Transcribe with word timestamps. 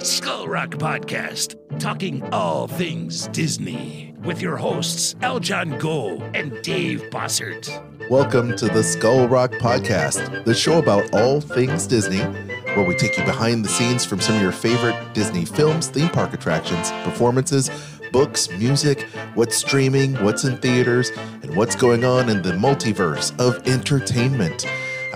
Skull 0.00 0.48
Rock 0.48 0.70
Podcast, 0.70 1.56
talking 1.78 2.22
all 2.32 2.68
things 2.68 3.28
Disney, 3.28 4.14
with 4.22 4.40
your 4.40 4.56
hosts 4.56 5.14
Aljon 5.16 5.78
Go 5.78 6.22
and 6.32 6.62
Dave 6.62 7.02
Bossert. 7.10 7.68
Welcome 8.08 8.56
to 8.56 8.66
the 8.66 8.82
Skull 8.82 9.28
Rock 9.28 9.50
Podcast, 9.52 10.44
the 10.44 10.54
show 10.54 10.78
about 10.78 11.12
all 11.12 11.40
things 11.42 11.86
Disney, 11.86 12.20
where 12.74 12.86
we 12.86 12.94
take 12.94 13.18
you 13.18 13.24
behind 13.24 13.64
the 13.64 13.68
scenes 13.68 14.06
from 14.06 14.20
some 14.20 14.36
of 14.36 14.42
your 14.42 14.52
favorite 14.52 14.96
Disney 15.12 15.44
films, 15.44 15.88
theme 15.88 16.08
park 16.08 16.32
attractions, 16.32 16.90
performances, 17.04 17.70
books, 18.10 18.48
music, 18.52 19.02
what's 19.34 19.56
streaming, 19.56 20.14
what's 20.24 20.44
in 20.44 20.56
theaters, 20.58 21.10
and 21.42 21.54
what's 21.54 21.76
going 21.76 22.04
on 22.04 22.30
in 22.30 22.40
the 22.40 22.52
multiverse 22.52 23.38
of 23.38 23.66
entertainment. 23.66 24.64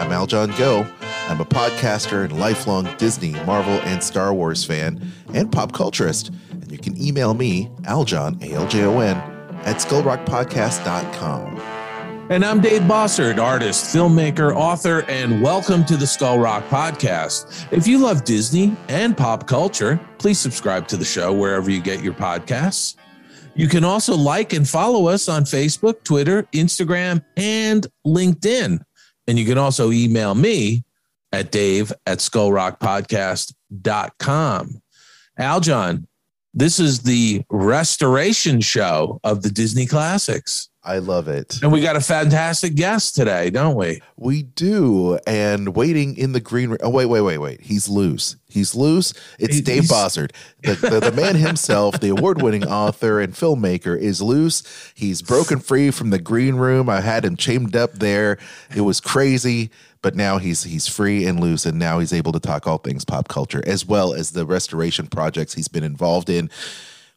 I'm 0.00 0.08
Aljon 0.12 0.56
Go. 0.56 0.86
I'm 1.28 1.42
a 1.42 1.44
podcaster 1.44 2.24
and 2.24 2.40
lifelong 2.40 2.88
Disney, 2.96 3.32
Marvel, 3.44 3.74
and 3.82 4.02
Star 4.02 4.32
Wars 4.32 4.64
fan 4.64 4.98
and 5.34 5.52
pop 5.52 5.72
culturist. 5.72 6.34
And 6.50 6.72
you 6.72 6.78
can 6.78 6.98
email 6.98 7.34
me, 7.34 7.68
Aljon, 7.82 8.42
A 8.42 8.54
L 8.54 8.66
J 8.66 8.84
O 8.84 9.00
N, 9.00 9.18
at 9.66 9.76
skullrockpodcast.com. 9.76 11.58
And 12.30 12.46
I'm 12.46 12.62
Dave 12.62 12.80
Bossert, 12.82 13.36
artist, 13.38 13.94
filmmaker, 13.94 14.56
author, 14.56 15.04
and 15.06 15.42
welcome 15.42 15.84
to 15.84 15.98
the 15.98 16.06
Skull 16.06 16.38
Rock 16.38 16.66
Podcast. 16.68 17.70
If 17.70 17.86
you 17.86 17.98
love 17.98 18.24
Disney 18.24 18.74
and 18.88 19.14
pop 19.14 19.46
culture, 19.46 20.00
please 20.16 20.38
subscribe 20.38 20.88
to 20.88 20.96
the 20.96 21.04
show 21.04 21.30
wherever 21.30 21.70
you 21.70 21.82
get 21.82 22.02
your 22.02 22.14
podcasts. 22.14 22.96
You 23.54 23.68
can 23.68 23.84
also 23.84 24.16
like 24.16 24.54
and 24.54 24.66
follow 24.66 25.08
us 25.08 25.28
on 25.28 25.44
Facebook, 25.44 26.04
Twitter, 26.04 26.44
Instagram, 26.54 27.22
and 27.36 27.86
LinkedIn. 28.06 28.80
And 29.26 29.38
you 29.38 29.44
can 29.44 29.58
also 29.58 29.92
email 29.92 30.34
me 30.34 30.84
at 31.32 31.52
dave 31.52 31.92
at 32.06 32.18
skullrockpodcast.com. 32.18 34.82
Aljon, 35.38 36.06
this 36.52 36.80
is 36.80 37.02
the 37.02 37.44
restoration 37.50 38.60
show 38.60 39.20
of 39.22 39.42
the 39.42 39.50
Disney 39.50 39.86
classics. 39.86 40.69
I 40.82 40.98
love 40.98 41.28
it. 41.28 41.62
And 41.62 41.72
we 41.72 41.82
got 41.82 41.96
a 41.96 42.00
fantastic 42.00 42.74
guest 42.74 43.14
today, 43.14 43.50
don't 43.50 43.76
we? 43.76 44.00
We 44.16 44.44
do. 44.44 45.18
And 45.26 45.76
waiting 45.76 46.16
in 46.16 46.32
the 46.32 46.40
green 46.40 46.70
room. 46.70 46.78
Oh, 46.82 46.88
wait, 46.88 47.04
wait, 47.06 47.20
wait, 47.20 47.36
wait. 47.36 47.60
He's 47.60 47.86
loose. 47.86 48.36
He's 48.48 48.74
loose. 48.74 49.12
It's 49.38 49.60
Dave 49.60 49.84
Bossert. 49.84 50.32
The, 50.62 50.74
the, 50.74 51.00
the 51.00 51.12
man 51.12 51.36
himself, 51.36 52.00
the 52.00 52.08
award 52.08 52.40
winning 52.40 52.66
author 52.66 53.20
and 53.20 53.34
filmmaker, 53.34 53.98
is 53.98 54.22
loose. 54.22 54.62
He's 54.94 55.20
broken 55.20 55.58
free 55.58 55.90
from 55.90 56.10
the 56.10 56.18
green 56.18 56.54
room. 56.54 56.88
I 56.88 57.02
had 57.02 57.26
him 57.26 57.36
chained 57.36 57.76
up 57.76 57.92
there. 57.94 58.38
It 58.74 58.80
was 58.80 59.00
crazy. 59.00 59.70
But 60.02 60.14
now 60.16 60.38
he's 60.38 60.62
he's 60.62 60.88
free 60.88 61.26
and 61.26 61.38
loose, 61.38 61.66
and 61.66 61.78
now 61.78 61.98
he's 61.98 62.14
able 62.14 62.32
to 62.32 62.40
talk 62.40 62.66
all 62.66 62.78
things 62.78 63.04
pop 63.04 63.28
culture 63.28 63.62
as 63.66 63.84
well 63.84 64.14
as 64.14 64.30
the 64.30 64.46
restoration 64.46 65.06
projects 65.08 65.52
he's 65.52 65.68
been 65.68 65.84
involved 65.84 66.30
in 66.30 66.48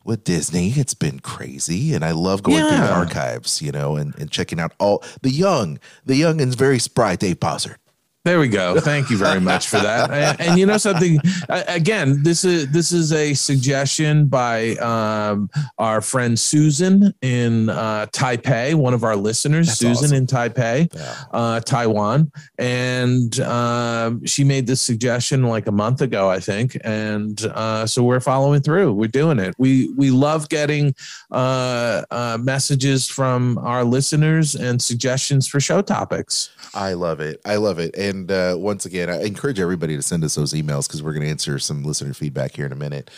with 0.04 0.23
Disney. 0.23 0.70
It's 0.70 0.94
been 0.94 1.20
crazy, 1.20 1.94
and 1.94 2.04
I 2.04 2.12
love 2.12 2.44
going 2.44 2.59
through 2.59 2.78
the 2.78 2.94
archives, 2.94 3.62
you 3.62 3.72
know, 3.72 3.96
and, 3.96 4.16
and 4.18 4.30
checking 4.32 4.60
out 4.60 4.73
all 4.80 5.04
the 5.22 5.30
young, 5.30 5.80
the 6.06 6.16
young 6.16 6.42
and 6.42 6.56
very 6.56 6.80
spry 6.80 7.16
Dave 7.16 7.40
Bossert. 7.40 7.78
There 8.26 8.40
we 8.40 8.48
go. 8.48 8.80
Thank 8.80 9.10
you 9.10 9.18
very 9.18 9.42
much 9.42 9.68
for 9.68 9.80
that. 9.80 10.10
And, 10.10 10.40
and 10.40 10.58
you 10.60 10.66
know 10.66 10.78
something? 10.78 11.20
Again, 11.50 12.24
this 12.24 12.46
is 12.46 12.72
this 12.72 12.94
is 12.94 13.12
a 13.12 13.34
suggestion 13.34 14.28
by 14.28 14.76
um, 14.78 15.50
our 15.78 16.00
friend 16.00 16.40
Susan 16.40 17.14
in 17.22 17.68
uh, 17.68 18.06
Taipei, 18.14 18.76
one 18.76 18.94
of 18.94 19.04
our 19.04 19.18
listeners. 19.18 19.68
That's 19.68 19.80
Susan 19.80 20.06
awesome. 20.06 20.18
in 20.18 20.28
Taipei, 20.28 20.94
Yeah. 20.96 21.16
uh, 21.34 21.60
Taiwan, 21.60 22.32
and 22.58 23.38
um, 23.42 24.26
she 24.26 24.46
made 24.46 24.68
this 24.68 24.80
suggestion 24.82 25.44
like 25.44 25.68
a 25.68 25.74
month 25.74 26.00
ago, 26.00 26.30
I 26.30 26.40
think. 26.40 26.78
And 26.82 27.44
uh, 27.48 27.86
so 27.88 28.04
we're 28.04 28.22
following 28.22 28.62
through. 28.62 28.94
We're 28.94 29.10
doing 29.10 29.38
it. 29.38 29.54
We 29.58 29.89
we 29.98 30.12
love 30.12 30.48
getting 30.48 30.95
uh, 31.30 32.04
uh, 32.10 32.38
messages 32.42 33.10
from 33.10 33.58
our 33.58 33.83
listeners 33.83 34.56
and 34.56 34.82
suggestions 34.82 35.45
for 35.45 35.60
show 35.60 35.82
topics. 35.82 36.52
I 36.73 36.94
love 36.94 37.20
it. 37.20 37.42
I 37.45 37.58
love 37.58 37.80
it. 37.80 37.94
And 37.98 38.13
uh, 38.32 38.56
once 38.58 38.86
again, 38.86 39.10
I 39.10 39.24
encourage 39.24 39.60
everybody 39.60 39.96
to 39.96 40.02
send 40.02 40.24
us 40.24 40.36
those 40.36 40.54
emails 40.54 40.88
because 40.88 41.02
we're 41.02 41.14
going 41.14 41.24
to 41.24 41.30
answer 41.30 41.60
some 41.60 41.84
listener 41.84 42.14
feedback 42.14 42.56
here 42.56 42.66
in 42.66 42.72
a 42.72 42.78
minute. 42.78 43.10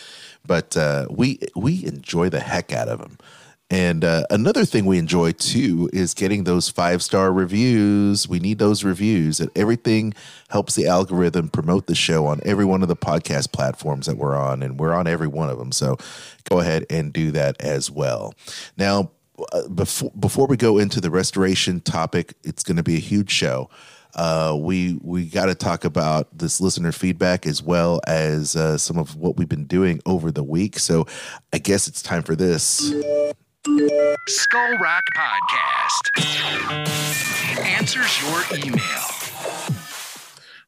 But 0.46 0.76
uh, 0.76 1.06
we 1.10 1.40
we 1.54 1.84
enjoy 1.84 2.28
the 2.28 2.40
heck 2.40 2.72
out 2.72 2.88
of 2.88 3.00
them. 3.00 3.18
And 3.68 4.04
uh, 4.04 4.24
another 4.30 4.64
thing 4.64 4.86
we 4.86 4.98
enjoy 4.98 5.32
too 5.32 5.90
is 5.92 6.14
getting 6.14 6.44
those 6.44 6.68
five 6.68 7.02
star 7.02 7.32
reviews. 7.32 8.28
We 8.28 8.38
need 8.38 8.58
those 8.58 8.84
reviews. 8.84 9.40
And 9.40 9.50
everything 9.56 10.14
helps 10.50 10.76
the 10.76 10.86
algorithm 10.86 11.48
promote 11.48 11.88
the 11.88 11.96
show 11.96 12.26
on 12.26 12.40
every 12.44 12.64
one 12.64 12.82
of 12.82 12.88
the 12.88 12.96
podcast 12.96 13.50
platforms 13.50 14.06
that 14.06 14.18
we're 14.18 14.36
on, 14.36 14.62
and 14.62 14.78
we're 14.78 14.94
on 14.94 15.08
every 15.08 15.26
one 15.26 15.50
of 15.50 15.58
them. 15.58 15.72
So 15.72 15.96
go 16.48 16.60
ahead 16.60 16.86
and 16.88 17.12
do 17.12 17.32
that 17.32 17.60
as 17.60 17.90
well. 17.90 18.34
Now, 18.76 19.10
uh, 19.52 19.68
before 19.68 20.12
before 20.18 20.46
we 20.46 20.56
go 20.56 20.78
into 20.78 21.00
the 21.00 21.10
restoration 21.10 21.80
topic, 21.80 22.34
it's 22.44 22.62
going 22.62 22.76
to 22.76 22.82
be 22.84 22.96
a 22.96 23.00
huge 23.00 23.30
show. 23.30 23.68
Uh, 24.16 24.56
we 24.58 24.98
we 25.02 25.26
got 25.26 25.46
to 25.46 25.54
talk 25.54 25.84
about 25.84 26.36
this 26.36 26.60
listener 26.60 26.90
feedback 26.90 27.46
as 27.46 27.62
well 27.62 28.00
as 28.06 28.56
uh, 28.56 28.78
some 28.78 28.98
of 28.98 29.14
what 29.16 29.36
we've 29.36 29.48
been 29.48 29.66
doing 29.66 30.00
over 30.06 30.32
the 30.32 30.42
week. 30.42 30.78
So 30.78 31.06
I 31.52 31.58
guess 31.58 31.86
it's 31.86 32.02
time 32.02 32.22
for 32.22 32.34
this. 32.34 32.92
Skull 34.28 34.78
Rock 34.78 35.02
Podcast 35.14 36.26
answers 37.58 38.22
your 38.22 38.42
email. 38.64 39.02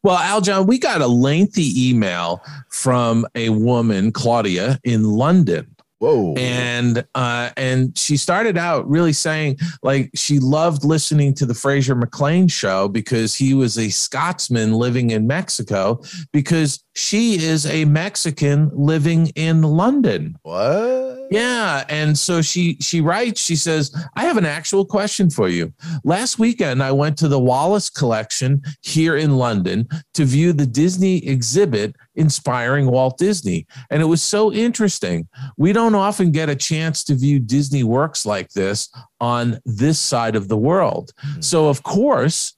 Well, 0.03 0.19
Aljon, 0.19 0.66
we 0.66 0.78
got 0.78 1.00
a 1.00 1.06
lengthy 1.06 1.88
email 1.88 2.42
from 2.70 3.26
a 3.34 3.48
woman, 3.48 4.12
Claudia, 4.12 4.78
in 4.84 5.04
London. 5.04 5.75
Whoa! 6.00 6.34
And 6.36 7.04
uh, 7.14 7.50
and 7.56 7.97
she 7.98 8.16
started 8.16 8.56
out 8.56 8.88
really 8.88 9.12
saying 9.12 9.59
like 9.82 10.10
she 10.14 10.38
loved 10.38 10.84
listening 10.84 11.34
to 11.34 11.47
the 11.47 11.54
Fraser 11.54 11.97
MacLean 11.97 12.47
show 12.47 12.86
because 12.86 13.34
he 13.34 13.53
was 13.53 13.78
a 13.78 13.88
Scotsman 13.88 14.75
living 14.75 15.10
in 15.10 15.26
Mexico 15.26 16.00
because 16.32 16.84
she 16.98 17.36
is 17.36 17.64
a 17.64 17.84
Mexican 17.84 18.70
living 18.75 19.28
in 19.36 19.62
London. 19.62 20.36
what? 20.42 21.28
Yeah, 21.31 21.84
and 21.88 22.19
so 22.19 22.42
she 22.42 22.76
she 22.81 23.00
writes. 23.00 23.41
She 23.41 23.54
says, 23.54 23.94
"I 24.16 24.25
have 24.25 24.36
an 24.36 24.47
actual 24.47 24.84
question 24.84 25.31
for 25.31 25.48
you. 25.48 25.72
Last 26.03 26.38
weekend, 26.38 26.82
I 26.82 26.91
went 26.91 27.16
to 27.19 27.28
the 27.28 27.38
Wallace 27.38 27.91
Collection 27.91 28.62
here 28.81 29.16
in 29.16 29.36
London 29.36 29.86
to 30.14 30.25
view 30.25 30.53
the 30.53 30.66
Disney 30.66 31.19
exhibit 31.26 31.94
inspiring 32.16 32.86
Walt 32.91 33.19
Disney, 33.19 33.66
and 33.91 34.03
it 34.03 34.06
was 34.06 34.22
so 34.22 34.53
interesting. 34.53 35.28
We 35.56 35.72
don't 35.72 35.94
often 35.94 36.32
get 36.32 36.48
a 36.48 36.56
chance 36.56 37.04
to 37.04 37.15
view 37.15 37.38
Disney 37.38 37.84
works 37.84 38.25
like 38.25 38.48
this 38.50 38.88
on 39.20 39.60
this 39.65 40.00
side 40.00 40.34
of 40.34 40.48
the 40.48 40.56
world. 40.59 41.12
Hmm. 41.19 41.42
So, 41.42 41.69
of 41.69 41.82
course, 41.82 42.54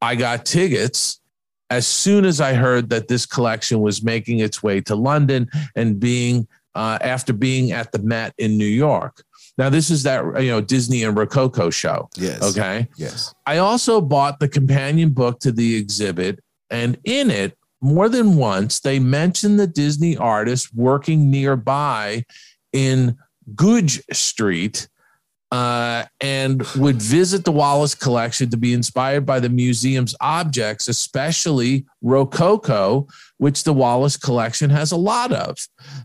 I 0.00 0.14
got 0.14 0.46
tickets." 0.46 1.21
As 1.72 1.86
soon 1.86 2.26
as 2.26 2.38
I 2.38 2.52
heard 2.52 2.90
that 2.90 3.08
this 3.08 3.24
collection 3.24 3.80
was 3.80 4.02
making 4.02 4.40
its 4.40 4.62
way 4.62 4.82
to 4.82 4.94
London 4.94 5.48
and 5.74 5.98
being 5.98 6.46
uh, 6.74 6.98
after 7.00 7.32
being 7.32 7.72
at 7.72 7.92
the 7.92 7.98
Met 7.98 8.34
in 8.36 8.58
New 8.58 8.64
York. 8.66 9.22
Now, 9.56 9.70
this 9.70 9.90
is 9.90 10.02
that 10.02 10.22
you 10.42 10.50
know 10.50 10.60
Disney 10.60 11.02
and 11.02 11.16
Rococo 11.16 11.70
show. 11.70 12.10
Yes. 12.16 12.42
Okay. 12.42 12.88
Yes. 12.96 13.34
I 13.46 13.58
also 13.58 14.02
bought 14.02 14.38
the 14.38 14.48
companion 14.48 15.10
book 15.10 15.40
to 15.40 15.52
the 15.52 15.76
exhibit, 15.76 16.40
and 16.70 16.98
in 17.04 17.30
it, 17.30 17.56
more 17.80 18.10
than 18.10 18.36
once, 18.36 18.80
they 18.80 18.98
mention 18.98 19.56
the 19.56 19.66
Disney 19.66 20.16
artist 20.16 20.74
working 20.74 21.30
nearby 21.30 22.24
in 22.72 23.16
Goodge 23.54 24.02
Street. 24.12 24.88
Uh, 25.52 26.06
and 26.22 26.62
would 26.76 26.96
visit 26.96 27.44
the 27.44 27.52
Wallace 27.52 27.94
collection 27.94 28.48
to 28.48 28.56
be 28.56 28.72
inspired 28.72 29.26
by 29.26 29.38
the 29.38 29.50
museum's 29.50 30.14
objects, 30.18 30.88
especially 30.88 31.84
Rococo, 32.00 33.06
which 33.36 33.64
the 33.64 33.74
Wallace 33.74 34.16
collection 34.16 34.70
has 34.70 34.92
a 34.92 34.96
lot 34.96 35.30
of. 35.30 35.58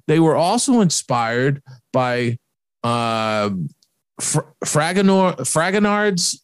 They 0.06 0.20
were 0.20 0.36
also 0.36 0.82
inspired 0.82 1.64
by 1.94 2.38
uh, 2.84 3.52
Fra- 4.20 4.54
Fragonard, 4.66 5.38
Fragonard's 5.48 6.44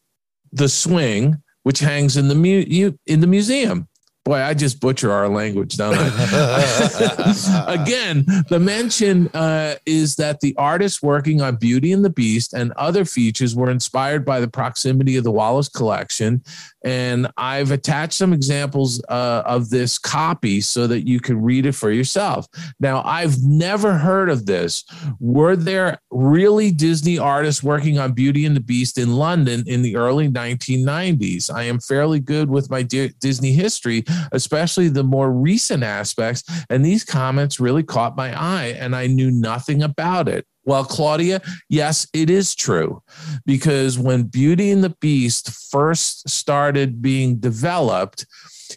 The 0.54 0.70
Swing, 0.70 1.44
which 1.64 1.80
hangs 1.80 2.16
in 2.16 2.30
the 2.30 2.36
mu- 2.36 2.94
in 3.06 3.20
the 3.20 3.28
museum. 3.28 3.90
Boy, 4.26 4.38
I 4.38 4.54
just 4.54 4.80
butcher 4.80 5.12
our 5.12 5.28
language, 5.28 5.76
don't 5.76 5.96
I? 5.98 7.66
Again, 7.82 8.26
the 8.48 8.58
mention 8.58 9.28
uh, 9.34 9.76
is 9.86 10.16
that 10.16 10.40
the 10.40 10.56
artists 10.58 11.04
working 11.04 11.42
on 11.42 11.58
Beauty 11.58 11.92
and 11.92 12.06
the 12.06 12.10
Beast 12.10 12.54
and 12.54 12.72
other 12.74 13.04
features 13.04 13.54
were 13.54 13.70
inspired 13.70 14.24
by 14.24 14.40
the 14.40 14.48
proximity 14.48 15.18
of 15.18 15.26
the 15.26 15.32
Wallace 15.32 15.68
collection. 15.68 16.42
And 16.84 17.28
I've 17.38 17.72
attached 17.72 18.14
some 18.14 18.34
examples 18.34 19.02
uh, 19.10 19.44
of 19.46 19.70
this 19.70 19.98
copy 19.98 20.62
so 20.62 20.88
that 20.88 21.08
you 21.08 21.20
can 21.20 21.42
read 21.42 21.66
it 21.66 21.74
for 21.74 21.92
yourself. 21.92 22.48
Now, 22.80 23.02
I've 23.04 23.42
never 23.42 23.94
heard 23.94 24.30
of 24.30 24.46
this. 24.46 24.84
Were 25.20 25.56
there 25.56 26.00
really 26.12 26.72
Disney 26.72 27.18
artists 27.18 27.64
working 27.64 28.00
on 28.00 28.14
Beauty 28.14 28.46
and 28.46 28.56
the 28.56 28.62
Beast 28.62 28.98
in 28.98 29.16
London 29.16 29.64
in 29.66 29.82
the 29.82 29.96
early 29.96 30.30
1990s? 30.30 31.54
I 31.54 31.64
am 31.64 31.80
fairly 31.80 32.20
good 32.20 32.50
with 32.50 32.70
my 32.70 32.84
Disney 32.84 33.54
history, 33.54 34.04
especially 34.32 34.90
the 34.90 35.04
more 35.04 35.32
recent 35.32 35.84
aspects. 35.84 36.44
And 36.70 36.84
these 36.84 37.04
comments 37.04 37.60
really 37.60 37.84
caught 37.84 38.18
my 38.18 38.38
eye, 38.40 38.76
and 38.78 38.96
I 38.96 39.08
knew 39.08 39.32
nothing 39.32 39.84
about 39.84 40.28
it. 40.28 40.46
Well, 40.66 40.86
Claudia, 40.86 41.42
yes, 41.70 42.08
it 42.14 42.30
is 42.30 42.56
true. 42.56 43.02
Because 43.46 44.00
when 44.00 44.24
Beauty 44.24 44.72
and 44.72 44.84
the 44.84 44.96
Beast 45.02 45.52
first 45.72 46.30
started 46.30 47.02
being 47.02 47.38
developed, 47.38 48.26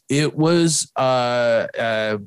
it 0.08 0.36
was 0.36 0.90
uh, 0.96 1.66
uh, 1.78 2.18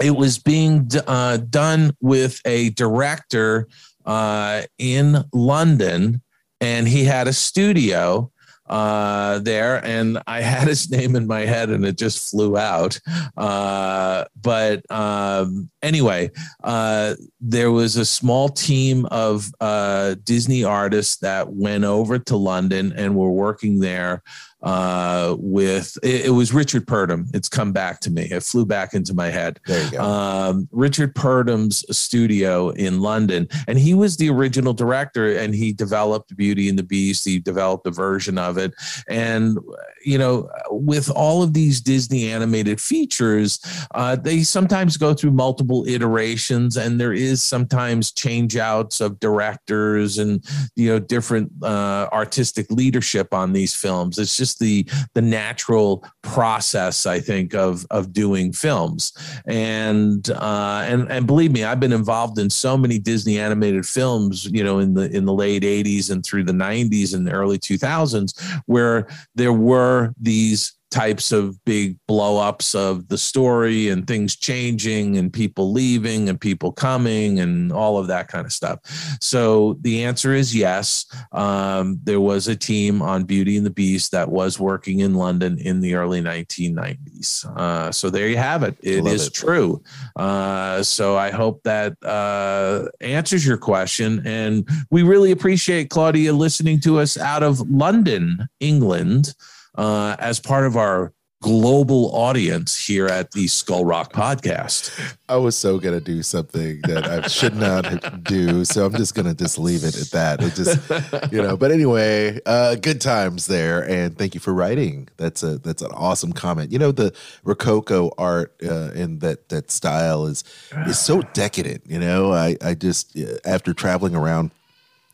it 0.00 0.10
was 0.10 0.38
being 0.38 0.90
uh, 1.06 1.38
done 1.38 1.96
with 2.00 2.40
a 2.44 2.70
director 2.70 3.68
uh, 4.04 4.62
in 4.78 5.24
London, 5.32 6.20
and 6.60 6.88
he 6.88 7.04
had 7.04 7.28
a 7.28 7.32
studio 7.32 8.30
uh, 8.66 9.38
there, 9.40 9.84
and 9.84 10.18
I 10.26 10.40
had 10.40 10.68
his 10.68 10.90
name 10.96 11.16
in 11.16 11.26
my 11.26 11.40
head, 11.40 11.70
and 11.70 11.84
it 11.84 11.96
just 11.96 12.30
flew 12.30 12.56
out. 12.56 12.98
Uh, 13.36 14.24
but 14.40 14.90
um, 14.90 15.70
anyway, 15.82 16.30
uh, 16.62 17.14
there 17.40 17.70
was 17.70 17.96
a 17.96 18.04
small 18.04 18.48
team 18.48 19.06
of 19.06 19.50
uh, 19.60 20.16
Disney 20.24 20.64
artists 20.64 21.16
that 21.16 21.52
went 21.52 21.84
over 21.84 22.18
to 22.18 22.36
London 22.36 22.92
and 22.96 23.16
were 23.16 23.30
working 23.30 23.80
there 23.80 24.22
uh, 24.64 25.36
with 25.38 25.98
it, 26.02 26.26
it, 26.26 26.30
was 26.30 26.54
Richard 26.54 26.86
Purdum. 26.86 27.26
It's 27.34 27.50
come 27.50 27.70
back 27.70 28.00
to 28.00 28.10
me. 28.10 28.22
It 28.22 28.42
flew 28.42 28.64
back 28.64 28.94
into 28.94 29.12
my 29.12 29.28
head. 29.28 29.60
There 29.66 29.84
you 29.84 29.90
go. 29.90 30.02
Um, 30.02 30.68
Richard 30.72 31.14
Purdum's 31.14 31.84
studio 31.96 32.70
in 32.70 33.00
London, 33.00 33.46
and 33.68 33.78
he 33.78 33.92
was 33.92 34.16
the 34.16 34.30
original 34.30 34.72
director, 34.72 35.36
and 35.36 35.54
he 35.54 35.74
developed 35.74 36.34
Beauty 36.34 36.70
and 36.70 36.78
the 36.78 36.82
Beast. 36.82 37.26
He 37.26 37.38
developed 37.38 37.86
a 37.86 37.90
version 37.90 38.38
of 38.38 38.56
it, 38.56 38.72
and 39.06 39.58
you 40.02 40.16
know, 40.16 40.48
with 40.70 41.10
all 41.10 41.42
of 41.42 41.52
these 41.52 41.82
Disney 41.82 42.30
animated 42.30 42.80
features, 42.80 43.60
uh, 43.94 44.16
they 44.16 44.42
sometimes 44.42 44.96
go 44.96 45.12
through 45.12 45.32
multiple 45.32 45.86
iterations, 45.86 46.78
and 46.78 46.98
there 46.98 47.12
is 47.12 47.42
sometimes 47.42 48.12
change 48.12 48.56
outs 48.56 49.02
of 49.02 49.20
directors 49.20 50.16
and 50.16 50.42
you 50.74 50.88
know 50.88 50.98
different 50.98 51.52
uh, 51.62 52.08
artistic 52.12 52.70
leadership 52.70 53.34
on 53.34 53.52
these 53.52 53.74
films. 53.74 54.18
It's 54.18 54.38
just 54.38 54.53
the 54.54 54.86
the 55.14 55.22
natural 55.22 56.04
process, 56.22 57.06
I 57.06 57.20
think, 57.20 57.54
of 57.54 57.86
of 57.90 58.12
doing 58.12 58.52
films. 58.52 59.12
And 59.46 60.28
uh, 60.30 60.84
and 60.86 61.10
and 61.10 61.26
believe 61.26 61.52
me, 61.52 61.64
I've 61.64 61.80
been 61.80 61.92
involved 61.92 62.38
in 62.38 62.50
so 62.50 62.76
many 62.76 62.98
Disney 62.98 63.38
animated 63.38 63.86
films, 63.86 64.46
you 64.46 64.64
know, 64.64 64.78
in 64.78 64.94
the 64.94 65.10
in 65.14 65.24
the 65.24 65.34
late 65.34 65.62
'80s 65.62 66.10
and 66.10 66.24
through 66.24 66.44
the 66.44 66.52
'90s 66.52 67.14
and 67.14 67.26
the 67.26 67.32
early 67.32 67.58
2000s, 67.58 68.62
where 68.66 69.08
there 69.34 69.52
were 69.52 70.14
these 70.20 70.74
types 70.94 71.32
of 71.32 71.62
big 71.64 71.98
blowups 72.08 72.72
of 72.72 73.08
the 73.08 73.18
story 73.18 73.88
and 73.88 74.06
things 74.06 74.36
changing 74.36 75.18
and 75.18 75.32
people 75.32 75.72
leaving 75.72 76.28
and 76.28 76.40
people 76.40 76.70
coming 76.70 77.40
and 77.40 77.72
all 77.72 77.98
of 77.98 78.06
that 78.06 78.28
kind 78.28 78.46
of 78.46 78.52
stuff. 78.52 78.78
So 79.20 79.76
the 79.80 80.04
answer 80.04 80.32
is 80.34 80.54
yes. 80.54 81.04
Um, 81.32 81.98
there 82.04 82.20
was 82.20 82.46
a 82.46 82.54
team 82.54 83.02
on 83.02 83.24
Beauty 83.24 83.56
and 83.56 83.66
the 83.66 83.70
Beast 83.70 84.12
that 84.12 84.28
was 84.30 84.60
working 84.60 85.00
in 85.00 85.14
London 85.14 85.58
in 85.58 85.80
the 85.80 85.96
early 85.96 86.22
1990s. 86.22 87.44
Uh, 87.58 87.90
so 87.90 88.08
there 88.08 88.28
you 88.28 88.36
have 88.36 88.62
it. 88.62 88.76
It 88.80 89.02
Love 89.02 89.14
is 89.14 89.26
it. 89.26 89.34
true. 89.34 89.82
Uh, 90.14 90.80
so 90.84 91.16
I 91.16 91.32
hope 91.32 91.60
that 91.64 91.96
uh, 92.04 92.86
answers 93.00 93.44
your 93.44 93.58
question. 93.58 94.22
And 94.24 94.68
we 94.92 95.02
really 95.02 95.32
appreciate 95.32 95.90
Claudia 95.90 96.32
listening 96.32 96.78
to 96.82 97.00
us 97.00 97.18
out 97.18 97.42
of 97.42 97.68
London, 97.68 98.48
England 98.60 99.34
uh, 99.74 100.16
as 100.18 100.40
part 100.40 100.66
of 100.66 100.76
our 100.76 101.12
global 101.44 102.10
audience 102.16 102.86
here 102.86 103.06
at 103.06 103.32
the 103.32 103.46
Skull 103.46 103.84
Rock 103.84 104.14
podcast. 104.14 105.14
I 105.28 105.36
was 105.36 105.54
so 105.54 105.78
gonna 105.78 106.00
do 106.00 106.22
something 106.22 106.80
that 106.84 107.04
I 107.04 107.28
should 107.28 107.54
not 107.54 108.24
do, 108.24 108.64
so 108.64 108.86
I'm 108.86 108.94
just 108.94 109.14
gonna 109.14 109.34
just 109.34 109.58
leave 109.58 109.84
it 109.84 109.94
at 109.94 110.10
that. 110.12 110.42
It 110.42 110.54
just, 110.54 111.30
you 111.32 111.42
know. 111.42 111.54
But 111.58 111.70
anyway, 111.70 112.40
uh, 112.46 112.76
good 112.76 112.98
times 112.98 113.46
there, 113.46 113.86
and 113.86 114.16
thank 114.16 114.32
you 114.32 114.40
for 114.40 114.54
writing. 114.54 115.08
That's 115.18 115.42
a 115.42 115.58
that's 115.58 115.82
an 115.82 115.90
awesome 115.92 116.32
comment. 116.32 116.72
You 116.72 116.78
know, 116.78 116.92
the 116.92 117.14
Rococo 117.44 118.10
art 118.16 118.54
uh, 118.62 118.92
in 118.94 119.18
that 119.18 119.50
that 119.50 119.70
style 119.70 120.24
is 120.24 120.44
is 120.86 120.98
so 120.98 121.20
decadent. 121.34 121.82
You 121.86 121.98
know, 121.98 122.32
I 122.32 122.56
I 122.62 122.72
just 122.72 123.18
after 123.44 123.74
traveling 123.74 124.14
around 124.14 124.50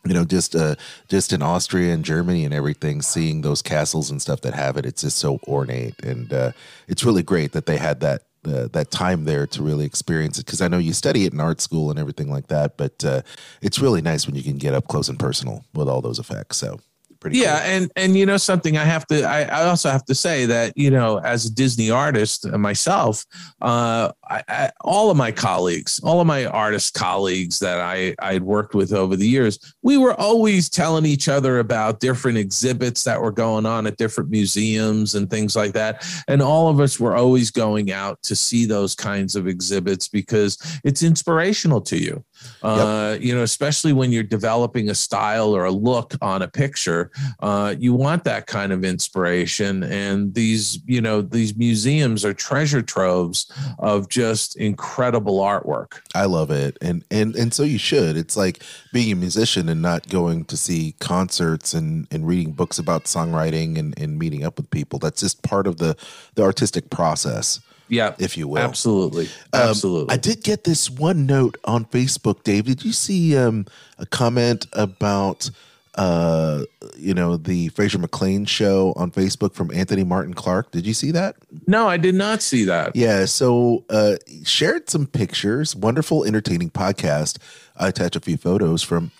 you 0.04 0.14
know 0.14 0.24
just 0.24 0.54
uh 0.54 0.74
just 1.08 1.32
in 1.32 1.42
austria 1.42 1.92
and 1.92 2.04
germany 2.04 2.44
and 2.44 2.54
everything 2.54 3.02
seeing 3.02 3.42
those 3.42 3.62
castles 3.62 4.10
and 4.10 4.20
stuff 4.22 4.40
that 4.40 4.54
have 4.54 4.76
it 4.76 4.86
it's 4.86 5.02
just 5.02 5.18
so 5.18 5.38
ornate 5.46 5.94
and 6.02 6.32
uh 6.32 6.52
it's 6.88 7.04
really 7.04 7.22
great 7.22 7.52
that 7.52 7.66
they 7.66 7.76
had 7.76 8.00
that 8.00 8.22
uh, 8.44 8.68
that 8.72 8.90
time 8.90 9.24
there 9.24 9.46
to 9.46 9.62
really 9.62 9.84
experience 9.84 10.38
it 10.38 10.46
because 10.46 10.62
I 10.62 10.68
know 10.68 10.78
you 10.78 10.92
study 10.92 11.26
it 11.26 11.32
in 11.34 11.40
art 11.40 11.60
school 11.60 11.90
and 11.90 11.98
everything 11.98 12.30
like 12.30 12.46
that, 12.48 12.76
but 12.78 13.04
uh, 13.04 13.22
it's 13.60 13.78
really 13.78 14.00
nice 14.00 14.26
when 14.26 14.34
you 14.34 14.42
can 14.42 14.56
get 14.56 14.72
up 14.72 14.88
close 14.88 15.08
and 15.08 15.18
personal 15.18 15.64
with 15.74 15.88
all 15.88 16.00
those 16.00 16.18
effects. 16.18 16.56
So 16.56 16.80
pretty 17.20 17.38
yeah 17.38 17.60
cool. 17.60 17.68
and 17.68 17.92
and 17.96 18.16
you 18.16 18.24
know 18.24 18.36
something 18.36 18.76
i 18.76 18.84
have 18.84 19.06
to 19.06 19.22
I, 19.22 19.42
I 19.42 19.64
also 19.64 19.90
have 19.90 20.04
to 20.06 20.14
say 20.14 20.46
that 20.46 20.76
you 20.76 20.90
know 20.90 21.18
as 21.18 21.44
a 21.44 21.52
disney 21.52 21.90
artist 21.90 22.50
myself 22.52 23.24
uh 23.60 24.10
I, 24.28 24.42
I, 24.48 24.70
all 24.80 25.10
of 25.10 25.16
my 25.16 25.30
colleagues 25.30 26.00
all 26.02 26.20
of 26.20 26.26
my 26.26 26.46
artist 26.46 26.94
colleagues 26.94 27.58
that 27.58 27.80
i 27.80 28.14
i'd 28.20 28.42
worked 28.42 28.74
with 28.74 28.92
over 28.92 29.16
the 29.16 29.28
years 29.28 29.58
we 29.82 29.98
were 29.98 30.18
always 30.18 30.70
telling 30.70 31.04
each 31.04 31.28
other 31.28 31.58
about 31.58 32.00
different 32.00 32.38
exhibits 32.38 33.04
that 33.04 33.20
were 33.20 33.32
going 33.32 33.66
on 33.66 33.86
at 33.86 33.98
different 33.98 34.30
museums 34.30 35.14
and 35.14 35.28
things 35.28 35.54
like 35.54 35.72
that 35.72 36.06
and 36.26 36.40
all 36.40 36.68
of 36.68 36.80
us 36.80 36.98
were 36.98 37.16
always 37.16 37.50
going 37.50 37.92
out 37.92 38.20
to 38.22 38.34
see 38.34 38.64
those 38.64 38.94
kinds 38.94 39.36
of 39.36 39.46
exhibits 39.46 40.08
because 40.08 40.56
it's 40.84 41.02
inspirational 41.02 41.80
to 41.82 41.98
you 41.98 42.24
uh, 42.62 43.10
yep. 43.12 43.22
you 43.22 43.34
know 43.34 43.42
especially 43.42 43.92
when 43.92 44.10
you're 44.10 44.22
developing 44.22 44.88
a 44.88 44.94
style 44.94 45.54
or 45.54 45.66
a 45.66 45.70
look 45.70 46.14
on 46.22 46.40
a 46.40 46.48
picture 46.48 47.09
uh, 47.40 47.74
you 47.78 47.94
want 47.94 48.24
that 48.24 48.46
kind 48.46 48.72
of 48.72 48.84
inspiration. 48.84 49.82
And 49.82 50.34
these, 50.34 50.80
you 50.86 51.00
know, 51.00 51.22
these 51.22 51.56
museums 51.56 52.24
are 52.24 52.34
treasure 52.34 52.82
troves 52.82 53.50
of 53.78 54.08
just 54.08 54.56
incredible 54.56 55.40
artwork. 55.40 56.00
I 56.14 56.26
love 56.26 56.50
it. 56.50 56.76
And 56.80 57.04
and 57.10 57.34
and 57.36 57.52
so 57.52 57.62
you 57.62 57.78
should. 57.78 58.16
It's 58.16 58.36
like 58.36 58.62
being 58.92 59.12
a 59.12 59.16
musician 59.16 59.68
and 59.68 59.82
not 59.82 60.08
going 60.08 60.44
to 60.46 60.56
see 60.56 60.94
concerts 61.00 61.74
and, 61.74 62.06
and 62.10 62.26
reading 62.26 62.52
books 62.52 62.78
about 62.78 63.04
songwriting 63.04 63.78
and, 63.78 63.98
and 63.98 64.18
meeting 64.18 64.44
up 64.44 64.56
with 64.56 64.70
people. 64.70 64.98
That's 64.98 65.20
just 65.20 65.42
part 65.42 65.66
of 65.66 65.78
the 65.78 65.96
the 66.34 66.42
artistic 66.42 66.90
process 66.90 67.60
yeah, 67.90 68.14
if 68.18 68.36
you 68.36 68.48
will. 68.48 68.58
Absolutely, 68.58 69.28
absolutely. 69.52 70.02
Um, 70.02 70.14
I 70.14 70.16
did 70.16 70.42
get 70.42 70.64
this 70.64 70.88
one 70.88 71.26
note 71.26 71.58
on 71.64 71.84
Facebook, 71.86 72.44
Dave. 72.44 72.64
Did 72.64 72.84
you 72.84 72.92
see 72.92 73.36
um, 73.36 73.66
a 73.98 74.06
comment 74.06 74.66
about 74.72 75.50
uh, 75.96 76.62
you 76.96 77.14
know, 77.14 77.36
the 77.36 77.68
Fraser 77.68 77.98
MacLean 77.98 78.44
show 78.44 78.92
on 78.96 79.10
Facebook 79.10 79.54
from 79.54 79.70
Anthony 79.72 80.04
Martin 80.04 80.34
Clark. 80.34 80.70
Did 80.70 80.86
you 80.86 80.94
see 80.94 81.10
that? 81.10 81.36
No, 81.66 81.88
I 81.88 81.96
did 81.96 82.14
not 82.14 82.42
see 82.42 82.64
that. 82.64 82.94
Yeah. 82.94 83.24
So, 83.24 83.84
uh, 83.90 84.16
shared 84.44 84.88
some 84.88 85.06
pictures, 85.06 85.74
wonderful, 85.74 86.24
entertaining 86.24 86.70
podcast. 86.70 87.38
I 87.76 87.88
attached 87.88 88.16
a 88.16 88.20
few 88.20 88.36
photos 88.36 88.82
from 88.82 89.10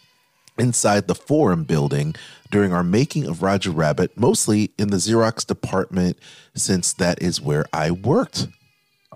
inside 0.59 1.09
the 1.09 1.15
forum 1.15 1.65
building 1.65 2.15
during 2.51 2.73
our 2.73 2.85
making 2.85 3.27
of 3.27 3.43
Roger 3.43 3.71
Rabbit, 3.71 4.17
mostly 4.17 4.73
in 4.79 4.89
the 4.89 4.99
Xerox 4.99 5.47
department, 5.47 6.19
since 6.55 6.93
that 6.95 7.21
is 7.23 7.41
where 7.41 7.65
I 7.73 7.91
worked. 7.91 8.49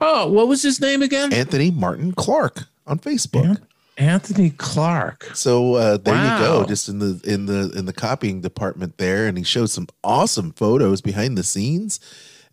Oh, 0.00 0.30
what 0.30 0.48
was 0.48 0.62
his 0.62 0.80
name 0.80 1.02
again? 1.02 1.32
Anthony 1.32 1.70
Martin 1.70 2.12
Clark 2.12 2.64
on 2.86 2.98
Facebook. 2.98 3.60
Anthony 3.96 4.50
Clark. 4.50 5.30
So 5.34 5.74
uh, 5.74 5.96
there 5.98 6.14
wow. 6.14 6.38
you 6.38 6.44
go, 6.44 6.64
just 6.66 6.88
in 6.88 6.98
the 6.98 7.20
in 7.24 7.46
the 7.46 7.72
in 7.76 7.86
the 7.86 7.92
copying 7.92 8.40
department 8.40 8.98
there, 8.98 9.26
and 9.26 9.38
he 9.38 9.44
showed 9.44 9.70
some 9.70 9.86
awesome 10.02 10.52
photos 10.52 11.00
behind 11.00 11.38
the 11.38 11.44
scenes, 11.44 12.00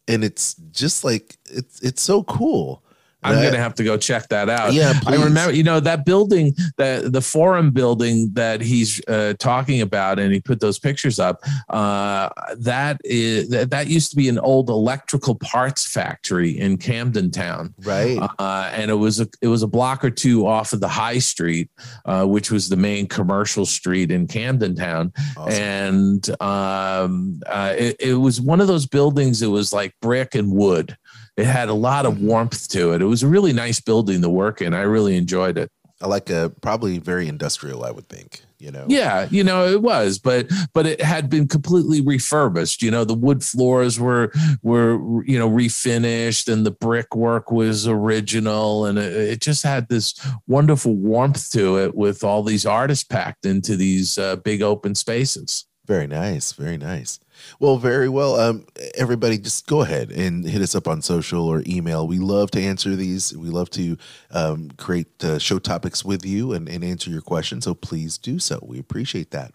and 0.07 0.24
it's 0.24 0.55
just 0.71 1.03
like 1.03 1.38
it's 1.50 1.81
it's 1.81 2.01
so 2.01 2.24
cool. 2.24 2.83
I'm 3.24 3.36
That- 3.36 3.44
gonna 3.51 3.62
have 3.63 3.75
to 3.75 3.84
go 3.84 3.98
check 3.98 4.30
that 4.30 4.50
out. 4.50 4.74
Yeah, 4.74 4.94
I 5.06 5.16
remember, 5.16 5.54
you 5.54 5.63
know, 5.63 5.80
that 5.80 6.06
building, 6.06 6.56
that 6.78 7.12
the 7.13 7.22
forum 7.22 7.72
building 7.72 8.32
that 8.34 8.62
he's 8.62 9.00
uh, 9.08 9.34
talking 9.40 9.82
about, 9.82 10.18
and 10.20 10.34
he 10.34 10.40
put 10.40 10.60
those 10.60 10.80
pictures 10.80 11.20
up. 11.20 11.42
Uh, 11.70 12.30
that 12.58 13.00
is 13.04 13.50
that, 13.50 13.70
that 13.72 13.88
used 13.88 14.10
to 14.12 14.16
be 14.16 14.28
an 14.30 14.40
old 14.40 14.70
electrical 14.70 15.36
parts 15.36 15.86
factory 15.86 16.58
in 16.60 16.78
Camden 16.78 17.30
Town, 17.32 17.74
Right. 17.84 18.18
uh, 18.40 18.70
and 18.74 18.90
it 18.90 18.96
was 18.96 19.20
a 19.20 19.28
it 19.42 19.48
was 19.48 19.62
a 19.63 19.68
block 19.68 20.04
or 20.04 20.10
two 20.10 20.48
off 20.48 20.74
of 20.74 20.80
the 20.80 20.88
High 20.88 21.20
Street, 21.20 21.70
uh, 22.06 22.25
which 22.25 22.50
was 22.51 22.70
the 22.70 22.78
main 22.78 23.08
commercial 23.08 23.66
street 23.66 24.10
in 24.12 24.28
Camden 24.28 24.75
Town 24.75 25.13
Awesome. 25.38 25.62
and 25.62 26.42
um, 26.42 27.42
uh, 27.48 27.74
it, 27.78 27.96
it 28.00 28.13
was 28.16 28.42
one 28.42 28.62
of 28.62 28.68
those 28.68 28.88
buildings. 28.88 29.42
It 29.42 29.48
was 29.48 29.72
like 29.74 29.94
brick 30.01 30.36
and 30.36 30.51
wood. 30.51 30.98
It 31.38 31.46
had 31.46 31.70
a 31.70 31.74
lot 31.74 32.06
of 32.06 32.22
warmth 32.22 32.68
to 32.70 32.94
it. 32.94 33.02
It 33.02 33.06
was 33.06 33.24
a 33.24 33.28
really 33.28 33.54
nice 33.54 33.80
building 33.80 34.22
to 34.22 34.30
work 34.30 34.62
in. 34.62 34.74
I 34.74 34.82
really 34.82 35.16
enjoyed 35.16 35.58
it. 35.58 35.72
I 36.02 36.08
like 36.08 36.30
a 36.30 36.52
probably 36.62 36.98
very 36.98 37.28
industrial, 37.28 37.86
I 37.86 37.92
would 37.92 38.10
think. 38.10 38.42
You 38.58 38.72
know. 38.72 38.86
Yeah, 38.88 39.28
you 39.32 39.44
know 39.44 39.66
it 39.66 39.82
was, 39.82 40.20
but 40.20 40.48
but 40.74 40.86
it 40.86 41.02
had 41.02 41.32
been 41.32 41.48
completely 41.48 42.02
refurbished. 42.02 42.84
You 42.84 42.92
know 42.92 43.04
the 43.04 43.16
wood 43.16 43.44
floors 43.44 44.00
were 44.00 44.32
were 44.62 45.24
you 45.26 45.40
know 45.40 45.50
refinished, 45.50 46.52
and 46.52 46.64
the 46.64 46.72
brickwork 46.72 47.52
was 47.52 47.88
original, 47.88 48.86
and 48.86 49.00
it, 49.00 49.14
it 49.14 49.42
just 49.42 49.64
had 49.64 49.90
this 49.90 50.14
wonderful 50.48 50.96
warmth 50.96 51.52
to 51.54 51.80
it 51.80 51.96
with 51.96 52.24
all 52.24 52.44
these 52.44 52.66
artists 52.66 53.04
packed 53.04 53.48
into 53.48 53.76
these 53.76 54.20
uh, 54.20 54.36
big 54.38 54.62
open 54.62 54.94
spaces. 54.94 55.66
Very 55.91 56.07
nice. 56.07 56.53
Very 56.53 56.77
nice. 56.77 57.19
Well, 57.60 57.75
very 57.75 58.07
well. 58.07 58.39
Um, 58.39 58.65
everybody, 58.95 59.38
just 59.38 59.67
go 59.67 59.81
ahead 59.81 60.10
and 60.10 60.48
hit 60.48 60.62
us 60.62 60.74
up 60.74 60.88
on 60.88 61.01
social 61.01 61.45
or 61.45 61.63
email. 61.67 62.07
We 62.07 62.17
love 62.17 62.50
to 62.51 62.62
answer 62.62 62.95
these. 62.95 63.36
We 63.36 63.50
love 63.50 63.69
to 63.71 63.98
um, 64.31 64.71
create 64.77 65.21
uh, 65.21 65.38
show 65.38 65.60
topics 65.60 66.05
with 66.05 66.25
you 66.25 66.53
and, 66.53 66.69
and 66.69 66.81
answer 66.81 67.10
your 67.10 67.19
questions. 67.19 67.65
So 67.65 67.74
please 67.74 68.17
do 68.17 68.39
so. 68.39 68.60
We 68.65 68.79
appreciate 68.79 69.31
that. 69.31 69.51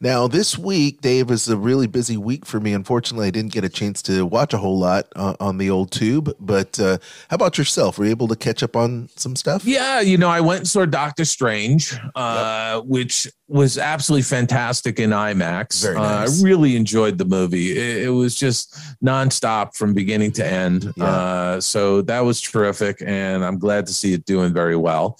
Now, 0.00 0.28
this 0.28 0.58
week, 0.58 1.00
Dave, 1.00 1.30
is 1.30 1.48
a 1.48 1.56
really 1.56 1.86
busy 1.86 2.16
week 2.16 2.44
for 2.44 2.60
me. 2.60 2.72
Unfortunately, 2.72 3.26
I 3.26 3.30
didn't 3.30 3.52
get 3.52 3.64
a 3.64 3.68
chance 3.68 4.02
to 4.02 4.26
watch 4.26 4.52
a 4.52 4.58
whole 4.58 4.78
lot 4.78 5.06
uh, 5.16 5.34
on 5.40 5.58
the 5.58 5.70
old 5.70 5.90
tube. 5.90 6.34
But 6.38 6.78
uh, 6.78 6.98
how 7.30 7.34
about 7.36 7.58
yourself? 7.58 7.98
Were 7.98 8.04
you 8.04 8.10
able 8.10 8.28
to 8.28 8.36
catch 8.36 8.62
up 8.62 8.76
on 8.76 9.08
some 9.16 9.36
stuff? 9.36 9.64
Yeah, 9.64 10.00
you 10.00 10.18
know, 10.18 10.28
I 10.28 10.40
went 10.40 10.60
and 10.60 10.68
saw 10.68 10.84
Doctor 10.84 11.24
Strange, 11.24 11.94
uh, 12.14 12.80
which 12.82 13.28
was 13.48 13.78
absolutely 13.78 14.22
fantastic 14.22 14.98
in 14.98 15.10
IMAX. 15.10 15.82
Very 15.82 15.96
Uh, 15.96 16.02
nice. 16.02 16.42
I 16.42 16.44
really 16.44 16.76
enjoyed 16.76 17.16
the 17.16 17.24
movie. 17.24 17.72
It, 17.78 18.06
it 18.06 18.10
was 18.10 18.34
just 18.34 18.76
nonstop 19.04 19.76
from 19.76 19.94
beginning 19.94 20.32
to 20.32 20.46
end. 20.46 20.92
Yeah. 20.96 21.04
Uh, 21.04 21.60
so 21.60 22.02
that 22.02 22.20
was 22.20 22.40
terrific, 22.40 23.02
and 23.04 23.44
I'm 23.44 23.58
glad 23.58 23.86
to 23.86 23.94
see 23.94 24.12
it 24.12 24.24
doing 24.26 24.52
very 24.52 24.76
well. 24.76 25.18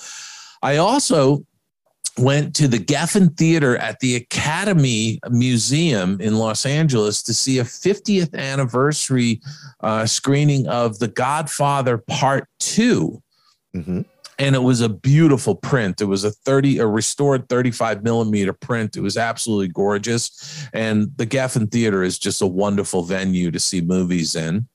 I 0.63 0.79
also 0.79 1.45
went 2.19 2.55
to 2.57 2.69
the 2.69 2.79
Geffen 2.79 3.37
Theater 3.37 3.77
at 3.77 4.01
the 4.01 4.17
Academy 4.17 5.21
Museum 5.31 6.21
in 6.21 6.39
Los 6.39 6.65
Angeles 6.65 7.23
to 7.25 7.35
see 7.35 7.59
a 7.59 7.65
50th 7.65 8.35
anniversary 8.35 9.41
uh, 9.81 10.07
screening 10.07 10.67
of 10.69 10.99
The 10.99 11.09
Godfather 11.09 11.99
Part 11.99 12.49
Two 12.59 13.23
hmm 13.73 14.03
and 14.39 14.55
it 14.55 14.61
was 14.61 14.81
a 14.81 14.89
beautiful 14.89 15.55
print. 15.55 16.01
It 16.01 16.07
was 16.07 16.25
a 16.25 16.31
30, 16.31 16.79
a 16.79 16.87
restored 16.87 17.49
35 17.49 18.03
millimeter 18.03 18.53
print. 18.53 18.97
It 18.97 19.01
was 19.01 19.17
absolutely 19.17 19.69
gorgeous. 19.69 20.69
And 20.73 21.11
the 21.17 21.27
Geffen 21.27 21.71
Theater 21.71 22.03
is 22.03 22.19
just 22.19 22.43
a 22.43 22.47
wonderful 22.47 23.03
venue 23.03 23.51
to 23.51 23.61
see 23.61 23.81
movies 23.81 24.35
in. 24.35 24.69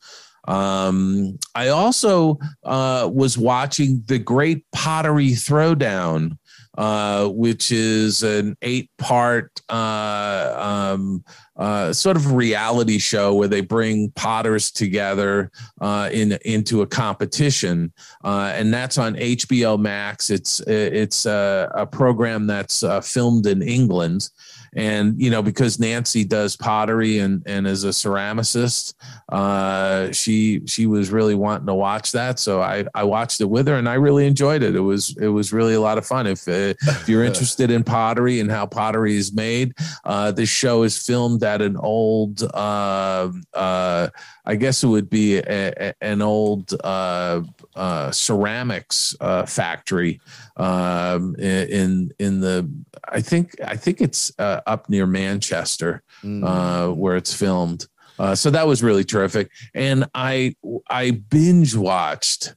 Um, 0.47 1.37
I 1.53 1.67
also 1.67 2.39
uh, 2.63 3.07
was 3.13 3.37
watching 3.37 4.03
the 4.07 4.17
Great 4.17 4.65
Pottery 4.71 5.29
Throwdown, 5.29 6.37
uh, 6.77 7.27
which 7.27 7.71
is 7.71 8.23
an 8.23 8.55
eight 8.61 8.89
part 8.97 9.59
uh, 9.69 10.55
um, 10.93 11.23
uh, 11.57 11.91
sort 11.91 12.15
of 12.15 12.31
reality 12.31 12.97
show 12.97 13.35
where 13.35 13.47
they 13.47 13.61
bring 13.61 14.09
potters 14.11 14.71
together 14.71 15.51
uh, 15.81 16.09
in 16.11 16.37
into 16.45 16.81
a 16.81 16.87
competition, 16.87 17.91
uh, 18.23 18.51
and 18.55 18.73
that's 18.73 18.97
on 18.97 19.15
HBO 19.15 19.79
Max. 19.79 20.29
It's 20.29 20.59
it's 20.61 21.25
a, 21.25 21.69
a 21.75 21.85
program 21.85 22.47
that's 22.47 22.83
filmed 23.03 23.47
in 23.47 23.61
England, 23.61 24.29
and 24.75 25.19
you 25.21 25.29
know 25.29 25.41
because 25.41 25.79
Nancy 25.79 26.23
does 26.23 26.55
pottery 26.55 27.19
and 27.19 27.43
and 27.45 27.67
is 27.67 27.83
a 27.83 27.89
ceramicist, 27.89 28.93
uh, 29.29 30.11
she 30.11 30.61
she 30.65 30.85
was 30.85 31.09
really 31.11 31.35
wanting 31.35 31.67
to 31.67 31.73
watch 31.73 32.11
that, 32.13 32.39
so 32.39 32.61
I 32.61 32.85
I 32.93 33.03
watched 33.03 33.41
it 33.41 33.45
with 33.49 33.67
her 33.67 33.75
and 33.75 33.89
I 33.89 33.95
really 33.95 34.25
enjoyed 34.27 34.63
it. 34.63 34.75
It 34.75 34.79
was 34.81 35.15
it 35.19 35.27
was 35.27 35.51
really 35.51 35.73
a 35.73 35.81
lot 35.81 35.97
of 35.97 36.05
fun. 36.05 36.27
If 36.27 36.47
uh, 36.47 36.73
if 36.81 37.09
you're 37.09 37.23
interested 37.31 37.69
in 37.71 37.83
pottery 37.83 38.39
and 38.39 38.49
how 38.49 38.65
pottery 38.65 39.17
is 39.17 39.33
made, 39.33 39.73
uh, 40.05 40.31
this 40.31 40.49
show 40.49 40.83
is 40.83 40.97
filmed 40.97 41.43
at 41.43 41.61
an 41.61 41.75
old, 41.77 42.43
uh, 42.53 43.29
uh, 43.53 44.07
I 44.45 44.55
guess 44.55 44.83
it 44.83 44.87
would 44.87 45.09
be 45.09 45.37
a, 45.37 45.43
a- 45.77 45.93
an 46.01 46.21
old 46.21 46.73
uh, 46.83 47.41
uh, 47.75 48.11
ceramics 48.11 49.15
uh, 49.21 49.45
factory 49.45 50.19
um, 50.57 51.35
in 51.37 52.11
in 52.19 52.39
the. 52.41 52.69
I 53.07 53.21
think 53.21 53.55
I 53.65 53.75
think 53.77 54.01
it's 54.01 54.31
uh, 54.39 54.61
up 54.67 54.89
near 54.89 55.05
Manchester 55.07 56.03
Mm. 56.23 56.43
uh, 56.45 56.93
where 56.93 57.15
it's 57.17 57.33
filmed. 57.33 57.87
Uh, 58.19 58.35
so 58.35 58.51
that 58.51 58.67
was 58.67 58.83
really 58.83 59.03
terrific, 59.03 59.49
and 59.73 60.05
I 60.13 60.55
I 60.89 61.11
binge 61.11 61.75
watched 61.75 62.53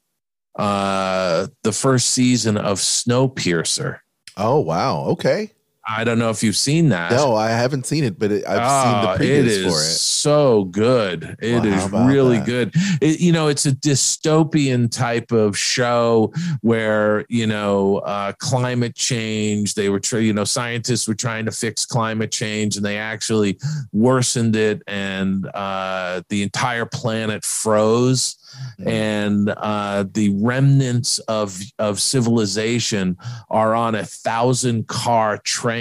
uh, 0.58 1.46
the 1.62 1.72
first 1.72 2.10
season 2.10 2.56
of 2.56 2.78
Snowpiercer. 2.78 3.98
oh, 4.36 4.60
wow. 4.60 5.04
Okay. 5.06 5.50
I 5.86 6.02
don't 6.04 6.18
know 6.18 6.30
if 6.30 6.42
you've 6.42 6.56
seen 6.56 6.88
that. 6.90 7.10
No, 7.12 7.34
I 7.36 7.50
haven't 7.50 7.84
seen 7.86 8.04
it, 8.04 8.18
but 8.18 8.32
it, 8.32 8.44
I've 8.46 8.56
seen 8.56 8.94
Ah, 8.94 9.16
the 9.18 9.24
previews 9.24 9.28
it 9.28 9.46
is 9.46 9.62
for 9.64 9.80
it. 9.80 9.94
so 9.96 10.64
good. 10.64 11.36
It 11.40 11.60
Well, 11.62 11.66
is 11.66 11.90
really 12.08 12.38
that? 12.38 12.46
good. 12.46 12.74
It, 13.02 13.20
you 13.20 13.32
know, 13.32 13.48
it's 13.48 13.66
a 13.66 13.72
dystopian 13.72 14.90
type 14.90 15.30
of 15.30 15.58
show 15.58 16.32
where 16.62 17.26
you 17.28 17.46
know 17.46 17.98
uh, 17.98 18.32
climate 18.38 18.94
change. 18.94 19.74
They 19.74 19.88
were, 19.90 20.00
tr- 20.00 20.18
you 20.18 20.32
know, 20.32 20.44
scientists 20.44 21.06
were 21.06 21.14
trying 21.14 21.44
to 21.44 21.52
fix 21.52 21.84
climate 21.84 22.32
change, 22.32 22.76
and 22.76 22.84
they 22.84 22.96
actually 22.96 23.58
worsened 23.92 24.56
it, 24.56 24.82
and 24.86 25.46
uh, 25.54 26.22
the 26.30 26.42
entire 26.42 26.86
planet 26.86 27.44
froze. 27.44 28.36
Mm. 28.80 28.86
And 28.88 29.50
uh, 29.56 30.04
the 30.12 30.30
remnants 30.40 31.18
of 31.20 31.60
of 31.80 32.00
civilization 32.00 33.16
are 33.50 33.74
on 33.74 33.96
a 33.96 34.04
thousand 34.04 34.86
car 34.86 35.38
train 35.38 35.73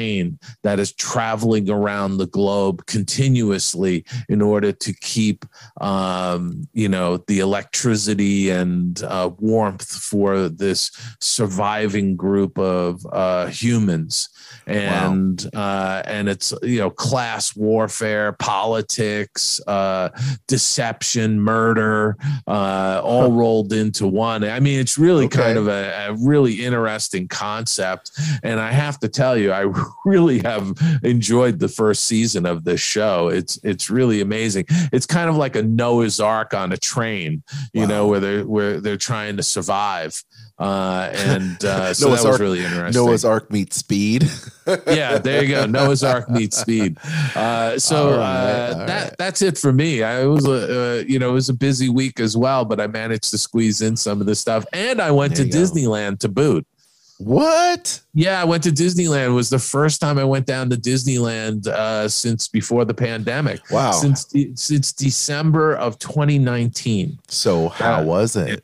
that 0.64 0.80
is 0.80 0.94
traveling 0.94 1.70
around 1.70 2.18
the 2.18 2.28
globe 2.28 2.86
continuously 2.86 4.06
in 4.30 4.42
order 4.42 4.72
to 4.72 4.94
keep 4.94 5.46
um, 5.82 6.68
you 6.74 6.90
know 6.90 7.18
the 7.28 7.40
electricity 7.40 8.50
and 8.50 9.04
uh, 9.04 9.30
warmth 9.38 9.90
for 9.90 10.50
this 10.50 10.92
surviving 11.20 12.16
group 12.16 12.58
of 12.58 13.06
uh, 13.12 13.48
humans 13.48 14.30
and 14.68 15.50
uh, 15.54 16.02
and 16.06 16.30
it's 16.30 16.54
you 16.64 16.80
know 16.80 16.90
class 16.90 17.56
warfare 17.56 18.34
politics 18.34 19.60
uh, 19.68 20.10
deception 20.48 21.40
murder 21.42 22.16
uh, 22.48 23.02
all 23.04 23.32
rolled 23.32 23.74
into 23.74 24.08
one. 24.08 24.44
I 24.44 24.60
mean 24.60 24.80
it's 24.80 24.98
really 24.98 25.26
Okay. 25.26 25.40
kind 25.40 25.58
of 25.58 25.68
a, 25.68 26.08
a 26.10 26.14
really 26.16 26.64
interesting 26.64 27.28
concept. 27.28 28.12
And 28.44 28.60
i 28.60 28.72
have 28.72 29.00
to 29.00 29.08
tell 29.08 29.38
you 29.38 29.52
i 29.52 29.66
really 30.06 30.40
have 30.40 30.74
enjoyed 31.04 31.60
the 31.60 31.68
first 31.68 32.06
season 32.06 32.46
of 32.46 32.64
this 32.64 32.82
show. 32.82 33.28
It's 33.30 33.60
it's 33.64 33.90
really 33.90 34.22
amazing. 34.22 34.66
It's 34.92 35.06
kind 35.06 35.30
of 35.30 35.36
like 35.36 35.56
a 35.56 35.64
noah's 35.64 36.20
ark 36.20 36.54
on 36.54 36.72
a 36.72 36.78
train 36.78 37.44
you 37.74 37.82
Wow. 37.84 37.88
know 37.88 38.08
where 38.08 38.20
they're 38.20 38.46
where 38.46 38.80
they're 38.80 38.98
trying 38.98 39.38
to 39.38 39.44
survive 39.44 40.24
uh, 40.64 41.10
and 41.14 41.66
uh, 41.66 41.94
so 41.94 42.08
Noah's 42.08 42.22
that 42.24 42.30
was 42.30 42.34
Ark- 42.34 42.40
really 42.40 42.64
interesting 42.64 43.06
Noah's 43.06 43.26
Ark 43.26 43.52
meets 43.52 43.76
Speed. 43.78 44.30
yeah, 44.88 45.18
there 45.18 45.44
you 45.44 45.50
go. 45.50 45.66
Noah's 45.66 46.04
Ark 46.04 46.30
meets 46.30 46.58
Speed. 46.58 46.98
Uh, 47.36 47.78
so 47.78 48.12
All 48.14 48.18
right, 48.18 48.24
uh, 48.72 48.86
that 48.86 49.04
right. 49.04 49.16
that's 49.18 49.42
it 49.42 49.58
for 49.58 49.74
me. 49.74 50.04
I 50.04 50.22
it 50.22 50.26
was 50.28 50.48
a 50.48 51.00
uh, 51.00 51.04
you 51.08 51.20
know 51.20 51.30
it 51.32 51.34
was 51.34 51.50
a 51.50 51.54
busy 51.54 51.90
week 51.90 52.20
as 52.20 52.38
well, 52.38 52.64
but 52.66 52.80
I 52.80 52.88
managed 52.88 53.30
to 53.32 53.38
squeeze 53.38 53.82
in 53.82 53.96
some 53.98 54.22
of 54.22 54.28
the 54.28 54.36
stuff, 54.36 54.66
and 54.74 55.02
I 55.02 55.12
went 55.12 55.36
There 55.36 55.46
to 55.46 55.48
you 55.48 55.54
go. 55.54 55.60
Disneyland 55.60 56.20
to 56.20 56.30
boot. 56.30 56.66
What? 57.20 58.02
Yeah, 58.14 58.42
I 58.42 58.44
went 58.44 58.64
to 58.64 58.70
Disneyland. 58.72 59.28
It 59.28 59.30
was 59.30 59.50
the 59.50 59.60
first 59.60 60.02
time 60.02 60.18
I 60.18 60.24
went 60.24 60.46
down 60.46 60.70
to 60.72 60.76
Disneyland 60.76 61.68
uh, 61.68 62.10
since 62.10 62.48
before 62.48 62.86
the 62.86 62.94
pandemic. 62.94 63.62
Wow. 63.72 63.92
Since 63.92 64.26
de- 64.26 64.56
since 64.56 64.92
December 64.92 65.76
of 65.76 66.00
2019. 66.00 67.20
So 67.28 67.70
how 67.70 68.02
Uh, 68.02 68.04
was 68.04 68.36
it? 68.36 68.64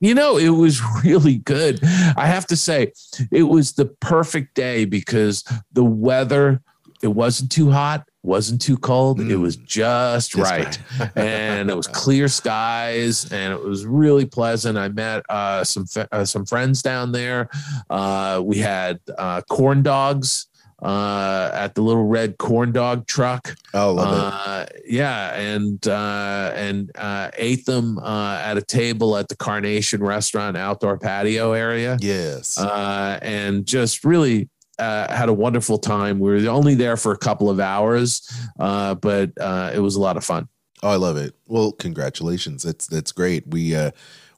You 0.00 0.14
know, 0.14 0.36
it 0.36 0.50
was 0.50 0.80
really 1.04 1.36
good. 1.38 1.80
I 2.16 2.26
have 2.26 2.46
to 2.48 2.56
say, 2.56 2.92
it 3.32 3.44
was 3.44 3.72
the 3.72 3.86
perfect 3.86 4.54
day 4.54 4.84
because 4.84 5.44
the 5.72 5.84
weather, 5.84 6.62
it 7.02 7.08
wasn't 7.08 7.50
too 7.52 7.70
hot 7.70 8.04
wasn't 8.24 8.60
too 8.60 8.76
cold. 8.76 9.20
It 9.20 9.28
Mm. 9.28 9.40
was 9.40 9.56
just 9.56 10.32
Just 10.32 10.50
right. 10.50 10.78
and 11.16 11.70
it 11.70 11.76
was 11.76 11.86
clear 11.86 12.28
skies 12.28 13.30
and 13.32 13.52
it 13.54 13.62
was 13.62 13.86
really 13.86 14.26
pleasant. 14.26 14.76
I 14.76 14.88
met 14.88 15.22
uh, 15.30 15.64
some 15.64 15.86
uh, 16.12 16.24
some 16.24 16.44
friends 16.44 16.82
down 16.82 17.12
there. 17.12 17.48
Uh, 17.88 18.42
we 18.44 18.58
had 18.58 18.98
uh, 19.16 19.40
corn 19.48 19.82
dogs 19.82 20.48
uh, 20.82 21.50
at 21.52 21.74
the 21.74 21.82
little 21.82 22.04
red 22.06 22.38
corn 22.38 22.72
dog 22.72 23.06
truck. 23.06 23.56
Oh, 23.74 23.92
love 23.94 24.12
it. 24.12 24.48
Uh, 24.48 24.66
yeah, 24.86 25.34
and 25.34 25.86
uh, 25.88 26.52
and 26.54 26.90
uh, 26.96 27.30
ate 27.36 27.66
them 27.66 27.98
uh, 27.98 28.40
at 28.42 28.56
a 28.56 28.62
table 28.62 29.16
at 29.16 29.28
the 29.28 29.36
Carnation 29.36 30.02
Restaurant 30.02 30.56
outdoor 30.56 30.98
patio 30.98 31.52
area 31.52 31.98
Yes. 32.00 32.58
uh, 32.58 33.18
and 33.22 33.66
just 33.66 34.04
really 34.04 34.48
uh, 34.78 35.12
had 35.12 35.28
a 35.28 35.32
wonderful 35.34 35.78
time. 35.78 36.20
We 36.20 36.30
were 36.30 36.48
only 36.48 36.74
there 36.76 36.96
for 36.96 37.12
a 37.12 37.18
couple 37.18 37.50
of 37.50 37.58
hours, 37.58 38.22
uh, 38.60 38.94
but 38.94 39.32
uh, 39.40 39.72
it 39.74 39.80
was 39.80 39.96
a 39.96 40.00
lot 40.00 40.16
of 40.16 40.24
fun. 40.24 40.48
Oh, 40.82 40.90
I 40.90 40.96
love 40.96 41.16
it. 41.16 41.34
Well, 41.48 41.72
congratulations. 41.72 42.62
That's 42.62 42.86
that's 42.86 43.10
great. 43.10 43.48
We 43.48 43.74
uh 43.74 43.90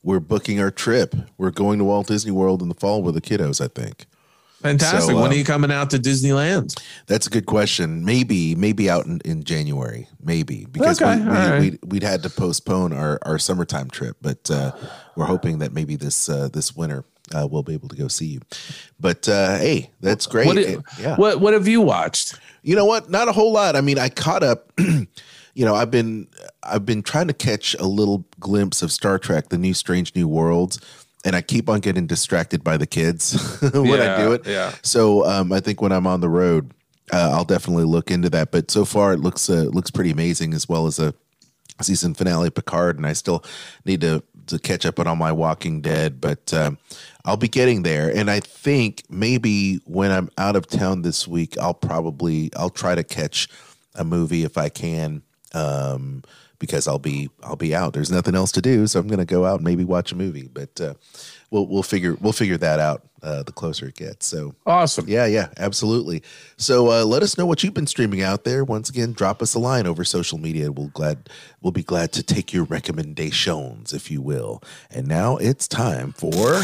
we're 0.03 0.21
booking 0.21 0.59
our 0.59 0.71
trip. 0.71 1.15
We're 1.37 1.51
going 1.51 1.79
to 1.79 1.85
Walt 1.85 2.07
Disney 2.07 2.33
World 2.33 2.63
in 2.63 2.71
the 2.71 2.75
fall 2.75 3.03
with 3.03 3.15
the 3.15 3.21
kiddos, 3.21 3.61
I 3.63 3.69
think. 3.69 4.07
Fantastic. 4.63 5.11
So, 5.11 5.15
when 5.17 5.25
um, 5.27 5.31
are 5.33 5.35
you 5.35 5.45
coming 5.45 5.73
out 5.73 5.91
to 5.91 5.99
Disneyland? 5.99 6.79
That's 7.07 7.27
a 7.27 7.31
good 7.31 7.47
question. 7.47 8.05
Maybe, 8.05 8.55
maybe 8.55 8.91
out 8.91 9.07
in, 9.07 9.21
in 9.25 9.43
January, 9.45 10.07
maybe 10.23 10.67
because 10.71 11.01
Okay, 11.01 11.17
we, 11.19 11.23
we, 11.25 11.29
right. 11.31 11.61
we'd, 11.61 11.79
we'd 11.87 12.03
had 12.03 12.23
to 12.25 12.31
postpone 12.31 12.93
our, 12.93 13.19
our 13.23 13.39
summertime 13.39 13.89
trip, 13.89 14.17
but 14.21 14.51
uh, 14.51 14.73
we're 15.17 15.25
hoping 15.25 15.61
that 15.61 15.73
maybe 15.73 15.97
this 15.97 16.29
uh, 16.29 16.49
this 16.53 16.77
winter 16.77 17.05
uh, 17.35 17.47
we'll 17.51 17.63
be 17.63 17.75
able 17.75 17.89
to 17.89 17.97
go 17.97 18.09
see 18.09 18.27
you. 18.27 18.41
But 18.99 19.29
uh, 19.29 19.57
hey, 19.59 19.91
that's 20.01 20.27
great. 20.27 20.47
What, 20.47 20.59
It- 20.59 20.81
yeah. 21.01 21.17
what 21.17 21.41
what 21.41 21.55
have 21.55 21.69
you 21.69 21.81
watched? 21.81 22.39
You 22.63 22.77
know 22.77 22.85
what? 22.85 23.09
Not 23.11 23.29
a 23.29 23.33
whole 23.33 23.53
lot. 23.53 23.77
I 23.77 23.81
mean, 23.81 23.99
I 23.99 24.09
caught 24.09 24.43
up. 24.43 24.73
you 24.79 25.65
know, 25.65 25.75
I've 25.75 25.91
been 25.91 26.29
I've 26.63 26.85
been 26.85 27.03
trying 27.03 27.29
to 27.29 27.35
catch 27.35 27.75
a 27.79 27.87
little 27.87 28.27
glimpse 28.39 28.83
of 28.83 28.93
Star 28.93 29.19
Trek: 29.19 29.49
The 29.49 29.59
New 29.59 29.75
Strange 29.75 30.15
New 30.15 30.29
Worlds, 30.29 30.81
and 31.25 31.37
I 31.37 31.43
keep 31.43 31.69
on 31.69 31.81
getting 31.81 32.07
distracted 32.07 32.65
by 32.65 32.77
the 32.77 32.87
kids 32.87 33.61
when 33.73 34.01
I 34.01 34.17
do 34.17 34.33
it. 34.33 34.47
Yeah. 34.47 34.75
So 34.83 35.27
um, 35.27 35.53
I 35.53 35.61
think 35.61 35.83
when 35.83 35.93
I'm 35.93 36.07
on 36.07 36.21
the 36.21 36.29
road, 36.29 36.73
uh, 37.13 37.31
I'll 37.33 37.45
definitely 37.45 37.85
look 37.85 38.11
into 38.11 38.31
that. 38.31 38.51
But 38.51 38.71
so 38.71 38.85
far, 38.85 39.13
it 39.13 39.21
looks 39.21 39.51
uh, 39.51 39.69
looks 39.73 39.91
pretty 39.91 40.11
amazing, 40.11 40.55
as 40.55 40.69
well 40.69 40.87
as 40.87 40.99
a 40.99 41.15
season 41.83 42.15
finale 42.15 42.51
Picard, 42.51 42.97
and 42.97 43.07
I 43.07 43.13
still 43.13 43.45
need 43.85 44.01
to 44.03 44.23
to 44.47 44.59
catch 44.59 44.85
up 44.85 44.99
on 44.99 45.07
all 45.07 45.17
my 45.17 45.33
Walking 45.33 45.81
Dead. 45.81 46.21
But 46.21 46.53
um, 46.55 46.79
I'll 47.25 47.37
be 47.37 47.49
getting 47.49 47.83
there, 47.83 48.15
and 48.15 48.31
I 48.31 48.41
think 48.41 49.05
maybe 49.11 49.77
when 49.85 50.11
I'm 50.11 50.31
out 50.39 50.57
of 50.57 50.67
town 50.67 51.03
this 51.03 51.27
week, 51.27 51.59
I'll 51.59 51.75
probably 51.75 52.51
I'll 52.57 52.71
try 52.71 52.95
to 52.95 53.05
catch 53.05 53.49
a 53.95 54.05
movie 54.05 54.45
if 54.45 54.57
I 54.57 54.69
can. 54.69 55.23
Um, 55.53 56.23
because 56.61 56.87
I'll 56.87 57.01
be 57.01 57.29
I'll 57.43 57.57
be 57.57 57.75
out. 57.75 57.93
There's 57.95 58.13
nothing 58.13 58.37
else 58.37 58.53
to 58.53 58.63
do, 58.63 58.87
so 58.87 59.01
I'm 59.01 59.09
going 59.09 59.19
to 59.19 59.25
go 59.25 59.45
out 59.45 59.57
and 59.57 59.65
maybe 59.65 59.83
watch 59.83 60.13
a 60.13 60.15
movie. 60.17 60.49
But 60.53 60.81
uh, 60.81 60.95
we'll 61.51 61.67
we'll 61.67 61.83
figure 61.83 62.15
we'll 62.21 62.33
figure 62.33 62.59
that 62.59 62.79
out 62.79 63.03
uh, 63.23 63.43
the 63.43 63.51
closer 63.53 63.89
it 63.89 63.97
gets. 63.97 64.27
So 64.27 64.55
Awesome. 64.67 65.07
yeah, 65.09 65.27
yeah, 65.27 65.49
absolutely. 65.57 66.23
So 66.57 66.91
uh, 66.93 67.05
let 67.05 67.23
us 67.23 67.37
know 67.37 67.47
what 67.47 67.65
you've 67.65 67.75
been 67.75 67.87
streaming 67.89 68.23
out 68.23 68.45
there. 68.45 68.63
Once 68.63 68.89
again, 68.89 69.13
drop 69.13 69.43
us 69.43 69.55
a 69.55 69.59
line 69.59 69.87
over 69.87 70.05
social 70.05 70.39
media. 70.39 70.71
We'll 70.71 70.89
glad 70.89 71.29
we'll 71.63 71.73
be 71.73 71.83
glad 71.83 72.13
to 72.13 72.23
take 72.23 72.53
your 72.53 72.65
recommendations, 72.65 73.93
if 73.93 74.11
you 74.11 74.21
will. 74.23 74.63
And 74.91 75.09
now 75.09 75.37
it's 75.39 75.67
time 75.67 76.13
for 76.13 76.63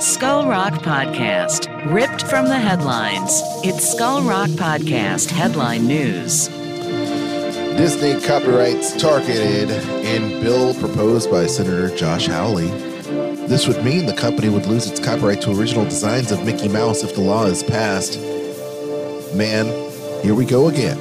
Skull 0.00 0.46
Rock 0.48 0.74
Podcast, 0.74 1.92
ripped 1.92 2.22
from 2.22 2.46
the 2.46 2.58
headlines. 2.58 3.40
It's 3.64 3.88
Skull 3.92 4.22
Rock 4.22 4.50
Podcast 4.50 5.30
headline 5.30 5.86
news. 5.86 6.48
Disney 7.76 8.20
copyrights 8.20 9.00
targeted 9.00 9.70
in 10.04 10.42
bill 10.42 10.74
proposed 10.74 11.30
by 11.30 11.46
Senator 11.46 11.94
Josh 11.96 12.26
Hawley. 12.26 12.68
This 13.46 13.66
would 13.66 13.82
mean 13.82 14.06
the 14.06 14.14
company 14.14 14.48
would 14.50 14.66
lose 14.66 14.86
its 14.86 15.00
copyright 15.00 15.40
to 15.42 15.58
original 15.58 15.84
designs 15.84 16.30
of 16.30 16.44
Mickey 16.44 16.68
Mouse 16.68 17.02
if 17.02 17.14
the 17.14 17.22
law 17.22 17.46
is 17.46 17.62
passed. 17.62 18.20
Man, 19.34 19.66
here 20.22 20.34
we 20.34 20.44
go 20.44 20.68
again. 20.68 20.98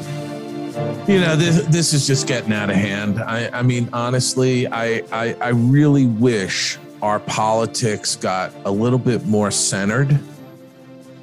You 1.07 1.19
know, 1.19 1.35
this, 1.35 1.65
this 1.67 1.93
is 1.93 2.07
just 2.07 2.25
getting 2.27 2.53
out 2.53 2.69
of 2.69 2.77
hand. 2.77 3.19
I, 3.19 3.49
I 3.49 3.61
mean, 3.63 3.89
honestly, 3.91 4.67
I, 4.67 5.03
I, 5.11 5.35
I 5.41 5.49
really 5.49 6.05
wish 6.05 6.79
our 7.01 7.19
politics 7.19 8.15
got 8.15 8.53
a 8.65 8.71
little 8.71 8.99
bit 8.99 9.25
more 9.25 9.51
centered 9.51 10.19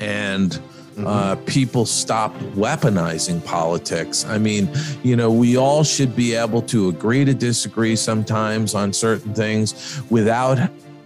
and 0.01 0.61
uh, 1.07 1.37
people 1.47 1.87
stop 1.87 2.35
weaponizing 2.55 3.45
politics. 3.45 4.25
I 4.27 4.39
mean, 4.39 4.69
you 5.03 5.17
know, 5.17 5.31
we 5.31 5.57
all 5.57 5.85
should 5.85 6.15
be 6.17 6.35
able 6.35 6.63
to 6.63 6.89
agree 6.89 7.25
to 7.25 7.35
disagree 7.35 7.97
sometimes 7.97 8.75
on 8.75 8.93
certain 8.93 9.35
things 9.35 10.03
without 10.11 10.59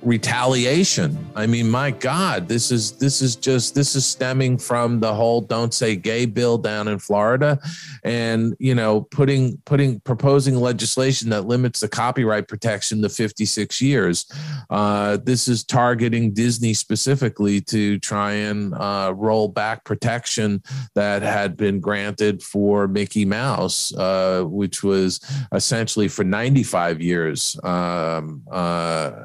retaliation. 0.03 1.17
I 1.37 1.47
mean, 1.47 1.71
my 1.71 1.91
God, 1.91 2.49
this 2.49 2.71
is 2.71 2.93
this 2.93 3.23
is 3.23 3.37
just 3.37 3.75
this 3.75 3.95
is 3.95 4.05
stemming 4.05 4.59
from 4.59 5.01
the 5.01 5.15
whole 5.15 5.41
"Don't 5.41 5.73
Say 5.73 5.97
Gay" 5.97 6.27
bill 6.27 6.59
down 6.59 6.89
in 6.89 6.99
Florida, 6.99 7.59
and 8.05 8.55
you 8.59 8.75
know, 8.75 9.03
putting 9.03 9.59
putting 9.65 10.01
proposing 10.01 10.57
legislation 10.57 11.31
that 11.31 11.47
limits 11.47 11.81
the 11.81 11.89
copyright 11.89 12.49
protection 12.49 13.03
to 13.03 13.09
56 13.09 13.81
years. 13.81 14.27
Uh, 14.71 15.19
this 15.23 15.49
is 15.49 15.65
targeting 15.65 16.33
Disney 16.33 16.75
specifically 16.75 17.61
to 17.63 17.99
try 17.99 18.33
and 18.33 18.75
uh, 18.75 19.13
roll 19.17 19.49
back 19.49 19.85
protection 19.85 20.63
that 20.95 21.23
had 21.23 21.57
been 21.57 21.81
granted 21.81 22.43
for 22.43 22.89
Mickey 22.89 23.25
Mouse, 23.25 23.95
uh, 23.95 24.43
which 24.45 24.83
was 24.83 25.21
essentially 25.53 26.09
for 26.09 26.25
95 26.25 27.01
years. 27.01 27.59
Um, 27.63 28.43
uh, 28.51 29.25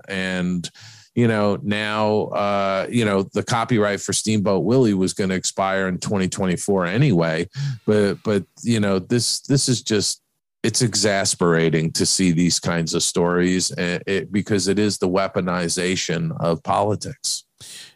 you 1.16 1.28
know 1.28 1.58
now 1.64 2.26
uh 2.28 2.88
you 2.90 3.04
know 3.04 3.24
the 3.34 3.44
copyright 3.44 4.00
for 4.00 4.14
steamboat 4.14 4.64
willie 4.64 4.94
was 4.94 5.14
going 5.14 5.30
to 5.30 5.36
expire 5.36 5.88
in 5.88 5.98
2024 5.98 6.86
anyway 6.86 7.48
but 7.86 8.16
but 8.24 8.44
you 8.64 8.80
know 8.80 9.00
this 9.00 9.42
this 9.42 9.68
is 9.68 9.82
just 9.82 10.22
it's 10.64 10.82
exasperating 10.82 11.92
to 11.92 12.06
see 12.06 12.32
these 12.32 12.60
kinds 12.60 12.94
of 12.94 13.04
stories 13.04 13.72
uh, 13.78 14.00
it, 14.06 14.32
because 14.32 14.68
it 14.68 14.80
is 14.80 14.98
the 14.98 15.10
weaponization 15.10 16.36
of 16.40 16.62
politics 16.64 17.46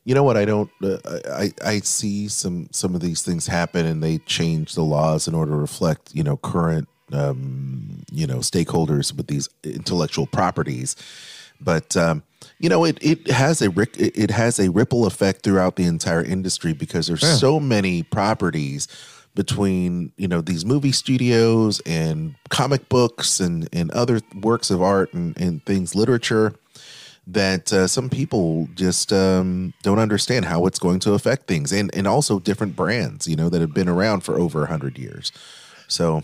You 0.04 0.16
know 0.16 0.24
what? 0.24 0.38
I 0.38 0.46
don't. 0.46 0.72
Uh, 0.84 0.98
I 1.32 1.54
I 1.64 1.80
see 1.80 2.28
some 2.28 2.68
some 2.72 2.96
of 2.96 3.02
these 3.02 3.22
things 3.22 3.46
happen, 3.46 3.86
and 3.86 4.02
they 4.02 4.18
change 4.20 4.74
the 4.74 4.84
laws 4.84 5.28
in 5.28 5.36
order 5.36 5.52
to 5.52 5.58
reflect 5.58 6.16
you 6.16 6.24
know 6.24 6.38
current 6.38 6.88
um, 7.14 8.04
you 8.12 8.26
know 8.26 8.40
stakeholders 8.40 9.16
with 9.16 9.28
these 9.28 9.48
intellectual 9.64 10.26
properties. 10.26 10.96
But 11.60 11.96
um, 11.96 12.24
you 12.62 12.70
know, 12.70 12.86
it 12.86 12.98
it 13.02 13.30
has 13.32 13.62
a 13.62 13.70
it 13.98 14.30
has 14.32 14.60
a 14.60 14.70
ripple 14.72 15.06
effect 15.06 15.44
throughout 15.44 15.76
the 15.76 15.84
entire 15.86 16.24
industry 16.24 16.74
because 16.74 17.08
there's 17.08 17.24
Yeah. 17.24 17.36
so 17.36 17.60
many 17.60 18.04
properties 18.04 18.88
between 19.34 20.12
you 20.18 20.28
know 20.28 20.42
these 20.42 20.66
movie 20.66 20.92
studios 20.92 21.80
and 21.86 22.36
comic 22.50 22.88
books 22.90 23.40
and 23.40 23.68
and 23.74 23.90
other 23.92 24.20
works 24.42 24.70
of 24.70 24.82
art 24.82 25.14
and, 25.14 25.36
and 25.40 25.66
things 25.66 25.96
literature 25.96 26.54
that 27.28 27.72
uh, 27.72 27.88
some 27.88 28.10
people 28.10 28.68
just 28.76 29.14
um, 29.14 29.74
don't 29.84 30.00
understand 30.00 30.44
how 30.46 30.66
it's 30.66 30.80
going 30.80 31.00
to 31.00 31.14
affect 31.14 31.48
things 31.48 31.72
and 31.72 31.90
and 31.96 32.08
also 32.08 32.40
different 32.40 32.76
brands 32.76 33.26
you 33.28 33.36
know 33.38 33.48
that 33.50 33.62
have 33.62 33.74
been 33.74 33.88
around 33.88 34.22
for 34.22 34.38
over 34.38 34.60
100 34.60 34.98
years 34.98 35.32
so 35.88 36.08
i 36.18 36.20
don't 36.20 36.24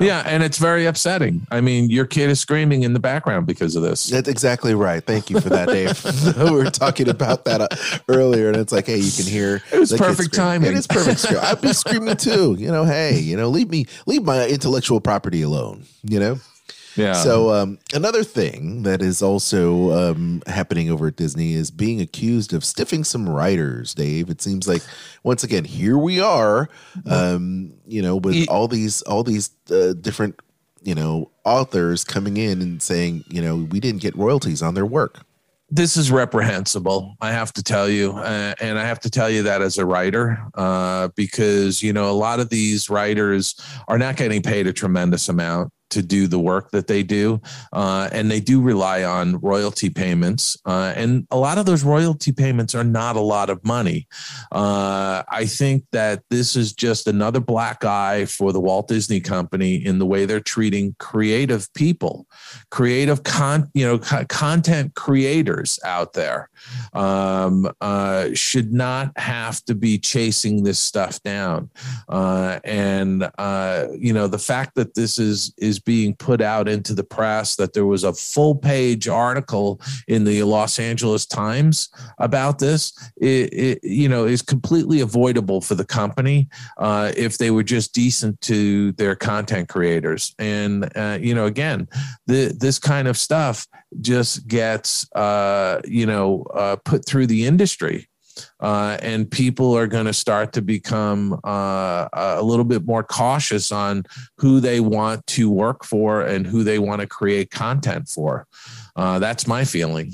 yeah 0.00 0.22
and 0.26 0.42
it's 0.42 0.58
very 0.58 0.86
upsetting 0.86 1.46
i 1.50 1.60
mean 1.60 1.90
your 1.90 2.06
kid 2.06 2.30
is 2.30 2.40
screaming 2.40 2.82
in 2.82 2.92
the 2.92 3.00
background 3.00 3.46
because 3.46 3.76
of 3.76 3.82
this 3.82 4.06
That's 4.08 4.28
exactly 4.28 4.74
right. 4.74 5.04
Thank 5.04 5.30
you 5.30 5.40
for 5.40 5.48
that, 5.50 5.68
Dave. 5.68 6.36
we 6.38 6.50
were 6.50 6.70
talking 6.70 7.08
about 7.08 7.44
that 7.44 7.60
uh, 7.60 7.68
earlier, 8.08 8.48
and 8.48 8.56
it's 8.56 8.72
like, 8.72 8.86
hey, 8.86 8.98
you 8.98 9.12
can 9.12 9.26
hear. 9.26 9.62
It 9.72 9.78
was 9.78 9.92
perfect 9.92 10.34
timing. 10.34 10.70
It 10.70 10.76
is 10.76 10.86
perfect. 10.86 11.20
scream. 11.20 11.40
I'd 11.42 11.60
be 11.60 11.72
screaming 11.72 12.16
too. 12.16 12.56
You 12.58 12.70
know, 12.70 12.84
hey, 12.84 13.18
you 13.18 13.36
know, 13.36 13.48
leave 13.48 13.70
me, 13.70 13.86
leave 14.06 14.22
my 14.22 14.46
intellectual 14.46 15.00
property 15.00 15.42
alone. 15.42 15.84
You 16.02 16.20
know. 16.20 16.38
Yeah 16.96 17.12
So 17.12 17.50
um, 17.52 17.78
another 17.94 18.24
thing 18.24 18.82
that 18.84 19.02
is 19.02 19.22
also 19.22 19.92
um, 19.92 20.42
happening 20.46 20.90
over 20.90 21.08
at 21.08 21.16
Disney 21.16 21.52
is 21.54 21.70
being 21.70 22.00
accused 22.00 22.52
of 22.52 22.62
stiffing 22.64 23.04
some 23.04 23.28
writers. 23.28 23.94
Dave, 23.94 24.30
it 24.30 24.40
seems 24.42 24.66
like 24.66 24.82
once 25.22 25.44
again 25.44 25.64
here 25.64 25.98
we 25.98 26.20
are, 26.20 26.68
um, 27.06 27.72
you 27.86 28.02
know, 28.02 28.16
with 28.16 28.34
Ye- 28.34 28.46
all 28.48 28.68
these 28.68 29.02
all 29.02 29.22
these 29.22 29.50
uh, 29.70 29.92
different 30.00 30.40
you 30.82 30.94
know 30.94 31.30
authors 31.44 32.04
coming 32.04 32.36
in 32.36 32.62
and 32.62 32.80
saying 32.82 33.24
you 33.28 33.42
know 33.42 33.56
we 33.56 33.80
didn't 33.80 34.00
get 34.00 34.14
royalties 34.16 34.62
on 34.62 34.74
their 34.74 34.86
work. 34.86 35.24
this 35.68 35.96
is 35.96 36.12
reprehensible 36.12 37.16
i 37.20 37.32
have 37.32 37.52
to 37.52 37.60
tell 37.62 37.88
you 37.88 38.12
uh, 38.12 38.54
and 38.60 38.78
i 38.78 38.84
have 38.84 39.00
to 39.00 39.10
tell 39.10 39.28
you 39.28 39.42
that 39.42 39.62
as 39.62 39.78
a 39.78 39.84
writer 39.84 40.38
uh, 40.54 41.08
because 41.16 41.82
you 41.82 41.92
know 41.92 42.08
a 42.08 42.14
lot 42.14 42.38
of 42.38 42.50
these 42.50 42.88
writers 42.88 43.54
are 43.88 43.98
not 43.98 44.14
getting 44.16 44.40
paid 44.42 44.68
a 44.68 44.72
tremendous 44.72 45.28
amount 45.28 45.72
to 45.90 46.02
do 46.02 46.26
the 46.26 46.38
work 46.38 46.70
that 46.70 46.86
they 46.86 47.02
do, 47.02 47.40
uh, 47.72 48.08
and 48.12 48.30
they 48.30 48.40
do 48.40 48.60
rely 48.60 49.04
on 49.04 49.38
royalty 49.38 49.90
payments. 49.90 50.56
Uh, 50.64 50.92
and 50.96 51.26
a 51.30 51.36
lot 51.36 51.58
of 51.58 51.66
those 51.66 51.84
royalty 51.84 52.32
payments 52.32 52.74
are 52.74 52.84
not 52.84 53.16
a 53.16 53.20
lot 53.20 53.50
of 53.50 53.64
money. 53.64 54.06
Uh, 54.52 55.22
I 55.28 55.46
think 55.46 55.84
that 55.92 56.22
this 56.30 56.56
is 56.56 56.72
just 56.72 57.06
another 57.06 57.40
black 57.40 57.84
eye 57.84 58.24
for 58.26 58.52
the 58.52 58.60
Walt 58.60 58.88
Disney 58.88 59.20
Company 59.20 59.74
in 59.76 59.98
the 59.98 60.06
way 60.06 60.24
they're 60.24 60.40
treating 60.40 60.94
creative 60.98 61.72
people, 61.74 62.26
creative 62.70 63.22
con, 63.22 63.70
you 63.74 63.86
know, 63.86 63.98
co- 63.98 64.24
content 64.26 64.94
creators 64.94 65.78
out 65.84 66.12
there 66.12 66.50
um, 66.92 67.70
uh, 67.80 68.28
should 68.34 68.72
not 68.72 69.12
have 69.18 69.64
to 69.64 69.74
be 69.74 69.98
chasing 69.98 70.62
this 70.62 70.78
stuff 70.78 71.22
down. 71.22 71.70
Uh, 72.08 72.60
and 72.64 73.30
uh, 73.38 73.86
you 73.98 74.12
know, 74.12 74.26
the 74.26 74.38
fact 74.38 74.74
that 74.74 74.94
this 74.94 75.18
is 75.18 75.52
is 75.58 75.75
being 75.78 76.14
put 76.14 76.40
out 76.40 76.68
into 76.68 76.94
the 76.94 77.04
press, 77.04 77.56
that 77.56 77.72
there 77.72 77.86
was 77.86 78.04
a 78.04 78.12
full 78.12 78.54
page 78.54 79.08
article 79.08 79.80
in 80.08 80.24
the 80.24 80.42
Los 80.42 80.78
Angeles 80.78 81.26
Times 81.26 81.88
about 82.18 82.58
this, 82.58 82.92
it, 83.16 83.52
it 83.52 83.84
you 83.84 84.08
know, 84.08 84.24
is 84.24 84.42
completely 84.42 85.00
avoidable 85.00 85.60
for 85.60 85.74
the 85.74 85.84
company 85.84 86.48
uh, 86.78 87.12
if 87.16 87.38
they 87.38 87.50
were 87.50 87.62
just 87.62 87.94
decent 87.94 88.40
to 88.42 88.92
their 88.92 89.14
content 89.14 89.68
creators. 89.68 90.34
And 90.38 90.90
uh, 90.96 91.18
you 91.20 91.34
know, 91.34 91.46
again, 91.46 91.88
the, 92.26 92.56
this 92.58 92.78
kind 92.78 93.08
of 93.08 93.16
stuff 93.16 93.66
just 94.00 94.46
gets 94.46 95.10
uh, 95.12 95.80
you 95.84 96.06
know 96.06 96.44
uh, 96.54 96.76
put 96.84 97.06
through 97.06 97.26
the 97.26 97.46
industry. 97.46 98.08
Uh, 98.60 98.96
and 99.02 99.30
people 99.30 99.76
are 99.76 99.86
going 99.86 100.06
to 100.06 100.12
start 100.12 100.52
to 100.52 100.62
become 100.62 101.38
uh, 101.44 102.08
a 102.12 102.42
little 102.42 102.64
bit 102.64 102.86
more 102.86 103.02
cautious 103.02 103.70
on 103.70 104.04
who 104.38 104.60
they 104.60 104.80
want 104.80 105.26
to 105.26 105.50
work 105.50 105.84
for 105.84 106.22
and 106.22 106.46
who 106.46 106.64
they 106.64 106.78
want 106.78 107.00
to 107.00 107.06
create 107.06 107.50
content 107.50 108.08
for. 108.08 108.46
Uh, 108.94 109.18
that's 109.18 109.46
my 109.46 109.64
feeling. 109.64 110.10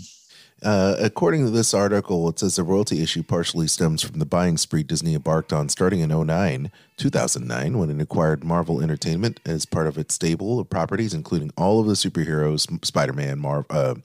Uh, 0.63 0.95
according 1.01 1.45
to 1.45 1.51
this 1.51 1.75
article, 1.75 2.29
it 2.29 2.39
says 2.39 2.55
the 2.55 2.63
royalty 2.63 3.03
issue 3.03 3.25
partially 3.25 3.67
stems 3.67 4.01
from 4.01 4.21
the 4.21 4.25
buying 4.25 4.57
spree 4.57 4.85
Disney 4.85 5.15
embarked 5.15 5.53
on 5.53 5.69
starting 5.69 5.99
in 5.99 6.11
09, 6.11 6.71
2009, 6.97 7.79
when 7.79 7.91
it 7.91 8.01
acquired 8.01 8.45
Marvel 8.45 8.81
Entertainment 8.81 9.41
as 9.45 9.67
part 9.67 9.89
of 9.89 9.99
its 9.99 10.15
stable 10.15 10.61
of 10.61 10.71
properties, 10.71 11.15
including 11.15 11.51
all 11.57 11.81
of 11.81 11.89
the 11.89 11.95
superheroes, 11.95 12.85
Spider-Man, 12.85 13.41
Mar- 13.41 13.67
uh, 13.71 13.97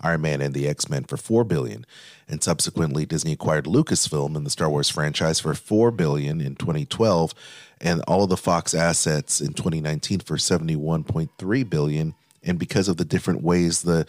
Iron 0.00 0.22
Man, 0.22 0.40
and 0.40 0.54
the 0.54 0.66
X-Men 0.66 1.04
for 1.04 1.18
four 1.18 1.44
billion. 1.44 1.84
And 2.26 2.42
subsequently, 2.42 3.04
Disney 3.04 3.32
acquired 3.32 3.66
Lucasfilm 3.66 4.34
and 4.34 4.46
the 4.46 4.50
Star 4.50 4.70
Wars 4.70 4.88
franchise 4.88 5.40
for 5.40 5.52
four 5.52 5.90
billion 5.90 6.40
in 6.40 6.56
2012, 6.56 7.34
and 7.82 8.00
all 8.08 8.24
of 8.24 8.30
the 8.30 8.36
Fox 8.38 8.72
assets 8.72 9.42
in 9.42 9.52
2019 9.52 10.20
for 10.20 10.36
71.3 10.38 11.68
billion. 11.68 12.14
And 12.42 12.58
because 12.58 12.88
of 12.88 12.96
the 12.96 13.04
different 13.04 13.42
ways 13.42 13.82
the 13.82 14.06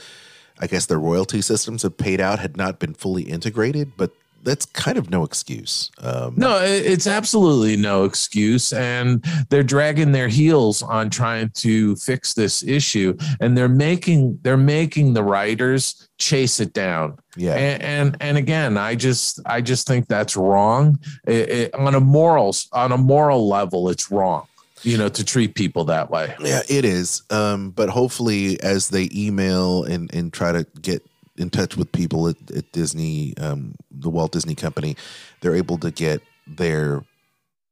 I 0.60 0.68
guess 0.68 0.86
their 0.86 1.00
royalty 1.00 1.42
systems 1.42 1.84
have 1.84 1.98
paid 1.98 2.20
out 2.20 2.40
had 2.40 2.58
not 2.58 2.80
been 2.80 2.94
fully 2.94 3.24
integrated, 3.24 3.94
but 3.98 4.12
that's 4.44 4.66
kind 4.66 4.98
of 4.98 5.10
no 5.10 5.24
excuse. 5.24 5.92
Um, 6.00 6.34
no, 6.38 6.60
it's 6.62 7.08
absolutely 7.08 7.76
no 7.76 8.06
excuse. 8.06 8.72
And 8.74 9.24
they're 9.50 9.64
dragging 9.64 10.12
their 10.12 10.28
heels 10.28 10.82
on 10.82 11.10
trying 11.10 11.50
to 11.56 11.96
fix 11.98 12.34
this 12.34 12.64
issue. 12.64 13.18
And 13.40 13.58
they're 13.58 13.68
making 13.68 14.40
they're 14.42 14.58
making 14.58 15.14
the 15.14 15.24
writers 15.24 16.08
chase 16.18 16.60
it 16.60 16.74
down. 16.74 17.18
Yeah. 17.36 17.56
And 17.56 17.84
and, 17.84 18.18
and 18.22 18.38
again, 18.38 18.78
I 18.78 18.96
just 18.96 19.40
I 19.46 19.62
just 19.62 19.88
think 19.88 20.08
that's 20.08 20.36
wrong. 20.36 21.00
It, 21.28 21.50
it, 21.50 21.76
on 21.76 21.96
a 21.96 22.00
morals 22.00 22.68
on 22.72 22.92
a 22.92 22.98
moral 22.98 23.48
level, 23.48 23.90
it's 23.90 24.12
wrong 24.12 24.48
you 24.84 24.98
know, 24.98 25.10
to 25.10 25.24
treat 25.26 25.56
people 25.56 25.86
that 25.86 26.10
way. 26.10 26.36
Yeah, 26.40 26.62
it 26.70 26.86
is. 26.86 27.24
Um, 27.30 27.72
but 27.72 27.90
hopefully, 27.90 28.60
as 28.62 28.90
they 28.90 29.10
email 29.14 29.84
and, 29.84 30.14
and 30.14 30.32
try 30.32 30.52
to 30.52 30.66
get 30.82 31.06
in 31.38 31.50
touch 31.50 31.78
with 31.78 31.92
people 31.92 32.28
at, 32.28 32.36
at 32.56 32.72
Disney, 32.72 33.34
um, 33.38 33.76
the 33.92 34.10
Walt 34.10 34.32
Disney 34.32 34.56
Company, 34.56 34.96
they're 35.42 35.56
able 35.56 35.78
to 35.80 35.92
get 35.92 36.22
their 36.48 37.04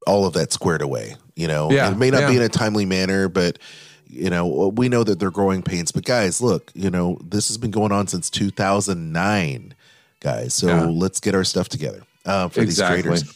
all 0.06 0.26
of 0.26 0.34
that 0.34 0.54
squared 0.54 0.82
away. 0.82 1.15
You 1.36 1.48
know, 1.48 1.70
yeah, 1.72 1.91
it 1.91 1.98
may 1.98 2.10
not 2.10 2.22
yeah. 2.22 2.30
be 2.30 2.36
in 2.38 2.41
a 2.41 2.50
timely 2.50 2.86
manner, 2.86 3.28
but 3.28 3.60
you 4.10 4.30
know, 4.30 4.70
we 4.70 4.88
know 4.89 5.04
that 5.04 5.20
they're 5.20 5.32
growing 5.32 5.62
pains. 5.62 5.91
But 5.91 6.06
guys, 6.06 6.41
look, 6.41 6.72
you 6.74 6.89
know, 6.89 7.17
this 7.24 7.50
has 7.50 7.58
been 7.58 7.72
going 7.72 7.91
on 7.91 8.08
since 8.08 8.30
2009, 8.30 9.76
guys. 10.22 10.54
So 10.54 10.67
Yeah. 10.67 10.86
let's 10.86 11.20
get 11.20 11.36
our 11.36 11.43
stuff 11.43 11.70
together 11.70 12.04
uh, 12.26 12.48
for 12.48 12.62
Exactly. 12.62 13.02
these 13.02 13.24
creators. 13.24 13.34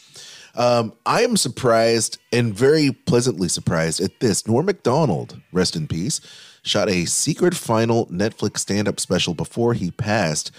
Um, 0.54 0.92
I 1.06 1.22
am 1.22 1.36
surprised 1.36 2.18
and 2.32 2.54
very 2.54 2.92
pleasantly 2.92 3.48
surprised 3.48 4.00
at 4.00 4.20
this. 4.20 4.46
Norm 4.46 4.66
Macdonald, 4.66 5.40
rest 5.52 5.76
in 5.76 5.86
peace, 5.88 6.20
shot 6.62 6.88
a 6.90 7.06
secret 7.06 7.54
final 7.54 8.06
Netflix 8.06 8.58
stand 8.58 8.86
up 8.86 9.00
special 9.00 9.34
before 9.34 9.74
he 9.74 9.90
passed. 9.90 10.50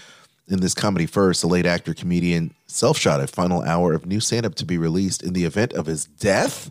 In 0.48 0.60
this 0.60 0.74
comedy 0.74 1.06
first, 1.06 1.40
the 1.40 1.46
late 1.48 1.64
actor 1.64 1.94
comedian 1.94 2.52
self 2.66 2.98
shot 2.98 3.20
a 3.20 3.26
final 3.26 3.62
hour 3.62 3.94
of 3.94 4.04
new 4.04 4.20
stand 4.20 4.44
up 4.44 4.56
to 4.56 4.66
be 4.66 4.76
released 4.78 5.22
in 5.22 5.32
the 5.32 5.44
event 5.44 5.72
of 5.72 5.86
his 5.86 6.04
death. 6.06 6.70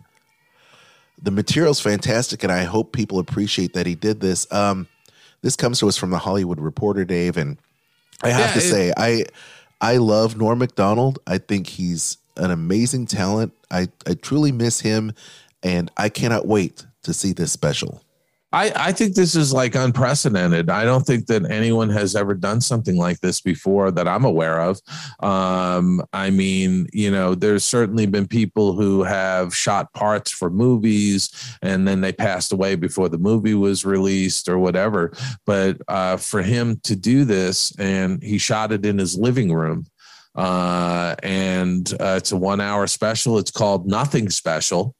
The 1.20 1.30
material's 1.30 1.80
fantastic, 1.80 2.42
and 2.42 2.52
I 2.52 2.64
hope 2.64 2.92
people 2.92 3.18
appreciate 3.18 3.72
that 3.72 3.86
he 3.86 3.94
did 3.94 4.20
this. 4.20 4.46
Um, 4.52 4.86
this 5.42 5.56
comes 5.56 5.78
to 5.80 5.88
us 5.88 5.96
from 5.96 6.10
the 6.10 6.18
Hollywood 6.18 6.60
Reporter, 6.60 7.04
Dave, 7.04 7.36
and 7.36 7.58
I 8.22 8.28
have 8.30 8.40
Yeah, 8.40 8.52
to 8.52 8.58
it- 8.58 8.70
say, 8.70 8.92
I 8.96 9.24
I 9.80 9.96
love 9.96 10.36
Norm 10.36 10.58
Macdonald. 10.60 11.18
I 11.26 11.38
think 11.38 11.66
he's 11.66 12.18
an 12.36 12.50
amazing 12.50 13.06
talent. 13.06 13.52
I, 13.70 13.88
I 14.06 14.14
truly 14.14 14.52
miss 14.52 14.80
him, 14.80 15.12
and 15.62 15.90
I 15.96 16.08
cannot 16.08 16.46
wait 16.46 16.86
to 17.02 17.12
see 17.12 17.32
this 17.32 17.52
special. 17.52 18.04
I, 18.54 18.72
I 18.76 18.92
think 18.92 19.16
this 19.16 19.34
is 19.34 19.52
like 19.52 19.74
unprecedented. 19.74 20.70
I 20.70 20.84
don't 20.84 21.04
think 21.04 21.26
that 21.26 21.50
anyone 21.50 21.90
has 21.90 22.14
ever 22.14 22.34
done 22.34 22.60
something 22.60 22.96
like 22.96 23.18
this 23.18 23.40
before 23.40 23.90
that 23.90 24.06
I'm 24.06 24.24
aware 24.24 24.60
of. 24.60 24.80
Um, 25.18 26.00
I 26.12 26.30
mean, 26.30 26.86
you 26.92 27.10
know, 27.10 27.34
there's 27.34 27.64
certainly 27.64 28.06
been 28.06 28.28
people 28.28 28.74
who 28.74 29.02
have 29.02 29.56
shot 29.56 29.92
parts 29.92 30.30
for 30.30 30.50
movies 30.50 31.56
and 31.62 31.88
then 31.88 32.00
they 32.00 32.12
passed 32.12 32.52
away 32.52 32.76
before 32.76 33.08
the 33.08 33.18
movie 33.18 33.54
was 33.54 33.84
released 33.84 34.48
or 34.48 34.60
whatever. 34.60 35.12
But 35.44 35.78
uh, 35.88 36.18
for 36.18 36.40
him 36.40 36.78
to 36.84 36.94
do 36.94 37.24
this, 37.24 37.76
and 37.80 38.22
he 38.22 38.38
shot 38.38 38.70
it 38.70 38.86
in 38.86 38.98
his 38.98 39.18
living 39.18 39.52
room. 39.52 39.86
Uh, 40.34 41.14
and 41.22 41.92
uh, 42.00 42.14
it's 42.18 42.32
a 42.32 42.36
one 42.36 42.60
hour 42.60 42.86
special. 42.86 43.38
It's 43.38 43.50
called 43.50 43.86
Nothing 43.86 44.30
Special. 44.30 44.94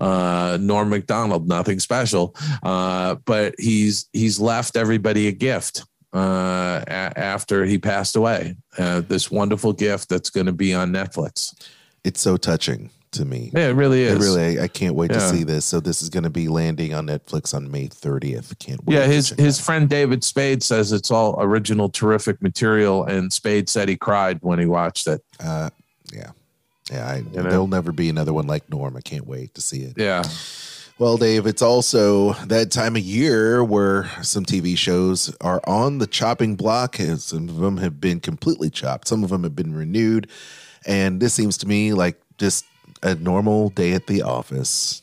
Uh 0.00 0.56
norm 0.60 0.90
mcdonald 0.90 1.48
nothing 1.48 1.80
special. 1.80 2.32
Uh 2.62 3.16
but 3.24 3.56
he's 3.58 4.08
he's 4.12 4.38
left 4.38 4.76
everybody 4.76 5.26
a 5.26 5.32
gift 5.32 5.84
uh 6.14 6.84
a- 6.86 7.18
after 7.18 7.64
he 7.64 7.78
passed 7.78 8.14
away. 8.14 8.54
Uh, 8.78 9.00
this 9.00 9.28
wonderful 9.28 9.72
gift 9.72 10.08
that's 10.08 10.30
going 10.30 10.46
to 10.46 10.52
be 10.52 10.72
on 10.72 10.92
netflix. 10.92 11.52
It's 12.04 12.20
so 12.20 12.36
touching 12.36 12.90
to 13.12 13.24
me. 13.24 13.50
yeah 13.54 13.68
it 13.68 13.72
really 13.72 14.04
It 14.04 14.18
is 14.18 14.26
really, 14.26 14.58
I, 14.58 14.64
I 14.64 14.68
can't 14.68 14.94
wait 14.94 15.10
to 15.12 15.20
see 15.20 15.44
this. 15.44 15.64
So 15.64 15.80
this 15.80 16.02
is 16.02 16.08
going 16.08 16.24
to 16.24 16.30
be 16.30 16.48
landing 16.48 16.94
on 16.94 17.06
Netflix 17.06 17.54
on 17.54 17.70
May 17.70 17.88
30th. 17.88 18.58
Can't 18.58 18.84
wait. 18.84 18.94
yeah 18.96 19.06
his 19.06 19.30
his 19.30 19.58
that 19.58 19.64
friend 19.64 19.88
david 19.88 20.22
spade 20.24 20.62
says 20.62 20.92
it's 20.92 21.10
all 21.10 21.36
original 21.40 21.88
terrific 21.88 22.40
material 22.42 23.04
and 23.04 23.32
spade 23.32 23.68
said 23.68 23.88
he 23.88 23.96
cried 23.96 24.38
when 24.42 24.58
he 24.58 24.66
watched 24.66 25.06
it 25.06 25.22
Uh, 25.40 25.70
yeah, 26.12 26.30
yeah. 26.90 27.06
I, 27.06 27.20
know? 27.20 27.42
There'll 27.42 27.66
never 27.66 27.92
be 27.92 28.08
another 28.08 28.32
one 28.32 28.46
like 28.46 28.68
Norm. 28.70 28.96
I 28.96 29.00
can't 29.00 29.26
wait 29.26 29.54
to 29.54 29.60
see 29.60 29.82
it. 29.82 29.94
yeah 29.96 30.22
Well, 30.98 31.16
Dave, 31.16 31.46
it's 31.46 31.62
also 31.62 32.32
that 32.46 32.72
time 32.72 32.96
of 32.96 33.02
year 33.02 33.62
where 33.62 34.10
some 34.22 34.44
TV 34.44 34.76
shows 34.76 35.32
are 35.40 35.60
on 35.64 35.98
the 35.98 36.08
chopping 36.08 36.56
block. 36.56 36.98
and 36.98 37.20
Some 37.20 37.48
of 37.48 37.56
them 37.58 37.76
have 37.76 38.00
been 38.00 38.18
completely 38.20 38.68
chopped, 38.68 39.06
some 39.06 39.22
of 39.22 39.30
them 39.30 39.44
have 39.44 39.54
been 39.54 39.74
renewed. 39.74 40.28
And 40.86 41.20
this 41.20 41.34
seems 41.34 41.56
to 41.58 41.68
me 41.68 41.92
like 41.92 42.16
just 42.38 42.64
a 43.02 43.14
normal 43.16 43.70
day 43.70 43.92
at 43.92 44.06
the 44.06 44.22
office. 44.22 45.02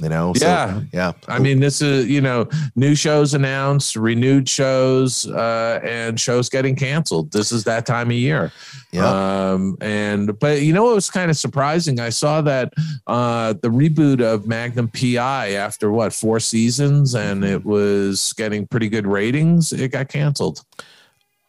You 0.00 0.08
know? 0.08 0.32
So, 0.34 0.46
Yeah. 0.46 0.80
yeah. 0.94 1.12
I 1.28 1.38
mean, 1.40 1.60
this 1.60 1.82
is 1.82 2.06
you 2.08 2.22
know, 2.22 2.48
new 2.74 2.94
shows 2.94 3.34
announced, 3.34 3.96
renewed 3.96 4.48
shows, 4.48 5.26
uh, 5.26 5.78
and 5.82 6.18
shows 6.18 6.48
getting 6.48 6.74
canceled. 6.74 7.32
This 7.32 7.52
is 7.52 7.64
that 7.64 7.84
time 7.84 8.06
of 8.06 8.14
year. 8.16 8.50
Yeah. 8.92 9.04
Um, 9.52 9.76
and 9.82 10.38
but 10.38 10.62
you 10.62 10.72
know 10.72 10.84
what 10.84 10.94
was 10.94 11.10
kind 11.10 11.30
of 11.30 11.36
surprising? 11.36 12.00
I 12.00 12.08
saw 12.08 12.40
that 12.42 12.72
uh, 13.08 13.52
the 13.60 13.68
reboot 13.68 14.22
of 14.22 14.46
Magnum 14.46 14.88
PI 14.88 15.50
after 15.52 15.90
what 15.90 16.14
four 16.14 16.40
seasons, 16.40 17.14
and 17.14 17.42
Mm-hmm. 17.42 17.52
it 17.52 17.64
was 17.66 18.32
getting 18.38 18.66
pretty 18.66 18.88
good 18.88 19.06
ratings. 19.06 19.70
It 19.72 19.92
got 19.92 20.08
canceled. 20.08 20.62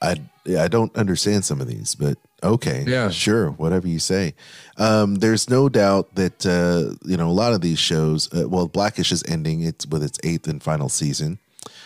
I 0.01 0.15
I 0.59 0.67
don't 0.67 0.93
understand 0.97 1.45
some 1.45 1.61
of 1.61 1.67
these, 1.67 1.95
but 1.95 2.17
okay, 2.43 2.83
Yeah. 2.87 3.09
sure, 3.09 3.51
whatever 3.51 3.87
you 3.87 3.99
say. 3.99 4.33
Um, 4.77 5.15
there's 5.15 5.49
no 5.49 5.69
doubt 5.69 6.15
that 6.15 6.45
uh, 6.45 6.95
you 7.07 7.17
know 7.17 7.29
a 7.29 7.31
lot 7.31 7.53
of 7.53 7.61
these 7.61 7.79
shows. 7.79 8.31
Uh, 8.33 8.47
well, 8.49 8.67
Blackish 8.67 9.11
is 9.11 9.23
ending; 9.27 9.61
it's 9.61 9.85
with 9.85 10.03
its 10.03 10.19
eighth 10.23 10.47
and 10.47 10.61
final 10.61 10.89
season, 10.89 11.39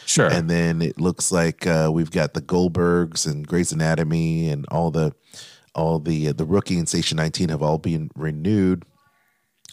Sure. 0.06 0.28
and 0.28 0.50
then 0.50 0.82
it 0.82 1.00
looks 1.00 1.32
like 1.32 1.65
uh, 1.68 1.89
we've 1.94 2.12
got 2.12 2.34
the 2.34 2.41
Goldbergs 2.41 3.26
and 3.26 3.48
Grey's 3.48 3.72
Anatomy 3.72 4.50
and 4.50 4.65
all 4.70 4.91
the 4.91 5.13
all 5.74 6.00
the 6.00 6.30
uh, 6.30 6.34
the 6.34 6.46
rookie 6.46 6.78
and 6.78 6.88
Station 6.88 7.18
19 7.18 7.50
have 7.50 7.62
all 7.62 7.78
been 7.78 8.10
renewed, 8.15 8.86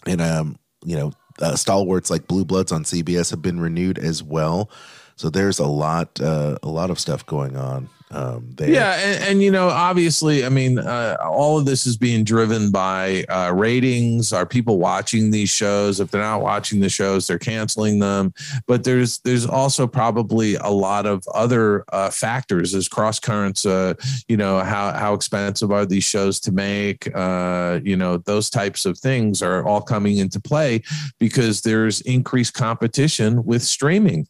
and 0.05 0.19
um, 0.21 0.57
you 0.85 0.95
know 0.97 1.13
uh, 1.41 1.55
stalwarts 1.55 2.09
like 2.09 2.27
Blue 2.27 2.45
Bloods 2.45 2.71
on 2.71 2.83
CBS 2.83 3.29
have 3.31 3.41
been 3.41 3.59
renewed 3.59 3.97
as 3.97 4.21
well. 4.21 4.69
So 5.15 5.29
there's 5.29 5.59
a 5.59 5.67
lot, 5.67 6.19
uh, 6.19 6.57
a 6.63 6.67
lot 6.67 6.89
of 6.89 6.99
stuff 6.99 7.23
going 7.25 7.55
on 7.55 7.87
um, 8.13 8.47
there. 8.55 8.69
Yeah, 8.69 8.93
and, 8.93 9.23
and, 9.23 9.43
you 9.43 9.51
know, 9.51 9.69
obviously, 9.69 10.45
I 10.45 10.49
mean, 10.49 10.77
uh, 10.77 11.17
all 11.23 11.57
of 11.57 11.65
this 11.65 11.87
is 11.87 11.97
being 11.97 12.23
driven 12.23 12.69
by 12.71 13.23
uh, 13.23 13.51
ratings. 13.53 14.31
Are 14.31 14.45
people 14.45 14.77
watching 14.77 15.31
these 15.31 15.49
shows? 15.49 15.99
If 15.99 16.11
they're 16.11 16.21
not 16.21 16.41
watching 16.41 16.79
the 16.79 16.89
shows, 16.89 17.25
they're 17.25 17.39
canceling 17.39 17.99
them. 17.99 18.33
But 18.67 18.83
there's 18.83 19.19
there's 19.19 19.47
also 19.47 19.87
probably 19.87 20.55
a 20.55 20.69
lot 20.69 21.05
of 21.07 21.23
other 21.33 21.85
uh, 21.91 22.11
factors 22.11 22.75
as 22.75 22.87
cross 22.87 23.19
currents. 23.19 23.65
Uh, 23.65 23.95
you 24.27 24.37
know, 24.37 24.59
how 24.59 24.91
how 24.93 25.13
expensive 25.13 25.71
are 25.71 25.85
these 25.85 26.03
shows 26.03 26.39
to 26.41 26.51
make? 26.51 27.13
Uh, 27.15 27.79
you 27.83 27.97
know, 27.97 28.17
those 28.17 28.49
types 28.49 28.85
of 28.85 28.97
things 28.99 29.41
are 29.41 29.65
all 29.65 29.81
coming 29.81 30.17
into 30.17 30.39
play 30.39 30.83
because 31.19 31.61
there's 31.61 32.01
increased 32.01 32.53
competition 32.53 33.43
with 33.43 33.63
streaming. 33.63 34.27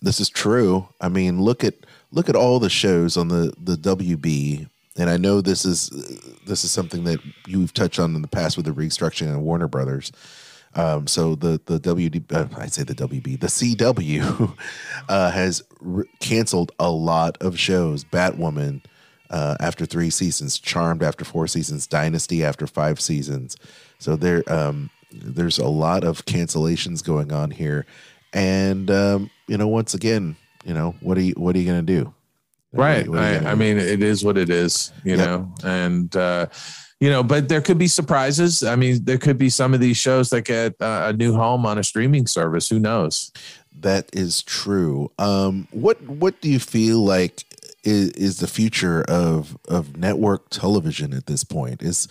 This 0.00 0.20
is 0.20 0.28
true. 0.28 0.88
I 1.00 1.08
mean, 1.08 1.40
look 1.40 1.64
at 1.64 1.74
look 2.10 2.28
at 2.28 2.36
all 2.36 2.58
the 2.58 2.70
shows 2.70 3.16
on 3.16 3.28
the 3.28 3.52
the 3.58 3.76
WB, 3.76 4.68
and 4.96 5.10
I 5.10 5.16
know 5.16 5.40
this 5.40 5.64
is 5.64 5.90
this 6.46 6.64
is 6.64 6.70
something 6.70 7.04
that 7.04 7.20
you've 7.46 7.74
touched 7.74 7.98
on 7.98 8.14
in 8.14 8.22
the 8.22 8.28
past 8.28 8.56
with 8.56 8.66
the 8.66 8.72
restructuring 8.72 9.34
of 9.34 9.40
Warner 9.40 9.68
Brothers. 9.68 10.12
Um, 10.74 11.06
so 11.06 11.34
the 11.34 11.60
the 11.64 11.80
WD 11.80 12.32
uh, 12.32 12.48
I 12.60 12.66
say 12.66 12.82
the 12.82 12.94
WB 12.94 13.40
the 13.40 13.46
CW 13.46 14.56
uh, 15.08 15.30
has 15.30 15.62
re- 15.80 16.04
canceled 16.20 16.72
a 16.78 16.90
lot 16.90 17.40
of 17.40 17.58
shows. 17.58 18.04
Batwoman 18.04 18.82
uh, 19.30 19.56
after 19.58 19.86
three 19.86 20.10
seasons, 20.10 20.58
Charmed 20.58 21.02
after 21.02 21.24
four 21.24 21.46
seasons, 21.46 21.86
Dynasty 21.86 22.44
after 22.44 22.66
five 22.66 23.00
seasons. 23.00 23.56
So 23.98 24.16
there 24.16 24.42
um, 24.52 24.90
there's 25.10 25.58
a 25.58 25.68
lot 25.68 26.04
of 26.04 26.26
cancellations 26.26 27.02
going 27.02 27.32
on 27.32 27.50
here, 27.50 27.86
and 28.32 28.90
um, 28.90 29.30
you 29.48 29.56
know 29.56 29.68
once 29.68 29.94
again 29.94 30.36
you 30.66 30.74
know 30.74 30.94
what 31.00 31.16
are 31.16 31.22
you 31.22 31.32
what 31.36 31.54
are 31.54 31.58
you 31.58 31.64
going 31.64 31.84
to 31.84 31.94
do 32.00 32.12
right 32.72 33.08
what, 33.08 33.16
what 33.16 33.22
I, 33.22 33.52
I, 33.52 33.54
mean 33.54 33.78
it 33.78 34.02
is 34.02 34.24
what 34.24 34.36
it 34.36 34.50
is 34.50 34.92
you 35.04 35.16
yep. 35.16 35.26
know 35.26 35.54
and 35.64 36.14
uh 36.16 36.46
you 37.00 37.08
know 37.08 37.22
but 37.22 37.48
there 37.48 37.60
could 37.60 37.78
be 37.78 37.88
surprises. 37.88 38.62
I 38.62 38.74
mean 38.76 39.04
there 39.04 39.18
could 39.18 39.38
be 39.38 39.50
some 39.50 39.74
of 39.74 39.80
these 39.80 39.96
shows 39.96 40.30
that 40.30 40.42
get 40.42 40.74
uh, 40.80 41.04
a 41.08 41.12
new 41.12 41.34
home 41.34 41.66
on 41.66 41.78
a 41.78 41.84
streaming 41.84 42.26
service. 42.26 42.68
Who 42.68 42.78
knows? 42.78 43.32
That 43.80 44.08
is 44.12 44.42
true. 44.42 45.12
Um 45.18 45.68
what 45.70 46.00
what 46.02 46.40
do 46.40 46.50
you 46.50 46.58
feel 46.58 47.00
like 47.00 47.44
is, 47.84 48.10
is 48.12 48.38
the 48.40 48.46
future 48.46 49.02
of 49.08 49.56
of 49.68 49.96
network 49.96 50.48
television 50.50 51.12
at 51.12 51.26
this 51.26 51.44
point? 51.44 51.82
Is 51.82 52.08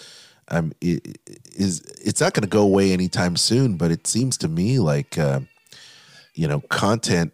um 0.50 0.72
it, 0.82 1.18
is 1.56 1.82
it's 2.04 2.22
not 2.22 2.34
going 2.34 2.44
to 2.44 2.48
go 2.48 2.62
away 2.62 2.92
anytime 2.92 3.36
soon 3.36 3.78
but 3.78 3.90
it 3.90 4.06
seems 4.06 4.38
to 4.38 4.48
me 4.48 4.78
like 4.78 5.18
uh, 5.18 5.40
you 6.36 6.48
know 6.48 6.60
content 6.70 7.34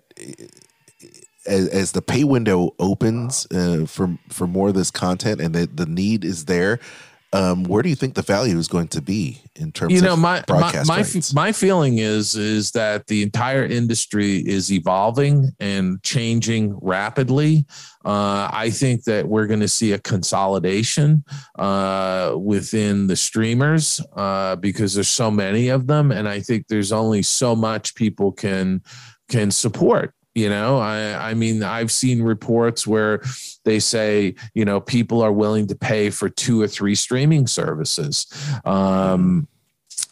as, 1.46 1.68
as 1.70 1.92
the 1.92 2.02
pay 2.02 2.24
window 2.24 2.76
opens 2.80 3.48
uh, 3.52 3.86
for 3.88 4.18
for 4.30 4.48
more 4.48 4.70
of 4.70 4.76
this 4.76 4.92
content 4.92 5.42
and 5.42 5.56
the, 5.56 5.68
the 5.68 5.86
need 5.86 6.24
is 6.24 6.46
there, 6.46 6.80
um, 7.34 7.64
where 7.64 7.82
do 7.82 7.88
you 7.88 7.96
think 7.96 8.16
the 8.16 8.22
value 8.22 8.58
is 8.58 8.68
going 8.68 8.90
to 8.90 9.02
be 9.02 9.42
in 9.56 9.72
terms 9.72 9.94
you 9.94 10.02
know, 10.02 10.14
of 10.14 10.20
my, 10.20 10.42
broadcast 10.48 10.90
my, 10.90 10.98
rights? 10.98 11.34
my 11.34 11.52
feeling 11.54 12.00
is 12.00 12.36
is 12.36 12.72
that 12.72 13.08
the 13.08 13.24
entire 13.24 13.64
industry 13.64 14.38
is 14.38 14.72
evolving 14.72 15.50
and 15.60 16.04
changing 16.04 16.78
rapidly. 16.82 17.66
Uh, 18.04 18.50
I 18.52 18.70
think 18.70 19.06
that 19.06 19.28
we're 19.28 19.48
going 19.48 19.62
to 19.62 19.70
see 19.70 19.94
a 19.94 20.00
consolidation 20.00 21.24
uh, 21.58 22.36
within 22.38 23.08
the 23.08 23.16
streamers 23.16 24.02
uh, 24.16 24.58
because 24.58 24.94
there's 24.94 25.08
so 25.08 25.32
many 25.32 25.70
of 25.70 25.88
them, 25.88 26.12
and 26.12 26.28
I 26.28 26.42
think 26.42 26.68
there's 26.68 26.92
only 26.92 27.24
so 27.24 27.56
much 27.56 27.96
people 27.96 28.34
can 28.34 28.82
can 29.30 29.52
support 29.52 30.14
you 30.36 30.50
know 30.50 30.80
i 30.80 31.30
i 31.30 31.34
mean 31.34 31.62
i've 31.62 31.92
seen 31.92 32.22
reports 32.22 32.88
where 32.88 33.22
they 33.66 33.80
say 33.80 34.34
you 34.54 34.66
know 34.66 34.80
people 34.80 35.22
are 35.22 35.32
willing 35.32 35.68
to 35.68 35.76
pay 35.76 36.10
for 36.10 36.30
two 36.30 36.62
or 36.62 36.68
three 36.68 36.96
streaming 36.96 37.48
services. 37.48 38.28
Um 38.66 39.48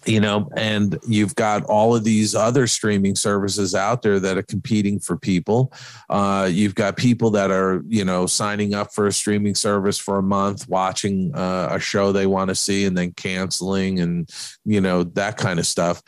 you 0.05 0.19
know 0.19 0.49
and 0.55 0.97
you've 1.07 1.35
got 1.35 1.63
all 1.65 1.93
of 1.93 2.03
these 2.03 2.33
other 2.33 2.67
streaming 2.67 3.15
services 3.15 3.75
out 3.75 4.01
there 4.01 4.19
that 4.19 4.37
are 4.37 4.43
competing 4.43 4.97
for 4.99 5.17
people. 5.17 5.73
Uh, 6.09 6.47
you've 6.49 6.75
got 6.75 6.95
people 6.95 7.29
that 7.31 7.51
are 7.51 7.83
you 7.87 8.05
know 8.05 8.25
signing 8.25 8.73
up 8.73 8.93
for 8.93 9.07
a 9.07 9.11
streaming 9.11 9.55
service 9.55 9.97
for 9.97 10.17
a 10.17 10.23
month 10.23 10.67
watching 10.69 11.33
uh, 11.35 11.69
a 11.71 11.79
show 11.79 12.11
they 12.11 12.27
want 12.27 12.47
to 12.47 12.55
see 12.55 12.85
and 12.85 12.97
then 12.97 13.11
canceling 13.13 13.99
and 13.99 14.29
you 14.63 14.79
know 14.79 15.03
that 15.03 15.37
kind 15.37 15.59
of 15.59 15.67
stuff 15.67 16.01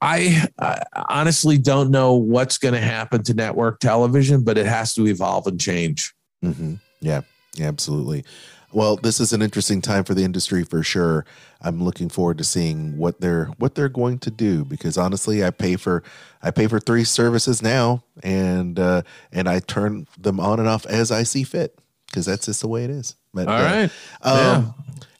I, 0.00 0.46
I 0.58 0.82
honestly 1.08 1.58
don't 1.58 1.90
know 1.90 2.14
what's 2.14 2.58
going 2.58 2.74
to 2.74 2.80
happen 2.80 3.22
to 3.24 3.34
network 3.34 3.80
television, 3.80 4.44
but 4.44 4.56
it 4.56 4.66
has 4.66 4.94
to 4.94 5.06
evolve 5.06 5.46
and 5.46 5.60
change. 5.60 6.14
Mm-hmm. 6.44 6.74
Yeah, 7.00 7.22
yeah, 7.56 7.66
absolutely. 7.66 8.24
Well, 8.72 8.96
this 8.96 9.18
is 9.18 9.32
an 9.32 9.40
interesting 9.40 9.80
time 9.80 10.04
for 10.04 10.14
the 10.14 10.24
industry 10.24 10.62
for 10.62 10.82
sure. 10.82 11.24
I'm 11.62 11.82
looking 11.82 12.08
forward 12.08 12.38
to 12.38 12.44
seeing 12.44 12.98
what 12.98 13.20
they're 13.20 13.46
what 13.56 13.74
they're 13.74 13.88
going 13.88 14.18
to 14.20 14.30
do 14.30 14.64
because 14.64 14.98
honestly, 14.98 15.42
I 15.42 15.50
pay 15.50 15.76
for 15.76 16.02
I 16.42 16.50
pay 16.50 16.66
for 16.66 16.78
three 16.78 17.04
services 17.04 17.62
now, 17.62 18.04
and 18.22 18.78
uh, 18.78 19.02
and 19.32 19.48
I 19.48 19.60
turn 19.60 20.06
them 20.18 20.38
on 20.38 20.60
and 20.60 20.68
off 20.68 20.84
as 20.86 21.10
I 21.10 21.22
see 21.22 21.44
fit 21.44 21.78
because 22.06 22.26
that's 22.26 22.46
just 22.46 22.60
the 22.60 22.68
way 22.68 22.84
it 22.84 22.90
is. 22.90 23.16
But, 23.32 23.48
All 23.48 23.54
uh, 23.54 23.64
right. 23.64 23.90
Um, 24.22 24.36
yeah. 24.36 24.64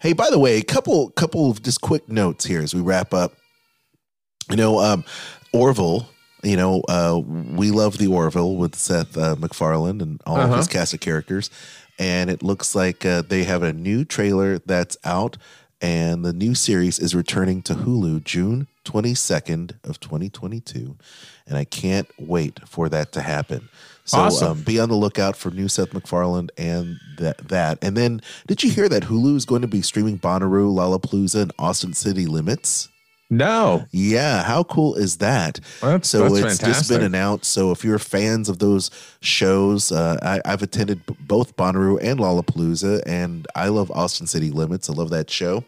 Hey, 0.00 0.12
by 0.12 0.30
the 0.30 0.38
way, 0.38 0.58
a 0.58 0.62
couple 0.62 1.10
couple 1.10 1.50
of 1.50 1.62
just 1.62 1.80
quick 1.80 2.08
notes 2.08 2.44
here 2.44 2.60
as 2.60 2.74
we 2.74 2.82
wrap 2.82 3.14
up. 3.14 3.32
You 4.50 4.56
know, 4.56 4.80
um, 4.80 5.04
Orville. 5.52 6.08
You 6.44 6.56
know, 6.56 6.82
uh, 6.88 7.20
we 7.20 7.72
love 7.72 7.98
the 7.98 8.06
Orville 8.06 8.54
with 8.54 8.76
Seth 8.76 9.18
uh, 9.18 9.34
MacFarlane 9.40 10.00
and 10.00 10.22
all 10.24 10.36
uh-huh. 10.36 10.52
of 10.52 10.58
his 10.58 10.68
cast 10.68 10.94
of 10.94 11.00
characters, 11.00 11.50
and 11.98 12.30
it 12.30 12.44
looks 12.44 12.76
like 12.76 13.04
uh, 13.04 13.22
they 13.22 13.42
have 13.42 13.64
a 13.64 13.72
new 13.72 14.04
trailer 14.04 14.60
that's 14.60 14.96
out, 15.02 15.36
and 15.80 16.24
the 16.24 16.32
new 16.32 16.54
series 16.54 17.00
is 17.00 17.12
returning 17.12 17.60
to 17.62 17.74
Hulu 17.74 18.22
June 18.22 18.68
twenty 18.84 19.14
second 19.14 19.80
of 19.82 19.98
twenty 19.98 20.30
twenty 20.30 20.60
two, 20.60 20.96
and 21.44 21.58
I 21.58 21.64
can't 21.64 22.08
wait 22.20 22.60
for 22.68 22.88
that 22.88 23.10
to 23.12 23.20
happen. 23.20 23.68
So 24.04 24.18
awesome. 24.18 24.52
um, 24.52 24.62
be 24.62 24.78
on 24.78 24.90
the 24.90 24.94
lookout 24.94 25.36
for 25.36 25.50
new 25.50 25.66
Seth 25.66 25.92
MacFarlane 25.92 26.50
and 26.56 27.00
that. 27.18 27.48
That 27.48 27.78
and 27.82 27.96
then, 27.96 28.22
did 28.46 28.62
you 28.62 28.70
hear 28.70 28.88
that 28.88 29.02
Hulu 29.02 29.34
is 29.34 29.44
going 29.44 29.62
to 29.62 29.68
be 29.68 29.82
streaming 29.82 30.20
Bonnaroo, 30.20 30.72
Lollapalooza, 30.72 31.42
and 31.42 31.52
Austin 31.58 31.94
City 31.94 32.26
Limits? 32.26 32.88
No. 33.30 33.84
Yeah. 33.90 34.42
How 34.42 34.64
cool 34.64 34.94
is 34.94 35.18
that? 35.18 35.60
That's, 35.82 36.08
so 36.08 36.20
that's 36.20 36.34
it's 36.34 36.40
fantastic. 36.40 36.66
just 36.66 36.88
been 36.88 37.02
announced. 37.02 37.52
So 37.52 37.70
if 37.70 37.84
you're 37.84 37.98
fans 37.98 38.48
of 38.48 38.58
those 38.58 38.90
shows, 39.20 39.92
uh, 39.92 40.40
I, 40.44 40.50
have 40.50 40.62
attended 40.62 41.02
both 41.20 41.56
Bonnaroo 41.56 41.98
and 42.02 42.18
Lollapalooza, 42.18 43.02
and 43.06 43.46
I 43.54 43.68
love 43.68 43.90
Austin 43.90 44.26
City 44.26 44.50
Limits. 44.50 44.88
I 44.88 44.94
love 44.94 45.10
that 45.10 45.28
show. 45.28 45.64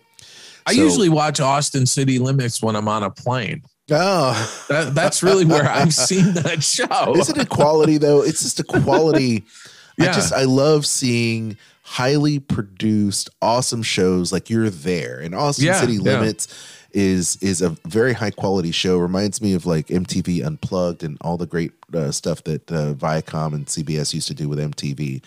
I 0.67 0.75
so, 0.75 0.83
usually 0.83 1.09
watch 1.09 1.41
Austin 1.41 1.85
City 1.87 2.19
Limits 2.19 2.63
when 2.63 2.77
I'm 2.77 2.89
on 2.89 3.03
a 3.03 3.11
plane. 3.11 3.63
Oh, 3.91 4.65
that, 4.69 4.95
that's 4.95 5.23
really 5.23 5.45
where 5.45 5.67
I've 5.69 5.95
seen 5.95 6.33
that 6.35 6.63
show. 6.63 7.15
Isn't 7.17 7.39
it 7.39 7.49
quality 7.49 7.99
though? 7.99 8.23
It's 8.23 8.43
just 8.43 8.61
a 8.61 8.65
quality. 8.65 9.45
yeah. 9.99 10.11
I 10.11 10.13
just 10.13 10.33
I 10.33 10.45
love 10.45 10.87
seeing 10.87 11.57
highly 11.91 12.39
produced, 12.39 13.29
awesome 13.43 13.83
shows 13.83 14.33
like 14.33 14.49
you're 14.49 14.71
there 14.71 15.19
and 15.19 15.35
Austin 15.35 15.67
yeah, 15.67 15.81
City 15.81 15.99
Limits. 15.99 16.47
Yeah 16.49 16.77
is 16.93 17.37
is 17.41 17.63
a 17.63 17.69
very 17.87 18.13
high 18.13 18.33
quality 18.33 18.73
show. 18.73 18.99
Reminds 18.99 19.41
me 19.41 19.55
of 19.55 19.65
like 19.65 19.87
MTV 19.87 20.45
Unplugged 20.45 21.05
and 21.05 21.17
all 21.21 21.37
the 21.37 21.47
great 21.47 21.71
uh, 21.95 22.11
stuff 22.11 22.43
that 22.43 22.71
uh, 22.73 22.95
Viacom 22.95 23.55
and 23.55 23.67
CBS 23.67 24.13
used 24.13 24.27
to 24.27 24.35
do 24.35 24.49
with 24.49 24.59
MTV. 24.59 25.23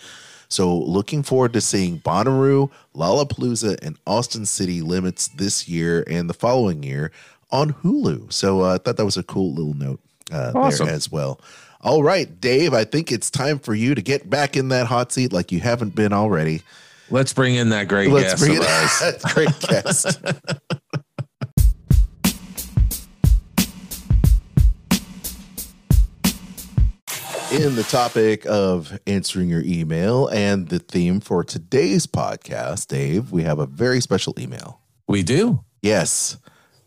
So 0.48 0.76
looking 0.76 1.22
forward 1.22 1.54
to 1.54 1.62
seeing 1.62 2.00
Bonnaroo, 2.00 2.70
Lollapalooza, 2.94 3.82
and 3.82 3.96
Austin 4.06 4.44
City 4.44 4.82
Limits 4.82 5.28
this 5.28 5.66
year 5.66 6.04
and 6.06 6.28
the 6.28 6.34
following 6.34 6.82
year 6.82 7.10
on 7.50 7.72
Hulu. 7.72 8.30
So 8.30 8.62
uh, 8.62 8.74
I 8.74 8.78
thought 8.78 8.98
that 8.98 9.04
was 9.06 9.16
a 9.16 9.22
cool 9.22 9.54
little 9.54 9.74
note 9.74 10.00
uh, 10.32 10.52
awesome. 10.54 10.86
there 10.86 10.94
as 10.94 11.10
well. 11.10 11.40
All 11.84 12.02
right, 12.02 12.40
Dave, 12.40 12.72
I 12.72 12.84
think 12.84 13.12
it's 13.12 13.30
time 13.30 13.58
for 13.58 13.74
you 13.74 13.94
to 13.94 14.00
get 14.00 14.30
back 14.30 14.56
in 14.56 14.68
that 14.68 14.86
hot 14.86 15.12
seat 15.12 15.34
like 15.34 15.52
you 15.52 15.60
haven't 15.60 15.94
been 15.94 16.14
already. 16.14 16.62
Let's 17.10 17.34
bring 17.34 17.56
in 17.56 17.68
that 17.68 17.88
great 17.88 18.08
guest. 18.08 18.40
Let's 18.40 18.42
guest. 18.42 18.42
Bring 18.42 18.56
in 18.56 18.62
that 18.64 19.22
great 19.34 19.60
guest. 19.60 20.18
in 27.62 27.76
the 27.76 27.82
topic 27.82 28.46
of 28.46 28.98
answering 29.06 29.50
your 29.50 29.62
email 29.62 30.28
and 30.28 30.70
the 30.70 30.78
theme 30.78 31.20
for 31.20 31.44
today's 31.44 32.06
podcast, 32.06 32.88
Dave, 32.88 33.30
we 33.30 33.42
have 33.42 33.58
a 33.58 33.66
very 33.66 34.00
special 34.00 34.34
email. 34.38 34.80
We 35.06 35.22
do. 35.22 35.62
Yes. 35.82 36.38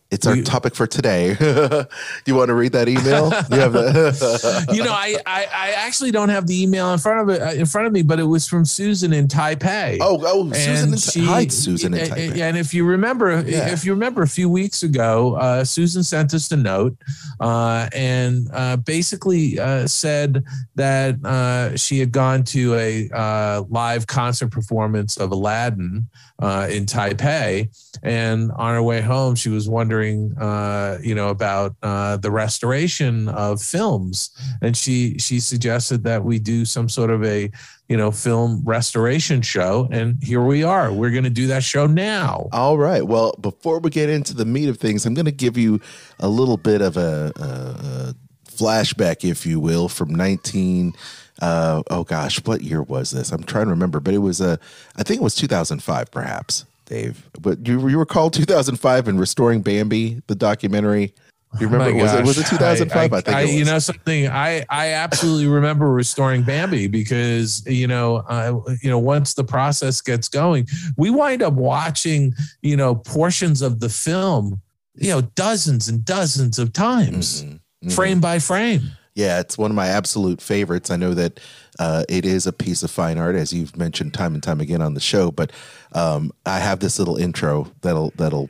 It's 0.10 0.26
our 0.26 0.36
We- 0.36 0.42
topic 0.42 0.74
for 0.74 0.88
today. 0.88 1.36
Do 1.40 1.86
you 2.26 2.36
want 2.36 2.48
to 2.48 2.54
read 2.54 2.72
that 2.72 2.88
email? 2.88 3.26
You 3.52 3.60
have 3.60 3.74
the- 3.74 4.66
you 4.74 4.82
know, 4.84 4.92
I, 4.94 5.18
I 5.26 5.46
I 5.54 5.70
actually 5.86 6.12
don't 6.12 6.30
have 6.30 6.48
the 6.48 6.64
email 6.64 6.94
in 6.94 7.00
front 7.00 7.22
of 7.30 7.36
it 7.36 7.42
uh, 7.42 7.52
in 7.52 7.66
front 7.66 7.88
of 7.88 7.94
me, 7.94 8.04
but 8.04 8.18
it 8.20 8.24
was 8.24 8.48
from 8.48 8.64
Susan 8.64 9.12
in 9.12 9.28
Taipei. 9.28 9.98
oh, 10.02 10.18
oh, 10.24 10.52
Susan. 10.54 10.94
In, 10.94 10.98
she, 10.98 11.26
hi, 11.26 11.48
Susan. 11.48 11.94
In 11.94 12.08
Taipei. 12.08 12.40
and 12.40 12.58
if 12.58 12.74
you 12.74 12.86
remember, 12.86 13.44
Yeah. 13.46 13.70
if 13.70 13.84
you 13.84 13.92
remember 13.94 14.22
a 14.22 14.28
few 14.30 14.48
weeks 14.50 14.82
ago, 14.84 15.36
uh, 15.36 15.66
Susan 15.66 16.04
sent 16.04 16.34
us 16.34 16.50
a 16.52 16.58
note 16.58 16.96
uh, 17.42 17.90
and 17.94 18.48
uh, 18.54 18.78
basically 18.78 19.60
uh, 19.60 19.88
said 19.88 20.44
that 20.76 21.16
uh, 21.26 21.76
she 21.76 22.00
had 22.00 22.12
gone 22.14 22.44
to 22.46 22.76
a 22.76 23.10
uh, 23.14 23.64
live 23.70 24.08
concert 24.08 24.52
performance 24.52 25.18
of 25.18 25.32
Aladdin 25.32 26.08
uh, 26.40 26.68
in 26.72 26.86
Taipei, 26.86 27.68
and 28.04 28.52
on 28.54 28.74
her 28.76 28.84
way 28.84 29.02
home, 29.02 29.36
she 29.36 29.50
was 29.50 29.68
wondering, 29.68 29.97
uh, 30.04 30.98
you 31.02 31.16
know, 31.16 31.30
about 31.30 31.76
uh, 31.82 32.18
the 32.18 32.32
restoration 32.32 33.30
of 33.30 33.62
films, 33.62 34.30
and 34.62 34.76
she 34.76 35.18
she 35.18 35.40
suggested 35.40 36.04
that 36.04 36.24
we 36.24 36.40
do 36.40 36.66
some 36.66 36.90
sort 36.90 37.10
of 37.10 37.24
a 37.24 37.52
you 37.88 37.98
know 37.98 38.12
film 38.12 38.62
restoration 38.66 39.42
show, 39.42 39.88
and 39.92 40.22
here 40.24 40.44
we 40.44 40.64
are. 40.64 40.92
We're 40.92 41.12
going 41.12 41.24
to 41.24 41.30
do 41.30 41.48
that 41.48 41.64
show 41.64 41.88
now. 41.88 42.50
All 42.52 42.78
right. 42.78 43.06
Well, 43.06 43.34
before 43.40 43.80
we 43.80 43.90
get 43.90 44.10
into 44.10 44.34
the 44.34 44.46
meat 44.46 44.70
of 44.70 44.78
things, 44.78 45.06
I'm 45.06 45.14
going 45.14 45.26
to 45.26 45.32
give 45.32 45.58
you 45.58 45.80
a 46.20 46.28
little 46.28 46.58
bit 46.58 46.82
of 46.82 46.98
a, 46.98 47.32
a, 47.36 48.16
flashback, 48.58 49.30
if 49.30 49.46
you 49.46 49.60
will, 49.60 49.88
from 49.88 50.14
19. 50.14 50.94
Uh, 51.40 51.84
oh 51.90 52.04
gosh, 52.04 52.44
what 52.46 52.62
year 52.62 52.82
was 52.82 53.12
this? 53.12 53.32
I'm 53.32 53.44
trying 53.44 53.66
to 53.66 53.72
remember, 53.72 54.00
but 54.00 54.14
it 54.14 54.20
was 54.20 54.42
a. 54.42 54.60
I 54.96 55.04
think 55.04 55.22
it 55.22 55.24
was 55.24 55.36
2005, 55.36 56.12
perhaps, 56.12 56.66
Dave. 56.88 57.30
But 57.40 57.68
you 57.68 57.88
you 57.88 58.00
recall 58.00 58.30
2005 58.30 59.08
and 59.08 59.20
restoring 59.20 59.62
Bambi, 59.62 60.22
the 60.28 60.36
documentary. 60.36 61.14
You 61.60 61.68
remember? 61.68 61.98
Oh 61.98 62.04
was 62.04 62.14
it 62.14 62.26
was 62.26 62.38
it 62.38 62.48
2005? 62.48 63.14
I, 63.14 63.22
think 63.22 63.36
I, 63.38 63.42
it 63.42 63.46
was. 63.46 63.56
you 63.56 63.66
know 63.66 63.80
something. 63.80 64.28
I 64.28 64.66
I 64.70 64.90
absolutely 64.94 65.48
remember 65.48 65.92
restoring 65.92 66.44
Bambi 66.44 66.88
because 66.88 67.66
you 67.66 67.88
know 67.88 68.18
uh, 68.28 68.60
you 68.82 68.90
know 68.90 69.00
once 69.00 69.34
the 69.34 69.44
process 69.44 70.02
gets 70.02 70.28
going, 70.28 70.68
we 70.98 71.10
wind 71.10 71.42
up 71.42 71.54
watching 71.54 72.34
you 72.62 72.76
know 72.76 72.96
portions 72.96 73.62
of 73.62 73.80
the 73.80 73.90
film 73.90 74.62
you 74.96 75.10
know 75.10 75.22
dozens 75.22 75.88
and 75.88 76.04
dozens 76.04 76.60
of 76.60 76.74
times, 76.74 77.44
Mhm, 77.44 77.60
mhm. 77.86 77.92
frame 77.94 78.20
by 78.20 78.40
frame. 78.40 78.92
Yeah, 79.16 79.40
it's 79.40 79.58
one 79.58 79.72
of 79.72 79.76
my 79.76 79.88
absolute 79.88 80.42
favorites. 80.42 80.92
I 80.92 80.96
know 80.96 81.14
that 81.16 81.40
uh, 81.80 82.04
it 82.10 82.26
is 82.26 82.48
a 82.48 82.54
piece 82.54 82.84
of 82.84 82.92
fine 82.92 83.18
art, 83.18 83.36
as 83.36 83.54
you've 83.54 83.78
mentioned 83.78 84.14
time 84.14 84.34
and 84.34 84.44
time 84.44 84.60
again 84.60 84.82
on 84.82 84.94
the 84.94 85.00
show. 85.00 85.32
But 85.32 85.52
um, 85.94 86.32
I 86.46 86.60
have 86.60 86.80
this 86.80 87.00
little 87.00 87.18
intro 87.18 87.72
that'll 87.82 88.12
that'll 88.18 88.50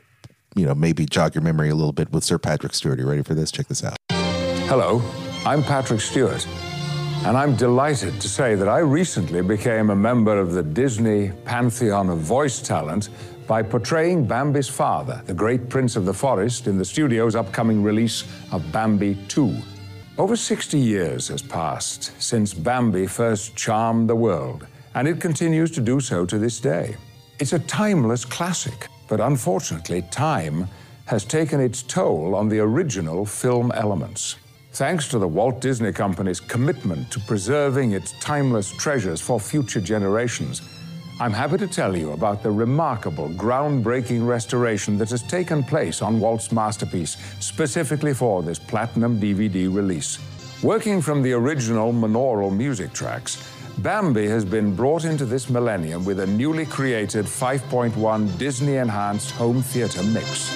you 0.54 0.66
know 0.66 0.74
maybe 0.74 1.06
jog 1.06 1.34
your 1.34 1.42
memory 1.42 1.70
a 1.70 1.74
little 1.74 1.92
bit 1.92 2.12
with 2.12 2.24
Sir 2.24 2.38
Patrick 2.38 2.74
Stewart. 2.74 2.98
Are 2.98 3.02
you 3.02 3.08
ready 3.08 3.22
for 3.22 3.34
this? 3.34 3.50
Check 3.50 3.68
this 3.68 3.84
out. 3.84 3.96
Hello, 4.10 5.02
I'm 5.46 5.62
Patrick 5.62 6.00
Stewart, 6.00 6.46
and 7.24 7.36
I'm 7.36 7.56
delighted 7.56 8.20
to 8.20 8.28
say 8.28 8.54
that 8.54 8.68
I 8.68 8.78
recently 8.78 9.42
became 9.42 9.90
a 9.90 9.96
member 9.96 10.38
of 10.38 10.52
the 10.52 10.62
Disney 10.62 11.32
Pantheon 11.44 12.10
of 12.10 12.18
Voice 12.18 12.60
Talent 12.60 13.08
by 13.46 13.62
portraying 13.62 14.26
Bambi's 14.26 14.68
father, 14.68 15.22
the 15.24 15.32
great 15.32 15.70
prince 15.70 15.96
of 15.96 16.04
the 16.04 16.12
forest, 16.12 16.66
in 16.66 16.76
the 16.76 16.84
studio's 16.84 17.34
upcoming 17.34 17.82
release 17.82 18.24
of 18.52 18.70
Bambi 18.70 19.16
2. 19.28 19.56
Over 20.18 20.34
60 20.34 20.80
years 20.80 21.28
has 21.28 21.42
passed 21.42 22.10
since 22.20 22.52
Bambi 22.52 23.06
first 23.06 23.54
charmed 23.54 24.10
the 24.10 24.16
world, 24.16 24.66
and 24.96 25.06
it 25.06 25.20
continues 25.20 25.70
to 25.70 25.80
do 25.80 26.00
so 26.00 26.26
to 26.26 26.38
this 26.38 26.58
day. 26.58 26.96
It's 27.38 27.52
a 27.52 27.60
timeless 27.60 28.24
classic, 28.24 28.88
but 29.06 29.20
unfortunately, 29.20 30.02
time 30.10 30.66
has 31.04 31.24
taken 31.24 31.60
its 31.60 31.84
toll 31.84 32.34
on 32.34 32.48
the 32.48 32.58
original 32.58 33.24
film 33.24 33.70
elements. 33.70 34.34
Thanks 34.72 35.06
to 35.08 35.20
the 35.20 35.28
Walt 35.28 35.60
Disney 35.60 35.92
Company's 35.92 36.40
commitment 36.40 37.12
to 37.12 37.20
preserving 37.20 37.92
its 37.92 38.12
timeless 38.18 38.72
treasures 38.72 39.20
for 39.20 39.38
future 39.38 39.80
generations, 39.80 40.62
I'm 41.20 41.32
happy 41.32 41.56
to 41.58 41.66
tell 41.66 41.96
you 41.96 42.12
about 42.12 42.44
the 42.44 42.50
remarkable, 42.52 43.28
groundbreaking 43.30 44.24
restoration 44.24 44.96
that 44.98 45.10
has 45.10 45.20
taken 45.20 45.64
place 45.64 46.00
on 46.00 46.20
Walt's 46.20 46.52
masterpiece, 46.52 47.16
specifically 47.40 48.14
for 48.14 48.40
this 48.40 48.60
platinum 48.60 49.18
DVD 49.18 49.74
release. 49.74 50.20
Working 50.62 51.02
from 51.02 51.22
the 51.22 51.32
original 51.32 51.92
monaural 51.92 52.56
music 52.56 52.92
tracks, 52.92 53.42
Bambi 53.78 54.28
has 54.28 54.44
been 54.44 54.76
brought 54.76 55.04
into 55.04 55.24
this 55.24 55.50
millennium 55.50 56.04
with 56.04 56.20
a 56.20 56.26
newly 56.26 56.66
created 56.66 57.24
5.1 57.24 58.38
Disney 58.38 58.76
enhanced 58.76 59.32
home 59.32 59.60
theater 59.60 60.04
mix. 60.04 60.48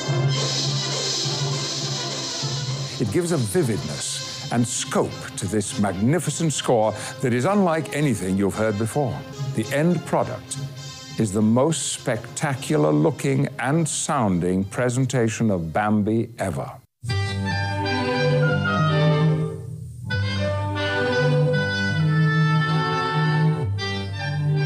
It 3.00 3.10
gives 3.12 3.32
a 3.32 3.36
vividness 3.36 4.52
and 4.52 4.64
scope 4.64 5.26
to 5.38 5.48
this 5.48 5.80
magnificent 5.80 6.52
score 6.52 6.94
that 7.20 7.34
is 7.34 7.46
unlike 7.46 7.96
anything 7.96 8.38
you've 8.38 8.54
heard 8.54 8.78
before. 8.78 9.18
The 9.54 9.66
end 9.70 10.02
product 10.06 10.56
is 11.18 11.30
the 11.30 11.42
most 11.42 11.92
spectacular 11.92 12.90
looking 12.90 13.48
and 13.58 13.86
sounding 13.86 14.64
presentation 14.64 15.50
of 15.50 15.74
Bambi 15.74 16.30
ever. 16.38 16.72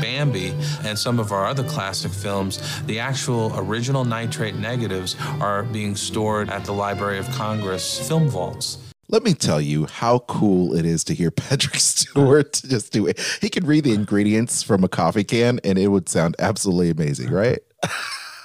Bambi 0.01 0.55
and 0.85 0.97
some 0.97 1.19
of 1.19 1.33
our 1.33 1.47
other 1.47 1.65
classic 1.65 2.13
films, 2.13 2.61
the 2.87 3.01
actual 3.01 3.53
original 3.59 4.05
nitrate 4.05 4.55
negatives 4.55 5.17
are 5.41 5.65
being 5.65 5.97
stored 5.97 6.49
at 6.49 6.65
the 6.65 6.73
Library 6.73 7.19
of 7.19 7.29
Congress 7.33 8.07
film 8.07 8.29
vaults. 8.29 8.86
Let 9.09 9.23
me 9.23 9.35
tell 9.35 9.61
you 9.61 9.87
how 9.87 10.19
cool 10.21 10.75
it 10.75 10.85
is 10.85 11.05
to 11.05 11.15
hear 11.15 11.31
Patrick 11.31 11.75
Stewart 11.81 12.61
just 12.67 12.93
do 12.93 13.07
it. 13.07 13.21
He 13.41 13.49
could 13.49 13.67
read 13.67 13.85
the 13.85 13.93
ingredients 13.93 14.63
from 14.65 14.83
a 14.83 14.89
coffee 14.89 15.23
can, 15.25 15.61
and 15.63 15.79
it 15.79 15.89
would 15.89 16.09
sound 16.09 16.35
absolutely 16.41 16.91
amazing, 16.91 17.31
right? 17.31 17.61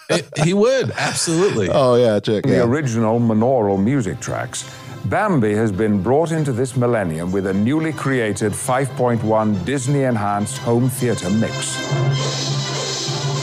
It- 0.09 0.27
he 0.43 0.53
would 0.53 0.91
absolutely. 0.91 1.69
Oh 1.73 1.95
yeah, 1.95 2.19
check 2.19 2.43
The 2.43 2.49
yeah. 2.51 2.63
original 2.63 3.19
monaural 3.19 3.81
music 3.81 4.19
tracks, 4.19 4.69
Bambi 5.05 5.53
has 5.55 5.71
been 5.71 6.03
brought 6.03 6.31
into 6.31 6.51
this 6.51 6.75
millennium 6.75 7.31
with 7.31 7.47
a 7.47 7.53
newly 7.53 7.91
created 7.93 8.51
5.1 8.51 9.65
Disney 9.65 10.03
enhanced 10.03 10.57
home 10.59 10.89
theater 10.89 11.29
mix. 11.31 11.75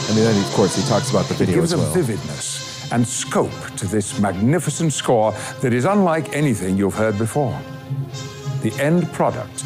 And 0.09 0.17
then 0.17 0.37
of 0.45 0.51
course 0.53 0.77
he 0.77 0.83
talks 0.89 1.11
about 1.11 1.27
the 1.27 1.35
It 1.35 1.39
video 1.39 1.57
gives 1.57 1.73
as 1.73 1.81
a 1.81 1.83
well. 1.83 1.93
vividness 1.95 2.58
and 2.93 3.07
scope 3.07 3.77
to 3.77 3.87
this 3.87 4.19
magnificent 4.21 4.93
score 4.93 5.33
that 5.61 5.73
is 5.73 5.85
unlike 5.85 6.35
anything 6.35 6.77
you've 6.77 6.95
heard 6.95 7.19
before. 7.19 7.59
The 8.63 8.73
end 8.81 9.13
product 9.13 9.65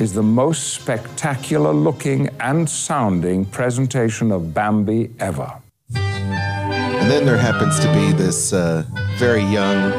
is 0.00 0.12
the 0.12 0.22
most 0.22 0.74
spectacular 0.74 1.72
looking 1.72 2.28
and 2.40 2.68
sounding 2.68 3.44
presentation 3.44 4.32
of 4.32 4.54
Bambi 4.54 5.10
ever. 5.20 5.60
And 5.94 7.10
then 7.10 7.24
there 7.24 7.36
happens 7.36 7.78
to 7.80 7.92
be 7.92 8.12
this 8.12 8.52
uh, 8.52 8.84
very 9.18 9.42
young, 9.42 9.92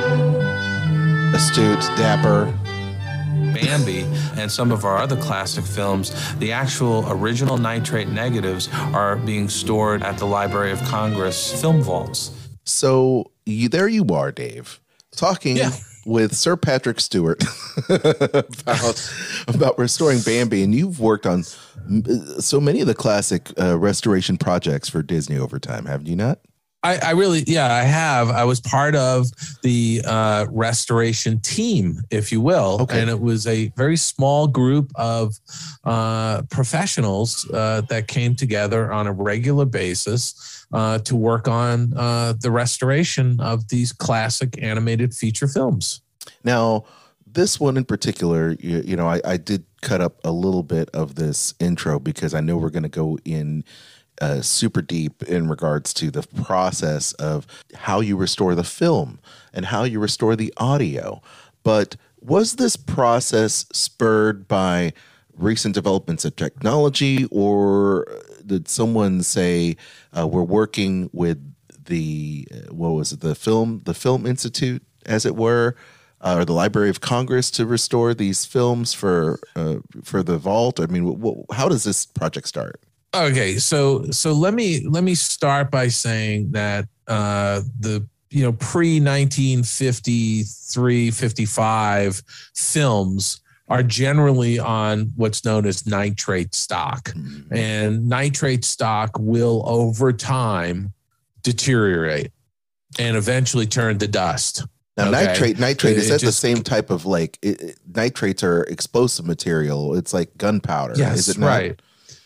astute, 1.33 1.81
dapper. 1.97 2.53
Bambi 3.53 4.01
and 4.35 4.51
some 4.51 4.71
of 4.71 4.83
our 4.83 4.97
other 4.97 5.15
classic 5.15 5.63
films, 5.63 6.11
the 6.39 6.51
actual 6.51 7.05
original 7.07 7.57
nitrate 7.57 8.07
negatives 8.07 8.67
are 8.93 9.15
being 9.17 9.47
stored 9.47 10.01
at 10.01 10.17
the 10.17 10.25
Library 10.25 10.71
of 10.71 10.81
Congress 10.83 11.61
film 11.61 11.81
vaults. 11.81 12.42
So 12.63 13.31
you, 13.45 13.69
there 13.69 13.87
you 13.87 14.05
are, 14.07 14.31
Dave, 14.31 14.79
talking 15.15 15.57
Yeah. 15.57 15.71
with 16.05 16.35
Sir 16.35 16.55
Patrick 16.55 16.99
Stewart 16.99 17.43
about, 17.89 19.11
about 19.47 19.77
restoring 19.77 20.19
Bambi, 20.21 20.63
and 20.63 20.73
you've 20.73 20.99
worked 20.99 21.25
on 21.25 21.43
so 21.43 22.59
many 22.61 22.81
of 22.81 22.87
the 22.87 22.95
classic 22.95 23.51
uh, 23.59 23.77
restoration 23.77 24.37
projects 24.37 24.89
for 24.89 25.01
Disney 25.01 25.37
over 25.37 25.59
time, 25.59 25.85
haven't 25.85 26.07
you 26.07 26.15
not? 26.15 26.39
I, 26.85 26.97
I 26.97 27.11
really, 27.11 27.45
yeah, 27.47 27.73
I 27.73 27.83
have. 27.83 28.29
I 28.29 28.43
was 28.43 28.59
part 28.59 28.93
of 28.93 29.27
the 29.61 30.01
uh, 30.05 30.47
restoration 30.51 31.39
team, 31.39 32.01
if 32.11 32.29
you 32.29 32.41
will, 32.41 32.79
Okay. 32.81 32.99
and 32.99 33.09
it 33.09 33.21
was 33.21 33.47
a 33.47 33.69
very 33.77 33.95
small 33.95 34.47
group 34.47 34.91
of 34.95 35.33
uh, 35.85 36.41
professionals 36.51 37.49
uh, 37.51 37.81
that 37.87 38.09
came 38.09 38.35
together 38.35 38.91
on 38.91 39.07
a 39.07 39.13
regular 39.13 39.63
basis 39.65 40.62
uh, 40.73 40.97
to 40.99 41.15
work 41.15 41.47
on 41.47 41.93
uh, 41.95 42.33
the 42.41 42.51
restoration 42.51 43.39
of 43.39 43.69
these 43.69 43.93
classic 43.93 44.61
animated 44.61 45.13
feature 45.13 45.47
films. 45.47 46.01
Now, 46.43 46.85
this 47.25 47.59
one 47.59 47.77
in 47.77 47.85
particular, 47.85 48.55
you, 48.59 48.81
you 48.85 48.95
know, 48.95 49.07
I, 49.07 49.21
I 49.23 49.37
did 49.37 49.65
cut 49.81 50.01
up 50.01 50.19
a 50.23 50.31
little 50.31 50.63
bit 50.63 50.89
of 50.93 51.15
this 51.15 51.53
intro 51.59 51.99
because 51.99 52.33
I 52.33 52.41
know 52.41 52.57
we're 52.57 52.69
going 52.69 52.83
to 52.83 52.89
go 52.89 53.17
in 53.23 53.63
uh, 54.21 54.41
super 54.41 54.81
deep 54.81 55.23
in 55.23 55.47
regards 55.47 55.93
to 55.95 56.11
the 56.11 56.23
process 56.43 57.13
of 57.13 57.47
how 57.75 57.99
you 57.99 58.15
restore 58.15 58.55
the 58.55 58.63
film 58.63 59.19
and 59.53 59.65
how 59.65 59.83
you 59.83 59.99
restore 59.99 60.35
the 60.35 60.53
audio. 60.57 61.21
But 61.63 61.95
was 62.21 62.55
this 62.55 62.75
process 62.75 63.65
spurred 63.71 64.47
by 64.47 64.93
recent 65.35 65.75
developments 65.75 66.25
of 66.25 66.35
technology, 66.35 67.25
or 67.31 68.05
did 68.45 68.67
someone 68.67 69.23
say 69.23 69.77
uh, 70.17 70.27
we're 70.27 70.43
working 70.43 71.09
with 71.13 71.39
the 71.85 72.47
uh, 72.51 72.73
what 72.73 72.89
was 72.89 73.11
it 73.11 73.21
the 73.21 73.35
film 73.35 73.81
the 73.85 73.93
Film 73.93 74.25
Institute, 74.25 74.83
as 75.05 75.25
it 75.25 75.35
were, 75.35 75.75
uh, 76.21 76.37
or 76.39 76.45
the 76.45 76.53
Library 76.53 76.89
of 76.89 77.01
Congress 77.01 77.51
to 77.51 77.65
restore 77.65 78.13
these 78.13 78.45
films 78.45 78.93
for 78.93 79.39
uh, 79.55 79.77
for 80.03 80.23
the 80.23 80.37
vault? 80.37 80.79
I 80.79 80.85
mean, 80.85 81.21
wh- 81.21 81.53
how 81.53 81.67
does 81.67 81.83
this 81.83 82.05
project 82.05 82.47
start? 82.47 82.79
Okay, 83.15 83.57
so 83.57 84.09
so 84.11 84.33
let 84.33 84.53
me 84.53 84.85
let 84.87 85.03
me 85.03 85.15
start 85.15 85.69
by 85.69 85.87
saying 85.87 86.51
that 86.51 86.85
uh, 87.07 87.61
the 87.79 88.07
you 88.31 88.43
know 88.43 88.53
pre 88.53 88.99
1953 88.99 91.11
55 91.11 92.23
films 92.55 93.41
are 93.73 93.81
generally 93.81 94.59
on 94.59 95.11
what's 95.15 95.43
known 95.43 95.65
as 95.65 95.87
nitrate 95.87 96.53
stock 96.53 97.05
Mm-hmm. 97.09 97.55
and 97.55 98.07
nitrate 98.07 98.63
stock 98.63 99.17
will 99.19 99.63
over 99.65 100.13
time 100.13 100.93
deteriorate 101.41 102.31
and 102.99 103.17
eventually 103.17 103.65
turn 103.65 103.97
to 103.97 104.07
dust 104.07 104.63
Now, 104.95 105.07
Okay. 105.09 105.25
nitrate, 105.25 105.57
nitrate 105.59 105.97
It- 105.97 106.03
is 106.03 106.09
that 106.09 106.19
just- 106.19 106.39
the 106.39 106.47
same 106.47 106.61
type 106.61 106.91
of 106.91 107.03
like 107.07 107.39
it, 107.41 107.59
it- 107.61 107.79
nitrates 107.95 108.43
are 108.43 108.61
explosive 108.65 109.25
material? 109.25 109.95
It's 109.95 110.13
like 110.13 110.37
gunpowder. 110.37 110.93
Yes, 110.95 111.17
is 111.17 111.29
it 111.29 111.39
not? 111.39 111.47
right. 111.47 111.79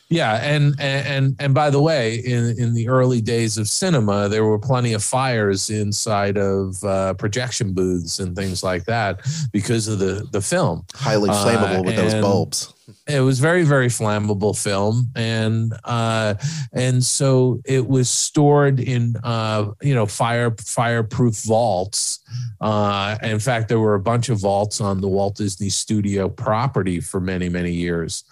Yeah, 0.09 0.35
and 0.41 0.73
and 0.79 1.35
and 1.37 1.53
by 1.53 1.69
the 1.69 1.81
way, 1.81 2.15
in 2.15 2.57
in 2.57 2.73
the 2.73 2.87
early 2.87 3.19
days 3.19 3.57
of 3.57 3.67
cinema, 3.67 4.29
there 4.29 4.45
were 4.45 4.57
plenty 4.59 4.93
of 4.93 5.03
fires 5.03 5.69
inside 5.69 6.37
of 6.37 6.81
uh, 6.83 7.13
projection 7.15 7.73
booths 7.73 8.19
and 8.19 8.33
things 8.33 8.63
like 8.63 8.85
that 8.85 9.19
because 9.51 9.89
of 9.89 9.99
the 9.99 10.25
the 10.31 10.41
film. 10.41 10.85
Highly 10.95 11.29
Uh, 11.29 11.33
flammable 11.33 11.85
with 11.85 11.97
those 11.97 12.13
bulbs. 12.21 12.73
It 13.05 13.19
was 13.19 13.39
very 13.41 13.63
very 13.63 13.87
flammable 13.87 14.57
film, 14.57 15.11
and 15.13 15.73
uh, 15.83 16.35
and 16.71 17.03
so 17.03 17.59
it 17.65 17.85
was 17.85 18.09
stored 18.09 18.79
in 18.79 19.17
uh, 19.25 19.71
you 19.81 19.93
know 19.93 20.05
fire 20.05 20.55
fireproof 20.57 21.35
vaults. 21.43 22.19
Uh, 22.61 23.17
in 23.23 23.39
fact, 23.39 23.67
there 23.67 23.79
were 23.79 23.95
a 23.95 23.99
bunch 23.99 24.29
of 24.29 24.39
vaults 24.39 24.79
on 24.79 25.01
the 25.01 25.07
Walt 25.09 25.35
Disney 25.35 25.69
Studio 25.69 26.29
property 26.29 27.01
for 27.01 27.19
many 27.19 27.49
many 27.49 27.73
years. 27.73 28.23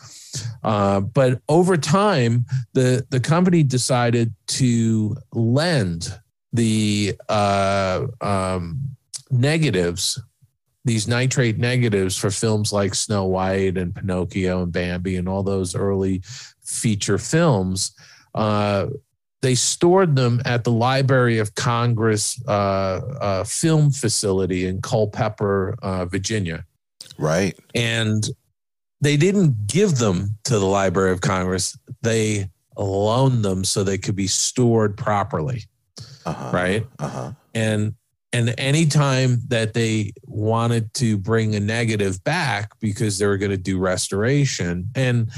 Uh, 0.63 0.99
but 0.99 1.41
over 1.49 1.77
time, 1.77 2.45
the 2.73 3.05
the 3.09 3.19
company 3.19 3.63
decided 3.63 4.33
to 4.47 5.15
lend 5.33 6.19
the 6.53 7.13
uh, 7.29 8.05
um, 8.21 8.79
negatives, 9.29 10.21
these 10.85 11.07
nitrate 11.07 11.57
negatives 11.57 12.17
for 12.17 12.29
films 12.31 12.71
like 12.71 12.95
Snow 12.95 13.25
White 13.25 13.77
and 13.77 13.93
Pinocchio 13.93 14.63
and 14.63 14.71
Bambi 14.71 15.17
and 15.17 15.27
all 15.27 15.43
those 15.43 15.75
early 15.75 16.21
feature 16.63 17.17
films. 17.17 17.93
Uh, 18.33 18.87
they 19.41 19.55
stored 19.55 20.15
them 20.15 20.41
at 20.45 20.63
the 20.63 20.71
Library 20.71 21.37
of 21.37 21.53
Congress 21.55 22.41
uh, 22.47 23.01
uh, 23.21 23.43
film 23.43 23.91
facility 23.91 24.65
in 24.65 24.81
Culpeper, 24.81 25.75
uh, 25.83 26.05
Virginia 26.05 26.65
Right. 27.17 27.55
and 27.75 28.27
they 29.05 29.17
didn't 29.17 29.67
give 29.67 29.99
them 29.99 30.35
to 30.45 30.57
the 30.57 30.65
Library 30.65 31.11
of 31.11 31.21
Congress. 31.21 31.77
They 32.01 32.49
loaned 32.75 33.45
them 33.45 33.63
so 33.63 33.83
they 33.83 33.99
could 33.99 34.15
be 34.15 34.25
stored 34.25 34.97
properly, 34.97 35.65
Uh-huh. 36.25 36.51
right? 36.51 36.87
Uh-huh. 36.97 37.31
And 37.53 37.93
and 38.33 38.53
anytime 38.57 39.41
that 39.47 39.73
they 39.75 40.11
wanted 40.25 40.91
to 40.95 41.17
bring 41.19 41.53
a 41.55 41.59
negative 41.59 42.21
back 42.23 42.71
because 42.79 43.19
they 43.19 43.27
were 43.27 43.37
going 43.37 43.51
to 43.51 43.57
do 43.57 43.77
restoration 43.77 44.89
and 44.95 45.29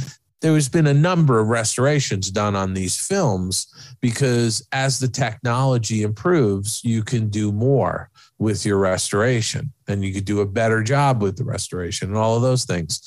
there 0.42 0.54
has 0.54 0.70
been 0.70 0.88
a 0.88 0.94
number 0.94 1.40
of 1.40 1.48
restorations 1.50 2.32
done 2.32 2.56
on 2.56 2.74
these 2.74 2.96
films 2.96 3.68
because 4.02 4.66
as 4.72 4.98
the 5.00 5.08
technology 5.08 6.02
improves 6.04 6.84
you 6.84 7.04
can 7.04 7.28
do 7.30 7.52
more 7.52 8.10
with 8.40 8.66
your 8.66 8.78
restoration 8.78 9.72
and 9.88 10.04
you 10.04 10.14
could 10.14 10.26
do 10.26 10.42
a 10.42 10.46
better 10.46 10.84
job 10.84 11.22
with 11.22 11.38
the 11.38 11.44
restoration 11.44 12.10
and 12.10 12.18
all 12.18 12.36
of 12.36 12.42
those 12.42 12.66
things 12.66 13.00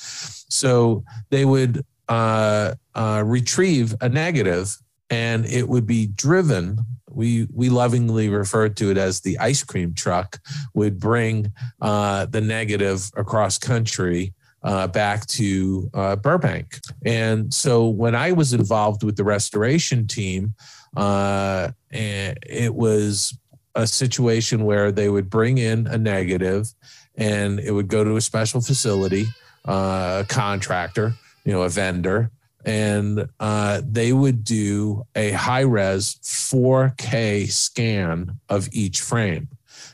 so 0.49 1.05
they 1.31 1.45
would 1.45 1.85
uh, 2.09 2.75
uh, 2.95 3.23
retrieve 3.25 3.95
a 4.01 4.09
negative 4.09 4.77
and 5.11 5.47
it 5.47 5.69
would 5.69 5.87
be 5.87 6.07
driven 6.09 6.79
we 7.11 7.49
we 7.53 7.69
lovingly 7.69 8.29
referred 8.29 8.77
to 8.77 8.91
it 8.91 8.97
as 8.97 9.21
the 9.21 9.39
ice 9.39 9.63
cream 9.65 9.93
truck 9.95 10.39
would 10.75 10.99
bring 10.99 11.53
uh, 11.81 12.27
the 12.27 12.41
negative 12.41 13.11
across 13.17 13.59
country 13.59 14.33
uh, 14.63 14.87
back 14.87 15.27
to 15.27 15.91
uh, 15.95 16.17
Burbank. 16.17 16.79
And 17.05 17.53
so 17.53 17.89
when 17.89 18.15
I 18.15 18.33
was 18.33 18.53
involved 18.53 19.03
with 19.03 19.17
the 19.17 19.25
restoration 19.25 20.07
team, 20.07 20.55
uh, 20.97 21.71
it 21.91 22.75
was 22.75 23.39
a 23.75 23.87
situation 23.87 24.65
where 24.65 24.91
they 24.93 25.09
would 25.09 25.31
bring 25.31 25.59
in 25.59 25.87
a 25.87 25.99
negative 25.99 26.73
and 27.17 27.61
it 27.61 27.73
would 27.73 27.89
go 27.89 28.05
to 28.05 28.17
a 28.17 28.21
special 28.21 28.61
facility, 28.61 29.27
uh, 29.67 30.23
a 30.25 30.27
contractor, 30.29 31.15
you 31.45 31.53
know, 31.53 31.63
a 31.63 31.69
vendor, 31.69 32.31
and 32.65 33.29
uh, 33.41 33.81
they 33.85 34.13
would 34.13 34.45
do 34.45 35.05
a 35.15 35.31
high 35.33 35.61
res 35.61 36.17
4K 36.23 37.51
scan 37.51 38.39
of 38.49 38.69
each 38.73 39.01
frame. 39.01 39.49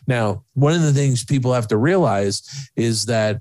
Now, 0.07 0.45
one 0.55 0.73
of 0.73 0.83
the 0.83 0.93
things 0.93 1.25
people 1.25 1.53
have 1.53 1.69
to 1.69 1.77
realize 1.77 2.71
is 2.77 3.07
that, 3.07 3.41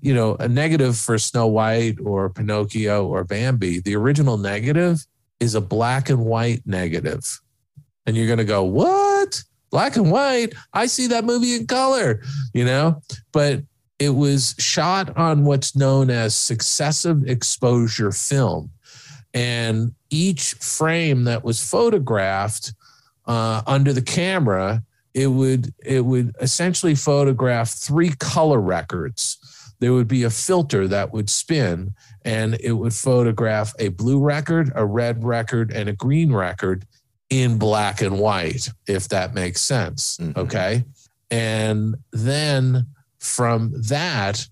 you 0.00 0.14
know, 0.14 0.36
a 0.36 0.48
negative 0.48 0.96
for 0.96 1.18
Snow 1.18 1.46
White 1.46 1.98
or 2.02 2.30
Pinocchio 2.30 3.06
or 3.06 3.24
Bambi, 3.24 3.80
the 3.80 3.96
original 3.96 4.36
negative 4.36 5.04
is 5.40 5.54
a 5.54 5.60
black 5.60 6.10
and 6.10 6.24
white 6.24 6.62
negative. 6.66 7.40
And 8.06 8.16
you're 8.16 8.26
going 8.26 8.38
to 8.38 8.44
go, 8.44 8.62
what? 8.64 9.42
Black 9.70 9.96
and 9.96 10.10
white? 10.10 10.54
I 10.72 10.86
see 10.86 11.06
that 11.08 11.24
movie 11.24 11.54
in 11.54 11.66
color, 11.66 12.22
you 12.54 12.64
know? 12.64 13.02
But 13.32 13.62
it 13.98 14.10
was 14.10 14.54
shot 14.58 15.16
on 15.16 15.44
what's 15.44 15.74
known 15.74 16.10
as 16.10 16.36
successive 16.36 17.26
exposure 17.26 18.12
film. 18.12 18.70
And 19.34 19.92
each 20.10 20.54
frame 20.54 21.24
that 21.24 21.44
was 21.44 21.62
photographed 21.62 22.72
uh, 23.26 23.62
under 23.66 23.92
the 23.92 24.02
camera, 24.02 24.82
it 25.14 25.26
would 25.26 25.74
it 25.84 26.04
would 26.04 26.34
essentially 26.40 26.94
photograph 26.94 27.70
three 27.70 28.10
color 28.18 28.60
records. 28.60 29.38
There 29.80 29.92
would 29.92 30.08
be 30.08 30.24
a 30.24 30.30
filter 30.30 30.88
that 30.88 31.12
would 31.12 31.30
spin, 31.30 31.94
and 32.24 32.56
it 32.60 32.72
would 32.72 32.94
photograph 32.94 33.74
a 33.78 33.88
blue 33.88 34.18
record, 34.18 34.72
a 34.74 34.84
red 34.84 35.24
record, 35.24 35.72
and 35.72 35.88
a 35.88 35.92
green 35.92 36.32
record 36.32 36.86
in 37.30 37.58
black 37.58 38.00
and 38.00 38.18
white, 38.18 38.70
if 38.86 39.08
that 39.08 39.34
makes 39.34 39.60
sense. 39.60 40.16
Mhm. 40.18 40.36
Okay. 40.36 40.84
And 41.30 41.96
then 42.12 42.86
from 43.18 43.72
that 43.88 44.46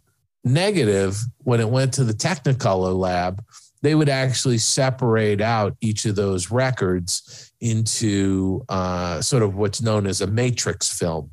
negative, 0.45 1.19
when 1.39 1.61
it 1.61 1.69
went 1.69 1.95
to 1.95 2.05
the 2.05 2.13
Technicolor 2.13 2.97
lab, 2.97 3.43
they 3.83 3.95
would 3.95 4.09
actually 4.09 4.59
separate 4.59 5.41
out 5.41 5.77
each 5.81 6.05
of 6.07 6.17
those 6.17 6.51
records 6.51 7.53
into 7.61 8.65
uh, 8.69 9.21
sort 9.21 9.43
of 9.43 9.55
what's 9.55 9.81
known 9.81 10.07
as 10.07 10.21
a 10.21 10.27
matrix 10.27 10.91
film. 10.93 11.31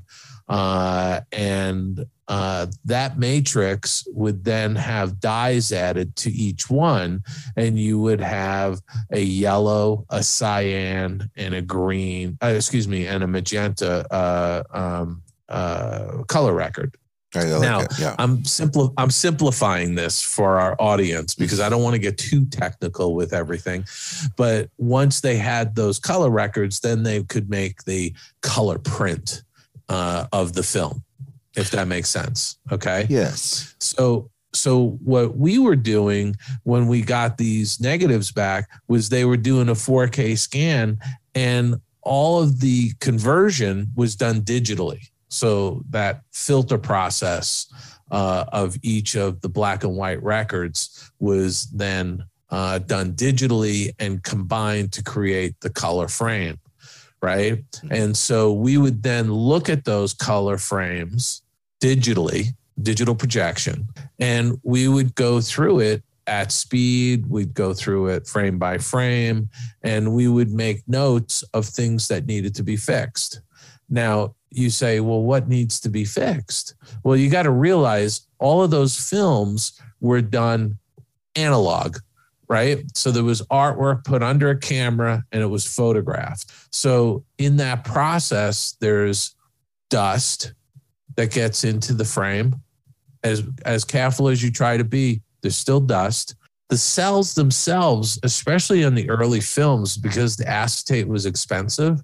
Uh, 0.47 1.21
and 1.31 2.05
uh, 2.27 2.67
that 2.85 3.17
matrix 3.17 4.07
would 4.11 4.43
then 4.43 4.75
have 4.75 5.19
dyes 5.19 5.71
added 5.71 6.15
to 6.17 6.31
each 6.31 6.69
one, 6.69 7.23
and 7.57 7.77
you 7.77 7.99
would 7.99 8.21
have 8.21 8.81
a 9.11 9.21
yellow, 9.21 10.05
a 10.09 10.23
cyan, 10.23 11.29
and 11.35 11.53
a 11.53 11.61
green, 11.61 12.37
uh, 12.41 12.47
excuse 12.47 12.87
me, 12.87 13.07
and 13.07 13.23
a 13.23 13.27
magenta 13.27 14.05
uh, 14.13 14.63
um, 14.71 15.21
uh, 15.49 16.23
color 16.27 16.53
record. 16.53 16.95
Like 17.35 17.47
Now. 17.47 17.85
Yeah. 17.99 18.15
I'm 18.19 18.39
simpli- 18.43 18.93
I'm 18.97 19.09
simplifying 19.09 19.95
this 19.95 20.21
for 20.21 20.59
our 20.59 20.75
audience 20.79 21.33
because 21.33 21.59
I 21.59 21.67
don't 21.67 21.81
want 21.81 21.95
to 21.95 21.99
get 21.99 22.17
too 22.17 22.45
technical 22.45 23.15
with 23.15 23.33
everything. 23.33 23.85
But 24.37 24.69
once 24.77 25.21
they 25.21 25.37
had 25.37 25.75
those 25.75 25.97
color 25.99 26.29
records, 26.29 26.79
then 26.79 27.03
they 27.03 27.23
could 27.23 27.49
make 27.49 27.85
the 27.85 28.13
color 28.41 28.77
print 28.77 29.41
uh, 29.89 30.27
of 30.31 30.53
the 30.53 30.63
film, 30.63 31.03
if 31.55 31.71
that 31.71 31.87
makes 31.87 32.09
sense. 32.09 32.57
Okay. 32.71 33.05
Yes. 33.09 33.75
So 33.79 34.29
so 34.53 34.99
what 35.03 35.35
we 35.35 35.57
were 35.57 35.75
doing 35.75 36.35
when 36.63 36.87
we 36.87 37.01
got 37.01 37.37
these 37.37 37.79
negatives 37.79 38.31
back 38.31 38.69
was 38.87 39.09
they 39.09 39.25
were 39.25 39.37
doing 39.37 39.69
a 39.69 39.73
4K 39.73 40.37
scan 40.37 40.99
and 41.33 41.81
all 42.01 42.41
of 42.41 42.59
the 42.59 42.91
conversion 42.99 43.87
was 43.95 44.15
done 44.15 44.41
digitally. 44.41 45.09
So 45.29 45.83
that 45.89 46.21
filter 46.31 46.77
process 46.77 47.67
uh, 48.11 48.45
of 48.51 48.77
each 48.83 49.15
of 49.15 49.41
the 49.41 49.49
black 49.49 49.83
and 49.83 49.95
white 49.95 50.21
records 50.21 51.11
was 51.19 51.65
then 51.71 52.23
uh, 52.51 52.77
done 52.79 53.13
digitally 53.13 53.91
and 53.97 54.21
combined 54.21 54.91
to 54.93 55.03
create 55.03 55.59
the 55.61 55.71
color 55.71 56.07
frame, 56.07 56.59
right? 57.21 57.63
And 57.89 58.15
so 58.15 58.53
we 58.53 58.77
would 58.77 59.01
then 59.01 59.31
look 59.31 59.69
at 59.69 59.85
those 59.85 60.13
color 60.13 60.59
frames 60.59 61.42
digitally, 61.83 62.55
digital 62.81 63.13
projection, 63.13 63.85
and 64.17 64.57
we 64.63 64.87
would 64.87 65.13
go 65.15 65.41
through 65.41 65.79
it 65.81 66.01
at 66.27 66.49
speed. 66.53 67.25
We'd 67.27 67.53
go 67.53 67.73
through 67.73 68.07
it 68.07 68.25
frame 68.25 68.57
by 68.57 68.77
frame, 68.77 69.49
and 69.81 70.13
we 70.13 70.29
would 70.29 70.51
make 70.51 70.87
notes 70.87 71.43
of 71.53 71.65
things 71.65 72.07
that 72.07 72.25
needed 72.25 72.55
to 72.55 72.63
be 72.63 72.77
fixed. 72.77 73.41
Now, 73.89 74.33
you 74.49 74.69
say, 74.69 75.01
well, 75.01 75.21
what 75.23 75.49
needs 75.49 75.81
to 75.81 75.89
be 75.89 76.05
fixed? 76.05 76.75
Well, 77.03 77.17
you 77.17 77.29
got 77.29 77.43
to 77.43 77.51
realize 77.51 78.21
all 78.39 78.63
of 78.63 78.71
those 78.71 78.97
films 78.97 79.77
were 79.99 80.21
done 80.21 80.77
analog, 81.35 81.97
right? 82.47 82.85
So 82.95 83.11
there 83.11 83.23
was 83.25 83.41
artwork 83.43 84.05
put 84.05 84.23
under 84.23 84.49
a 84.49 84.57
camera 84.57 85.23
and 85.31 85.41
it 85.41 85.47
was 85.47 85.65
photographed. 85.65 86.51
So 86.71 87.25
in 87.37 87.57
that 87.57 87.83
process, 87.83 88.77
there's 88.79 89.35
dust 89.89 90.53
that 91.15 91.31
gets 91.31 91.63
into 91.63 91.93
the 91.93 92.05
frame. 92.05 92.55
As, 93.23 93.43
as 93.65 93.85
careful 93.85 94.27
as 94.27 94.43
you 94.43 94.51
try 94.51 94.77
to 94.77 94.83
be, 94.83 95.21
there's 95.41 95.55
still 95.55 95.79
dust. 95.79 96.35
The 96.69 96.77
cells 96.77 97.35
themselves, 97.35 98.19
especially 98.23 98.81
in 98.83 98.95
the 98.95 99.09
early 99.09 99.39
films, 99.41 99.97
because 99.97 100.35
the 100.35 100.47
acetate 100.47 101.07
was 101.07 101.25
expensive, 101.25 102.01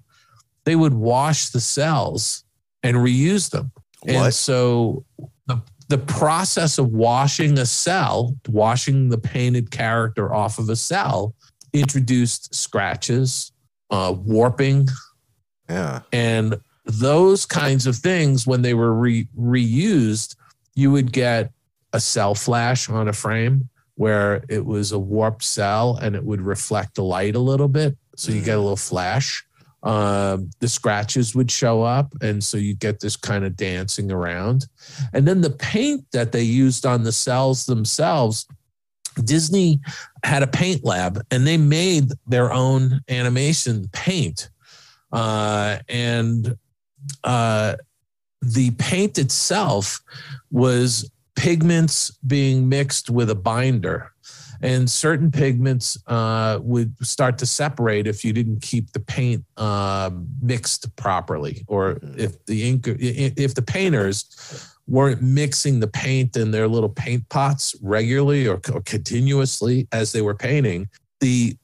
they 0.64 0.76
would 0.76 0.94
wash 0.94 1.48
the 1.48 1.60
cells 1.60 2.44
and 2.82 2.96
reuse 2.96 3.50
them. 3.50 3.72
What? 4.02 4.14
And 4.14 4.34
so 4.34 5.04
the, 5.46 5.60
the 5.88 5.98
process 5.98 6.78
of 6.78 6.88
washing 6.88 7.58
a 7.58 7.66
cell, 7.66 8.36
washing 8.48 9.08
the 9.08 9.18
painted 9.18 9.70
character 9.70 10.32
off 10.32 10.58
of 10.58 10.68
a 10.68 10.76
cell, 10.76 11.34
introduced 11.72 12.54
scratches, 12.54 13.52
uh, 13.90 14.14
warping, 14.16 14.88
Yeah. 15.68 16.00
and 16.12 16.60
those 16.90 17.46
kinds 17.46 17.86
of 17.86 17.96
things, 17.96 18.46
when 18.46 18.62
they 18.62 18.74
were 18.74 18.94
re- 18.94 19.28
reused, 19.38 20.36
you 20.74 20.90
would 20.90 21.12
get 21.12 21.52
a 21.92 22.00
cell 22.00 22.34
flash 22.34 22.88
on 22.88 23.08
a 23.08 23.12
frame 23.12 23.68
where 23.96 24.44
it 24.48 24.64
was 24.64 24.92
a 24.92 24.98
warped 24.98 25.44
cell 25.44 25.98
and 26.00 26.16
it 26.16 26.24
would 26.24 26.40
reflect 26.40 26.94
the 26.94 27.02
light 27.02 27.34
a 27.34 27.40
little 27.40 27.68
bit. 27.68 27.96
So 28.16 28.32
you 28.32 28.40
get 28.40 28.56
a 28.56 28.60
little 28.60 28.76
flash. 28.76 29.44
Um, 29.82 30.50
the 30.60 30.68
scratches 30.68 31.34
would 31.34 31.50
show 31.50 31.82
up. 31.82 32.12
And 32.20 32.42
so 32.42 32.56
you 32.56 32.74
get 32.74 33.00
this 33.00 33.16
kind 33.16 33.44
of 33.44 33.56
dancing 33.56 34.10
around. 34.10 34.66
And 35.12 35.26
then 35.26 35.40
the 35.40 35.50
paint 35.50 36.04
that 36.12 36.32
they 36.32 36.42
used 36.42 36.86
on 36.86 37.02
the 37.02 37.12
cells 37.12 37.66
themselves, 37.66 38.46
Disney 39.24 39.80
had 40.22 40.42
a 40.42 40.46
paint 40.46 40.84
lab 40.84 41.22
and 41.30 41.46
they 41.46 41.56
made 41.56 42.12
their 42.26 42.52
own 42.52 43.00
animation 43.08 43.88
paint. 43.92 44.50
Uh, 45.12 45.78
and 45.88 46.56
uh, 47.24 47.76
the 48.42 48.70
paint 48.72 49.18
itself 49.18 50.00
was 50.50 51.10
pigments 51.36 52.10
being 52.26 52.68
mixed 52.68 53.10
with 53.10 53.30
a 53.30 53.34
binder. 53.34 54.12
And 54.62 54.90
certain 54.90 55.30
pigments 55.30 55.96
uh, 56.06 56.58
would 56.62 56.94
start 57.04 57.38
to 57.38 57.46
separate 57.46 58.06
if 58.06 58.24
you 58.24 58.34
didn't 58.34 58.60
keep 58.60 58.92
the 58.92 59.00
paint 59.00 59.42
uh, 59.56 60.10
mixed 60.42 60.94
properly, 60.96 61.64
or 61.66 61.98
if 62.18 62.44
the 62.44 62.68
ink, 62.68 62.84
if 62.86 63.54
the 63.54 63.62
painters 63.62 64.68
weren't 64.86 65.22
mixing 65.22 65.80
the 65.80 65.86
paint 65.86 66.36
in 66.36 66.50
their 66.50 66.68
little 66.68 66.90
paint 66.90 67.26
pots 67.30 67.74
regularly 67.80 68.46
or, 68.46 68.60
or 68.72 68.82
continuously 68.82 69.88
as 69.92 70.12
they 70.12 70.20
were 70.20 70.34
painting, 70.34 70.88
the 71.20 71.56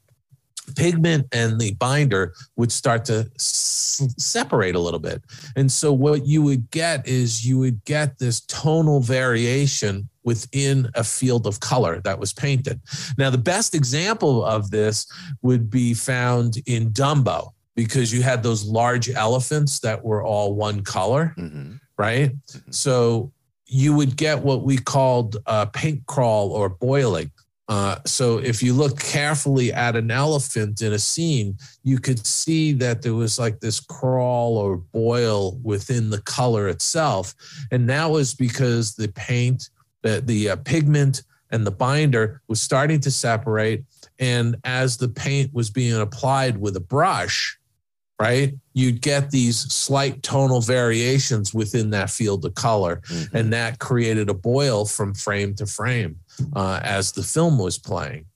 pigment 0.74 1.26
and 1.32 1.60
the 1.60 1.74
binder 1.74 2.34
would 2.56 2.72
start 2.72 3.04
to 3.06 3.30
s- 3.36 4.02
separate 4.18 4.74
a 4.74 4.80
little 4.80 5.00
bit. 5.00 5.22
And 5.54 5.70
so 5.70 5.92
what 5.92 6.26
you 6.26 6.42
would 6.42 6.70
get 6.70 7.06
is 7.06 7.46
you 7.46 7.58
would 7.58 7.84
get 7.84 8.18
this 8.18 8.40
tonal 8.40 9.00
variation 9.00 10.08
within 10.24 10.90
a 10.94 11.04
field 11.04 11.46
of 11.46 11.60
color 11.60 12.00
that 12.00 12.18
was 12.18 12.32
painted. 12.32 12.80
Now 13.16 13.30
the 13.30 13.38
best 13.38 13.74
example 13.74 14.44
of 14.44 14.70
this 14.70 15.06
would 15.42 15.70
be 15.70 15.94
found 15.94 16.56
in 16.66 16.90
Dumbo 16.90 17.50
because 17.76 18.12
you 18.12 18.22
had 18.22 18.42
those 18.42 18.64
large 18.64 19.08
elephants 19.10 19.80
that 19.80 20.02
were 20.02 20.24
all 20.24 20.54
one 20.54 20.82
color 20.82 21.34
hmm 21.36 21.72
right? 21.98 22.32
So 22.70 23.32
you 23.66 23.94
would 23.94 24.16
get 24.16 24.42
what 24.42 24.62
we 24.62 24.76
called 24.76 25.38
uh, 25.46 25.66
paint 25.66 26.06
crawl 26.06 26.50
or 26.52 26.68
boiling. 26.68 27.30
Uh, 27.68 27.96
so 28.06 28.38
if 28.38 28.62
you 28.62 28.72
look 28.72 28.98
carefully 28.98 29.72
at 29.72 29.96
an 29.96 30.10
elephant 30.10 30.80
in 30.82 30.92
a 30.92 30.98
scene, 30.98 31.58
you 31.82 31.98
could 31.98 32.24
see 32.24 32.72
that 32.72 33.02
there 33.02 33.14
was 33.14 33.38
like 33.38 33.58
this 33.58 33.80
crawl 33.80 34.56
or 34.56 34.76
boil 34.76 35.58
within 35.64 36.10
the 36.10 36.20
color 36.22 36.68
itself, 36.68 37.34
and 37.72 37.88
that 37.88 38.10
was 38.10 38.34
because 38.34 38.94
the 38.94 39.08
paint, 39.08 39.70
the 40.02 40.22
the 40.24 40.50
uh, 40.50 40.56
pigment, 40.56 41.22
and 41.50 41.66
the 41.66 41.72
binder 41.72 42.40
was 42.46 42.60
starting 42.60 43.00
to 43.00 43.10
separate, 43.10 43.84
and 44.20 44.56
as 44.62 44.96
the 44.96 45.08
paint 45.08 45.52
was 45.52 45.68
being 45.68 46.00
applied 46.00 46.58
with 46.58 46.76
a 46.76 46.80
brush, 46.80 47.58
right? 48.20 48.54
You'd 48.72 49.02
get 49.02 49.30
these 49.30 49.58
slight 49.58 50.22
tonal 50.22 50.60
variations 50.60 51.52
within 51.52 51.90
that 51.90 52.10
field 52.10 52.44
of 52.44 52.54
color, 52.54 53.02
Mm-hmm. 53.06 53.36
and 53.36 53.52
that 53.52 53.78
created 53.78 54.28
a 54.30 54.34
boil 54.34 54.86
from 54.86 55.14
frame 55.14 55.54
to 55.56 55.66
frame 55.66 56.16
uh, 56.54 56.80
as 56.82 57.12
the 57.12 57.22
film 57.22 57.58
was 57.58 57.78
playing. 57.78 58.26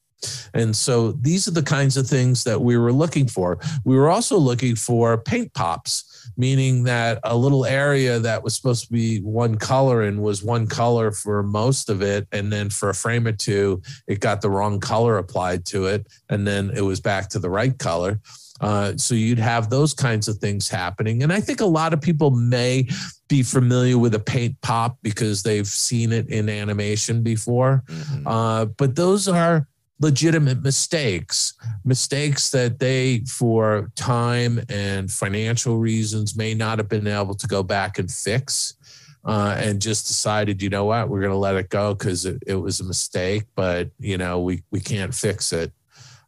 And 0.52 0.76
so 0.76 1.12
these 1.12 1.48
are 1.48 1.52
the 1.52 1.62
kinds 1.62 1.96
of 1.96 2.06
things 2.06 2.44
that 2.44 2.60
we 2.60 2.76
were 2.76 2.92
looking 2.92 3.26
for. 3.26 3.58
We 3.86 3.96
were 3.96 4.10
also 4.10 4.36
looking 4.36 4.76
for 4.76 5.16
paint 5.16 5.54
pops, 5.54 6.30
meaning 6.36 6.84
that 6.84 7.20
a 7.24 7.34
little 7.34 7.64
area 7.64 8.18
that 8.18 8.42
was 8.42 8.54
supposed 8.54 8.84
to 8.84 8.92
be 8.92 9.20
one 9.20 9.56
color 9.56 10.02
and 10.02 10.20
was 10.22 10.42
one 10.42 10.66
color 10.66 11.10
for 11.10 11.42
most 11.42 11.88
of 11.88 12.02
it. 12.02 12.28
And 12.32 12.52
then 12.52 12.68
for 12.68 12.90
a 12.90 12.94
frame 12.94 13.26
or 13.26 13.32
two, 13.32 13.80
it 14.06 14.20
got 14.20 14.42
the 14.42 14.50
wrong 14.50 14.78
color 14.78 15.16
applied 15.16 15.64
to 15.66 15.86
it. 15.86 16.06
And 16.28 16.46
then 16.46 16.70
it 16.74 16.82
was 16.82 17.00
back 17.00 17.30
to 17.30 17.38
the 17.38 17.48
right 17.50 17.78
color. 17.78 18.20
Uh, 18.60 18.96
so 18.96 19.14
you'd 19.14 19.38
have 19.38 19.70
those 19.70 19.94
kinds 19.94 20.28
of 20.28 20.36
things 20.36 20.68
happening. 20.68 21.22
And 21.22 21.32
I 21.32 21.40
think 21.40 21.60
a 21.60 21.66
lot 21.66 21.94
of 21.94 22.00
people 22.00 22.30
may 22.30 22.86
be 23.28 23.42
familiar 23.42 23.96
with 23.96 24.14
a 24.14 24.18
paint 24.18 24.60
pop 24.60 24.98
because 25.02 25.42
they've 25.42 25.66
seen 25.66 26.12
it 26.12 26.28
in 26.28 26.48
animation 26.48 27.22
before. 27.22 27.82
Mhm. 27.88 28.22
Uh, 28.26 28.64
but 28.66 28.96
those 28.96 29.28
are 29.28 29.66
legitimate 30.00 30.62
mistakes, 30.62 31.54
mistakes 31.84 32.50
that 32.50 32.78
they, 32.78 33.22
for 33.26 33.90
time 33.96 34.60
and 34.68 35.10
financial 35.10 35.78
reasons, 35.78 36.36
may 36.36 36.54
not 36.54 36.78
have 36.78 36.88
been 36.88 37.06
able 37.06 37.34
to 37.34 37.46
go 37.46 37.62
back 37.62 37.98
and 37.98 38.10
fix. 38.10 38.74
Uh, 39.22 39.54
and 39.58 39.82
just 39.82 40.08
decided, 40.08 40.62
you 40.62 40.70
know 40.70 40.86
what, 40.86 41.10
we're 41.10 41.20
going 41.20 41.30
to 41.30 41.36
let 41.36 41.54
it 41.54 41.68
go 41.68 41.92
because 41.92 42.24
it, 42.24 42.42
it 42.46 42.54
was 42.54 42.80
a 42.80 42.84
mistake, 42.84 43.44
but 43.54 43.90
you 43.98 44.16
know 44.16 44.40
we 44.40 44.62
we 44.70 44.80
can't 44.80 45.14
fix 45.14 45.52
it, 45.52 45.72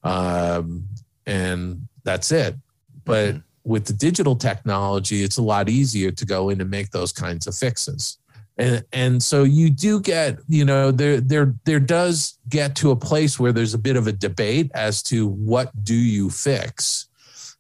um, 0.05 0.87
and 1.25 1.89
that's 2.05 2.33
it. 2.33 2.57
But 3.05 3.35
mm-hmm. 3.35 3.39
with 3.65 3.87
the 3.87 3.93
digital 3.93 4.37
technology, 4.37 5.23
it's 5.23 5.39
a 5.39 5.43
lot 5.43 5.69
easier 5.69 6.11
to 6.11 6.25
go 6.25 6.49
in 6.49 6.61
and 6.61 6.71
make 6.71 6.91
those 6.91 7.13
kinds 7.13 7.47
of 7.47 7.55
fixes. 7.55 8.19
And 8.59 8.85
and 8.93 9.23
so 9.23 9.45
you 9.45 9.71
do 9.71 10.01
get 10.01 10.39
you 10.47 10.65
know 10.65 10.91
there 10.91 11.21
there 11.21 11.55
there 11.65 11.81
does 11.81 12.39
get 12.49 12.77
to 12.77 12.91
a 12.91 12.97
place 12.97 13.41
where 13.41 13.53
there's 13.53 13.75
a 13.75 13.79
bit 13.79 13.97
of 13.97 14.07
a 14.07 14.13
debate 14.13 14.71
as 14.75 15.03
to 15.05 15.27
what 15.27 15.71
do 15.85 15.95
you 15.95 16.29
fix? 16.29 17.09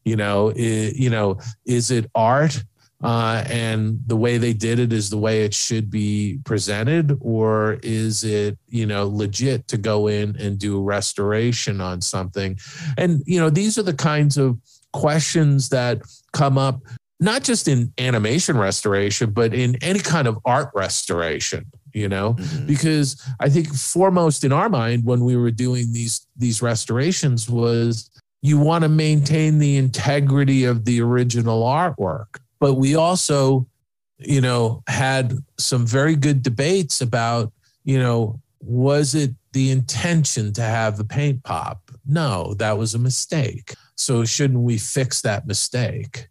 You 0.05 0.17
know 0.17 0.53
you 0.55 1.09
know 1.09 1.39
is 1.65 1.91
it 1.91 2.11
art 2.15 2.63
uh, 3.03 3.43
and 3.49 3.99
the 4.07 4.17
way 4.17 4.39
they 4.39 4.53
did 4.53 4.79
it 4.79 4.93
is 4.93 5.11
the 5.11 5.19
way 5.19 5.45
it 5.45 5.53
should 5.55 5.91
be 5.91 6.39
presented 6.45 7.17
or 7.21 7.79
is 7.83 8.23
it 8.25 8.57
you 8.69 8.87
know 8.87 9.07
legit 9.09 9.67
to 9.69 9.77
go 9.77 10.07
in 10.07 10.37
and 10.37 10.59
do 10.59 10.79
a 10.79 10.83
restoration 10.83 11.81
on 11.81 12.01
something 12.01 12.57
and 12.97 13.23
you 13.27 13.41
know 13.41 13.51
these 13.51 13.77
are 13.79 13.83
the 13.83 13.95
kinds 13.95 14.37
of 14.39 14.57
questions 14.93 15.69
that 15.71 16.01
come 16.33 16.57
up 16.59 16.81
not 17.21 17.45
just 17.45 17.69
in 17.69 17.93
animation 17.99 18.59
restoration, 18.59 19.31
but 19.31 19.55
in 19.55 19.77
any 19.81 20.01
kind 20.01 20.27
of 20.27 20.39
art 20.45 20.71
restoration, 20.75 21.65
you 21.95 22.09
know, 22.09 22.35
Mhm. 22.35 22.67
because 22.67 23.17
I 23.39 23.49
think 23.49 23.73
foremost 23.73 24.43
in 24.43 24.51
our 24.53 24.69
mind 24.69 25.05
when 25.05 25.21
we 25.25 25.37
were 25.37 25.53
doing 25.53 25.93
these 25.93 26.27
these 26.37 26.61
restorations 26.63 27.49
was 27.49 28.11
you 28.43 28.59
want 28.59 28.83
to 28.83 28.89
maintain 28.89 29.61
the 29.61 29.77
integrity 29.77 30.65
of 30.65 30.85
the 30.85 31.01
original 31.01 31.63
artwork. 31.63 32.41
But 32.63 32.75
we 32.75 32.95
also, 32.95 33.67
you 34.19 34.41
know, 34.41 34.85
had 34.87 35.37
some 35.59 35.85
very 35.85 36.15
good 36.15 36.45
debates 36.45 37.01
about, 37.01 37.53
you 37.83 37.99
know, 37.99 38.41
was 38.61 39.17
it 39.17 39.33
the 39.53 39.73
intention 39.73 40.53
to 40.53 40.63
have 40.63 40.97
the 40.97 41.05
paint 41.05 41.43
pop? 41.43 41.91
No, 42.07 42.55
that 42.55 42.79
was 42.79 42.95
a 42.95 43.01
mistake. 43.01 43.75
So 43.97 44.25
shouldn't 44.25 44.61
we 44.61 44.79
fix 44.79 45.23
that 45.23 45.45
mistake? 45.45 46.29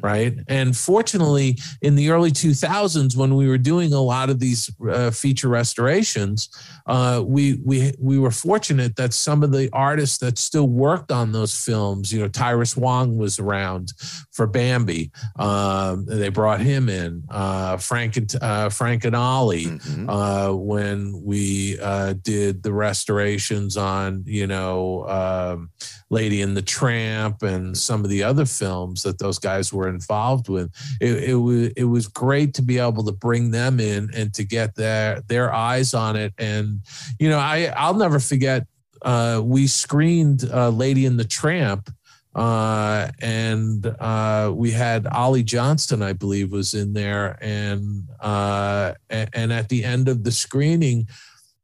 Right? 0.00 0.34
And 0.48 0.76
fortunately, 0.76 1.58
in 1.82 1.94
the 1.94 2.10
early 2.10 2.30
2000s, 2.30 3.16
when 3.16 3.34
we 3.36 3.48
were 3.48 3.58
doing 3.58 3.92
a 3.92 4.00
lot 4.00 4.30
of 4.30 4.38
these 4.40 4.70
uh, 4.90 5.10
feature 5.10 5.48
restorations, 5.48 6.48
uh, 6.86 7.22
we 7.24 7.60
we 7.64 7.92
we 7.98 8.18
were 8.18 8.30
fortunate 8.30 8.96
that 8.96 9.12
some 9.14 9.42
of 9.42 9.52
the 9.52 9.68
artists 9.72 10.18
that 10.18 10.38
still 10.38 10.68
worked 10.68 11.10
on 11.10 11.32
those 11.32 11.54
films, 11.64 12.12
you 12.12 12.20
know, 12.20 12.28
Tyrus 12.28 12.76
Wong 12.76 13.16
was 13.16 13.38
around 13.38 13.92
for 14.30 14.46
Bambi. 14.46 15.10
Um, 15.38 16.04
they 16.06 16.28
brought 16.28 16.60
him 16.60 16.88
in. 16.88 17.24
Uh, 17.30 17.76
Frank 17.76 18.16
and 18.16 18.34
uh, 18.40 18.68
Frank 18.68 19.04
and 19.04 19.16
Ollie 19.16 19.64
Mhm. 19.66 20.06
uh, 20.08 20.54
when 20.56 21.22
we 21.22 21.78
uh, 21.80 22.14
did 22.22 22.62
the 22.62 22.72
restorations 22.72 23.76
on, 23.76 24.22
you 24.26 24.46
know, 24.46 25.06
um, 25.08 25.70
Lady 26.10 26.42
and 26.42 26.56
the 26.56 26.62
Tramp 26.62 27.42
and 27.42 27.76
some 27.76 28.04
of 28.04 28.10
the 28.10 28.22
other 28.22 28.44
films 28.44 29.02
that 29.02 29.18
those 29.18 29.38
guys 29.38 29.63
were 29.72 29.88
involved 29.88 30.48
with. 30.48 30.70
It, 31.00 31.30
it 31.30 31.34
was 31.34 31.68
it 31.76 31.84
was 31.84 32.08
great 32.08 32.54
to 32.54 32.62
be 32.62 32.78
able 32.78 33.04
to 33.04 33.12
bring 33.12 33.50
them 33.50 33.80
in 33.80 34.10
and 34.14 34.32
to 34.34 34.44
get 34.44 34.74
their 34.74 35.20
their 35.22 35.52
eyes 35.52 35.94
on 35.94 36.16
it. 36.16 36.32
And 36.38 36.80
you 37.18 37.28
know, 37.28 37.38
I 37.38 37.72
I'll 37.76 37.94
never 37.94 38.18
forget. 38.18 38.66
Uh, 39.02 39.42
we 39.44 39.66
screened 39.66 40.48
uh, 40.52 40.70
Lady 40.70 41.06
in 41.06 41.16
the 41.16 41.24
Tramp. 41.24 41.90
Uh, 42.34 43.12
and 43.20 43.86
uh, 44.00 44.50
we 44.52 44.72
had 44.72 45.06
Ollie 45.06 45.44
Johnston, 45.44 46.02
I 46.02 46.14
believe, 46.14 46.50
was 46.50 46.74
in 46.74 46.92
there, 46.92 47.38
and 47.40 48.08
uh, 48.18 48.94
and 49.08 49.52
at 49.52 49.68
the 49.68 49.84
end 49.84 50.08
of 50.08 50.24
the 50.24 50.32
screening, 50.32 51.06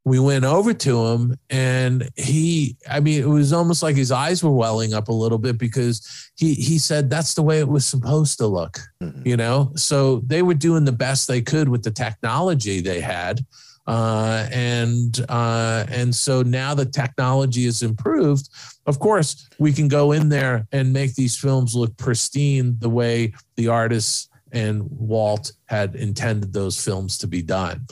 we 0.04 0.18
went 0.18 0.44
over 0.46 0.72
to 0.72 1.06
him 1.08 1.36
and 1.50 2.08
he 2.16 2.76
i 2.90 2.98
mean 3.00 3.22
it 3.22 3.26
was 3.28 3.52
almost 3.52 3.82
like 3.82 3.94
his 3.96 4.10
eyes 4.10 4.42
were 4.42 4.50
welling 4.50 4.94
up 4.94 5.08
a 5.08 5.12
little 5.12 5.36
bit 5.38 5.58
because 5.58 6.30
he 6.36 6.54
he 6.54 6.78
said 6.78 7.10
that's 7.10 7.34
the 7.34 7.42
way 7.42 7.58
it 7.58 7.68
was 7.68 7.84
supposed 7.84 8.38
to 8.38 8.46
look 8.46 8.78
Mhm. 9.02 9.26
you 9.26 9.36
know? 9.36 9.72
So 9.76 10.20
they 10.26 10.42
were 10.42 10.54
doing 10.54 10.84
the 10.84 10.92
best 10.92 11.26
they 11.28 11.42
could 11.42 11.68
with 11.68 11.82
the 11.82 11.90
technology 11.90 12.80
they 12.80 13.00
had 13.00 13.44
uh, 13.86 14.46
and 14.52 15.24
uh, 15.28 15.84
and 15.88 16.14
so 16.14 16.42
now 16.42 16.74
the 16.74 16.84
technology 16.86 17.64
is 17.64 17.82
improved. 17.82 18.48
Of 18.86 18.98
course 19.00 19.48
we 19.58 19.72
can 19.72 19.88
go 19.88 20.12
in 20.12 20.28
there 20.28 20.66
and 20.70 20.92
make 20.92 21.14
these 21.14 21.36
films 21.36 21.74
look 21.74 21.96
pristine 21.96 22.76
the 22.78 22.90
way 22.90 23.32
the 23.56 23.68
artists 23.68 24.28
and 24.52 24.82
walt 24.90 25.52
had 25.66 25.94
intended 25.94 26.52
those 26.52 26.82
films 26.82 27.18
to 27.18 27.26
be 27.26 27.42
done. 27.42 27.86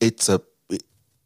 It's 0.00 0.28
a 0.28 0.40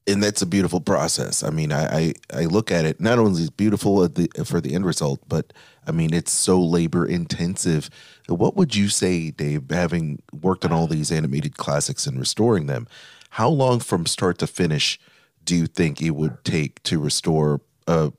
and 0.06 0.22
that's 0.22 0.42
a 0.42 0.46
beautiful 0.46 0.80
process. 0.80 1.42
I 1.42 1.50
mean, 1.50 1.72
I 1.72 1.84
I, 1.84 2.14
I 2.32 2.44
look 2.44 2.70
at 2.70 2.84
it 2.84 3.00
not 3.00 3.18
only 3.18 3.42
is 3.42 3.50
beautiful 3.50 4.06
the, 4.08 4.28
for 4.44 4.60
the 4.60 4.74
end 4.74 4.86
result, 4.86 5.20
but 5.28 5.52
I 5.86 5.92
mean 5.92 6.14
it's 6.14 6.32
so 6.32 6.60
labor 6.60 7.06
intensive. 7.06 7.90
What 8.28 8.56
would 8.56 8.74
you 8.74 8.88
say, 8.88 9.30
Dave, 9.30 9.70
having 9.70 10.22
worked 10.32 10.64
on 10.64 10.72
all 10.72 10.86
these 10.86 11.12
animated 11.12 11.56
classics 11.56 12.06
and 12.06 12.18
restoring 12.18 12.66
them? 12.66 12.86
How 13.30 13.48
long 13.48 13.80
from 13.80 14.06
start 14.06 14.38
to 14.38 14.46
finish 14.46 14.98
do 15.44 15.54
you 15.54 15.66
think 15.66 16.00
it 16.00 16.10
would 16.10 16.44
take 16.44 16.82
to 16.84 16.98
restore 16.98 17.60
a 17.86 18.12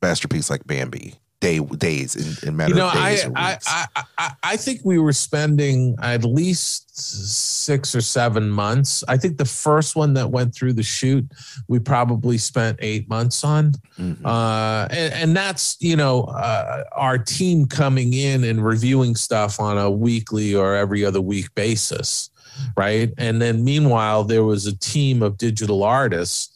masterpiece 0.00 0.50
like 0.50 0.66
Bambi? 0.66 1.14
Day 1.40 1.60
days 1.60 2.16
in, 2.16 2.48
in 2.48 2.56
matter 2.56 2.70
you 2.70 2.76
know, 2.80 2.88
of 2.88 2.94
days 2.94 3.24
I, 3.36 3.52
I. 3.66 3.86
I, 3.94 4.02
I, 4.18 4.32
I 4.42 4.56
think 4.56 4.80
we 4.82 4.98
were 4.98 5.12
spending 5.12 5.94
at 6.02 6.24
least 6.24 6.98
six 6.98 7.94
or 7.94 8.00
seven 8.00 8.50
months. 8.50 9.04
I 9.06 9.16
think 9.18 9.38
the 9.38 9.44
first 9.44 9.94
one 9.94 10.14
that 10.14 10.32
went 10.32 10.52
through 10.52 10.72
the 10.72 10.82
shoot, 10.82 11.24
we 11.68 11.78
probably 11.78 12.38
spent 12.38 12.78
eight 12.80 13.08
months 13.08 13.44
on. 13.44 13.74
Mhm. 14.00 14.18
Uh, 14.24 14.88
and, 14.90 15.14
and 15.14 15.36
that's, 15.36 15.76
you 15.78 15.94
know, 15.94 16.24
uh, 16.24 16.82
our 16.90 17.18
team 17.18 17.66
coming 17.66 18.14
in 18.14 18.42
and 18.42 18.64
reviewing 18.64 19.14
stuff 19.14 19.60
on 19.60 19.78
a 19.78 19.88
weekly 19.88 20.56
or 20.56 20.74
every 20.74 21.04
other 21.04 21.20
week 21.20 21.54
basis. 21.54 22.30
Right. 22.76 23.12
And 23.16 23.40
then 23.40 23.62
meanwhile, 23.62 24.24
there 24.24 24.42
was 24.42 24.66
a 24.66 24.76
team 24.76 25.22
of 25.22 25.38
digital 25.38 25.84
artists 25.84 26.50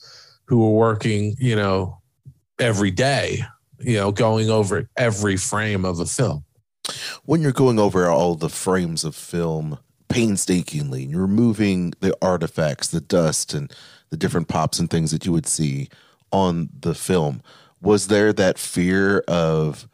who 0.47 0.59
were 0.59 0.77
working, 0.77 1.37
you 1.39 1.55
know, 1.55 2.01
every 2.59 2.91
day, 2.91 3.45
you 3.85 3.97
know, 3.97 4.13
going 4.13 4.51
over 4.51 4.89
every 4.97 5.37
frame 5.37 5.85
of 5.85 6.01
a 6.01 6.07
film. 6.07 6.45
when 7.25 7.41
you're 7.43 7.53
going 7.53 7.79
over 7.79 8.09
all 8.09 8.35
the 8.35 8.49
frames 8.49 9.05
of 9.05 9.15
film 9.15 9.79
painstakingly, 10.09 11.05
you're 11.05 11.23
removing 11.23 11.95
the 12.01 12.17
artifacts, 12.21 12.89
the 12.89 13.01
dust, 13.01 13.55
and 13.55 13.73
the 14.11 14.17
different 14.17 14.49
pops 14.49 14.79
and 14.79 14.91
things 14.91 15.11
that 15.11 15.25
you 15.25 15.33
would 15.33 15.47
see 15.47 15.89
on 16.33 16.69
the 16.81 16.95
film. 16.95 17.43
Was 17.81 18.09
there 18.09 18.33
that 18.33 18.59
fear 18.59 19.21
of, 19.29 19.89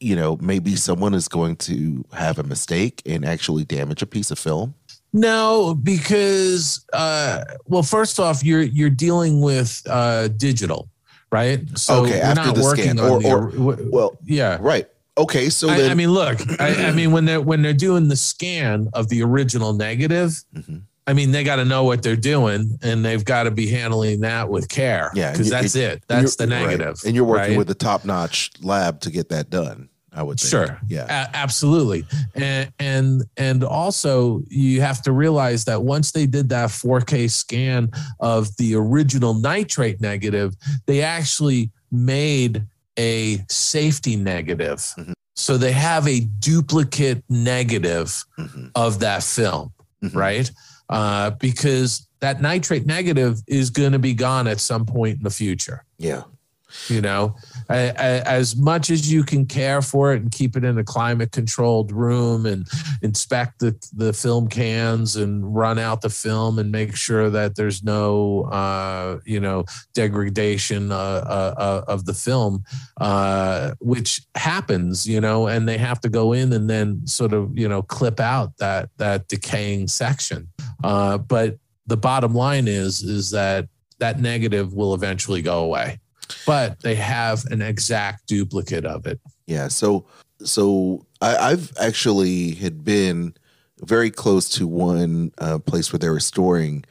you 0.00 0.16
know, 0.16 0.36
maybe 0.40 0.76
someone 0.76 1.14
is 1.14 1.28
going 1.28 1.56
to 1.56 2.04
have 2.12 2.38
a 2.38 2.42
mistake 2.42 3.02
and 3.06 3.24
actually 3.24 3.64
damage 3.64 4.02
a 4.02 4.06
piece 4.06 4.30
of 4.30 4.38
film? 4.38 4.74
No, 5.12 5.74
because 5.74 6.84
uh, 6.92 7.44
well, 7.66 7.82
first 7.82 8.20
off, 8.20 8.44
you're 8.44 8.62
you're 8.62 8.90
dealing 8.90 9.40
with 9.40 9.82
uh, 9.88 10.28
digital, 10.28 10.88
right? 11.30 11.60
So 11.78 12.04
Okay, 12.04 12.20
after 12.20 12.42
not 12.44 12.54
the 12.54 12.62
working 12.62 12.84
scan, 12.84 13.00
on 13.00 13.10
or- 13.24 13.50
the, 13.50 13.58
or- 13.58 13.76
Well, 13.90 14.18
yeah. 14.24 14.58
right. 14.60 14.86
Okay, 15.18 15.50
so 15.50 15.68
I, 15.68 15.76
then 15.78 15.90
I 15.90 15.94
mean, 15.94 16.12
look, 16.12 16.38
I, 16.60 16.86
I 16.86 16.92
mean, 16.92 17.12
when 17.12 17.24
they're 17.26 17.40
when 17.40 17.60
they're 17.62 17.72
doing 17.74 18.08
the 18.08 18.16
scan 18.16 18.88
of 18.94 19.08
the 19.08 19.22
original 19.22 19.72
negative, 19.74 20.42
Mhm. 20.56 20.82
I 21.06 21.12
mean, 21.12 21.32
they 21.32 21.42
got 21.44 21.56
to 21.56 21.64
know 21.64 21.82
what 21.84 22.02
they're 22.02 22.14
doing, 22.14 22.78
and 22.82 23.04
they've 23.04 23.24
got 23.24 23.42
to 23.42 23.50
be 23.50 23.66
handling 23.68 24.20
that 24.20 24.48
with 24.48 24.68
care. 24.68 25.10
Yeah, 25.14 25.32
because 25.32 25.50
that's 25.50 25.74
it. 25.74 26.04
That's 26.06 26.36
the 26.36 26.44
you're- 26.46 26.56
right. 26.56 26.66
negative, 26.70 27.00
and 27.04 27.14
you're 27.16 27.24
working 27.24 27.50
right? 27.50 27.58
with 27.58 27.66
the 27.66 27.74
top-notch 27.74 28.52
lab 28.62 29.00
to 29.00 29.10
get 29.10 29.28
that 29.30 29.50
done. 29.50 29.88
I 30.12 30.22
would 30.22 30.40
think. 30.40 30.50
Sure. 30.50 30.78
Yeah. 30.88 31.04
A- 31.08 31.36
absolutely. 31.36 32.04
And 32.34 32.72
and 32.78 33.22
and 33.36 33.62
also 33.64 34.42
you 34.48 34.80
have 34.80 35.02
to 35.02 35.12
realize 35.12 35.64
that 35.66 35.82
once 35.82 36.10
they 36.12 36.26
did 36.26 36.48
that 36.48 36.70
4K 36.70 37.30
scan 37.30 37.90
of 38.18 38.56
the 38.56 38.74
original 38.74 39.34
nitrate 39.34 40.00
negative, 40.00 40.54
they 40.86 41.02
actually 41.02 41.70
made 41.92 42.64
a 42.98 43.38
safety 43.48 44.16
negative. 44.16 44.78
Mhm. 44.98 45.12
So 45.36 45.56
they 45.56 45.72
have 45.72 46.06
a 46.08 46.20
duplicate 46.20 47.22
negative 47.28 48.24
Mhm. 48.38 48.70
of 48.74 48.98
that 49.00 49.22
film, 49.22 49.72
Mhm. 50.02 50.14
right? 50.14 50.50
Uh, 50.88 51.30
because 51.30 52.06
that 52.18 52.42
nitrate 52.42 52.84
negative 52.84 53.40
is 53.46 53.70
going 53.70 53.92
to 53.92 53.98
be 53.98 54.12
gone 54.12 54.46
at 54.48 54.60
some 54.60 54.84
point 54.84 55.18
in 55.18 55.22
the 55.22 55.30
future 55.30 55.84
Yeah. 55.98 56.24
you 56.88 57.00
know 57.00 57.34
As 57.70 58.56
much 58.56 58.90
as 58.90 59.12
you 59.12 59.22
can 59.22 59.46
care 59.46 59.80
for 59.80 60.12
it 60.12 60.22
and 60.22 60.32
keep 60.32 60.56
it 60.56 60.64
in 60.64 60.76
a 60.78 60.84
climate 60.84 61.30
controlled 61.30 61.92
room 61.92 62.44
and 62.44 62.66
inspect 63.00 63.60
the, 63.60 63.76
the 63.94 64.12
film 64.12 64.48
cans 64.48 65.16
and 65.16 65.54
run 65.54 65.78
out 65.78 66.00
the 66.00 66.10
film 66.10 66.58
and 66.58 66.72
make 66.72 66.96
sure 66.96 67.30
that 67.30 67.54
there's 67.54 67.84
no 67.84 68.42
uh, 68.44 69.18
you 69.24 69.38
know 69.38 69.64
degradation 69.94 70.90
uh, 70.90 70.96
uh, 70.96 71.54
uh, 71.56 71.84
of 71.86 72.06
the 72.06 72.14
film 72.14 72.64
uh, 73.00 73.72
which 73.80 74.22
happens 74.34 75.06
you 75.06 75.20
know 75.20 75.46
and 75.46 75.68
they 75.68 75.78
have 75.78 76.00
to 76.00 76.08
go 76.08 76.32
in 76.32 76.52
and 76.52 76.68
then 76.68 77.06
sort 77.06 77.32
of 77.32 77.56
you 77.56 77.68
know 77.68 77.82
clip 77.82 78.20
out 78.20 78.56
that 78.58 78.88
that 78.96 79.28
decaying 79.28 79.86
section. 79.88 80.48
Uh, 80.82 81.18
but 81.18 81.58
the 81.86 81.96
bottom 81.96 82.34
line 82.34 82.66
is 82.68 83.02
is 83.02 83.30
that 83.30 83.68
that 83.98 84.18
negative 84.18 84.72
will 84.72 84.94
eventually 84.94 85.42
go 85.42 85.62
away 85.62 85.98
but 86.46 86.80
they 86.80 86.94
have 86.94 87.44
an 87.46 87.62
exact 87.62 88.26
duplicate 88.26 88.84
of 88.84 89.06
it. 89.06 89.20
Yeah. 89.46 89.68
So 89.68 90.06
so 90.42 91.06
I, 91.20 91.36
I've 91.36 91.72
actually 91.78 92.52
had 92.52 92.84
been 92.84 93.34
very 93.80 94.10
close 94.10 94.48
to 94.50 94.66
one 94.66 95.32
uh, 95.38 95.58
place 95.58 95.92
where 95.92 95.98
they're 95.98 96.12
restoring, 96.12 96.84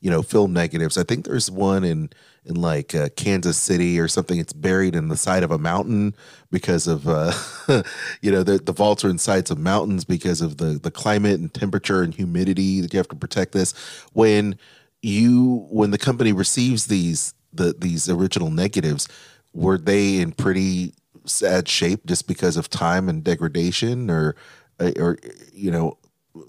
you 0.00 0.10
know, 0.10 0.22
film 0.22 0.52
negatives. 0.52 0.96
I 0.96 1.02
think 1.02 1.24
there's 1.24 1.50
one 1.50 1.84
in 1.84 2.10
in 2.44 2.54
like 2.54 2.94
uh, 2.94 3.08
Kansas 3.16 3.56
City 3.56 3.98
or 3.98 4.06
something. 4.06 4.38
It's 4.38 4.52
buried 4.52 4.94
in 4.94 5.08
the 5.08 5.16
side 5.16 5.42
of 5.42 5.50
a 5.50 5.58
mountain 5.58 6.14
because 6.50 6.86
of 6.86 7.08
uh, 7.08 7.32
you 8.22 8.30
know 8.30 8.42
the 8.42 8.58
the 8.58 8.72
vaults 8.72 9.04
are 9.04 9.10
in 9.10 9.18
sides 9.18 9.50
of 9.50 9.58
mountains 9.58 10.04
because 10.04 10.40
of 10.40 10.58
the 10.58 10.78
the 10.78 10.90
climate 10.90 11.40
and 11.40 11.52
temperature 11.52 12.02
and 12.02 12.14
humidity 12.14 12.80
that 12.80 12.92
you 12.92 12.98
have 12.98 13.08
to 13.08 13.16
protect 13.16 13.52
this. 13.52 13.72
When 14.12 14.58
you 15.02 15.66
when 15.70 15.90
the 15.90 15.98
company 15.98 16.32
receives 16.32 16.86
these 16.86 17.34
the 17.56 17.74
these 17.78 18.08
original 18.08 18.50
negatives, 18.50 19.08
were 19.52 19.78
they 19.78 20.20
in 20.20 20.32
pretty 20.32 20.94
sad 21.24 21.68
shape 21.68 22.06
just 22.06 22.26
because 22.28 22.56
of 22.56 22.70
time 22.70 23.08
and 23.08 23.24
degradation, 23.24 24.10
or 24.10 24.36
or 24.78 25.18
you 25.52 25.70
know, 25.70 25.98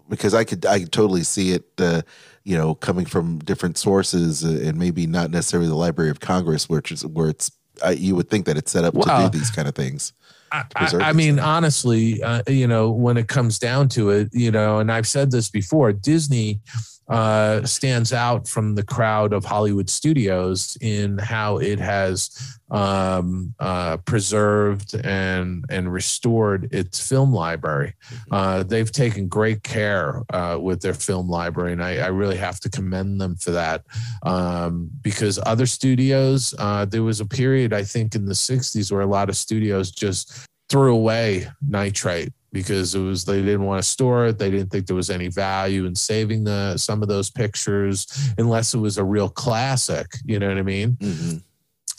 because 0.10 0.34
I 0.34 0.44
could 0.44 0.66
I 0.66 0.80
could 0.80 0.92
totally 0.92 1.24
see 1.24 1.52
it, 1.52 1.66
uh, 1.80 2.02
you 2.44 2.58
know, 2.58 2.76
coming 2.76 3.06
from 3.06 3.40
different 3.40 3.78
sources 3.78 4.44
uh, 4.46 4.68
and 4.68 4.78
maybe 4.78 5.08
not 5.08 5.32
necessarily 5.32 5.70
the 5.70 5.76
Library 5.76 6.10
of 6.10 6.20
Congress, 6.20 6.70
which 6.70 6.92
is 6.92 7.06
where 7.06 7.30
it's 7.30 7.52
I, 7.84 7.92
you 7.92 8.16
would 8.16 8.30
think 8.30 8.46
that 8.46 8.58
it's 8.58 8.72
set 8.72 8.84
up 8.84 8.94
Well, 8.94 9.06
to 9.06 9.30
do 9.30 9.38
these 9.38 9.52
kind 9.52 9.68
of 9.68 9.76
things. 9.76 10.14
I, 10.52 10.64
I, 10.76 10.90
I 10.96 11.14
mean, 11.14 11.36
things. 11.36 11.46
honestly, 11.46 12.24
uh, 12.24 12.42
you 12.48 12.68
know, 12.68 12.90
when 12.90 13.18
it 13.18 13.28
comes 13.28 13.60
down 13.60 13.90
to 13.90 14.12
it, 14.12 14.30
you 14.32 14.50
know, 14.52 14.80
and 14.80 14.92
I've 14.92 15.08
said 15.08 15.32
this 15.32 15.50
before, 15.50 15.92
Disney 15.92 16.62
uh, 17.10 17.66
stands 17.66 18.12
out 18.12 18.48
from 18.48 18.76
the 18.76 18.84
crowd 18.84 19.32
of 19.34 19.46
Hollywood 19.46 19.90
studios 19.90 20.78
in 20.82 21.18
how 21.18 21.58
it 21.58 21.80
has 21.80 22.58
um, 22.70 23.54
uh, 23.60 23.98
preserved 23.98 24.94
and 25.06 25.64
and 25.70 25.92
restored 25.92 26.68
its 26.74 27.08
film 27.08 27.34
library. 27.34 27.94
Uh, 28.30 28.64
they've 28.64 28.92
taken 28.92 29.28
great 29.28 29.64
care 29.64 30.24
uh, 30.34 30.58
with 30.60 30.82
their 30.82 30.94
film 30.94 31.30
library, 31.30 31.72
and 31.72 31.84
I, 31.84 31.98
I, 31.98 32.08
really 32.08 32.36
have 32.36 32.60
to 32.62 32.70
commend 32.70 33.22
them 33.22 33.38
for 33.38 33.52
that. 33.52 33.86
Um, 34.24 34.90
because 35.02 35.40
other 35.46 35.66
studios, 35.66 36.54
uh, 36.60 36.84
there 36.84 37.04
was 37.04 37.22
a 37.22 37.26
period 37.26 37.72
I 37.72 37.84
think 37.84 38.16
in 38.16 38.26
the 38.26 38.34
'60s 38.34 38.92
where 38.92 39.02
a 39.02 39.06
lot 39.06 39.30
of 39.30 39.38
studios 39.38 39.92
just 39.92 40.46
threw 40.70 40.94
away 40.94 41.48
nitrate 41.66 42.34
because 42.52 42.96
it 42.96 43.00
was 43.00 43.26
they 43.26 43.42
didn't 43.42 43.66
want 43.66 43.82
to 43.82 43.88
store 43.88 44.28
it 44.28 44.40
they 44.40 44.50
didn't 44.50 44.70
think 44.70 44.88
there 44.88 44.96
was 44.96 45.10
any 45.10 45.28
value 45.28 45.86
in 45.86 45.96
saving 45.96 46.44
the 46.44 46.78
some 46.78 47.02
of 47.02 47.08
those 47.08 47.30
pictures 47.30 48.08
unless 48.38 48.74
it 48.74 48.80
was 48.80 48.98
a 48.98 49.04
real 49.04 49.30
classic 49.30 50.08
you 50.26 50.40
know 50.40 50.48
what 50.48 50.58
i 50.58 50.62
mean 50.62 50.92
mm-hmm. 50.94 51.38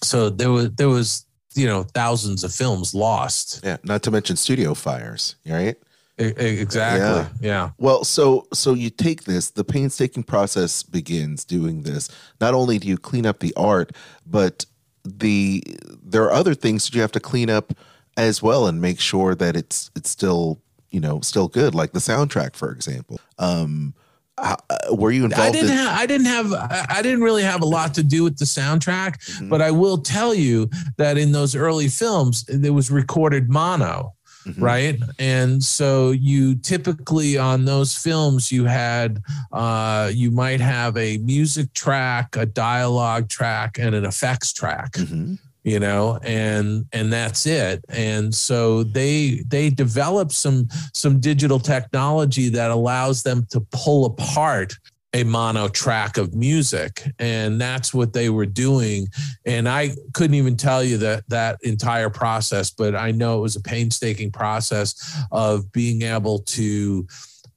so 0.03 0.30
there 0.30 0.51
was 0.51 0.70
there 0.72 0.88
was 0.88 1.26
you 1.55 1.66
know 1.66 1.82
thousands 1.82 2.44
of 2.44 2.53
films 2.53 2.94
lost 2.94 3.61
yeah 3.64 3.76
not 3.84 4.03
to 4.03 4.11
mention 4.11 4.36
studio 4.36 4.74
fires 4.74 5.36
right 5.46 5.76
exactly 6.18 7.07
yeah. 7.07 7.28
yeah. 7.40 7.70
well 7.78 8.03
so 8.03 8.46
so 8.53 8.74
you 8.74 8.90
take 8.90 9.24
this 9.24 9.51
the 9.51 9.62
painstaking 9.62 10.24
process 10.24 10.82
begins 10.82 11.44
doing 11.44 11.82
this 11.82 12.09
not 12.40 12.55
only 12.55 12.78
do 12.78 12.88
you 12.88 12.99
clean 12.99 13.24
up 13.24 13.38
the 13.38 13.55
art 13.57 13.92
but 14.26 14.66
the 15.05 15.62
there 16.03 16.24
are 16.24 16.32
other 16.32 16.55
things 16.55 16.84
that 16.84 16.94
you 16.94 17.01
have 17.01 17.12
to 17.12 17.20
clean 17.20 17.49
up 17.49 17.72
as 18.18 18.42
well 18.42 18.66
and 18.66 18.80
make 18.80 19.00
sure 19.00 19.34
that 19.34 19.56
it's 19.56 19.90
it's 19.94 20.10
still 20.10 20.60
you 20.90 21.00
know 21.00 21.20
still 21.20 21.48
good 21.48 21.74
like 21.74 21.92
the 21.92 22.00
soundtrack 22.00 22.56
for 22.56 22.72
example 22.72 23.18
um 23.38 23.94
uh, 24.38 24.54
were 24.92 25.10
you 25.10 25.24
involved 25.24 25.48
I 25.48 25.50
didn't 25.52 25.70
in- 25.70 25.76
have 25.76 25.98
I 25.98 26.06
didn't 26.06 26.26
have 26.26 26.52
I 26.52 27.00
didn't 27.02 27.22
really 27.22 27.42
have 27.44 27.62
a 27.62 27.66
lot 27.66 27.94
to 27.94 28.02
do 28.02 28.24
with 28.24 28.38
the 28.38 28.44
soundtrack 28.44 29.18
mm-hmm. 29.18 29.48
but 29.48 29.62
I 29.62 29.70
will 29.70 29.98
tell 29.98 30.34
you 30.34 30.68
that 30.96 31.16
in 31.16 31.32
those 31.32 31.54
early 31.56 31.88
films 31.88 32.44
there 32.44 32.72
was 32.72 32.90
recorded 32.90 33.48
mono 33.48 34.12
Mm-hmm. 34.46 34.64
right 34.64 34.96
and 35.18 35.62
so 35.62 36.12
you 36.12 36.54
typically 36.54 37.36
on 37.36 37.64
those 37.66 37.94
films 37.94 38.50
you 38.52 38.64
had 38.64 39.20
uh, 39.52 40.10
you 40.14 40.30
might 40.30 40.60
have 40.60 40.96
a 40.96 41.18
music 41.18 41.74
track 41.74 42.34
a 42.36 42.46
dialogue 42.46 43.28
track 43.28 43.78
and 43.78 43.94
an 43.96 44.04
effects 44.06 44.52
track 44.52 44.92
mm-hmm 44.92 45.34
you 45.64 45.80
know 45.80 46.18
and 46.22 46.86
and 46.92 47.12
that's 47.12 47.46
it. 47.46 47.84
And 47.88 48.34
so 48.34 48.84
they 48.84 49.42
they 49.46 49.70
develop 49.70 50.32
some 50.32 50.68
some 50.94 51.20
digital 51.20 51.59
technology 51.59 52.48
that 52.50 52.70
allows 52.70 53.22
them 53.22 53.46
to 53.50 53.61
pull 53.72 54.06
apart 54.06 54.74
a 55.14 55.24
mono 55.24 55.68
track 55.68 56.18
of 56.18 56.34
music. 56.34 57.02
And 57.18 57.59
that's 57.59 57.94
what 57.94 58.12
they 58.12 58.28
were 58.28 58.46
doing. 58.46 59.09
And 59.46 59.68
i 59.68 59.90
couldn't 60.12 60.34
even 60.34 60.56
tell 60.56 60.84
you 60.84 60.98
that 60.98 61.24
that 61.28 61.59
entire 61.62 62.11
process 62.11 62.70
but 62.70 62.94
i 62.94 63.11
know 63.11 63.38
it 63.38 63.42
was 63.42 63.56
a 63.56 63.61
painstaking 63.61 64.30
process 64.30 65.16
of 65.32 65.72
being 65.72 66.02
able 66.02 66.40
to 66.40 67.06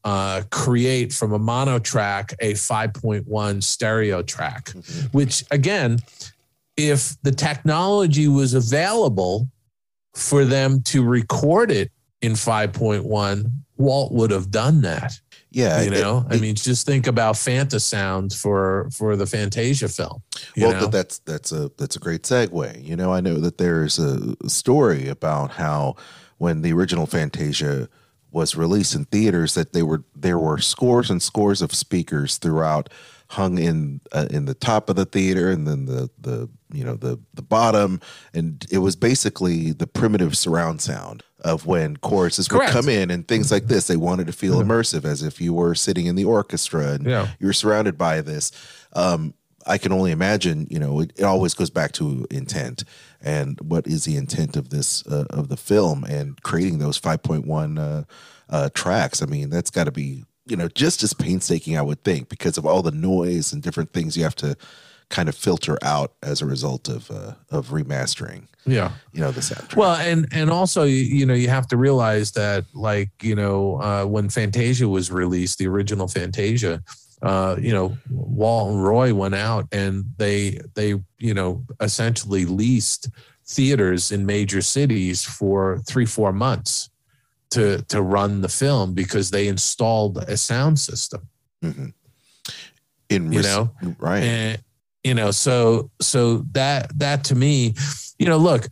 uh, 0.04 0.42
create 0.50 1.14
from 1.14 1.34
a 1.34 1.40
mono 1.40 1.80
track 1.80 2.34
a 2.40 2.54
5.1 2.54 3.64
stereo 3.64 4.24
track, 4.24 4.66
mm-hmm. 4.66 5.08
which 5.18 5.44
again 5.52 6.00
if 6.78 7.22
the 7.24 7.32
technology 7.32 8.28
was 8.28 8.54
available 8.54 9.50
for 10.16 10.46
them 10.46 10.82
to 10.84 11.04
record 11.04 11.72
it 11.72 11.92
in 12.22 12.34
5.1, 12.34 13.52
Walt 13.78 14.12
would 14.12 14.32
have 14.32 14.52
done 14.52 14.82
that. 14.82 15.14
Yeah, 15.50 15.82
you 15.82 15.90
know, 15.90 16.26
it, 16.30 16.34
it, 16.34 16.38
I 16.38 16.40
mean, 16.40 16.56
just 16.56 16.86
think 16.86 17.08
about 17.08 17.36
Fantasound 17.36 18.34
for 18.34 18.90
for 18.92 19.18
the 19.18 19.26
Fantasia 19.26 19.90
film. 19.90 20.24
well, 20.56 20.72
know? 20.72 20.88
that's 20.88 21.20
that's 21.20 21.52
a 21.52 21.70
that's 21.78 21.98
a 21.98 22.00
great 22.00 22.22
segue. 22.24 22.82
You 22.82 22.96
know, 22.96 23.12
I 23.12 23.20
know 23.20 23.36
that 23.36 23.58
there's 23.58 24.00
a 24.00 24.38
story 24.48 25.10
about 25.10 25.52
how 25.52 25.98
when 26.38 26.62
the 26.62 26.72
original 26.72 27.06
Fantasia 27.06 27.90
was 28.32 28.56
released 28.56 28.96
in 28.96 29.04
theaters, 29.06 29.56
that 29.56 29.74
they 29.74 29.84
were 29.84 30.06
there 30.16 30.40
were 30.40 30.58
scores 30.60 31.10
and 31.10 31.22
scores 31.22 31.62
of 31.62 31.74
speakers 31.74 32.38
throughout 32.38 32.88
hung 33.32 33.58
in 33.58 34.02
uh, 34.12 34.28
in 34.30 34.44
the 34.44 34.54
top 34.54 34.90
of 34.90 34.98
the 34.98 35.06
theater 35.06 35.50
and 35.50 35.66
then 35.66 35.86
the 35.86 36.10
the 36.20 36.50
you 36.74 36.84
know 36.84 36.96
the 36.96 37.18
the 37.34 37.42
bottom. 37.42 38.02
And 38.34 38.66
it 38.70 38.80
was 38.80 38.96
basically 38.96 39.72
the 39.72 39.88
primitive 39.88 40.38
surround 40.38 40.82
sound 40.82 41.24
of 41.40 41.66
when 41.66 41.98
choruses 41.98 42.48
Correct. 42.48 42.74
would 42.76 42.82
come 42.82 42.90
in 42.90 43.10
and 43.10 43.28
things 43.28 43.52
like 43.52 43.68
this. 43.68 43.88
They 43.88 43.96
wanted 43.96 44.28
to 44.28 44.34
feel 44.34 44.62
immersive 44.62 45.06
as 45.06 45.24
if 45.24 45.40
you 45.40 45.54
were 45.54 45.76
sitting 45.76 46.06
in 46.06 46.16
the 46.16 46.26
orchestra 46.26 46.90
and 46.90 47.06
yeah. 47.06 47.30
you 47.40 47.48
were 47.48 47.54
surrounded 47.54 47.98
by 47.98 48.22
this. 48.22 48.52
Um, 48.94 49.34
i 49.68 49.78
can 49.78 49.92
only 49.92 50.12
imagine 50.12 50.66
you 50.72 50.80
know 50.80 51.02
it, 51.02 51.14
it, 51.16 51.24
always 51.24 51.54
goes 51.54 51.70
back 51.70 51.92
to 51.92 52.26
intent 52.32 52.84
and 53.22 53.62
what 53.62 53.86
is 53.86 54.06
the 54.06 54.18
intent 54.18 54.58
of 54.58 54.72
this 54.72 55.06
uh, 55.06 55.26
of 55.30 55.50
the 55.50 55.56
film 55.56 56.04
and 56.04 56.42
creating 56.42 56.80
those 56.80 57.00
5.1 57.00 57.80
uh, 57.80 58.04
uh, 58.50 58.70
tracks. 58.74 59.22
I 59.22 59.28
mean 59.28 59.52
that's 59.52 59.70
got 59.70 59.84
to 59.84 59.92
be 59.92 60.26
you 60.46 60.56
know, 60.56 60.68
just 60.68 61.04
as 61.04 61.14
painstaking, 61.14 61.78
I 61.78 61.82
would 61.82 62.04
think, 62.04 62.30
because 62.30 62.58
of 62.58 62.66
all 62.66 62.82
the 62.82 62.92
noise 62.92 63.54
and 63.54 63.62
different 63.62 63.94
things 63.94 64.18
you 64.18 64.24
have 64.24 64.36
to 64.36 64.56
kind 65.10 65.30
of 65.30 65.36
filter 65.36 65.78
out 65.82 66.14
as 66.24 66.42
a 66.42 66.46
result 66.46 66.88
of 66.88 67.12
uh, 67.12 67.34
of 67.52 67.70
remastering. 67.70 68.48
Yeah, 68.66 68.92
you 69.12 69.22
know 69.22 69.32
the 69.32 69.42
soundtrack. 69.42 69.76
Well, 69.76 69.96
and 69.96 70.28
and 70.32 70.50
also 70.50 70.84
you 70.84 71.26
know 71.26 71.34
you 71.34 71.50
have 71.50 71.68
to 71.68 71.78
realize 71.78 72.32
that 72.34 72.66
like 72.74 73.10
you 73.22 73.36
know 73.36 73.82
uh, 73.82 74.06
when 74.06 74.30
Fantasia 74.30 74.88
was 74.88 75.12
released, 75.12 75.58
the 75.58 75.68
original 75.68 76.08
Fantasia, 76.08 76.82
uh, 77.22 77.56
you 77.60 77.72
know 77.72 77.98
Walt 78.10 78.72
and 78.72 78.84
Roy 78.84 79.14
went 79.14 79.36
out 79.36 79.68
and 79.72 80.06
they 80.18 80.60
they 80.76 80.96
you 81.20 81.34
know 81.34 81.64
essentially 81.80 82.46
leased 82.46 83.10
theaters 83.46 84.12
in 84.12 84.26
major 84.26 84.62
cities 84.62 85.24
for 85.24 85.80
three 85.80 86.06
four 86.06 86.32
months 86.32 86.91
to 87.52 87.82
to 87.84 88.02
run 88.02 88.42
the 88.42 88.50
film 88.50 88.94
because 88.94 89.30
they 89.30 89.48
installed 89.48 90.18
a 90.18 90.38
sound 90.38 90.80
system. 90.80 91.28
Mm-hmm. 91.64 91.88
In 93.10 93.32
you 93.32 93.42
know, 93.42 93.72
right? 94.00 94.24
And, 94.24 94.64
you 95.04 95.14
know, 95.14 95.32
so 95.32 95.92
so 96.02 96.46
that 96.54 96.98
that 97.00 97.26
to 97.26 97.36
me, 97.36 97.76
you 98.18 98.26
know, 98.26 98.38
look, 98.38 98.68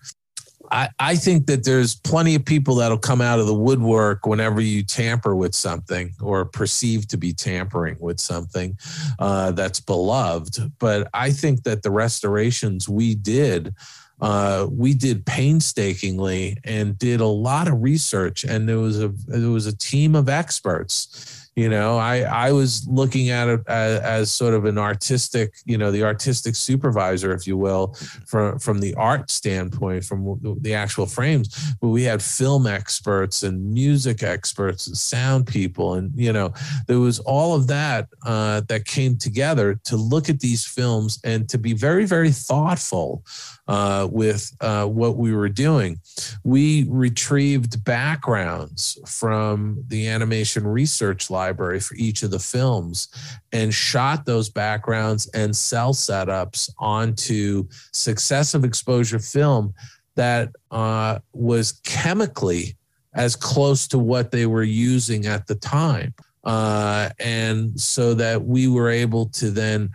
I, 0.71 0.89
I 0.99 1.15
think 1.15 1.47
that 1.47 1.63
there's 1.63 1.95
plenty 1.95 2.35
of 2.35 2.45
people 2.45 2.75
that'll 2.75 2.97
come 2.97 3.21
out 3.21 3.39
of 3.39 3.47
the 3.47 3.53
woodwork 3.53 4.25
whenever 4.25 4.61
you 4.61 4.83
tamper 4.83 5.35
with 5.35 5.55
something 5.55 6.13
or 6.21 6.45
perceive 6.45 7.07
to 7.07 7.17
be 7.17 7.33
tampering 7.33 7.97
with 7.99 8.19
something 8.19 8.77
uh, 9.17 9.51
that's 9.51 9.79
beloved. 9.79 10.59
But 10.79 11.09
I 11.13 11.31
think 11.31 11.63
that 11.63 11.81
the 11.81 11.91
restorations 11.91 12.87
we 12.87 13.15
did 13.15 13.73
uh, 14.21 14.67
we 14.69 14.93
did 14.93 15.25
painstakingly 15.25 16.57
and 16.63 16.97
did 16.99 17.21
a 17.21 17.25
lot 17.25 17.67
of 17.67 17.81
research 17.81 18.43
and 18.43 18.67
there 18.67 18.79
was 18.79 19.01
a 19.01 19.09
there 19.27 19.49
was 19.49 19.65
a 19.65 19.75
team 19.75 20.15
of 20.15 20.29
experts. 20.29 21.35
You 21.55 21.67
know 21.67 21.97
i 21.97 22.19
i 22.21 22.51
was 22.53 22.87
looking 22.87 23.31
at 23.31 23.49
it 23.49 23.61
as, 23.67 23.99
as, 23.99 24.31
sort 24.31 24.53
of 24.53 24.63
an 24.63 24.77
artistic 24.77 25.55
you 25.65 25.77
know 25.77 25.91
the 25.91 26.03
artistic 26.03 26.55
supervisor 26.55 27.33
if 27.33 27.45
you 27.45 27.57
will 27.57 27.95
from 28.25 28.59
from 28.59 28.79
the 28.79 28.93
art 28.95 29.29
standpoint 29.29 30.05
from 30.05 30.39
the 30.61 30.73
actual 30.73 31.05
frames. 31.05 31.73
But 31.81 31.89
we 31.89 32.03
had 32.03 32.21
film 32.21 32.65
experts 32.65 33.43
and 33.43 33.73
music 33.73 34.23
experts 34.23 34.87
and 34.87 34.95
sound 34.95 35.47
people 35.47 35.95
and 35.95 36.11
you 36.15 36.31
know 36.31 36.53
there 36.87 36.99
was 36.99 37.19
all 37.19 37.55
of 37.55 37.67
that 37.67 38.07
uh, 38.25 38.61
that 38.69 38.85
came 38.85 39.17
together 39.17 39.75
to 39.85 39.97
look 39.97 40.29
at 40.29 40.39
these 40.39 40.65
films 40.65 41.19
and 41.25 41.49
to 41.49 41.57
be 41.57 41.73
very 41.73 42.05
very 42.05 42.31
thoughtful 42.31 43.25
uh, 43.69 44.07
with 44.11 44.51
uh, 44.61 44.83
what 44.85 45.15
we 45.15 45.31
were 45.31 45.47
doing. 45.47 45.99
We 46.43 46.87
retrieved 46.89 47.83
backgrounds 47.85 48.99
from 49.05 49.83
the 49.87 50.07
animation 50.07 50.65
research 50.65 51.29
library 51.29 51.79
for 51.79 51.93
each 51.93 52.23
of 52.23 52.31
the 52.31 52.39
films 52.39 53.09
and 53.51 53.71
shot 53.71 54.25
those 54.25 54.49
backgrounds 54.49 55.27
and 55.35 55.55
cell 55.55 55.93
setups 55.93 56.71
onto 56.79 57.67
successive 57.93 58.63
exposure 58.63 59.19
film 59.19 59.75
that 60.15 60.49
uh, 60.71 61.19
was 61.33 61.73
chemically 61.83 62.75
as 63.13 63.35
close 63.35 63.87
to 63.89 63.99
what 63.99 64.31
they 64.31 64.47
were 64.47 64.63
using 64.63 65.27
at 65.27 65.45
the 65.45 65.55
time. 65.55 66.11
Uh, 66.43 67.09
and 67.19 67.79
so 67.79 68.15
that 68.15 68.43
we 68.43 68.67
were 68.67 68.89
able 68.89 69.27
to 69.27 69.51
then 69.51 69.91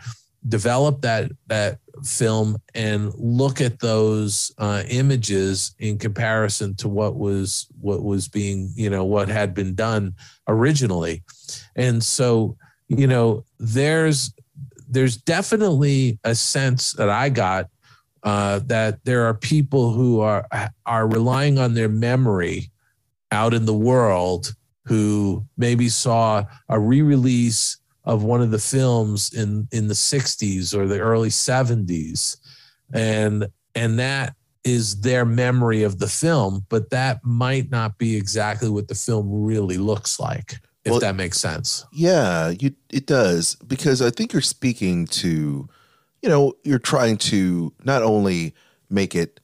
develop 0.48 1.00
that 1.00 1.32
that 1.46 1.78
film 2.04 2.56
and 2.74 3.12
look 3.14 3.60
at 3.60 3.80
those 3.80 4.52
uh, 4.58 4.82
images 4.88 5.74
in 5.78 5.98
comparison 5.98 6.74
to 6.76 6.88
what 6.88 7.16
was 7.16 7.66
what 7.80 8.02
was 8.02 8.28
being 8.28 8.70
you 8.76 8.90
know 8.90 9.04
what 9.04 9.28
had 9.28 9.54
been 9.54 9.74
done 9.74 10.14
originally. 10.46 11.22
And 11.76 12.02
so 12.02 12.56
you 12.88 13.06
know 13.06 13.44
there's 13.58 14.32
there's 14.88 15.16
definitely 15.16 16.18
a 16.24 16.34
sense 16.34 16.92
that 16.92 17.08
i 17.08 17.28
got 17.28 17.68
uh, 18.22 18.58
that 18.64 19.04
there 19.04 19.26
are 19.26 19.34
people 19.34 19.92
who 19.92 20.20
are 20.20 20.46
are 20.86 21.06
relying 21.06 21.58
on 21.58 21.74
their 21.74 21.88
memory 21.88 22.70
out 23.30 23.52
in 23.52 23.66
the 23.66 23.74
world 23.74 24.54
who 24.86 25.44
maybe 25.58 25.88
saw 25.88 26.42
a 26.68 26.78
re-release 26.78 27.78
of 28.04 28.22
one 28.22 28.42
of 28.42 28.50
the 28.50 28.58
films 28.58 29.32
in 29.32 29.66
in 29.72 29.88
the 29.88 29.94
60s 29.94 30.74
or 30.74 30.86
the 30.86 30.98
early 31.00 31.30
70s 31.30 32.36
and 32.92 33.46
and 33.74 33.98
that 33.98 34.34
is 34.64 35.00
their 35.00 35.24
memory 35.24 35.82
of 35.82 35.98
the 35.98 36.08
film 36.08 36.64
but 36.68 36.90
that 36.90 37.18
might 37.24 37.70
not 37.70 37.96
be 37.98 38.16
exactly 38.16 38.68
what 38.68 38.88
the 38.88 38.94
film 38.94 39.26
really 39.30 39.78
looks 39.78 40.20
like 40.20 40.56
if 40.84 40.90
Well- 40.90 41.00
that 41.00 41.16
makes 41.16 41.40
sense. 41.40 41.84
Yeah, 41.92 42.50
you 42.50 42.74
it 42.90 43.06
does 43.06 43.56
because 43.66 44.02
I 44.02 44.10
think 44.10 44.34
you're 44.34 44.42
speaking 44.42 45.06
to, 45.06 45.66
you 46.22 46.28
know, 46.28 46.52
you're 46.62 46.78
trying 46.78 47.16
to 47.32 47.72
not 47.84 48.02
only 48.02 48.54
make 48.90 49.14
it 49.14 49.40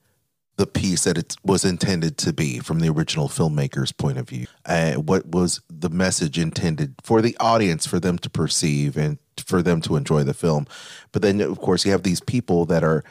the 0.60 0.66
piece 0.66 1.04
that 1.04 1.16
it 1.16 1.36
was 1.42 1.64
intended 1.64 2.18
to 2.18 2.34
be 2.34 2.58
from 2.58 2.80
the 2.80 2.90
original 2.90 3.28
filmmaker's 3.28 3.92
point 3.92 4.18
of 4.18 4.28
view, 4.28 4.46
uh, 4.66 4.92
what 4.92 5.24
was 5.24 5.62
the 5.70 5.88
message 5.88 6.38
intended 6.38 6.94
for 7.02 7.22
the 7.22 7.34
audience 7.40 7.86
for 7.86 7.98
them 7.98 8.18
to 8.18 8.28
perceive 8.28 8.94
and 8.94 9.16
for 9.38 9.62
them 9.62 9.80
to 9.80 9.96
enjoy 9.96 10.22
the 10.22 10.34
film, 10.34 10.66
but 11.12 11.22
then 11.22 11.40
of 11.40 11.58
course 11.60 11.86
you 11.86 11.92
have 11.92 12.02
these 12.02 12.20
people 12.20 12.66
that 12.66 12.84
are 12.84 13.02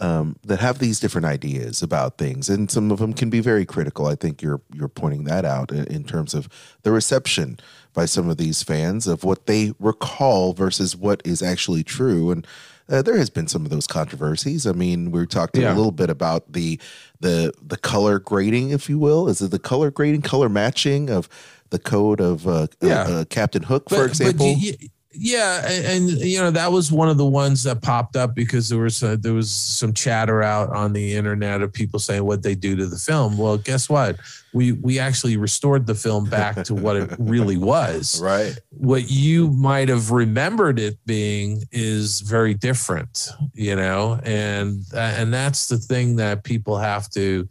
um, 0.00 0.36
that 0.44 0.60
have 0.60 0.78
these 0.78 0.98
different 0.98 1.26
ideas 1.26 1.82
about 1.82 2.16
things, 2.16 2.48
and 2.48 2.70
some 2.70 2.90
of 2.90 2.98
them 2.98 3.12
can 3.12 3.28
be 3.28 3.40
very 3.40 3.66
critical. 3.66 4.06
I 4.06 4.14
think 4.16 4.40
you're 4.40 4.62
you're 4.72 4.88
pointing 4.88 5.24
that 5.24 5.44
out 5.44 5.70
in, 5.70 5.86
in 5.88 6.04
terms 6.04 6.32
of 6.32 6.48
the 6.84 6.90
reception 6.90 7.60
by 7.92 8.06
some 8.06 8.30
of 8.30 8.38
these 8.38 8.62
fans 8.62 9.06
of 9.06 9.24
what 9.24 9.46
they 9.46 9.72
recall 9.78 10.54
versus 10.54 10.96
what 10.96 11.20
is 11.24 11.42
actually 11.42 11.84
true, 11.84 12.30
and 12.30 12.46
uh, 12.88 13.02
there 13.02 13.16
has 13.16 13.30
been 13.30 13.48
some 13.48 13.64
of 13.64 13.70
those 13.70 13.86
controversies. 13.86 14.66
I 14.66 14.72
mean, 14.72 15.10
we 15.10 15.26
talked 15.26 15.56
Yeah. 15.56 15.72
a 15.72 15.76
little 15.76 15.92
bit 15.92 16.10
about 16.10 16.52
the 16.52 16.78
the 17.20 17.52
the 17.62 17.76
color 17.76 18.18
grading, 18.18 18.70
if 18.70 18.88
you 18.88 18.98
will. 18.98 19.28
Is 19.28 19.40
it 19.40 19.50
the 19.50 19.58
color 19.58 19.90
grading, 19.90 20.22
color 20.22 20.48
matching 20.48 21.08
of 21.10 21.28
the 21.70 21.78
code 21.78 22.20
of 22.20 22.46
uh, 22.46 22.66
Yeah. 22.82 23.02
uh, 23.02 23.10
uh, 23.10 23.24
Captain 23.24 23.62
Hook, 23.62 23.88
for 23.88 24.04
example? 24.04 24.46
y- 24.46 24.76
y- 24.80 24.88
yeah, 25.16 25.66
and, 25.66 26.10
and 26.10 26.20
you 26.20 26.40
know 26.40 26.50
that 26.50 26.72
was 26.72 26.90
one 26.90 27.08
of 27.08 27.16
the 27.16 27.26
ones 27.26 27.62
that 27.62 27.82
popped 27.82 28.16
up 28.16 28.34
because 28.34 28.68
there 28.68 28.78
was 28.78 29.02
uh 29.02 29.16
there 29.18 29.32
was 29.32 29.50
some 29.50 29.92
chatter 29.92 30.42
out 30.42 30.70
on 30.70 30.92
the 30.92 31.14
internet 31.14 31.62
of 31.62 31.72
people 31.72 31.98
saying 31.98 32.24
what 32.24 32.42
they 32.42 32.54
do 32.54 32.76
to 32.76 32.86
the 32.86 32.96
film. 32.96 33.38
Well, 33.38 33.56
guess 33.58 33.88
what? 33.88 34.16
We 34.52 34.72
we 34.72 34.98
actually 34.98 35.36
restored 35.36 35.86
the 35.86 35.94
film 35.94 36.24
back 36.24 36.64
to 36.64 36.74
what 36.74 36.96
it 36.96 37.14
really 37.18 37.56
was. 37.56 38.20
right. 38.22 38.58
What 38.70 39.10
you 39.10 39.50
might 39.50 39.88
have 39.88 40.10
remembered 40.10 40.78
it 40.78 40.98
being 41.06 41.64
is 41.70 42.20
very 42.20 42.54
different, 42.54 43.28
you 43.52 43.76
know, 43.76 44.20
and 44.24 44.82
and 44.94 45.32
that's 45.32 45.68
the 45.68 45.78
thing 45.78 46.16
that 46.16 46.44
people 46.44 46.78
have 46.78 47.08
to 47.10 47.48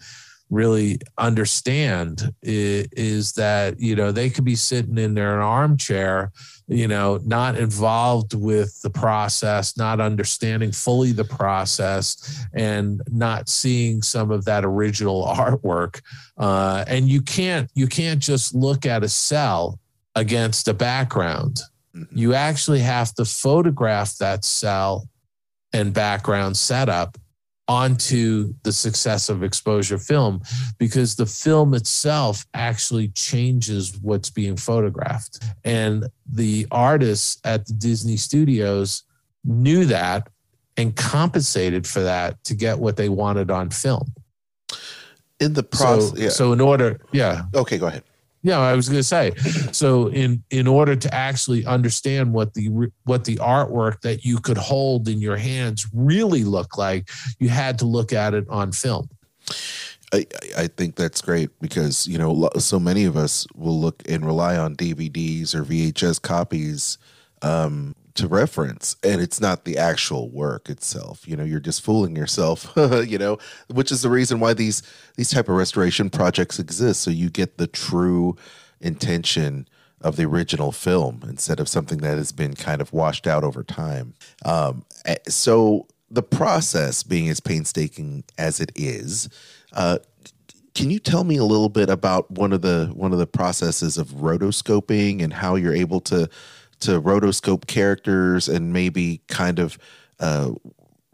really 0.50 1.00
understand 1.18 2.34
is, 2.44 2.88
is 2.92 3.34
that 3.34 3.80
you 3.80 3.96
know 3.96 4.12
they 4.12 4.30
could 4.30 4.46
be 4.46 4.56
sitting 4.56 4.98
in 4.98 5.16
their 5.16 5.42
armchair 5.42 6.32
you 6.74 6.88
know 6.88 7.20
not 7.24 7.56
involved 7.58 8.34
with 8.34 8.82
the 8.82 8.90
process 8.90 9.78
not 9.78 10.00
understanding 10.02 10.72
fully 10.72 11.12
the 11.12 11.24
process 11.24 12.46
and 12.54 13.02
not 13.12 13.48
seeing 13.48 14.02
some 14.02 14.32
of 14.32 14.44
that 14.46 14.66
original 14.66 15.26
artwork 15.38 16.02
uh, 16.38 16.84
and 16.88 17.08
you 17.08 17.22
can't 17.22 17.70
you 17.76 17.88
can't 17.88 18.22
just 18.22 18.56
look 18.56 18.86
at 18.86 19.04
a 19.04 19.10
cell 19.10 19.80
against 20.16 20.68
a 20.68 20.74
background 20.74 21.60
Mhm. 21.96 22.08
you 22.12 22.34
actually 22.34 22.80
have 22.80 23.14
to 23.16 23.24
photograph 23.26 24.18
that 24.18 24.44
cell 24.44 25.08
and 25.74 25.94
background 25.94 26.58
setup 26.58 27.18
onto 27.68 28.54
the 28.64 28.72
successive 28.74 29.42
exposure 29.44 29.98
film 29.98 30.42
because 30.78 31.16
the 31.16 31.26
film 31.26 31.74
itself 31.74 32.46
actually 32.54 33.08
changes 33.10 33.98
what's 34.02 34.30
being 34.30 34.58
photographed. 34.58 35.40
And 35.64 36.08
the 36.30 36.68
artists 36.72 37.40
at 37.46 37.66
the 37.66 37.74
Disney 37.74 38.18
studios 38.18 39.04
knew 39.46 39.86
that 39.86 40.28
and 40.76 40.96
compensated 40.96 41.88
for 41.88 42.02
that 42.02 42.44
to 42.46 42.54
get 42.54 42.80
what 42.80 42.98
they 42.98 43.10
wanted 43.10 43.50
on 43.50 43.70
film. 43.70 44.12
In 45.40 45.54
the 45.54 45.66
So, 45.74 45.78
process, 45.86 46.20
yeah. 46.20 46.30
so 46.30 46.54
in 46.54 46.62
order, 46.62 47.00
yeah, 47.12 47.44
okay, 47.54 47.78
go 47.78 47.88
ahead. 47.88 48.04
Yeah, 48.44 48.60
I 48.60 48.74
was 48.74 48.90
going 48.90 49.00
to 49.00 49.04
say. 49.04 49.32
So 49.72 50.08
in 50.08 50.44
in 50.52 50.68
order 50.68 50.96
to 50.96 51.14
actually 51.14 51.66
understand 51.66 52.34
what 52.34 52.54
the 52.54 52.70
what 53.06 53.24
the 53.24 53.38
artwork 53.38 54.02
that 54.02 54.26
you 54.26 54.38
could 54.40 54.58
hold 54.58 55.08
in 55.08 55.20
your 55.20 55.38
hands 55.38 55.88
really 55.94 56.44
looked 56.44 56.78
like, 56.78 57.10
you 57.40 57.50
had 57.50 57.80
to 57.80 57.86
look 57.86 58.12
at 58.14 58.34
it 58.34 58.46
on 58.50 58.72
film. 58.74 59.10
I, 60.14 60.28
I- 60.58 60.68
think 60.68 60.96
that's 60.96 61.22
great 61.22 61.50
because 61.60 62.08
you 62.08 62.18
know 62.18 62.50
so 62.58 62.80
many 62.80 63.06
of 63.06 63.18
us 63.18 63.48
will 63.56 63.80
look 63.80 64.04
and 64.08 64.26
rely 64.26 64.58
on 64.58 64.76
DVDs 64.76 65.56
or 65.56 65.64
VHS 65.64 66.22
copies 66.22 66.98
um, 67.42 67.96
to 68.16 68.28
reference, 68.28 68.96
and 69.04 69.22
it's 69.22 69.42
not 69.42 69.66
the 69.66 69.78
actual 69.78 70.30
work 70.30 70.70
itself. 70.70 71.28
You 71.28 71.36
know, 71.36 71.44
you're 71.44 71.60
just 71.60 71.82
fooling 71.82 72.16
yourself. 72.16 72.72
you 72.76 73.18
know, 73.18 73.38
which 73.68 73.92
is 73.92 74.02
the 74.02 74.10
reason 74.10 74.40
why 74.40 74.54
these 74.54 74.84
these 75.16 75.32
type 75.32 75.50
of 75.50 75.56
restoration 75.56 76.10
projects 76.10 76.60
exist, 76.60 77.02
so 77.02 77.12
you 77.12 77.30
get 77.30 77.58
the 77.58 77.68
true 77.68 78.36
intention 78.80 79.68
of 80.02 80.18
the 80.18 80.26
original 80.26 80.72
film 80.72 81.22
instead 81.28 81.60
of 81.60 81.70
something 81.70 82.00
that 82.00 82.18
has 82.18 82.32
been 82.32 82.54
kind 82.54 82.82
of 82.82 82.92
washed 82.92 83.26
out 83.26 83.44
over 83.44 83.64
time. 83.64 84.14
Um, 84.44 84.86
eh, 85.06 85.16
so 85.28 85.88
the 86.12 86.22
process 86.22 87.04
being 87.04 87.30
as 87.30 87.40
painstaking 87.40 88.26
as 88.38 88.60
it 88.60 88.72
is, 88.76 89.30
uh, 89.72 90.00
can 90.76 90.92
you 90.92 91.00
tell 91.00 91.24
me 91.24 91.38
a 91.38 91.44
little 91.44 91.70
bit 91.70 91.90
about 91.90 92.30
one 92.32 92.52
of 92.52 92.62
the 92.62 92.92
one 92.94 93.14
of 93.14 93.20
the 93.20 93.28
processes 93.28 93.98
of 93.98 94.08
rotoscoping 94.10 95.24
and 95.24 95.34
how 95.34 95.56
you're 95.56 95.76
able 95.76 96.02
to 96.02 96.30
to 96.84 97.02
rotoscope 97.02 97.68
characters 97.68 98.48
and 98.48 98.74
maybe 98.74 99.22
kind 99.28 99.60
of 99.60 99.78
uh, 100.20 100.52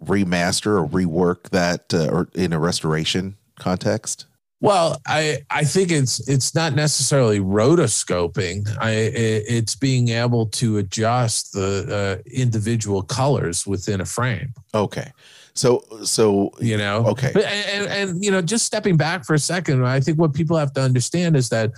remaster 0.03 0.80
or 0.80 0.88
rework 0.88 1.49
that 1.49 1.93
uh, 1.93 2.09
or 2.09 2.30
in 2.34 2.53
a 2.53 2.59
restoration 2.59 3.38
context? 3.57 4.26
Well, 4.61 5.01
I 5.07 5.39
I 5.49 5.63
think 5.63 5.89
it's 5.89 6.28
it's 6.28 6.53
not 6.53 6.74
necessarily 6.76 7.39
rotoscoping. 7.39 8.67
I 8.80 8.91
it, 8.91 9.43
it's 9.47 9.76
being 9.76 10.09
able 10.09 10.47
to 10.47 10.78
adjust 10.78 11.53
the 11.53 12.20
uh, 12.22 12.30
individual 12.30 13.01
colors 13.01 13.65
within 13.65 14.01
a 14.01 14.05
frame. 14.05 14.53
Okay, 14.74 15.11
so 15.60 15.84
so 16.03 16.51
You 16.60 16.78
know. 16.78 17.05
Okay. 17.07 17.32
But, 17.34 17.43
and, 17.43 17.88
and 17.88 18.10
and 18.10 18.24
you 18.24 18.32
know, 18.32 18.41
just 18.41 18.66
stepping 18.66 18.97
back 18.97 19.26
for 19.26 19.34
a 19.34 19.39
second, 19.39 19.86
I 19.86 19.99
think 19.99 20.18
what 20.18 20.34
people 20.34 20.57
have 20.57 20.74
to 20.74 20.82
understand 20.82 21.36
is 21.36 21.49
that 21.49 21.72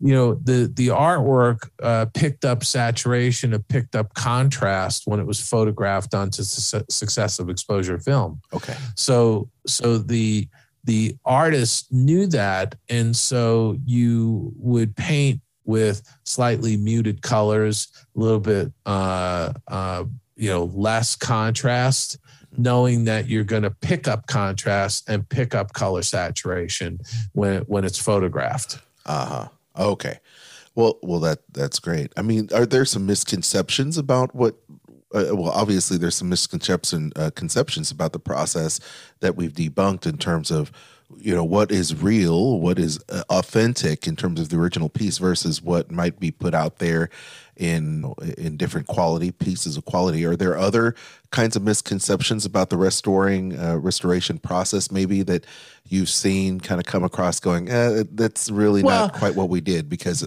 you 0.00 0.12
know 0.12 0.34
the 0.34 0.70
the 0.74 0.88
artwork 0.88 1.70
uh, 1.82 2.06
picked 2.14 2.44
up 2.44 2.64
saturation, 2.64 3.54
it 3.54 3.66
picked 3.68 3.94
up 3.94 4.12
contrast 4.14 5.06
when 5.06 5.20
it 5.20 5.26
was 5.26 5.40
photographed 5.40 6.14
onto 6.14 6.42
su- 6.42 6.84
successive 6.90 7.48
exposure 7.48 7.98
film. 7.98 8.40
okay, 8.52 8.76
so 8.96 9.48
so 9.66 9.98
the 9.98 10.48
the 10.84 11.16
artist 11.24 11.92
knew 11.92 12.26
that 12.26 12.74
and 12.88 13.14
so 13.14 13.76
you 13.84 14.52
would 14.56 14.96
paint 14.96 15.40
with 15.64 16.02
slightly 16.24 16.76
muted 16.76 17.20
colors 17.20 17.88
a 18.16 18.18
little 18.18 18.40
bit 18.40 18.72
uh 18.86 19.52
uh 19.66 20.04
you 20.36 20.48
know 20.48 20.64
less 20.72 21.14
contrast 21.16 22.16
knowing 22.58 23.04
that 23.04 23.28
you're 23.28 23.44
going 23.44 23.62
to 23.62 23.70
pick 23.70 24.06
up 24.06 24.26
contrast 24.26 25.08
and 25.08 25.26
pick 25.28 25.54
up 25.54 25.72
color 25.72 26.02
saturation 26.02 27.00
when 27.32 27.62
when 27.62 27.84
it's 27.84 27.98
photographed 27.98 28.78
uh 29.08 29.26
huh, 29.26 29.48
okay. 29.90 30.20
Well, 30.74 30.98
well, 31.02 31.18
that 31.20 31.40
that's 31.52 31.80
great. 31.80 32.12
I 32.16 32.22
mean, 32.22 32.48
are 32.54 32.66
there 32.66 32.84
some 32.84 33.06
misconceptions 33.06 33.98
about 33.98 34.34
what? 34.34 34.56
Uh, 35.12 35.32
well, 35.32 35.50
obviously, 35.50 35.96
there's 35.96 36.14
some 36.14 36.28
misconception 36.28 37.12
uh, 37.16 37.30
conceptions 37.34 37.90
about 37.90 38.12
the 38.12 38.18
process 38.18 38.78
that 39.20 39.34
we've 39.34 39.54
debunked 39.54 40.06
in 40.06 40.18
terms 40.18 40.50
of, 40.50 40.70
you 41.16 41.34
know, 41.34 41.42
what 41.42 41.72
is 41.72 42.00
real, 42.00 42.60
what 42.60 42.78
is 42.78 43.00
uh, 43.08 43.22
authentic 43.30 44.06
in 44.06 44.14
terms 44.14 44.38
of 44.38 44.50
the 44.50 44.58
original 44.58 44.90
piece 44.90 45.16
versus 45.16 45.62
what 45.62 45.90
might 45.90 46.20
be 46.20 46.30
put 46.30 46.52
out 46.52 46.78
there 46.78 47.08
in 47.58 48.14
in 48.38 48.56
different 48.56 48.86
quality 48.86 49.30
pieces 49.32 49.76
of 49.76 49.84
quality. 49.84 50.24
Are 50.24 50.36
there 50.36 50.56
other 50.56 50.94
kinds 51.30 51.56
of 51.56 51.62
misconceptions 51.62 52.46
about 52.46 52.70
the 52.70 52.76
restoring 52.76 53.58
uh, 53.58 53.76
restoration 53.78 54.38
process, 54.38 54.90
maybe 54.90 55.22
that 55.24 55.44
you've 55.84 56.08
seen 56.08 56.60
kind 56.60 56.80
of 56.80 56.86
come 56.86 57.02
across, 57.04 57.40
going, 57.40 57.68
eh, 57.68 58.04
that's 58.12 58.50
really 58.50 58.82
Well, 58.82 59.08
not 59.08 59.14
quite 59.14 59.34
what 59.34 59.48
we 59.48 59.60
did 59.60 59.88
because 59.88 60.22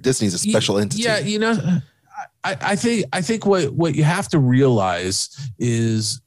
Disney's 0.00 0.34
a 0.34 0.38
special 0.38 0.78
entity. 0.78 1.02
Yeah, 1.02 1.18
you 1.18 1.38
know, 1.38 1.80
I, 2.44 2.56
I 2.60 2.76
think 2.76 3.06
I 3.12 3.22
think 3.22 3.46
what 3.46 3.72
what 3.72 3.94
you 3.94 4.04
have 4.04 4.28
to 4.28 4.38
realize 4.38 5.30
is, 5.58 6.20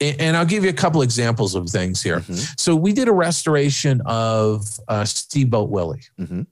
and 0.00 0.36
I'll 0.36 0.46
give 0.46 0.62
you 0.62 0.70
a 0.70 0.74
couple 0.84 1.02
examples 1.02 1.56
of 1.56 1.68
things 1.68 2.00
here. 2.02 2.20
Mhm, 2.20 2.58
So 2.58 2.76
we 2.76 2.92
did 2.92 3.08
a 3.08 3.12
restoration 3.12 4.00
of 4.06 4.64
uh, 4.86 5.04
Steamboat 5.04 5.70
Willie. 5.70 6.02
mhm. 6.20 6.46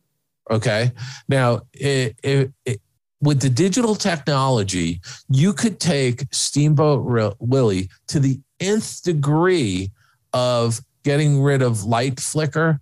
Okay, 0.48 0.92
now 1.28 1.62
it, 1.72 2.16
it, 2.22 2.52
it, 2.64 2.80
with 3.20 3.40
the 3.40 3.48
digital 3.50 3.94
technology, 3.94 5.00
you 5.28 5.52
could 5.52 5.80
take 5.80 6.24
Steamboat 6.32 7.36
Willie 7.40 7.88
to 8.08 8.20
the 8.20 8.38
nth 8.60 9.02
degree 9.02 9.90
of 10.32 10.80
getting 11.02 11.40
rid 11.42 11.62
of 11.62 11.84
light 11.84 12.20
flicker, 12.20 12.80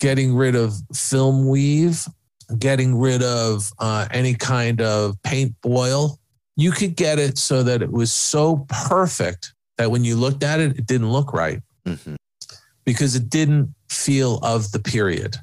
getting 0.00 0.34
rid 0.34 0.54
of 0.56 0.74
film 0.94 1.48
weave, 1.48 2.04
getting 2.58 2.98
rid 2.98 3.22
of 3.22 3.72
uh, 3.78 4.06
any 4.10 4.34
kind 4.34 4.80
of 4.80 5.20
paint 5.22 5.54
boil. 5.62 6.18
you 6.56 6.72
could 6.72 6.94
get 6.94 7.18
it 7.18 7.38
so 7.38 7.62
that 7.62 7.80
it 7.80 7.90
was 7.90 8.12
so 8.12 8.66
perfect 8.68 9.54
that 9.78 9.90
when 9.90 10.04
you 10.04 10.14
looked 10.14 10.42
at 10.42 10.60
it, 10.60 10.76
it 10.78 10.84
didn't 10.84 11.10
look 11.10 11.32
right 11.32 11.62
Mhm. 11.86 12.16
because 12.84 13.14
it 13.14 13.30
didn't 13.30 13.72
feel 13.88 14.38
of 14.42 14.70
the 14.72 14.78
period. 14.78 15.36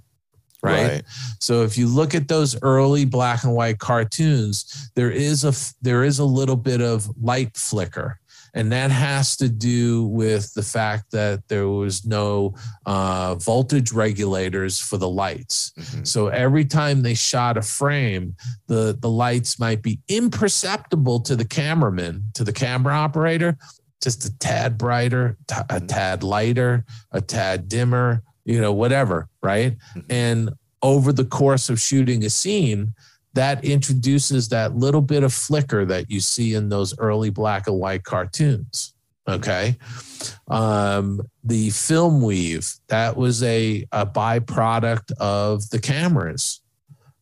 Right? 0.63 0.87
Right. 0.87 1.03
So 1.39 1.63
if 1.63 1.77
you 1.77 1.87
look 1.87 2.15
at 2.15 2.27
those 2.27 2.59
early 2.61 3.05
black 3.05 3.43
and 3.43 3.53
white 3.53 3.79
cartoons, 3.79 4.89
there 4.95 5.11
is 5.11 5.43
a 5.43 5.53
there 5.81 6.03
is 6.03 6.19
a 6.19 6.25
little 6.25 6.55
bit 6.55 6.81
of 6.81 7.07
light 7.21 7.55
flicker, 7.55 8.19
and 8.55 8.71
that 8.71 8.89
has 8.89 9.37
to 9.37 9.49
do 9.49 10.05
with 10.07 10.51
the 10.55 10.63
fact 10.63 11.11
that 11.11 11.47
there 11.47 11.67
was 11.67 12.05
no 12.05 12.55
uh, 12.87 13.35
voltage 13.35 13.91
regulators 13.91 14.79
for 14.79 14.97
the 14.97 15.07
lights. 15.09 15.73
Mhm. 15.77 16.07
So 16.07 16.27
every 16.29 16.65
time 16.65 17.03
they 17.03 17.13
shot 17.13 17.55
a 17.57 17.61
frame, 17.61 18.35
the 18.65 18.97
the 18.99 19.09
lights 19.09 19.59
might 19.59 19.83
be 19.83 19.99
imperceptible 20.07 21.19
to 21.21 21.35
the 21.35 21.45
cameraman, 21.45 22.31
to 22.33 22.43
the 22.43 22.53
camera 22.53 22.95
operator, 22.95 23.57
just 24.01 24.25
a 24.25 24.37
tad 24.39 24.77
brighter, 24.77 25.37
t- 25.47 25.55
a 25.69 25.79
tad 25.79 26.23
lighter, 26.23 26.83
a 27.11 27.21
tad 27.21 27.69
dimmer, 27.69 28.23
you 28.47 28.59
know, 28.59 28.73
whatever, 28.73 29.29
right? 29.43 29.77
Mhm. 29.95 30.05
And 30.09 30.49
over 30.81 31.11
the 31.11 31.25
course 31.25 31.69
of 31.69 31.79
shooting 31.79 32.23
a 32.23 32.29
scene, 32.29 32.93
that 33.33 33.63
introduces 33.63 34.49
that 34.49 34.75
little 34.75 35.01
bit 35.01 35.21
of 35.21 35.31
flicker 35.31 35.85
that 35.85 36.09
you 36.09 36.19
see 36.19 36.55
in 36.55 36.69
those 36.69 36.97
early 36.97 37.29
black 37.29 37.67
and 37.67 37.77
white 37.77 38.03
cartoons. 38.03 38.93
Okay. 39.27 39.77
Um, 40.47 41.21
the 41.43 41.69
film 41.71 42.21
weave, 42.21 42.73
that 42.87 43.17
was 43.17 43.43
a, 43.43 43.85
a 43.91 44.05
byproduct 44.05 45.11
of 45.19 45.69
the 45.69 45.79
cameras 45.79 46.61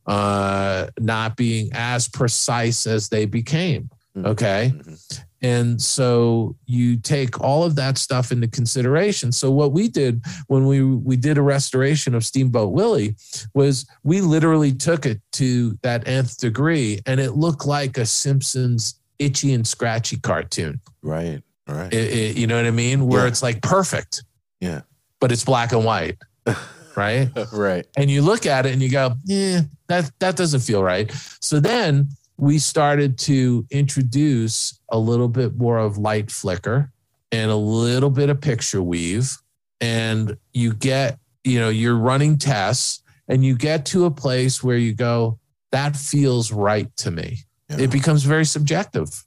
uh, 0.05 0.88
not 0.99 1.36
being 1.36 1.71
as 1.73 2.07
precise 2.07 2.86
as 2.86 3.09
they 3.09 3.26
became. 3.26 3.89
Mhm. 4.16 4.26
Okay. 4.26 4.74
Mhm. 4.76 5.20
And 5.41 5.82
so 5.82 6.55
you 6.66 6.97
take 6.97 7.39
all 7.41 7.63
of 7.63 7.76
that 7.76 7.97
stuff 7.97 8.32
into 8.32 8.47
consideration. 8.47 9.32
So 9.32 9.51
what 9.51 9.74
we 9.74 9.88
did 9.89 10.24
when 10.47 10.66
we 10.66 10.84
we 10.84 11.18
did 11.18 11.38
a 11.38 11.41
restoration 11.41 12.16
of 12.16 12.26
Steamboat 12.26 12.72
Willie 12.74 13.16
was 13.53 13.86
we 14.03 14.22
literally 14.22 14.72
took 14.72 15.05
it 15.05 15.22
to 15.34 15.78
that 15.84 16.07
nth 16.07 16.38
degree 16.38 16.99
and 17.05 17.20
it 17.20 17.34
looked 17.36 17.66
like 17.66 17.97
a 17.97 18.05
Simpsons 18.05 18.95
itchy 19.20 19.53
and 19.53 19.68
scratchy 19.68 20.18
cartoon. 20.18 20.80
Right. 21.03 21.41
Right. 21.68 21.93
It- 21.93 22.13
it- 22.13 22.38
you 22.38 22.47
know 22.47 22.55
what 22.55 22.66
I 22.66 22.72
mean? 22.72 23.05
Where 23.07 23.22
Yeah. 23.24 23.28
it's 23.28 23.43
like 23.43 23.61
perfect. 23.61 24.24
Yeah. 24.61 24.82
But 25.20 25.32
it's 25.32 25.43
black 25.43 25.74
and 25.74 25.84
white. 25.86 26.18
right? 26.95 27.30
right. 27.51 27.86
and 27.97 28.09
you 28.09 28.22
look 28.22 28.45
at 28.45 28.66
it 28.66 28.72
and 28.74 28.82
you 28.82 28.89
go, 28.89 29.16
yeah, 29.26 29.61
that 29.89 30.09
that 30.20 30.36
doesn't 30.38 30.61
feel 30.61 30.82
right. 30.82 31.11
So 31.41 31.59
then 31.59 32.09
we 32.38 32.59
started 32.59 33.17
to 33.19 33.65
introduce 33.71 34.79
a 34.89 34.97
little 34.97 35.29
bit 35.29 35.55
more 35.55 35.77
of 35.77 35.97
light 35.97 36.29
flicker 36.31 36.91
and 37.31 37.49
a 37.49 37.55
little 37.55 38.09
bit 38.09 38.29
of 38.29 38.41
picture 38.41 38.81
weave, 38.81 39.38
and 39.81 40.38
you 40.53 40.73
get, 40.73 41.19
you 41.43 41.59
know, 41.59 41.69
you're 41.69 41.97
running 41.97 42.38
tests, 42.38 43.01
and 43.27 43.43
you 43.43 43.55
get 43.55 43.86
to 43.88 44.05
a 44.05 44.11
place 44.11 44.63
where 44.63 44.77
you 44.77 44.93
go, 44.93 45.39
that 45.71 45.95
feels 45.95 46.51
right 46.51 46.95
to 46.97 47.11
me. 47.11 47.39
Yeah. 47.69 47.79
It 47.79 47.91
becomes 47.91 48.23
very 48.23 48.45
subjective, 48.45 49.25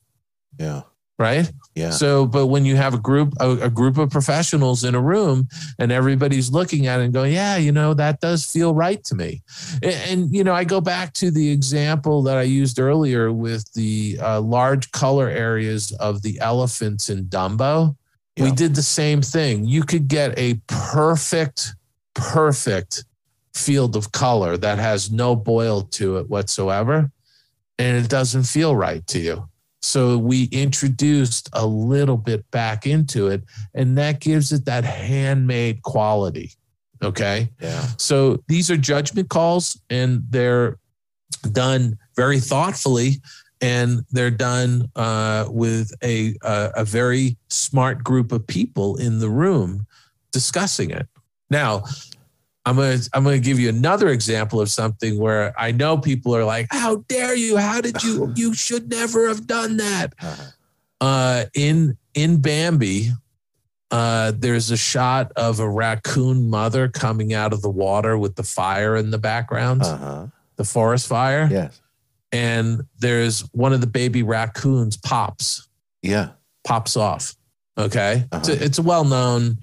yeah. 0.59 0.83
Right? 1.19 1.51
Yeah. 1.75 1.91
So, 1.91 2.27
but 2.27 2.47
when 2.47 2.65
you 2.65 2.77
have 2.77 2.95
a 2.95 2.99
group, 2.99 3.35
a, 3.41 3.51
a 3.51 3.71
group 3.71 3.99
of 3.99 4.11
professionals 4.11 4.85
in 4.85 4.95
a 4.95 5.01
room, 5.01 5.49
and 5.79 5.91
everybody's 5.91 6.51
looking 6.51 6.87
at 6.87 7.01
it 7.01 7.05
and 7.05 7.13
going, 7.13 7.33
"Yeah, 7.33 7.57
you 7.57 7.73
know, 7.73 7.95
that 7.95 8.21
does 8.21 8.51
feel 8.51 8.75
right 8.75 9.03
to 9.05 9.15
me," 9.15 9.43
and, 9.83 9.95
and 10.09 10.35
you 10.35 10.45
know, 10.45 10.55
I 10.55 10.65
go 10.65 10.81
back 10.81 11.13
to 11.15 11.31
the 11.31 11.51
example 11.51 12.23
that 12.23 12.37
I 12.37 12.43
used 12.43 12.79
earlier 12.79 13.33
with 13.33 13.71
the 13.73 14.19
uh, 14.23 14.41
large 14.41 14.91
color 14.93 15.29
areas 15.29 15.93
of 15.93 16.23
the 16.23 16.39
elephants 16.41 17.11
in 17.11 17.25
Dumbo. 17.27 17.97
We 18.41 18.53
did 18.53 18.77
the 18.77 18.83
same 18.83 19.21
thing. 19.21 19.65
You 19.65 19.83
could 19.83 20.07
get 20.07 20.39
a 20.39 20.61
perfect, 20.69 21.75
perfect 22.15 23.05
field 23.53 23.97
of 23.97 24.13
color 24.13 24.57
that 24.57 24.79
has 24.79 25.11
no 25.11 25.35
boil 25.35 25.83
to 25.83 26.19
it 26.19 26.31
whatsoever, 26.31 27.11
and 27.81 27.97
it 27.97 28.09
doesn't 28.09 28.45
feel 28.45 28.77
right 28.77 29.05
to 29.09 29.19
you. 29.19 29.48
So 29.81 30.19
we 30.19 30.45
introduced 30.45 31.49
a 31.53 31.65
little 31.67 32.17
bit 32.17 32.49
back 32.51 32.87
into 32.87 33.29
it, 33.29 33.43
and 33.75 33.97
that 33.99 34.21
gives 34.21 34.53
it 34.53 34.65
that 34.65 34.85
handmade 34.85 35.83
quality. 35.83 36.53
Okay. 37.03 37.49
Yeah. 37.61 37.87
So 37.97 38.43
these 38.49 38.71
are 38.71 38.77
judgment 38.77 39.29
calls, 39.29 39.81
and 39.89 40.25
they're 40.31 40.79
done 41.53 41.97
very 42.17 42.41
thoughtfully, 42.41 43.23
and 43.61 44.05
they're 44.11 44.31
done 44.31 44.91
uh, 44.97 45.47
with 45.49 45.93
a, 46.03 46.35
a 46.43 46.71
a 46.77 46.85
very 46.85 47.37
smart 47.49 48.03
group 48.03 48.33
of 48.33 48.47
people 48.47 48.97
in 48.97 49.21
the 49.21 49.31
room 49.31 49.87
discussing 50.33 50.91
it. 50.91 51.07
Now, 51.51 51.85
I'm 52.69 52.77
gonna 52.77 52.99
I'm 53.15 53.25
gonna 53.25 53.39
give 53.39 53.59
you 53.59 53.71
another 53.71 54.09
example 54.09 54.61
of 54.61 54.69
something 54.71 55.19
where 55.19 55.55
I 55.59 55.73
know 55.73 55.97
people 55.97 56.37
are 56.37 56.45
like, 56.45 56.67
"How 56.71 56.97
dare 57.09 57.35
you? 57.35 57.57
How 57.57 57.81
did 57.81 58.03
you? 58.03 58.33
You 58.37 58.53
should 58.53 58.91
never 58.91 59.27
have 59.29 59.47
done 59.47 59.79
that." 59.79 60.13
Uh-huh. 60.21 60.43
Uh, 61.01 61.45
in 61.55 61.97
in 62.13 62.41
Bambi, 62.43 63.11
uh, 63.91 64.33
there's 64.37 64.71
a 64.71 64.77
shot 64.77 65.33
of 65.37 65.61
a 65.61 65.69
raccoon 65.69 66.51
mother 66.51 66.89
coming 66.89 67.33
out 67.33 67.55
of 67.55 67.63
the 67.63 67.71
water 67.71 68.19
with 68.19 68.37
the 68.37 68.43
fire 68.43 68.97
in 68.97 69.11
the 69.11 69.19
background, 69.19 69.83
Uh-huh. 69.83 70.27
the 70.57 70.65
forest 70.65 71.07
fire, 71.07 71.49
Yes. 71.51 71.81
and 72.33 72.83
there's 72.99 73.41
one 73.55 73.73
of 73.73 73.81
the 73.81 73.87
baby 73.87 74.23
raccoons 74.23 74.99
pops 74.99 75.69
Yeah. 76.03 76.31
pops 76.65 76.97
off. 76.99 77.35
Okay. 77.79 78.27
Uh-huh. 78.31 78.53
a, 78.53 78.63
it's 78.65 78.79
a 78.79 78.83
well 78.83 79.05
known, 79.05 79.57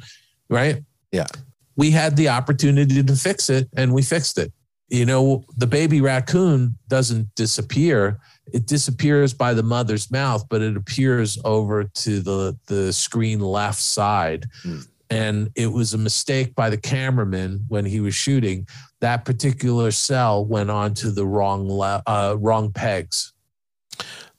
right? 0.50 0.84
Yeah. 1.12 1.28
We 1.76 1.92
had 1.92 2.16
the 2.16 2.30
opportunity 2.30 3.04
to 3.04 3.16
fix 3.16 3.50
it 3.50 3.70
and 3.76 3.94
we 3.94 4.02
fixed 4.02 4.38
it. 4.38 4.52
You 4.90 5.06
know, 5.06 5.44
the 5.58 5.68
baby 5.68 6.00
raccoon 6.02 6.78
doesn't 6.88 7.34
disappear. 7.36 8.20
It 8.54 8.68
disappears 8.68 9.34
by 9.34 9.54
the 9.56 9.64
mother's 9.64 10.12
mouth, 10.12 10.48
but 10.50 10.62
it 10.62 10.78
appears 10.78 11.40
over 11.44 11.84
to 11.84 12.20
the, 12.22 12.58
the 12.68 12.94
screen 12.94 13.40
left 13.40 13.80
side. 13.82 14.46
Hmm. 14.64 14.80
And 15.10 15.50
it 15.56 15.68
was 15.68 15.94
a 15.94 15.98
mistake 15.98 16.56
by 16.56 16.70
the 16.70 16.78
cameraman 16.78 17.66
when 17.68 17.86
he 17.86 18.00
was 18.00 18.16
shooting. 18.16 18.68
That 19.02 19.26
particular 19.26 19.92
cel 19.92 20.46
went 20.46 20.70
onto 20.72 21.12
the 21.12 21.26
wrong 21.26 21.70
le- 21.70 22.02
uh, 22.08 22.36
wrong 22.40 22.72
pegs, 22.72 23.34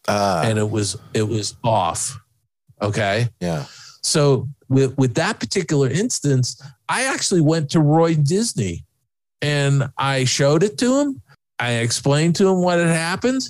Uh, 0.08 0.42
and 0.44 0.58
it 0.58 0.68
was 0.70 0.96
it 1.14 1.22
was 1.22 1.56
off. 1.62 2.18
Okay. 2.82 3.28
yeah. 3.40 3.64
So 4.02 4.48
with 4.68 4.96
with 4.98 5.14
that 5.14 5.38
particular 5.40 5.88
instance, 5.88 6.60
I 6.88 7.04
actually 7.04 7.40
went 7.40 7.70
to 7.70 7.80
Roy 7.80 8.14
Disney 8.14 8.84
and 9.42 9.90
I 9.96 10.24
showed 10.24 10.62
it 10.62 10.78
to 10.78 11.00
him. 11.00 11.22
I 11.58 11.72
explained 11.74 12.36
to 12.36 12.48
him 12.48 12.62
what 12.62 12.78
had 12.78 12.88
happened. 12.88 13.42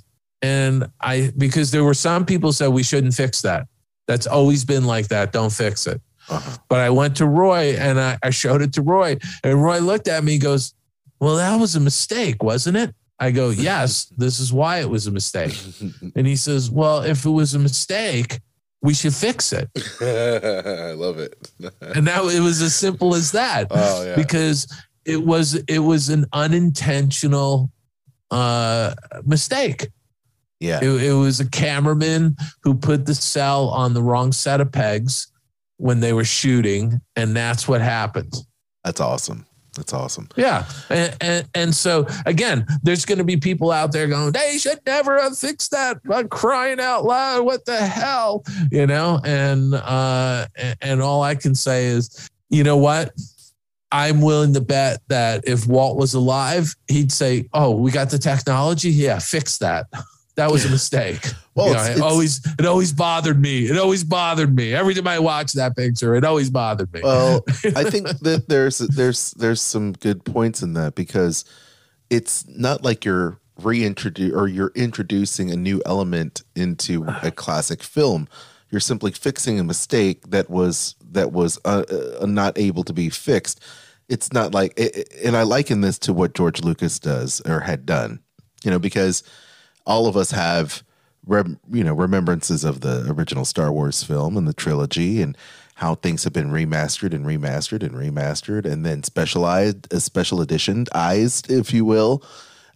And 0.43 0.87
I 1.01 1.33
because 1.37 1.71
there 1.71 1.85
were 1.85 1.95
some 1.95 2.27
people 2.27 2.53
said 2.53 2.69
we 2.69 2.83
shouldn't 2.83 3.15
fix 3.15 3.43
that. 3.43 3.67
That's 4.07 4.27
always 4.27 4.65
been 4.65 4.85
like 4.85 5.09
that. 5.09 5.33
Don't 5.33 5.53
fix 5.53 5.87
it. 5.87 6.01
Uh-huh. 6.29 6.59
But 6.69 6.81
I 6.81 6.91
went 6.91 7.17
to 7.17 7.27
Roy 7.27 7.77
and 7.79 8.01
I, 8.01 8.19
I 8.23 8.31
showed 8.31 8.63
it 8.63 8.73
to 8.75 8.83
Roy. 8.83 9.17
And 9.43 9.63
Roy 9.63 9.79
looked 9.79 10.09
at 10.09 10.25
me 10.25 10.35
and 10.35 10.43
goes, 10.43 10.75
Well, 11.21 11.37
that 11.37 11.59
was 11.59 11.77
a 11.77 11.81
mistake, 11.81 12.43
wasn't 12.43 12.77
it? 12.77 12.95
I 13.19 13.31
go, 13.31 13.51
Yes, 13.51 14.07
this 14.17 14.39
is 14.39 14.53
why 14.53 14.81
it 14.81 14.91
was 14.91 15.07
a 15.07 15.13
mistake. 15.13 15.59
And 16.15 16.27
he 16.27 16.37
says, 16.37 16.71
Well, 16.71 17.01
if 17.03 17.25
it 17.25 17.31
was 17.31 17.55
a 17.55 17.59
mistake, 17.59 18.41
we 18.83 18.95
should 18.95 19.15
fix 19.15 19.53
it. 19.53 19.69
I 20.01 20.93
love 20.93 21.19
it. 21.19 21.51
and 21.81 22.05
now 22.05 22.29
it 22.29 22.41
was 22.41 22.63
as 22.63 22.75
simple 22.75 23.15
as 23.15 23.33
that 23.33 23.69
oh 23.71 24.05
yeah. 24.05 24.17
because 24.17 24.67
it 25.05 25.25
was 25.25 25.55
it 25.55 25.79
was 25.79 26.09
an 26.09 26.27
unintentional 26.33 27.71
uh 28.31 28.93
mistake 29.25 29.89
yeah. 30.59 30.81
it, 30.83 30.89
it 30.89 31.13
was 31.13 31.39
a 31.39 31.49
cameraman 31.49 32.37
who 32.63 32.75
put 32.75 33.07
the 33.07 33.15
cel 33.15 33.69
on 33.69 33.95
the 33.95 34.03
wrong 34.03 34.33
set 34.33 34.61
of 34.61 34.73
pegs 34.73 35.29
when 35.77 36.01
they 36.01 36.13
were 36.13 36.25
shooting 36.25 37.01
and 37.15 37.37
that's 37.37 37.69
what 37.69 37.81
happened 37.81 38.35
That's 38.85 39.01
awesome. 39.01 39.47
That's 39.77 39.93
awesome. 39.93 40.29
yeah. 40.37 40.67
And 40.91 41.17
and, 41.21 41.49
and 41.55 41.75
so 41.75 42.07
again 42.25 42.67
there's 42.83 43.05
going 43.05 43.19
to 43.19 43.25
be 43.25 43.37
people 43.37 43.71
out 43.71 43.93
there 43.93 44.07
going 44.07 44.33
they 44.33 44.59
should 44.59 44.81
never 44.87 45.21
have 45.21 45.37
fixed 45.39 45.71
that 45.71 45.99
i'm 46.11 46.29
crying 46.29 46.81
out 46.81 47.05
loud. 47.05 47.45
What 47.45 47.65
the 47.67 47.77
hell? 47.77 48.45
You 48.71 48.87
know? 48.87 49.21
And 49.25 49.75
uh 49.75 50.47
and 50.81 51.03
all 51.03 51.23
i 51.23 51.35
can 51.35 51.55
say 51.55 51.87
is 51.87 52.29
you 52.49 52.65
know 52.65 52.77
what? 52.77 53.13
I'm 53.93 54.21
willing 54.21 54.53
to 54.55 54.61
bet 54.61 55.01
that 55.09 55.47
if 55.47 55.67
walt 55.67 55.97
was 55.97 56.15
alive 56.15 56.75
he'd 56.89 57.13
say 57.13 57.49
oh 57.53 57.71
we 57.71 57.91
got 57.91 58.11
the 58.11 58.19
technology? 58.19 58.91
Yeah 58.91 59.19
fix 59.19 59.59
that 59.59 59.87
that 60.37 60.51
was 60.51 60.65
a 60.65 60.71
mistake 60.71 61.21
Well, 61.55 61.69
You 61.69 61.75
know, 61.75 61.81
it's- 61.83 61.97
it 61.99 62.03
always 62.03 62.47
it 62.59 62.67
always 62.67 62.93
bothered 62.93 63.41
me 63.41 63.65
it 63.67 63.79
always 63.79 64.05
bothered 64.05 64.55
me 64.55 64.75
every 64.75 64.95
time 64.95 65.09
i 65.09 65.19
watch 65.19 65.53
that 65.55 65.75
picture 65.77 66.15
it 66.15 66.25
always 66.25 66.51
bothered 66.51 66.93
me 66.93 67.01
Well, 67.03 67.45
I 67.75 67.85
think 67.85 68.09
that 68.21 68.45
there's 68.49 68.79
there's 68.79 69.31
there's 69.33 69.61
some 69.61 69.93
good 69.93 70.25
points 70.25 70.63
in 70.63 70.75
that 70.75 70.95
because 70.95 71.45
it's 72.11 72.47
not 72.49 72.83
like 72.85 73.05
you're 73.05 73.39
reintroduce 73.59 74.35
or 74.35 74.49
you're 74.49 74.73
introducing 74.75 75.51
a 75.51 75.57
new 75.57 75.81
element 75.87 76.43
into 76.55 77.05
a 77.23 77.31
classic 77.45 77.83
film. 77.83 78.29
You're 78.71 78.81
simply 78.81 79.13
fixing 79.13 79.59
a 79.59 79.65
mistake 79.65 80.29
that 80.31 80.51
was 80.51 80.95
that 81.13 81.33
was 81.33 81.59
uh, 81.65 81.85
uh, 82.21 82.27
not 82.27 82.59
able 82.59 82.85
to 82.85 82.93
be 82.93 83.09
fixed. 83.09 83.61
It's 84.09 84.33
not 84.33 84.53
like, 84.55 84.79
and 85.25 85.37
I 85.37 85.43
liken 85.43 85.81
this 85.81 85.99
to 86.01 86.13
what 86.13 86.35
George 86.35 86.63
Lucas 86.63 86.99
does 86.99 87.41
or 87.47 87.61
had 87.61 87.87
done, 87.87 88.21
you 88.63 88.71
know, 88.71 88.79
because 88.79 89.23
all 89.87 90.07
of 90.07 90.17
us 90.17 90.31
have, 90.31 90.83
rem, 91.27 91.59
you 91.71 91.85
know, 91.85 91.95
remembrances 91.95 92.65
of 92.65 92.81
the 92.81 93.07
original 93.11 93.45
Star 93.45 93.73
Wars 93.73 94.03
film 94.03 94.37
and 94.37 94.47
the 94.47 94.55
trilogy 94.55 95.23
and 95.23 95.37
how 95.77 95.95
things 95.95 96.25
have 96.25 96.33
been 96.33 96.51
remastered 96.51 97.13
and 97.13 97.27
remastered 97.27 97.83
and 97.83 97.95
remastered 97.95 98.65
and 98.65 98.85
then 98.85 99.03
specialized, 99.03 99.93
a 99.93 99.97
uh, 99.97 100.01
special 100.01 100.39
editionized, 100.39 101.51
if 101.51 101.73
you 101.73 101.85
will. 101.85 102.23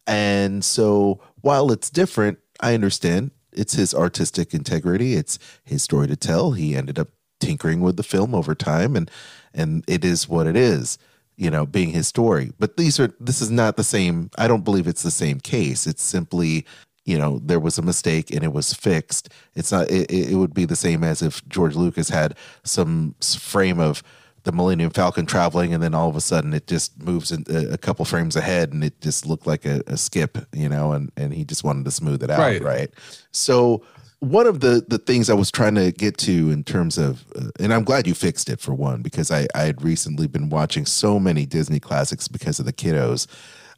And 0.06 0.64
so 0.64 1.20
while 1.40 1.72
it's 1.72 1.88
different, 1.88 2.38
I 2.60 2.74
understand 2.74 3.30
it's 3.52 3.74
his 3.74 3.94
artistic 3.94 4.52
integrity. 4.52 5.14
It's 5.14 5.38
his 5.64 5.82
story 5.82 6.08
to 6.08 6.16
tell. 6.16 6.52
He 6.52 6.76
ended 6.76 6.98
up 6.98 7.08
tinkering 7.40 7.80
with 7.80 7.96
the 7.96 8.02
film 8.02 8.34
over 8.34 8.54
time 8.54 8.94
and 8.94 9.10
and 9.52 9.82
it 9.88 10.04
is 10.04 10.28
what 10.28 10.46
it 10.46 10.56
is 10.56 10.98
you 11.36 11.50
know 11.50 11.66
being 11.66 11.90
his 11.90 12.06
story 12.06 12.52
but 12.58 12.76
these 12.76 13.00
are 13.00 13.12
this 13.18 13.40
is 13.40 13.50
not 13.50 13.76
the 13.76 13.82
same 13.82 14.30
i 14.38 14.46
don't 14.46 14.64
believe 14.64 14.86
it's 14.86 15.02
the 15.02 15.10
same 15.10 15.40
case 15.40 15.86
it's 15.86 16.02
simply 16.02 16.64
you 17.10 17.18
know 17.18 17.40
there 17.42 17.60
was 17.60 17.76
a 17.76 17.82
mistake 17.82 18.30
and 18.30 18.44
it 18.44 18.52
was 18.52 18.72
fixed 18.72 19.28
it's 19.54 19.72
not 19.72 19.90
it, 19.90 20.10
it 20.10 20.36
would 20.36 20.54
be 20.54 20.64
the 20.64 20.76
same 20.76 21.02
as 21.02 21.22
if 21.22 21.46
george 21.48 21.74
lucas 21.74 22.08
had 22.08 22.36
some 22.62 23.14
frame 23.20 23.80
of 23.80 24.02
the 24.44 24.52
millennium 24.52 24.90
falcon 24.90 25.26
traveling 25.26 25.74
and 25.74 25.82
then 25.82 25.94
all 25.94 26.08
of 26.08 26.16
a 26.16 26.20
sudden 26.20 26.54
it 26.54 26.66
just 26.66 27.02
moves 27.02 27.32
in 27.32 27.44
a, 27.48 27.76
couple 27.76 28.04
frames 28.04 28.36
ahead 28.36 28.72
and 28.72 28.84
it 28.84 28.98
just 29.00 29.26
looked 29.26 29.46
like 29.46 29.66
a, 29.66 29.82
a, 29.86 29.96
skip 29.96 30.38
you 30.52 30.68
know 30.68 30.92
and 30.92 31.10
and 31.16 31.34
he 31.34 31.44
just 31.44 31.64
wanted 31.64 31.84
to 31.84 31.90
smooth 31.90 32.22
it 32.22 32.30
out 32.30 32.38
right, 32.38 32.62
right? 32.62 32.90
so 33.32 33.82
one 34.20 34.46
of 34.46 34.60
the 34.60 34.84
the 34.86 34.98
things 34.98 35.30
I 35.30 35.34
was 35.34 35.50
trying 35.50 35.74
to 35.76 35.90
get 35.92 36.18
to 36.18 36.50
in 36.50 36.62
terms 36.62 36.98
of, 36.98 37.24
uh, 37.34 37.48
and 37.58 37.72
I'm 37.72 37.84
glad 37.84 38.06
you 38.06 38.12
fixed 38.14 38.50
it 38.50 38.60
for 38.60 38.74
one 38.74 39.00
because 39.00 39.30
I 39.30 39.46
I 39.54 39.62
had 39.62 39.82
recently 39.82 40.26
been 40.26 40.50
watching 40.50 40.84
so 40.84 41.18
many 41.18 41.46
Disney 41.46 41.80
classics 41.80 42.28
because 42.28 42.60
of 42.60 42.66
the 42.66 42.72
kiddos. 42.72 43.26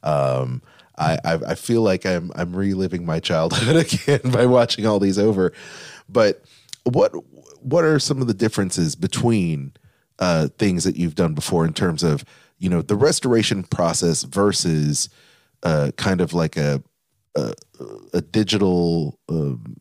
Um, 0.03 0.61
I, 0.97 1.17
I 1.23 1.33
I 1.33 1.55
feel 1.55 1.81
like 1.81 2.05
I'm 2.05 2.31
I'm 2.35 2.55
reliving 2.55 3.05
my 3.05 3.19
childhood 3.19 3.75
again 3.93 4.31
by 4.31 4.45
watching 4.45 4.85
all 4.85 4.99
these 4.99 5.19
over. 5.19 5.53
But 6.09 6.43
what 6.83 7.11
what 7.61 7.83
are 7.83 7.99
some 7.99 8.21
of 8.21 8.27
the 8.27 8.33
differences 8.33 8.95
between 8.95 9.73
uh, 10.19 10.49
things 10.57 10.83
that 10.83 10.95
you've 10.95 11.15
done 11.15 11.33
before 11.33 11.65
in 11.65 11.73
terms 11.73 12.03
of 12.03 12.23
you 12.59 12.69
know 12.69 12.81
the 12.81 12.95
restoration 12.95 13.63
process 13.63 14.23
versus 14.23 15.09
uh, 15.63 15.91
kind 15.97 16.21
of 16.21 16.33
like 16.33 16.57
a 16.57 16.83
a, 17.35 17.53
a 18.13 18.21
digital 18.21 19.17
um, 19.29 19.77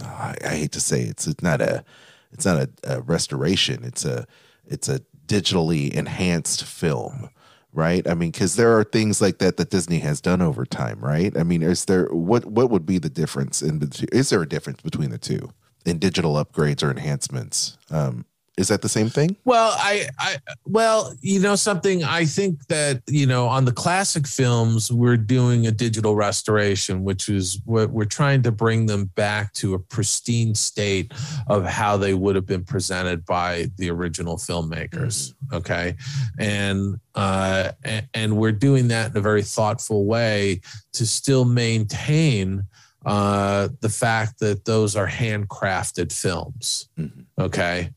I, 0.00 0.36
I, 0.44 0.48
hate 0.56 0.72
to 0.72 0.80
say 0.80 1.02
it, 1.02 1.10
it's, 1.10 1.26
it's 1.26 1.42
not 1.42 1.60
a 1.60 1.84
it's 2.32 2.44
not 2.44 2.56
a, 2.62 2.70
a, 2.84 3.00
restoration. 3.02 3.84
It's 3.84 4.04
a 4.04 4.26
it's 4.66 4.88
a 4.88 5.00
digitally 5.26 5.90
enhanced 5.92 6.64
film, 6.64 7.30
right? 7.72 8.06
I 8.08 8.14
mean, 8.14 8.30
because 8.30 8.56
there 8.56 8.76
are 8.76 8.84
things 8.84 9.20
like 9.20 9.38
that 9.38 9.56
that 9.56 9.70
Disney 9.70 10.00
has 10.00 10.20
done 10.20 10.42
over 10.42 10.64
time, 10.64 11.00
right? 11.00 11.36
I 11.36 11.42
mean, 11.42 11.62
is 11.62 11.86
there 11.86 12.06
what 12.06 12.44
what 12.46 12.70
would 12.70 12.86
be 12.86 12.98
the 12.98 13.10
difference 13.10 13.62
in 13.62 13.82
is 14.12 14.30
there 14.30 14.42
a 14.42 14.48
difference 14.48 14.80
between 14.82 15.10
the 15.10 15.18
two 15.18 15.50
in 15.84 15.98
digital 15.98 16.34
upgrades 16.34 16.82
or 16.82 16.90
enhancements? 16.90 17.78
Um, 17.90 18.26
is 18.58 18.68
that 18.68 18.82
the 18.82 18.88
same 18.88 19.08
thing? 19.08 19.34
Well, 19.46 19.74
I, 19.78 20.08
I, 20.18 20.36
well, 20.66 21.14
you 21.22 21.40
know, 21.40 21.56
something 21.56 22.04
I 22.04 22.26
think 22.26 22.66
that, 22.66 23.00
you 23.06 23.26
know, 23.26 23.46
on 23.46 23.64
the 23.64 23.72
classic 23.72 24.26
films, 24.26 24.92
we're 24.92 25.16
doing 25.16 25.66
a 25.66 25.70
digital 25.70 26.14
restoration, 26.14 27.02
which 27.02 27.30
is 27.30 27.62
what 27.64 27.88
we're 27.90 28.04
trying 28.04 28.42
to 28.42 28.52
bring 28.52 28.84
them 28.84 29.06
back 29.14 29.54
to 29.54 29.72
a 29.72 29.78
pristine 29.78 30.54
state 30.54 31.14
of 31.46 31.64
how 31.64 31.96
they 31.96 32.12
would 32.12 32.36
have 32.36 32.44
been 32.44 32.62
presented 32.64 33.24
by 33.24 33.70
the 33.78 33.90
original 33.90 34.36
filmmakers. 34.36 35.32
Mm-hmm. 35.32 35.56
Okay. 35.56 35.96
And, 36.38 37.00
uh, 37.14 37.72
and, 37.84 38.06
and 38.12 38.36
we're 38.36 38.52
doing 38.52 38.88
that 38.88 39.12
in 39.12 39.16
a 39.16 39.22
very 39.22 39.42
thoughtful 39.42 40.04
way 40.04 40.60
to 40.92 41.06
still 41.06 41.46
maintain 41.46 42.64
uh, 43.06 43.68
the 43.80 43.88
fact 43.88 44.40
that 44.40 44.66
those 44.66 44.94
are 44.94 45.08
handcrafted 45.08 46.12
films. 46.12 46.90
Mm-hmm. 46.98 47.22
Okay. 47.40 47.90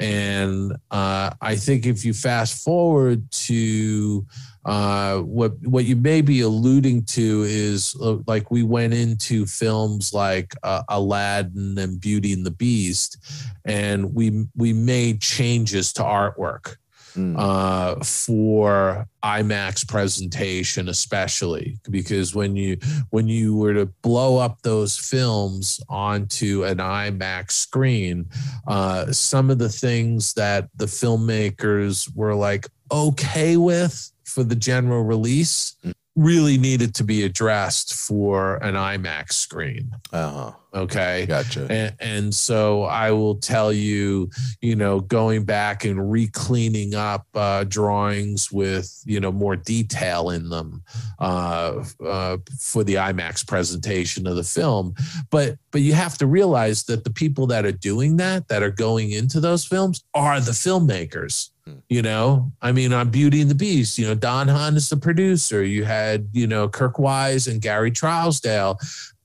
And 0.00 0.72
uh, 0.90 1.30
I 1.42 1.56
think 1.56 1.84
if 1.84 2.06
you 2.06 2.14
fast 2.14 2.64
forward 2.64 3.30
to 3.32 4.26
uh, 4.64 5.18
what 5.18 5.52
what 5.62 5.84
you 5.84 5.94
may 5.94 6.22
be 6.22 6.40
alluding 6.40 7.04
to 7.04 7.42
is 7.42 7.94
uh, 8.02 8.16
like 8.26 8.50
we 8.50 8.62
went 8.62 8.94
into 8.94 9.44
films 9.44 10.14
like 10.14 10.54
uh, 10.62 10.82
Aladdin 10.88 11.78
and 11.78 12.00
Beauty 12.00 12.32
and 12.32 12.44
the 12.44 12.50
Beast, 12.50 13.18
and 13.66 14.14
we 14.14 14.46
we 14.56 14.72
made 14.72 15.20
changes 15.20 15.92
to 15.94 16.02
artwork 16.02 16.76
mm. 17.14 17.34
uh, 17.38 18.02
for 18.04 19.06
IMAX 19.22 19.86
presentation, 19.86 20.88
especially 20.88 21.78
because 21.90 22.34
when 22.34 22.56
you 22.56 22.76
when 23.10 23.28
you 23.28 23.56
were 23.56 23.74
to 23.74 23.86
blow 24.02 24.38
up 24.38 24.62
those 24.62 24.96
films 24.96 25.80
onto 25.88 26.64
an 26.64 26.78
IMAX 26.78 27.52
screen, 27.52 28.26
uh, 28.66 29.12
some 29.12 29.50
of 29.50 29.58
the 29.58 29.68
things 29.68 30.34
that 30.34 30.68
the 30.76 30.86
filmmakers 30.86 32.14
were 32.14 32.34
like 32.34 32.66
okay 32.90 33.56
with 33.56 34.10
for 34.24 34.42
the 34.42 34.56
general 34.56 35.02
release 35.02 35.76
mm 35.84 35.92
really 36.16 36.58
needed 36.58 36.94
to 36.94 37.04
be 37.04 37.24
addressed 37.24 37.94
for 37.94 38.56
an 38.56 38.74
IMAX 38.74 39.32
screen. 39.32 39.90
Uh-huh. 40.12 40.52
Okay. 40.72 41.26
Gotcha. 41.26 41.66
And, 41.68 41.94
and, 41.98 42.34
so 42.34 42.84
I 42.84 43.10
will 43.10 43.34
tell 43.34 43.72
you, 43.72 44.30
you 44.60 44.76
know, 44.76 45.00
going 45.00 45.44
back 45.44 45.84
and 45.84 46.10
re-cleaning 46.10 46.94
up 46.94 47.26
uh, 47.34 47.64
drawings 47.64 48.52
with, 48.52 49.02
you 49.04 49.18
know, 49.18 49.32
more 49.32 49.56
detail 49.56 50.30
in 50.30 50.48
them 50.48 50.82
uh, 51.18 51.84
uh, 52.04 52.36
for 52.58 52.84
the 52.84 52.94
IMAX 52.94 53.46
presentation 53.46 54.28
of 54.28 54.36
the 54.36 54.44
film. 54.44 54.94
But 55.30 55.58
but 55.72 55.82
you 55.82 55.92
have 55.94 56.18
to 56.18 56.26
realize 56.26 56.84
that 56.84 57.04
the 57.04 57.10
people 57.10 57.46
that 57.48 57.64
are 57.64 57.72
doing 57.72 58.16
that, 58.18 58.48
that 58.48 58.62
are 58.62 58.70
going 58.70 59.10
into 59.10 59.40
those 59.40 59.64
films, 59.64 60.04
are 60.14 60.40
the 60.40 60.52
filmmakers. 60.52 61.50
You 61.88 62.02
know, 62.02 62.50
I 62.60 62.72
mean, 62.72 62.92
on 62.92 63.10
Beauty 63.10 63.40
and 63.40 63.50
the 63.50 63.54
Beast, 63.54 63.96
you 63.96 64.06
know, 64.06 64.14
Don 64.14 64.48
Hahn 64.48 64.76
is 64.76 64.88
the 64.88 64.96
producer. 64.96 65.62
You 65.62 65.84
had, 65.84 66.28
you 66.32 66.48
know, 66.48 66.68
Kirk 66.68 66.98
Wise 66.98 67.46
and 67.46 67.60
Gary 67.60 67.92
Trousdale 67.92 68.76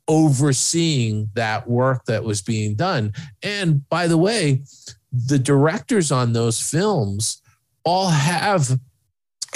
overseeing 0.07 1.29
that 1.33 1.67
work 1.67 2.05
that 2.05 2.23
was 2.23 2.41
being 2.41 2.75
done. 2.75 3.13
And 3.41 3.87
by 3.89 4.07
the 4.07 4.17
way, 4.17 4.63
the 5.11 5.39
directors 5.39 6.11
on 6.11 6.33
those 6.33 6.61
films 6.61 7.41
all 7.83 8.09
have 8.09 8.79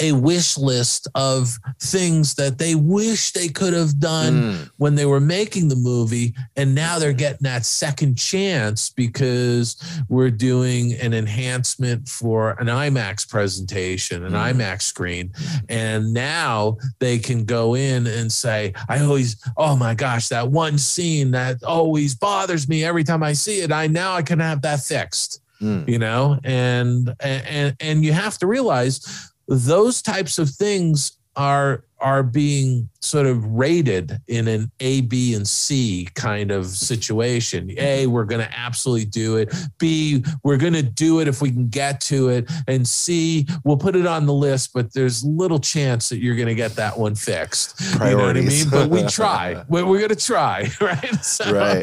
a 0.00 0.12
wish 0.12 0.56
list 0.56 1.08
of 1.14 1.58
things 1.80 2.34
that 2.34 2.58
they 2.58 2.74
wish 2.74 3.32
they 3.32 3.48
could 3.48 3.72
have 3.72 4.00
done 4.00 4.32
mm. 4.32 4.70
when 4.78 4.94
they 4.94 5.06
were 5.06 5.20
making 5.20 5.68
the 5.68 5.76
movie. 5.76 6.34
And 6.56 6.74
now 6.74 6.98
they're 6.98 7.12
getting 7.12 7.42
that 7.42 7.64
second 7.64 8.16
chance 8.16 8.90
because 8.90 9.76
we're 10.08 10.30
doing 10.30 10.94
an 10.94 11.12
enhancement 11.12 12.08
for 12.08 12.52
an 12.52 12.66
IMAX 12.66 13.28
presentation, 13.28 14.24
an 14.24 14.32
mm. 14.32 14.52
IMAX 14.52 14.82
screen. 14.82 15.32
And 15.68 16.12
now 16.12 16.78
they 16.98 17.18
can 17.18 17.44
go 17.44 17.74
in 17.74 18.06
and 18.06 18.32
say, 18.32 18.72
I 18.88 19.00
always, 19.00 19.36
oh 19.56 19.76
my 19.76 19.94
gosh, 19.94 20.28
that 20.28 20.50
one 20.50 20.78
scene 20.78 21.30
that 21.32 21.62
always 21.62 22.14
bothers 22.14 22.68
me 22.68 22.84
every 22.84 23.04
time 23.04 23.22
I 23.22 23.34
see 23.34 23.60
it. 23.60 23.72
I 23.72 23.86
now 23.86 24.14
I 24.14 24.22
can 24.22 24.38
have 24.40 24.62
that 24.62 24.80
fixed. 24.80 25.42
Mm. 25.60 25.86
You 25.86 25.98
know, 25.98 26.40
and 26.42 27.14
and 27.20 27.76
and 27.80 28.02
you 28.02 28.14
have 28.14 28.38
to 28.38 28.46
realize 28.46 29.29
those 29.50 30.00
types 30.00 30.38
of 30.38 30.48
things 30.48 31.18
are 31.36 31.84
are 31.98 32.22
being 32.22 32.88
sort 33.00 33.26
of 33.26 33.44
rated 33.44 34.18
in 34.26 34.48
an 34.48 34.70
A, 34.80 35.02
B, 35.02 35.34
and 35.34 35.46
C 35.46 36.08
kind 36.14 36.50
of 36.50 36.66
situation. 36.66 37.70
A, 37.76 38.06
we're 38.06 38.24
going 38.24 38.40
to 38.40 38.58
absolutely 38.58 39.04
do 39.04 39.36
it. 39.36 39.54
B, 39.76 40.24
we're 40.42 40.56
going 40.56 40.72
to 40.72 40.82
do 40.82 41.20
it 41.20 41.28
if 41.28 41.42
we 41.42 41.50
can 41.50 41.68
get 41.68 42.00
to 42.02 42.30
it. 42.30 42.50
And 42.68 42.88
C, 42.88 43.46
we'll 43.64 43.76
put 43.76 43.96
it 43.96 44.06
on 44.06 44.24
the 44.24 44.32
list, 44.32 44.72
but 44.72 44.94
there's 44.94 45.22
little 45.22 45.58
chance 45.58 46.08
that 46.08 46.20
you're 46.20 46.36
going 46.36 46.48
to 46.48 46.54
get 46.54 46.72
that 46.76 46.98
one 46.98 47.14
fixed. 47.14 47.76
Priorities. 47.96 48.10
You 48.10 48.16
know 48.16 48.24
what 48.24 48.36
I 48.36 48.40
mean? 48.40 48.88
But 48.88 49.02
we 49.02 49.06
try. 49.06 49.62
we're, 49.68 49.84
going 49.98 50.08
to 50.08 50.16
try, 50.16 50.70
right? 50.80 51.14
So, 51.16 51.52
right. 51.52 51.82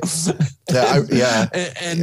Yeah. 0.72 0.82
I, 0.82 1.02
yeah. 1.12 1.48
And, 1.54 1.74
and 1.80 2.00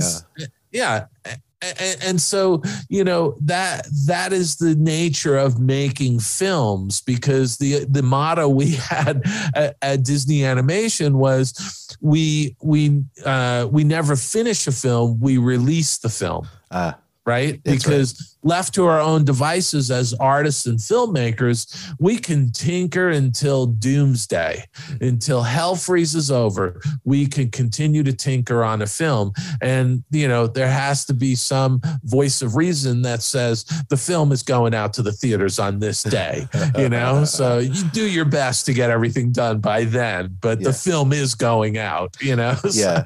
yeah. 0.72 1.06
yeah 1.26 1.36
and, 1.78 2.02
and, 2.02 2.20
so 2.20 2.62
you 2.88 3.04
know 3.04 3.36
that 3.42 3.86
that 4.06 4.32
is 4.32 4.56
the 4.56 4.74
nature 4.74 5.36
of 5.36 5.60
making 5.60 6.20
films 6.20 7.00
because 7.00 7.58
the 7.58 7.84
the 7.84 8.02
motto 8.02 8.48
we 8.60 8.72
had 8.72 9.22
at, 9.54 9.76
at 9.82 10.02
Disney 10.04 10.44
Animation 10.44 11.18
was 11.18 11.96
we 12.00 12.56
we 12.62 13.02
uh, 13.24 13.68
we 13.70 13.84
never 13.84 14.16
finish 14.16 14.66
a 14.66 14.72
film 14.72 15.18
we 15.20 15.38
release 15.38 15.98
the 15.98 16.08
film. 16.08 16.48
Ah. 16.70 16.98
Right? 17.26 17.62
Because 17.62 18.33
left 18.44 18.74
to 18.74 18.84
our 18.86 19.00
own 19.00 19.24
devices 19.24 19.90
as 19.90 20.14
artists 20.14 20.66
and 20.66 20.78
filmmakers, 20.78 21.92
we 21.98 22.18
can 22.18 22.52
tinker 22.52 23.08
until 23.08 23.66
doomsday, 23.66 24.64
until 25.00 25.42
hell 25.42 25.74
freezes 25.74 26.30
over. 26.30 26.80
We 27.04 27.26
can 27.26 27.50
continue 27.50 28.02
to 28.02 28.12
tinker 28.12 28.62
on 28.62 28.82
a 28.82 28.86
film. 28.86 29.32
And, 29.60 30.04
you 30.10 30.28
know, 30.28 30.46
there 30.46 30.68
has 30.70 31.04
to 31.06 31.14
be 31.14 31.34
some 31.34 31.80
voice 32.04 32.42
of 32.42 32.54
reason 32.56 33.02
that 33.02 33.22
says 33.22 33.64
the 33.88 33.96
film 33.96 34.30
is 34.30 34.42
going 34.42 34.74
out 34.74 34.92
to 34.94 35.02
the 35.02 35.12
theaters 35.12 35.58
on 35.58 35.78
this 35.78 36.02
day, 36.02 36.46
you 36.78 36.88
know? 36.88 37.24
so 37.24 37.58
you 37.58 37.84
do 37.90 38.06
your 38.08 38.24
best 38.26 38.66
to 38.66 38.74
get 38.74 38.90
everything 38.90 39.32
done 39.32 39.58
by 39.60 39.84
then, 39.84 40.36
but 40.40 40.60
Yeah. 40.60 40.68
the 40.68 40.72
film 40.74 41.12
is 41.12 41.34
going 41.34 41.78
out, 41.78 42.16
you 42.20 42.36
know? 42.36 42.54
So- 42.62 42.68
Yeah. 42.80 43.04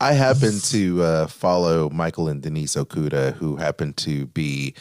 I 0.00 0.12
happen 0.14 0.58
to 0.64 1.02
uh, 1.02 1.26
follow 1.28 1.88
Michael 1.90 2.28
and 2.28 2.42
Denise 2.42 2.74
Okuda, 2.74 3.34
who 3.34 3.56
happen 3.56 3.92
to 3.94 4.26
be 4.26 4.71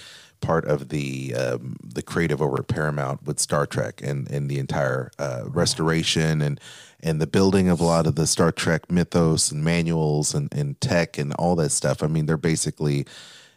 part 0.42 0.66
of 0.66 0.90
the 0.90 1.34
um, 1.36 1.78
the 1.84 2.02
creative 2.02 2.42
over 2.42 2.60
at 2.60 2.68
Paramount 2.68 3.24
with 3.26 3.40
Star 3.40 3.66
Trek 3.68 4.02
and, 4.04 4.30
and 4.32 4.50
the 4.50 4.58
entire 4.60 5.12
uh, 5.20 5.44
restoration 5.46 6.42
and 6.42 6.60
and 7.04 7.20
the 7.22 7.28
building 7.28 7.68
of 7.70 7.80
a 7.80 7.84
lot 7.84 8.08
of 8.08 8.16
the 8.16 8.28
Star 8.28 8.52
Trek 8.52 8.92
mythos 8.92 9.52
and 9.52 9.64
manuals 9.64 10.34
and, 10.34 10.54
and 10.54 10.80
tech 10.82 11.18
and 11.18 11.34
all 11.36 11.56
that 11.56 11.72
stuff. 11.72 12.04
I 12.04 12.08
mean, 12.08 12.26
they're 12.28 12.38
basically, 12.38 13.06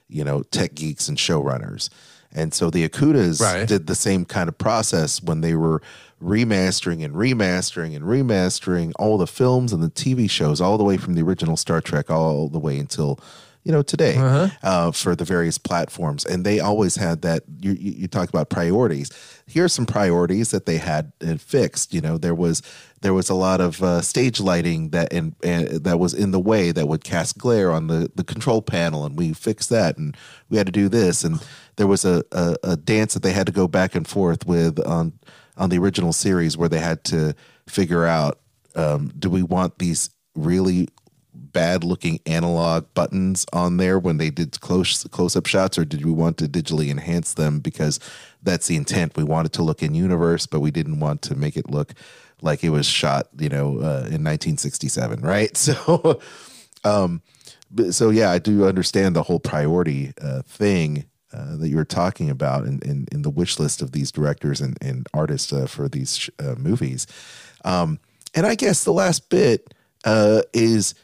you 0.08 0.24
know, 0.24 0.42
tech 0.44 0.74
geeks 0.74 1.08
and 1.08 1.18
showrunners. 1.18 1.90
And 2.32 2.52
so 2.52 2.68
the 2.70 2.88
Okudas 2.88 3.40
Right. 3.40 3.68
did 3.68 3.86
the 3.86 3.94
same 3.94 4.24
kind 4.24 4.48
of 4.48 4.56
process 4.58 5.22
when 5.22 5.40
they 5.40 5.54
were 5.54 5.82
remastering 6.22 7.04
and 7.04 7.14
remastering 7.14 7.94
and 7.94 8.04
remastering 8.04 8.92
all 8.98 9.18
the 9.18 9.26
films 9.26 9.72
and 9.72 9.82
the 9.82 9.90
TV 9.90 10.28
shows, 10.28 10.60
all 10.60 10.78
the 10.78 10.84
way 10.84 10.96
from 10.96 11.14
the 11.14 11.22
original 11.22 11.56
Star 11.56 11.80
Trek 11.80 12.10
all 12.10 12.48
the 12.48 12.58
way 12.58 12.78
until 12.78 13.20
you 13.64 13.72
know 13.72 13.82
today 13.82 14.14
uh 14.62 14.92
for 14.92 15.16
the 15.16 15.24
various 15.24 15.58
platforms. 15.58 16.24
And 16.24 16.44
they 16.44 16.60
always 16.60 16.96
had 16.96 17.22
that. 17.22 17.42
You, 17.60 17.72
you, 17.72 17.92
you 17.92 18.08
talk 18.08 18.28
about 18.28 18.50
priorities. 18.50 19.10
Here 19.46 19.64
are 19.64 19.68
some 19.68 19.86
priorities 19.86 20.50
that 20.50 20.66
they 20.66 20.78
had 20.78 21.12
uh, 21.26 21.36
fixed. 21.36 21.92
You 21.94 22.00
know, 22.00 22.18
there 22.18 22.34
was 22.34 22.62
there 23.00 23.14
was 23.14 23.28
a 23.28 23.34
lot 23.34 23.60
of 23.60 23.82
uh, 23.82 24.00
stage 24.00 24.40
lighting 24.40 24.90
that 24.90 25.12
and, 25.12 25.34
and 25.42 25.84
that 25.84 25.98
was 25.98 26.14
in 26.14 26.30
the 26.30 26.40
way 26.40 26.72
that 26.72 26.88
would 26.88 27.04
cast 27.04 27.38
glare 27.38 27.72
on 27.72 27.86
the 27.88 28.10
the 28.14 28.24
control 28.24 28.62
panel, 28.62 29.04
and 29.04 29.18
we 29.18 29.32
fixed 29.32 29.70
that, 29.70 29.96
and 29.98 30.16
we 30.48 30.56
had 30.56 30.66
to 30.66 30.72
do 30.72 30.88
this, 30.88 31.24
and 31.24 31.44
there 31.76 31.86
was 31.86 32.04
a, 32.04 32.22
a, 32.32 32.56
a 32.62 32.76
dance 32.76 33.14
that 33.14 33.22
they 33.22 33.32
had 33.32 33.46
to 33.46 33.52
go 33.52 33.66
back 33.66 33.94
and 33.94 34.06
forth 34.06 34.46
with 34.46 34.78
on 34.86 35.12
on 35.56 35.70
the 35.70 35.78
original 35.78 36.12
series 36.12 36.56
where 36.56 36.68
they 36.68 36.80
had 36.80 37.04
to 37.04 37.34
figure 37.66 38.04
out 38.04 38.40
um, 38.74 39.12
do 39.18 39.30
we 39.30 39.42
want 39.42 39.78
these 39.78 40.10
really 40.34 40.88
bad 41.54 41.82
looking 41.82 42.20
analog 42.26 42.84
buttons 42.92 43.46
on 43.54 43.78
there 43.78 43.98
when 43.98 44.18
they 44.18 44.28
did 44.28 44.60
close 44.60 45.04
close 45.04 45.34
up 45.36 45.46
shots 45.46 45.78
or 45.78 45.86
did 45.86 46.04
we 46.04 46.12
want 46.12 46.36
to 46.36 46.46
digitally 46.46 46.90
enhance 46.90 47.32
them? 47.32 47.60
Because 47.60 47.98
that's 48.42 48.66
the 48.66 48.76
intent. 48.76 49.16
We 49.16 49.24
wanted 49.24 49.54
to 49.54 49.62
look 49.62 49.82
in 49.82 49.94
universe 49.94 50.46
but 50.46 50.60
we 50.60 50.70
didn't 50.70 51.00
want 51.00 51.22
to 51.22 51.34
make 51.34 51.56
it 51.56 51.70
look 51.70 51.94
like 52.42 52.62
it 52.62 52.70
was 52.70 52.86
shot 52.86 53.28
you 53.38 53.48
know 53.48 53.78
uh, 53.78 54.12
in 54.12 54.22
1967 54.22 55.20
right? 55.22 55.56
So 55.56 56.20
um 56.84 57.22
so 57.90 58.10
yeah 58.10 58.30
i 58.30 58.38
do 58.38 58.66
understand 58.66 59.16
the 59.16 59.22
whole 59.22 59.40
priority 59.40 60.12
uh, 60.20 60.42
thing 60.42 61.06
uh, 61.34 61.56
that 61.56 61.68
you 61.68 61.76
were 61.76 61.84
talking 61.84 62.30
about 62.30 62.64
in, 62.64 62.78
in, 62.84 63.08
in 63.10 63.22
the 63.22 63.30
wish 63.30 63.58
list 63.58 63.82
of 63.82 63.90
these 63.90 64.12
directors 64.12 64.60
and, 64.60 64.78
and 64.80 65.08
artists 65.12 65.52
uh, 65.52 65.66
for 65.66 65.88
these 65.88 66.30
uh, 66.38 66.54
movies. 66.56 67.08
Um, 67.64 67.98
and 68.34 68.46
I 68.46 68.54
guess 68.54 68.84
the 68.84 68.92
last 68.92 69.30
bit 69.30 69.74
uh, 70.04 70.42
is 70.52 70.94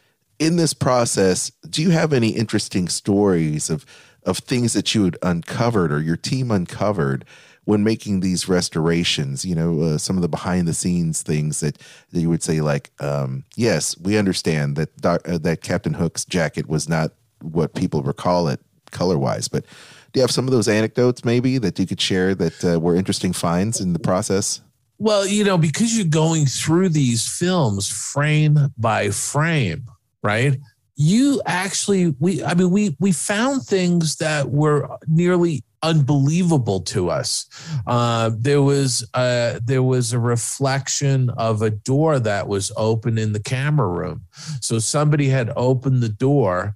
in 0.41 0.57
this 0.57 0.75
process, 0.75 1.51
do 1.69 1.83
you 1.83 1.91
have 1.91 2.13
any 2.13 2.31
interesting 2.31 2.89
stories 2.89 3.71
of, 3.71 3.85
of 4.25 4.39
things 4.39 4.73
that 4.73 4.95
you 4.95 5.05
had 5.05 5.19
uncovered 5.23 5.93
or 5.93 6.01
your 6.01 6.17
team 6.17 6.51
uncovered 6.51 7.27
when 7.67 7.85
making 7.85 8.21
these 8.21 8.49
restorations? 8.49 9.45
You 9.45 9.55
know, 9.55 9.83
uh, 9.83 9.99
some 9.99 10.17
of 10.17 10.23
the 10.23 10.29
behind 10.29 10.67
the 10.67 10.75
scenes 10.75 11.23
things 11.23 11.61
that, 11.61 11.79
that 12.11 12.21
you 12.21 12.31
would 12.31 12.43
say, 12.43 12.63
like, 12.63 12.91
um, 13.01 13.45
yes, 13.55 13.97
we 13.99 14.17
understand 14.17 14.77
that, 14.77 14.97
doc, 14.97 15.29
uh, 15.29 15.39
that 15.39 15.61
Captain 15.61 15.95
Hook's 15.95 16.25
jacket 16.25 16.69
was 16.69 16.89
not 16.89 17.13
what 17.43 17.75
people 17.75 18.03
recall 18.03 18.49
it 18.49 18.61
color 18.91 19.19
wise, 19.19 19.47
but 19.47 19.65
do 20.13 20.19
you 20.19 20.23
have 20.23 20.33
some 20.33 20.47
of 20.47 20.53
those 20.53 20.69
anecdotes 20.69 21.25
maybe 21.25 21.59
that 21.59 21.79
you 21.79 21.87
could 21.87 22.01
share 22.01 22.35
that 22.35 22.65
uh, 22.65 22.81
were 22.81 22.97
interesting 22.97 23.35
finds 23.35 23.79
in 23.79 23.93
the 23.93 23.99
process? 23.99 24.63
Well, 24.99 25.27
you 25.27 25.45
know, 25.45 25.57
because 25.57 25.97
you're 25.97 26.07
going 26.07 26.47
through 26.47 26.91
these 26.91 27.27
films 27.27 27.89
frame 27.89 28.73
by 28.77 29.11
frame, 29.11 29.85
right? 30.23 30.59
You 30.97 31.41
actually 31.47 32.15
we 32.19 32.45
I 32.45 32.55
mean 32.55 32.71
we 32.71 32.97
we 32.99 33.13
found 33.13 33.63
things 33.63 34.17
that 34.17 34.51
were 34.51 34.89
nearly 35.07 35.65
unbelievable 35.83 36.81
to 36.81 37.09
us. 37.09 37.47
Uh, 37.87 38.31
there 38.37 38.61
was 38.63 39.09
uh, 39.15 39.61
there 39.65 39.83
was 39.83 40.13
a 40.13 40.19
reflection 40.19 41.31
of 41.31 41.63
a 41.63 41.71
door 41.71 42.19
that 42.19 42.49
was 42.49 42.71
open 42.77 43.17
in 43.17 43.33
the 43.33 43.41
camera 43.41 43.89
room. 43.89 44.27
So 44.61 44.79
somebody 44.79 45.29
had 45.29 45.51
opened 45.57 46.03
the 46.03 46.09
door. 46.11 46.75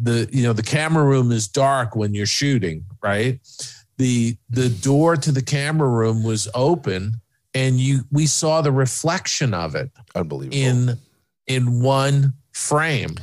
The 0.00 0.28
you 0.32 0.42
know 0.42 0.52
the 0.52 0.62
camera 0.62 1.04
room 1.04 1.32
is 1.32 1.48
dark 1.48 1.96
when 1.96 2.14
you're 2.14 2.26
shooting, 2.26 2.84
right? 3.02 3.40
The 3.96 4.36
the 4.50 4.68
door 4.68 5.16
to 5.16 5.32
the 5.32 5.42
camera 5.42 5.88
room 5.88 6.22
was 6.22 6.48
open 6.54 7.20
and 7.54 7.78
you 7.80 8.00
we 8.10 8.26
saw 8.26 8.60
the 8.60 8.72
reflection 8.72 9.54
of 9.54 9.74
it 9.74 9.90
Unbelievable. 10.14 10.56
in 10.56 10.98
in 11.46 11.80
one 11.80 12.34
frame 12.54 13.14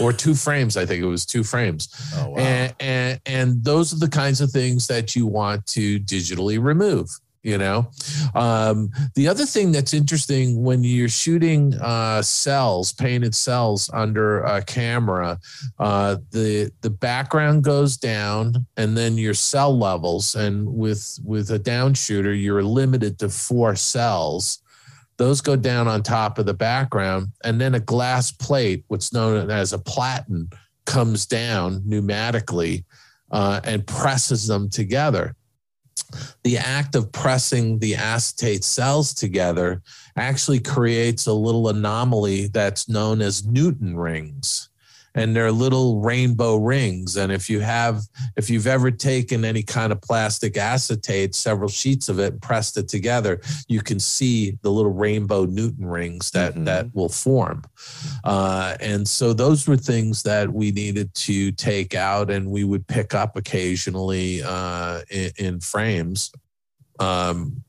or 0.00 0.12
two 0.12 0.34
frames 0.46 0.76
i 0.76 0.84
think 0.84 1.02
it 1.02 1.06
was 1.06 1.24
two 1.24 1.42
frames. 1.44 1.88
Oh, 2.16 2.30
wow. 2.30 2.36
and, 2.38 2.74
and 2.80 3.20
and 3.26 3.64
those 3.64 3.92
are 3.92 3.98
the 3.98 4.08
kinds 4.08 4.40
of 4.40 4.50
things 4.50 4.86
that 4.88 5.16
you 5.16 5.26
want 5.26 5.66
to 5.68 5.98
digitally 6.00 6.62
remove 6.62 7.08
you 7.42 7.56
know? 7.56 7.90
Um, 8.34 8.90
the 9.14 9.28
other 9.28 9.46
thing 9.46 9.72
that's 9.72 9.94
interesting 9.94 10.62
when 10.62 10.84
you're 10.84 11.08
shooting 11.08 11.74
uh, 11.80 12.20
cels 12.20 12.96
painted 12.96 13.32
cels 13.32 13.90
under 13.92 14.42
a 14.42 14.62
camera 14.62 15.38
uh, 15.78 16.16
the 16.30 16.70
the 16.82 16.90
background 16.90 17.64
goes 17.64 17.96
down 17.96 18.66
and 18.76 18.96
then 18.96 19.16
your 19.16 19.34
cel 19.34 19.76
levels 19.76 20.34
and 20.34 20.66
with 20.68 21.18
with 21.24 21.50
a 21.50 21.58
down 21.58 21.94
shooter 21.94 22.34
you're 22.34 22.62
limited 22.62 23.18
to 23.18 23.28
four 23.28 23.74
cels 23.74 24.58
those 25.20 25.42
go 25.42 25.54
down 25.54 25.86
on 25.86 26.02
top 26.02 26.38
of 26.38 26.46
the 26.46 26.54
background 26.54 27.28
and 27.44 27.60
then 27.60 27.74
a 27.74 27.80
glass 27.80 28.32
plate 28.32 28.84
what's 28.88 29.12
known 29.12 29.50
as 29.50 29.74
a 29.74 29.78
platen 29.78 30.48
comes 30.86 31.26
down 31.26 31.80
pneumatically 31.80 32.84
uh, 33.30 33.60
and 33.64 33.86
presses 33.86 34.46
them 34.46 34.70
together 34.70 35.36
the 36.42 36.56
act 36.56 36.94
of 36.94 37.12
pressing 37.12 37.78
the 37.80 37.94
acetate 37.94 38.64
cels 38.64 39.12
together 39.12 39.82
actually 40.16 40.58
creates 40.58 41.26
a 41.26 41.32
little 41.32 41.68
anomaly 41.68 42.48
that's 42.48 42.88
known 42.88 43.20
as 43.20 43.44
Newton 43.44 43.96
rings. 43.96 44.69
And 45.14 45.34
they're 45.34 45.50
little 45.50 46.00
rainbow 46.00 46.56
rings. 46.56 47.16
And 47.16 47.32
if 47.32 47.50
you 47.50 47.60
have, 47.60 48.02
if 48.36 48.48
you've 48.48 48.68
ever 48.68 48.90
taken 48.90 49.44
any 49.44 49.62
kind 49.62 49.90
of 49.92 50.00
plastic 50.00 50.56
acetate, 50.56 51.34
several 51.34 51.68
sheets 51.68 52.08
of 52.08 52.20
it, 52.20 52.32
and 52.34 52.42
pressed 52.42 52.76
it 52.76 52.86
together, 52.88 53.40
you 53.66 53.80
can 53.80 53.98
see 53.98 54.56
the 54.62 54.70
little 54.70 54.92
rainbow 54.92 55.44
Newton 55.46 55.86
rings 55.86 56.30
that 56.30 56.54
Mhm. 56.54 56.64
that 56.66 56.94
will 56.94 57.08
form. 57.08 57.64
Uh, 58.22 58.76
and 58.80 59.08
so 59.08 59.32
those 59.32 59.66
were 59.66 59.76
things 59.76 60.22
that 60.22 60.52
we 60.52 60.70
needed 60.70 61.12
to 61.14 61.50
take 61.52 61.94
out, 61.94 62.30
and 62.30 62.48
we 62.48 62.62
would 62.64 62.86
pick 62.86 63.12
up 63.14 63.36
occasionally 63.36 64.42
uh, 64.44 65.00
in, 65.10 65.30
in 65.38 65.60
frames. 65.60 66.30
Um, 66.98 67.64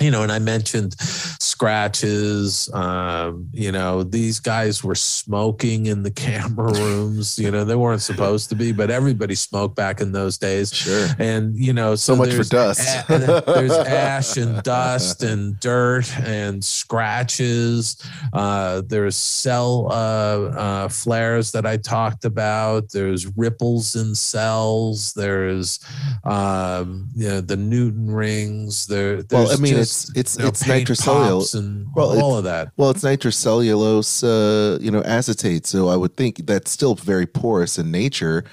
you 0.00 0.10
know, 0.10 0.22
and 0.22 0.32
I 0.32 0.38
mentioned 0.38 0.94
scratches. 0.98 2.68
Um, 2.74 3.48
you 3.52 3.70
know, 3.72 4.02
these 4.02 4.40
guys 4.40 4.82
were 4.82 4.94
smoking 4.94 5.86
in 5.86 6.02
the 6.02 6.10
camera 6.24 6.72
rooms. 6.72 7.38
You 7.38 7.50
know, 7.50 7.64
they 7.64 7.76
weren't 7.76 8.02
supposed 8.02 8.48
to 8.50 8.54
be, 8.56 8.72
but 8.72 8.90
everybody 8.90 9.34
smoked 9.34 9.76
back 9.76 10.00
in 10.00 10.12
those 10.12 10.36
days. 10.38 10.72
sure. 10.74 11.08
And 11.18 11.56
you 11.56 11.72
know, 11.72 11.94
So 11.94 12.16
much 12.16 12.32
for 12.34 12.44
dust. 12.44 12.80
a- 13.08 13.42
there's 13.46 13.72
ash 13.72 14.36
and 14.36 14.62
dust 14.62 15.22
and 15.22 15.58
dirt 15.60 16.10
and 16.20 16.64
scratches. 16.64 17.96
Uh, 18.32 18.82
there's 18.86 19.16
cel 19.16 19.86
uh, 19.90 19.94
uh, 19.94 20.88
flares 20.88 21.52
that 21.52 21.66
I 21.66 21.76
talked 21.76 22.24
about. 22.24 22.90
There's 22.90 23.26
ripples 23.36 23.96
in 23.96 24.14
cels. 24.14 25.14
There's 25.14 25.78
um, 26.24 27.08
you 27.14 27.28
know, 27.28 27.40
the 27.40 27.56
Newton 27.56 28.10
rings. 28.10 28.86
There. 28.86 29.22
Well, 29.30 29.50
I 29.52 29.56
mean, 29.56 29.74
just, 29.74 29.83
it's 29.84 30.16
it's 30.16 30.36
you 30.36 30.42
know, 30.42 30.48
it's 30.48 30.62
nitrocellulose. 30.64 31.54
and 31.54 31.86
Well, 31.94 32.20
all 32.20 32.36
of 32.36 32.44
that. 32.44 32.72
Well, 32.76 32.90
it's 32.90 33.02
nitrocellulose, 33.04 34.22
uh, 34.24 34.78
you 34.82 34.90
know, 34.90 35.02
acetate. 35.02 35.66
So 35.66 35.88
I 35.88 35.96
would 35.96 36.16
think 36.16 36.46
that's 36.46 36.70
still 36.70 36.94
very 36.94 37.26
porous 37.26 37.78
in 37.78 37.90
nature. 37.90 38.44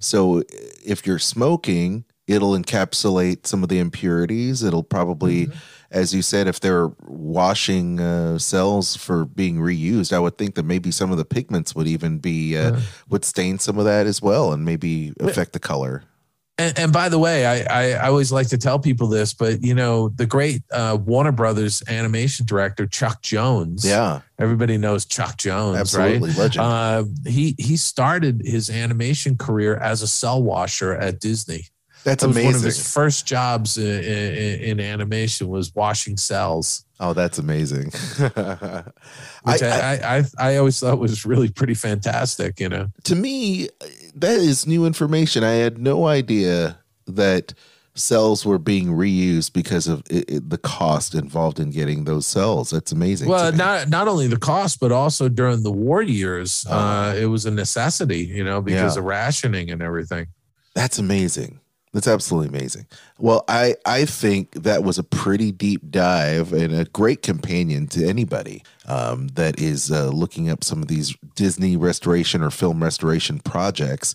So 0.00 0.42
if 0.84 1.06
you're 1.06 1.18
smoking, 1.18 2.04
it'll 2.26 2.52
encapsulate 2.52 3.46
some 3.46 3.62
of 3.62 3.68
the 3.68 3.78
impurities. 3.78 4.62
It'll 4.62 4.82
probably, 4.84 5.46
Mm-hmm. 5.46 5.58
as 5.90 6.14
you 6.14 6.22
said, 6.22 6.46
if 6.46 6.60
they're 6.60 6.88
washing 7.06 7.98
uh, 8.00 8.36
cels 8.38 8.96
for 8.96 9.24
being 9.24 9.56
reused, 9.58 10.12
I 10.12 10.18
would 10.18 10.36
think 10.36 10.54
that 10.56 10.64
maybe 10.64 10.90
some 10.90 11.10
of 11.10 11.16
the 11.18 11.24
pigments 11.24 11.74
would 11.74 11.86
even 11.86 12.18
be 12.18 12.56
uh, 12.56 12.80
would 13.08 13.24
stain 13.24 13.58
some 13.58 13.78
of 13.78 13.84
that 13.86 14.06
as 14.06 14.20
well, 14.22 14.52
and 14.52 14.64
maybe 14.64 15.12
affect 15.20 15.52
the 15.52 15.58
color. 15.60 16.02
And, 16.58 16.76
and 16.76 16.92
by 16.92 17.08
the 17.08 17.18
way, 17.18 17.46
I, 17.46 17.60
I, 17.70 17.90
I 17.92 18.08
always 18.08 18.32
like 18.32 18.48
to 18.48 18.58
tell 18.58 18.80
people 18.80 19.06
this, 19.06 19.32
but 19.32 19.62
you 19.62 19.74
know, 19.74 20.08
the 20.08 20.26
great 20.26 20.62
uh, 20.72 20.98
Warner 21.00 21.30
Brothers 21.30 21.84
animation 21.88 22.46
director 22.46 22.86
Chuck 22.86 23.22
Jones. 23.22 23.84
Yeah, 23.84 24.22
everybody 24.40 24.76
knows 24.76 25.06
Chuck 25.06 25.36
Jones, 25.36 25.78
absolutely 25.78 26.30
right? 26.30 26.38
legend. 26.38 26.64
Uh, 26.64 27.04
he 27.26 27.54
he 27.58 27.76
started 27.76 28.42
his 28.44 28.70
animation 28.70 29.36
career 29.36 29.76
as 29.76 30.02
a 30.02 30.08
cel 30.08 30.42
washer 30.42 30.94
at 30.94 31.20
Disney. 31.20 31.66
That's 32.08 32.22
That 32.24 32.30
amazing. 32.30 32.46
one 32.46 32.54
of 32.56 32.62
his 32.62 32.92
first 32.92 33.26
jobs 33.26 33.76
in, 33.78 34.04
in, 34.04 34.60
in 34.60 34.80
animation 34.80 35.48
was 35.48 35.74
washing 35.74 36.16
cels, 36.16 36.84
oh, 37.00 37.12
that's 37.12 37.38
amazing. 37.38 37.86
which 38.18 39.62
I- 39.62 39.68
I, 39.68 40.16
I, 40.16 40.16
I, 40.18 40.24
I 40.38 40.56
always 40.56 40.78
thought 40.80 40.98
was 40.98 41.24
really 41.24 41.50
pretty 41.50 41.74
fantastic. 41.74 42.60
You 42.60 42.68
know, 42.68 42.88
to 43.04 43.14
me, 43.14 43.68
that 44.14 44.36
is 44.38 44.66
new 44.66 44.86
information. 44.86 45.44
I 45.44 45.52
had 45.52 45.78
no 45.78 46.06
idea 46.06 46.78
that 47.06 47.54
cels 47.94 48.46
were 48.46 48.58
being 48.58 48.88
reused 48.88 49.52
because 49.52 49.88
of 49.88 50.02
it, 50.08 50.24
it- 50.30 50.50
the 50.50 50.58
cost 50.58 51.14
involved 51.14 51.58
in 51.58 51.70
getting 51.70 52.04
those 52.04 52.26
cels. 52.26 52.70
That's 52.70 52.92
amazing. 52.92 53.28
well, 53.28 53.52
not 53.52 53.88
not 53.88 54.08
only 54.08 54.26
the 54.28 54.38
cost, 54.38 54.80
but 54.80 54.92
also 54.92 55.28
during 55.28 55.62
the 55.62 55.72
war 55.72 56.00
years, 56.02 56.64
uh, 56.68 57.14
it 57.18 57.26
was 57.26 57.44
a 57.46 57.50
necessity. 57.50 58.20
You 58.24 58.44
know, 58.44 58.60
because 58.60 58.94
Yeah. 58.96 59.00
of 59.00 59.04
rationing 59.06 59.70
and 59.70 59.82
everything. 59.82 60.26
That's 60.74 60.98
amazing. 60.98 61.60
That's 61.92 62.06
absolutely 62.06 62.48
amazing. 62.48 62.86
Well, 63.18 63.44
I 63.48 63.74
I 63.86 64.04
think 64.04 64.52
that 64.52 64.84
was 64.84 64.98
a 64.98 65.02
pretty 65.02 65.52
deep 65.52 65.90
dive 65.90 66.52
and 66.52 66.74
a 66.74 66.84
great 66.84 67.22
companion 67.22 67.86
to 67.88 68.06
anybody 68.06 68.62
um, 68.86 69.28
that 69.28 69.58
is 69.60 69.90
uh, 69.90 70.08
looking 70.08 70.50
up 70.50 70.64
some 70.64 70.82
of 70.82 70.88
these 70.88 71.16
Disney 71.34 71.76
restoration 71.76 72.42
or 72.42 72.50
film 72.50 72.82
restoration 72.82 73.40
projects. 73.40 74.14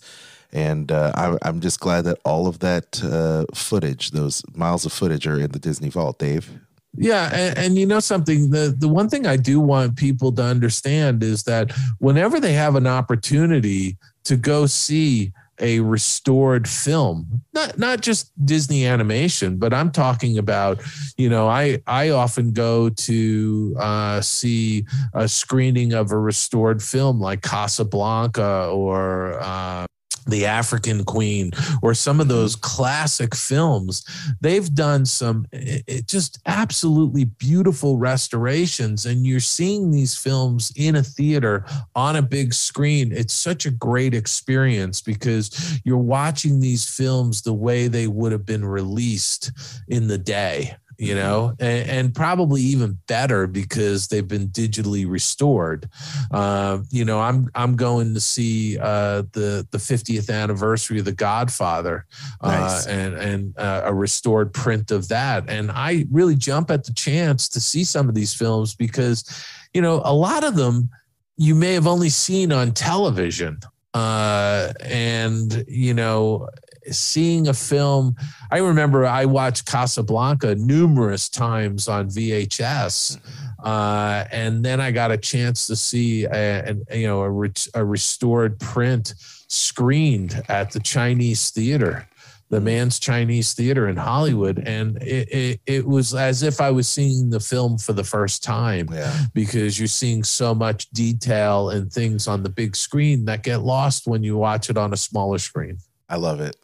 And 0.52 0.92
uh, 0.92 1.10
I, 1.16 1.36
I'm 1.42 1.60
just 1.60 1.80
glad 1.80 2.02
that 2.04 2.18
all 2.24 2.46
of 2.46 2.60
that 2.60 3.02
uh, 3.02 3.44
footage, 3.52 4.12
those 4.12 4.44
miles 4.54 4.86
of 4.86 4.92
footage, 4.92 5.26
are 5.26 5.40
in 5.40 5.50
the 5.50 5.58
Disney 5.58 5.88
Vault. 5.88 6.20
Dave. 6.20 6.48
Yeah, 6.96 7.28
and, 7.34 7.58
and 7.58 7.78
you 7.78 7.86
know 7.86 7.98
something, 7.98 8.50
the 8.50 8.72
the 8.76 8.88
one 8.88 9.08
thing 9.08 9.26
I 9.26 9.36
do 9.36 9.58
want 9.58 9.96
people 9.96 10.30
to 10.32 10.44
understand 10.44 11.24
is 11.24 11.42
that 11.42 11.72
whenever 11.98 12.38
they 12.38 12.52
have 12.52 12.76
an 12.76 12.86
opportunity 12.86 13.96
to 14.24 14.36
go 14.36 14.66
see 14.66 15.32
a 15.60 15.80
restored 15.80 16.68
film, 16.68 17.42
not 17.52 17.78
not 17.78 18.00
just 18.00 18.32
Disney 18.44 18.86
animation, 18.86 19.56
but 19.56 19.72
I'm 19.72 19.90
talking 19.90 20.38
about, 20.38 20.80
you 21.16 21.28
know, 21.28 21.48
I 21.48 21.80
I 21.86 22.10
often 22.10 22.52
go 22.52 22.88
to 22.88 23.76
uh, 23.78 24.20
see 24.20 24.84
a 25.12 25.28
screening 25.28 25.92
of 25.92 26.12
a 26.12 26.18
restored 26.18 26.82
film 26.82 27.20
like 27.20 27.42
Casablanca 27.42 28.68
or. 28.72 29.40
Uh, 29.40 29.86
the 30.26 30.46
African 30.46 31.04
Queen, 31.04 31.50
or 31.82 31.94
some 31.94 32.20
of 32.20 32.26
mm-hmm. 32.26 32.36
those 32.36 32.56
classic 32.56 33.34
films, 33.34 34.04
they've 34.40 34.74
done 34.74 35.04
some 35.04 35.46
it, 35.52 35.84
it 35.86 36.06
just 36.06 36.38
absolutely 36.46 37.24
beautiful 37.24 37.98
restorations. 37.98 39.06
And 39.06 39.26
you're 39.26 39.40
seeing 39.40 39.90
these 39.90 40.16
films 40.16 40.72
in 40.76 40.96
a 40.96 41.02
theater 41.02 41.66
on 41.94 42.16
a 42.16 42.22
big 42.22 42.54
screen. 42.54 43.12
It's 43.12 43.34
such 43.34 43.66
a 43.66 43.70
great 43.70 44.14
experience 44.14 45.00
because 45.00 45.80
you're 45.84 45.98
watching 45.98 46.60
these 46.60 46.88
films 46.88 47.42
the 47.42 47.52
way 47.52 47.88
they 47.88 48.06
would 48.06 48.32
have 48.32 48.46
been 48.46 48.64
released 48.64 49.52
in 49.88 50.08
the 50.08 50.18
day. 50.18 50.76
You 50.98 51.14
know, 51.14 51.54
and, 51.58 51.90
and 51.90 52.14
probably 52.14 52.62
even 52.62 52.98
better 53.06 53.46
because 53.46 54.08
they've 54.08 54.26
been 54.26 54.48
digitally 54.48 55.08
restored. 55.08 55.88
Uh, 56.30 56.78
you 56.90 57.04
know, 57.04 57.20
I'm 57.20 57.50
I'm 57.54 57.76
going 57.76 58.14
to 58.14 58.20
see 58.20 58.78
uh, 58.78 59.22
the 59.32 59.66
the 59.70 59.78
50th 59.78 60.30
anniversary 60.32 60.98
of 60.98 61.04
The 61.04 61.12
Godfather, 61.12 62.06
Nice. 62.42 62.86
uh, 62.86 62.90
and 62.90 63.14
and 63.14 63.58
uh, 63.58 63.82
a 63.84 63.94
restored 63.94 64.52
print 64.52 64.90
of 64.90 65.08
that. 65.08 65.48
And 65.48 65.70
I 65.70 66.06
really 66.10 66.36
jump 66.36 66.70
at 66.70 66.84
the 66.84 66.92
chance 66.92 67.48
to 67.50 67.60
see 67.60 67.84
some 67.84 68.08
of 68.08 68.14
these 68.14 68.34
films 68.34 68.74
because, 68.74 69.24
you 69.72 69.82
know, 69.82 70.00
a 70.04 70.12
lot 70.14 70.44
of 70.44 70.54
them 70.56 70.90
you 71.36 71.54
may 71.54 71.72
have 71.72 71.86
only 71.86 72.08
seen 72.08 72.52
on 72.52 72.72
television. 72.72 73.58
Uh, 73.92 74.72
and 74.80 75.64
you 75.68 75.94
know, 75.94 76.48
seeing 76.90 77.48
a 77.48 77.54
film, 77.54 78.14
I 78.50 78.58
remember 78.58 79.06
I 79.06 79.24
watched 79.24 79.66
Casablanca 79.66 80.54
numerous 80.56 81.28
times 81.28 81.88
on 81.88 82.08
VHS. 82.08 83.18
Uh, 83.62 84.24
and 84.30 84.64
then 84.64 84.80
I 84.80 84.90
got 84.90 85.10
a 85.10 85.16
chance 85.16 85.66
to 85.68 85.76
see 85.76 86.24
a, 86.24 86.64
an 86.64 86.84
you 86.92 87.06
know 87.06 87.22
a, 87.22 87.30
re- 87.30 87.52
a 87.74 87.84
restored 87.84 88.58
print 88.60 89.14
screened 89.48 90.42
at 90.48 90.70
the 90.72 90.80
Chinese 90.80 91.50
theater, 91.50 92.06
the 92.50 92.60
Mann's 92.60 92.98
Chinese 92.98 93.54
Theater 93.54 93.88
in 93.88 93.96
Hollywood, 93.96 94.62
and 94.66 95.02
it, 95.02 95.28
it 95.32 95.60
it 95.66 95.86
was 95.86 96.14
as 96.14 96.42
if 96.42 96.60
I 96.60 96.70
was 96.70 96.88
seeing 96.88 97.30
the 97.30 97.40
film 97.40 97.78
for 97.78 97.94
the 97.94 98.04
first 98.04 98.44
time 98.44 98.88
Yeah. 98.92 99.16
because 99.32 99.78
you're 99.78 99.88
seeing 99.88 100.22
so 100.24 100.54
much 100.54 100.90
detail 100.90 101.70
and 101.70 101.90
things 101.90 102.28
on 102.28 102.42
the 102.42 102.50
big 102.50 102.76
screen 102.76 103.24
that 103.24 103.42
get 103.42 103.62
lost 103.62 104.06
when 104.06 104.22
you 104.22 104.36
watch 104.36 104.68
it 104.68 104.76
on 104.76 104.92
a 104.92 104.96
smaller 104.96 105.38
screen. 105.38 105.78
I 106.08 106.16
love 106.16 106.40
it. 106.40 106.54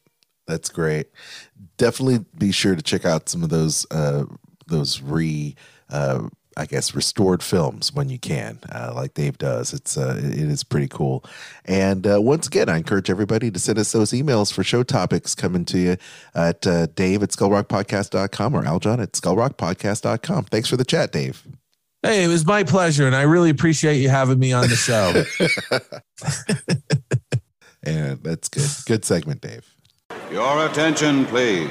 That's 0.50 0.68
great. 0.68 1.06
Definitely 1.76 2.24
be 2.36 2.50
sure 2.50 2.74
to 2.74 2.82
check 2.82 3.04
out 3.04 3.28
some 3.28 3.44
of 3.44 3.50
those 3.50 3.86
uh, 3.92 4.24
those 4.66 5.00
re 5.00 5.54
uh, 5.90 6.28
I 6.56 6.66
guess 6.66 6.92
restored 6.92 7.40
films 7.40 7.92
when 7.92 8.08
you 8.08 8.18
can, 8.18 8.58
uh, 8.72 8.92
like 8.94 9.14
Dave 9.14 9.38
does. 9.38 9.72
It's 9.72 9.96
uh, 9.96 10.20
it 10.20 10.34
is 10.34 10.64
pretty 10.64 10.88
cool. 10.88 11.24
And 11.64 12.04
uh, 12.04 12.20
once 12.20 12.48
again, 12.48 12.68
I 12.68 12.78
encourage 12.78 13.08
everybody 13.08 13.52
to 13.52 13.60
send 13.60 13.78
us 13.78 13.92
those 13.92 14.10
emails 14.10 14.52
for 14.52 14.64
show 14.64 14.82
topics 14.82 15.36
coming 15.36 15.64
to 15.66 15.78
you 15.78 15.96
at 16.34 16.66
uh, 16.66 16.86
Dave 16.86 17.22
at 17.22 17.30
skullrockpodcast.com 17.30 18.54
or 18.54 18.64
Aljon 18.64 19.00
at 19.00 19.12
skullrockpodcast.com. 19.12 20.46
Thanks 20.46 20.68
for 20.68 20.76
the 20.76 20.84
chat, 20.84 21.12
Dave. 21.12 21.46
Hey, 22.02 22.24
it 22.24 22.28
was 22.28 22.44
my 22.44 22.64
pleasure, 22.64 23.06
and 23.06 23.14
I 23.14 23.22
really 23.22 23.50
appreciate 23.50 23.98
you 23.98 24.08
having 24.08 24.40
me 24.40 24.52
on 24.52 24.68
the 24.68 24.74
show. 24.74 25.22
And 27.82 28.22
that's 28.22 28.48
good. 28.48 28.70
Good 28.86 29.04
segment, 29.04 29.40
Dave. 29.40 29.74
Your 30.30 30.66
attention, 30.66 31.26
please. 31.26 31.68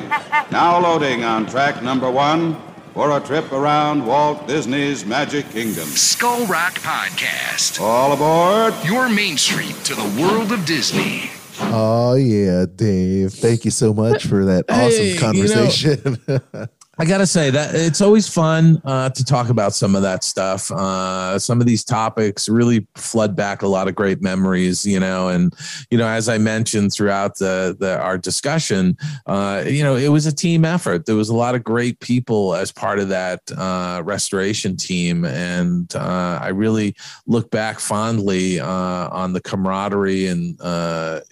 Now 0.52 0.80
loading 0.81 1.23
on 1.23 1.45
track 1.45 1.81
number 1.81 2.11
one 2.11 2.57
for 2.94 3.15
a 3.15 3.22
trip 3.22 3.52
around 3.53 4.06
Walt 4.06 4.48
Disney's 4.48 5.06
Magic 5.06 5.49
Kingdom. 5.49 5.86
Skull 5.86 6.45
Rock 6.45 6.73
Podcast. 6.76 7.80
All 7.80 8.11
aboard. 8.11 8.73
Your 8.84 9.07
main 9.10 9.38
street 9.38 9.76
to 9.86 9.95
the 9.95 10.22
world 10.22 10.52
of 10.52 10.65
Disney. 10.65 11.30
Oh 11.61 12.15
yeah, 12.15 12.65
Dave. 12.73 13.34
Thank 13.34 13.64
you 13.65 13.72
so 13.72 13.94
much 13.94 14.26
for 14.26 14.45
that 14.45 14.65
Hey, 14.69 14.88
awesome 14.88 15.06
you 15.06 15.14
know- 15.15 15.19
conversation. 15.22 16.69
I 17.01 17.05
gotta 17.05 17.26
say 17.26 17.49
that 17.51 17.76
it's 17.76 18.01
always 18.01 18.27
fun 18.27 18.81
uh, 18.84 19.09
to 19.11 19.23
talk 19.23 19.47
about 19.47 19.73
some 19.73 19.95
of 19.95 20.01
that 20.01 20.21
stuff. 20.21 20.69
Uh, 20.69 21.39
some 21.39 21.61
of 21.61 21.65
these 21.65 21.81
topics 21.81 22.49
really 22.49 22.85
flood 22.95 23.38
back 23.38 23.61
a 23.61 23.69
lot 23.69 23.88
of 23.88 23.95
great 23.95 24.21
memories, 24.21 24.85
you 24.85 24.99
know. 24.99 25.30
And 25.30 25.53
you 25.89 25.97
know, 25.97 26.09
as 26.09 26.27
I 26.27 26.38
mentioned 26.38 26.91
throughout 26.91 27.38
the, 27.38 27.77
the 27.80 27.97
our 28.01 28.17
discussion, 28.17 28.97
uh, 29.27 29.63
you 29.65 29.81
know, 29.81 29.95
it 29.95 30.09
was 30.09 30.26
a 30.26 30.35
team 30.35 30.65
effort. 30.65 31.05
There 31.05 31.15
was 31.15 31.30
a 31.30 31.35
lot 31.35 31.55
of 31.55 31.63
great 31.63 32.01
people 32.01 32.53
as 32.53 32.69
part 32.69 32.99
of 32.99 33.07
that 33.07 33.49
uh, 33.57 34.01
restoration 34.03 34.76
team, 34.76 35.23
and 35.23 35.95
uh, 35.95 36.39
I 36.41 36.49
really 36.49 36.97
look 37.26 37.49
back 37.49 37.80
fondly 37.80 38.59
uh, 38.59 38.67
on 38.67 39.31
the 39.31 39.39
camaraderie 39.39 40.27
and 40.27 40.59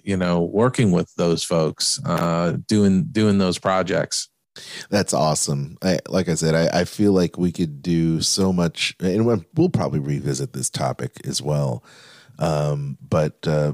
you 0.06 0.16
know 0.16 0.44
working 0.44 0.92
with 0.92 1.14
those 1.16 1.44
folks, 1.44 2.00
doing 2.68 3.04
doing 3.12 3.38
those 3.38 3.60
projects. 3.60 4.30
That's 4.90 5.14
awesome. 5.14 5.78
I, 5.82 6.00
like 6.08 6.30
I 6.30 6.36
said, 6.36 6.56
I, 6.56 6.82
I 6.82 6.86
feel 6.86 7.12
like 7.14 7.38
we 7.38 7.52
could 7.52 7.82
do 7.82 8.22
so 8.22 8.52
much, 8.54 8.96
and 9.00 9.26
we'll- 9.26 9.70
probably 9.70 10.00
revisit 10.00 10.54
this 10.54 10.70
topic 10.70 11.12
as 11.26 11.42
well. 11.42 11.84
Um, 12.40 12.98
but 13.08 13.48
uh, 13.48 13.74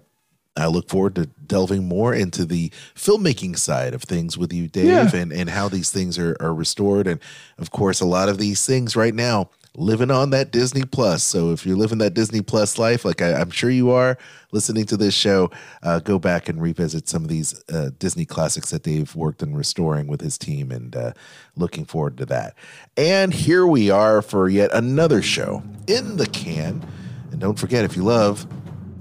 I 0.56 0.68
look 0.68 0.90
forward 0.90 1.16
to 1.16 1.26
delving 1.26 1.88
more 1.88 2.14
into 2.14 2.46
the 2.46 2.70
filmmaking 2.96 3.58
side 3.58 3.94
of 3.94 4.04
things 4.04 4.38
with 4.38 4.54
you, 4.54 4.68
Dave, 4.68 4.86
Yeah. 4.86 5.10
and, 5.16 5.32
and 5.34 5.50
how 5.50 5.68
these 5.70 5.92
things 5.92 6.18
are, 6.20 6.36
are 6.40 6.54
restored. 6.54 7.08
And 7.08 7.20
of 7.58 7.72
course, 7.72 8.02
a 8.02 8.06
lot 8.06 8.30
of 8.30 8.38
these 8.38 8.66
things 8.66 8.96
right 8.96 9.14
now 9.16 9.50
living 9.76 10.12
on 10.12 10.30
that 10.30 10.52
Disney 10.52 10.84
Plus. 10.84 11.24
So 11.24 11.52
if 11.52 11.66
you're 11.66 11.78
living 11.78 11.98
that 11.98 12.14
Disney 12.14 12.42
Plus 12.42 12.78
life, 12.78 13.04
like 13.04 13.22
I, 13.22 13.34
I'm 13.34 13.50
sure 13.50 13.70
you 13.70 13.90
are 13.92 14.18
listening 14.52 14.86
to 14.86 14.98
this 14.98 15.16
show, 15.16 15.50
uh, 15.82 16.00
go 16.00 16.20
back 16.20 16.48
and 16.48 16.62
revisit 16.62 17.10
some 17.10 17.24
of 17.24 17.30
these 17.30 17.64
uh, 17.72 17.90
Disney 17.98 18.26
classics 18.26 18.70
that 18.70 18.84
they've 18.84 19.16
worked 19.16 19.42
on 19.42 19.56
restoring 19.56 20.08
with 20.08 20.22
his 20.22 20.38
team 20.38 20.72
and 20.72 20.96
uh, 20.96 21.14
looking 21.56 21.86
forward 21.86 22.18
to 22.18 22.26
that. 22.28 22.56
And 22.96 23.34
here 23.34 23.66
we 23.66 23.90
are 23.90 24.22
for 24.22 24.48
yet 24.48 24.72
another 24.74 25.22
show 25.24 25.64
in 25.88 26.18
the 26.18 26.28
can. 26.28 26.86
And 27.32 27.42
don't 27.42 27.58
forget, 27.58 27.84
if 27.84 27.96
you 27.96 28.04
love 28.04 28.46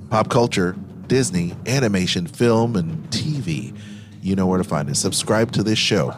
pop 0.09 0.31
culture, 0.31 0.75
Disney, 1.07 1.55
animation, 1.67 2.27
film, 2.27 2.77
and 2.77 3.05
TV, 3.11 3.77
you 4.23 4.35
know 4.35 4.47
where 4.47 4.59
to 4.59 4.65
find 4.65 4.89
us. 4.89 4.99
Subscribe 4.99 5.53
to 5.53 5.63
this 5.63 5.79
show 5.79 6.15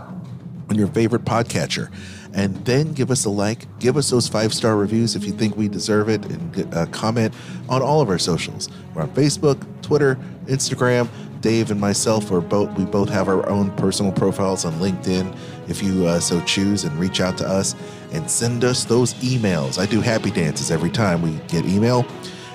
on 0.71 0.77
your 0.77 0.87
favorite 0.89 1.25
podcatcher. 1.25 1.93
And 2.35 2.65
then 2.65 2.93
give 2.93 3.13
us 3.13 3.25
a 3.25 3.31
like, 3.31 3.67
give 3.79 3.97
us 3.97 4.11
those 4.11 4.27
five 4.27 4.53
star 4.53 4.77
reviews 4.77 5.15
if 5.15 5.25
you 5.25 5.33
think 5.33 5.57
we 5.57 5.69
deserve 5.69 6.09
it, 6.09 6.25
and 6.27 6.93
comment 6.93 7.33
on 7.69 7.81
all 7.81 8.01
of 8.01 8.09
our 8.09 8.19
socials. 8.19 8.69
We're 8.93 9.03
on 9.03 9.11
Facebook, 9.11 9.65
Twitter, 9.83 10.19
Instagram. 10.47 11.09
Dave 11.41 11.71
and 11.71 11.81
myself 11.81 12.31
are 12.33 12.41
both. 12.41 12.77
We 12.77 12.87
both 12.87 13.11
have 13.11 13.29
our 13.29 13.47
own 13.49 13.71
personal 13.77 14.11
profiles 14.13 14.65
on 14.65 14.73
LinkedIn. 14.75 15.37
If 15.69 15.83
you 15.83 16.07
uh, 16.07 16.19
so 16.19 16.41
choose, 16.41 16.85
and 16.85 16.99
reach 16.99 17.21
out 17.21 17.39
to 17.39 17.47
us 17.47 17.75
and 18.13 18.31
send 18.31 18.65
us 18.65 18.85
those 18.85 19.15
emails. 19.15 19.79
I 19.79 19.87
do 19.87 20.01
happy 20.01 20.31
dances 20.31 20.71
every 20.71 20.91
time 20.91 21.21
we 21.21 21.33
get 21.49 21.67
email 21.67 22.07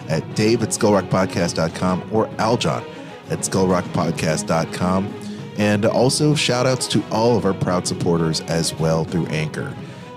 at 0.07 0.35
Dave 0.35 0.63
at 0.63 0.69
SkullRockPodcast.com 0.69 2.09
or 2.11 2.27
Aljon 2.37 2.83
at 3.29 3.39
SkullRockPodcast.com. 3.39 5.28
And 5.59 5.85
also 5.85 6.33
shout 6.33 6.65
outs 6.65 6.87
to 6.87 7.03
all 7.11 7.37
of 7.37 7.45
our 7.45 7.53
proud 7.53 7.85
supporters 7.85 8.41
as 8.41 8.73
well 8.73 9.03
through 9.03 9.27
Anchor. 9.27 9.75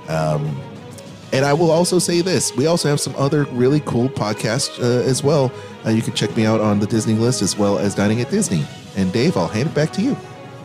Um, 0.08 0.58
and 1.32 1.44
I 1.44 1.52
will 1.52 1.70
also 1.70 1.98
say 1.98 2.20
this 2.20 2.54
we 2.56 2.66
also 2.66 2.88
have 2.88 3.00
some 3.00 3.14
other 3.16 3.44
really 3.44 3.80
cool 3.80 4.08
podcasts 4.08 4.78
uh, 4.78 5.02
as 5.02 5.22
well. 5.22 5.52
Uh, 5.84 5.90
you 5.90 6.00
can 6.00 6.14
check 6.14 6.34
me 6.36 6.46
out 6.46 6.60
on 6.60 6.78
the 6.78 6.86
Disney 6.86 7.14
list 7.14 7.42
as 7.42 7.58
well 7.58 7.78
as 7.78 7.94
Dining 7.94 8.20
at 8.20 8.30
Disney. 8.30 8.64
And 8.96 9.12
Dave, 9.12 9.36
I'll 9.36 9.48
hand 9.48 9.68
it 9.68 9.74
back 9.74 9.92
to 9.94 10.02
you. 10.02 10.16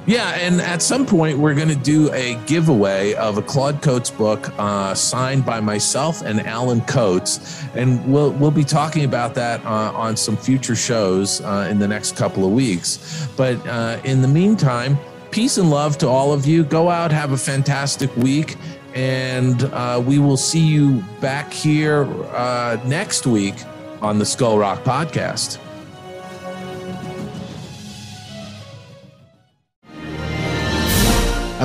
Yeah, 0.07 0.29
and 0.35 0.61
at 0.61 0.81
some 0.81 1.05
point 1.05 1.37
we're 1.37 1.53
going 1.53 1.67
to 1.67 1.75
do 1.75 2.09
a 2.13 2.35
giveaway 2.45 3.13
of 3.15 3.37
a 3.37 3.41
Claude 3.41 3.81
Coats 3.81 4.09
book 4.09 4.53
uh, 4.57 4.93
signed 4.93 5.45
by 5.45 5.59
myself 5.59 6.21
and 6.21 6.39
Alan 6.47 6.79
Coats, 6.79 7.61
and 7.75 8.09
we'll 8.09 8.31
we'll 8.31 8.49
be 8.49 8.63
talking 8.63 9.03
about 9.03 9.35
that 9.35 9.63
uh, 9.65 9.91
on 9.93 10.15
some 10.15 10.37
future 10.37 10.77
shows 10.77 11.41
uh, 11.41 11.67
in 11.69 11.77
the 11.77 11.89
next 11.89 12.15
couple 12.15 12.45
of 12.45 12.53
weeks. 12.53 13.27
But 13.35 13.57
uh, 13.67 13.99
in 14.05 14.21
the 14.21 14.29
meantime, 14.29 14.97
peace 15.29 15.57
and 15.57 15.69
love 15.69 15.97
to 15.97 16.07
all 16.07 16.31
of 16.31 16.45
you. 16.45 16.63
Go 16.63 16.89
out, 16.89 17.11
have 17.11 17.33
a 17.33 17.37
fantastic 17.37 18.15
week, 18.15 18.55
and 18.95 19.61
uh, 19.65 20.01
we 20.05 20.19
will 20.19 20.37
see 20.37 20.65
you 20.65 21.03
back 21.19 21.51
here 21.51 22.05
uh, 22.31 22.79
next 22.85 23.27
week 23.27 23.55
on 24.01 24.19
the 24.19 24.25
Skull 24.25 24.57
Rock 24.57 24.85
Podcast. 24.85 25.59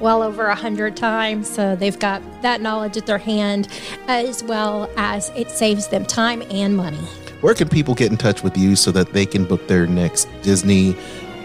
well 0.00 0.22
over 0.22 0.46
a 0.46 0.54
hundred 0.54 0.96
times, 0.96 1.48
so 1.48 1.76
they've 1.76 1.98
got 1.98 2.22
that 2.42 2.60
knowledge 2.60 2.96
at 2.96 3.06
their 3.06 3.18
hand, 3.18 3.68
as 4.08 4.42
well 4.42 4.90
as 4.96 5.30
it 5.36 5.50
saves 5.50 5.88
them 5.88 6.04
time 6.04 6.42
and 6.50 6.76
money. 6.76 7.04
Where 7.40 7.54
can 7.54 7.68
people 7.68 7.94
get 7.94 8.10
in 8.10 8.18
touch 8.18 8.42
with 8.42 8.56
you 8.56 8.76
so 8.76 8.90
that 8.92 9.12
they 9.12 9.24
can 9.24 9.44
book 9.44 9.66
their 9.66 9.86
next 9.86 10.28
Disney 10.42 10.96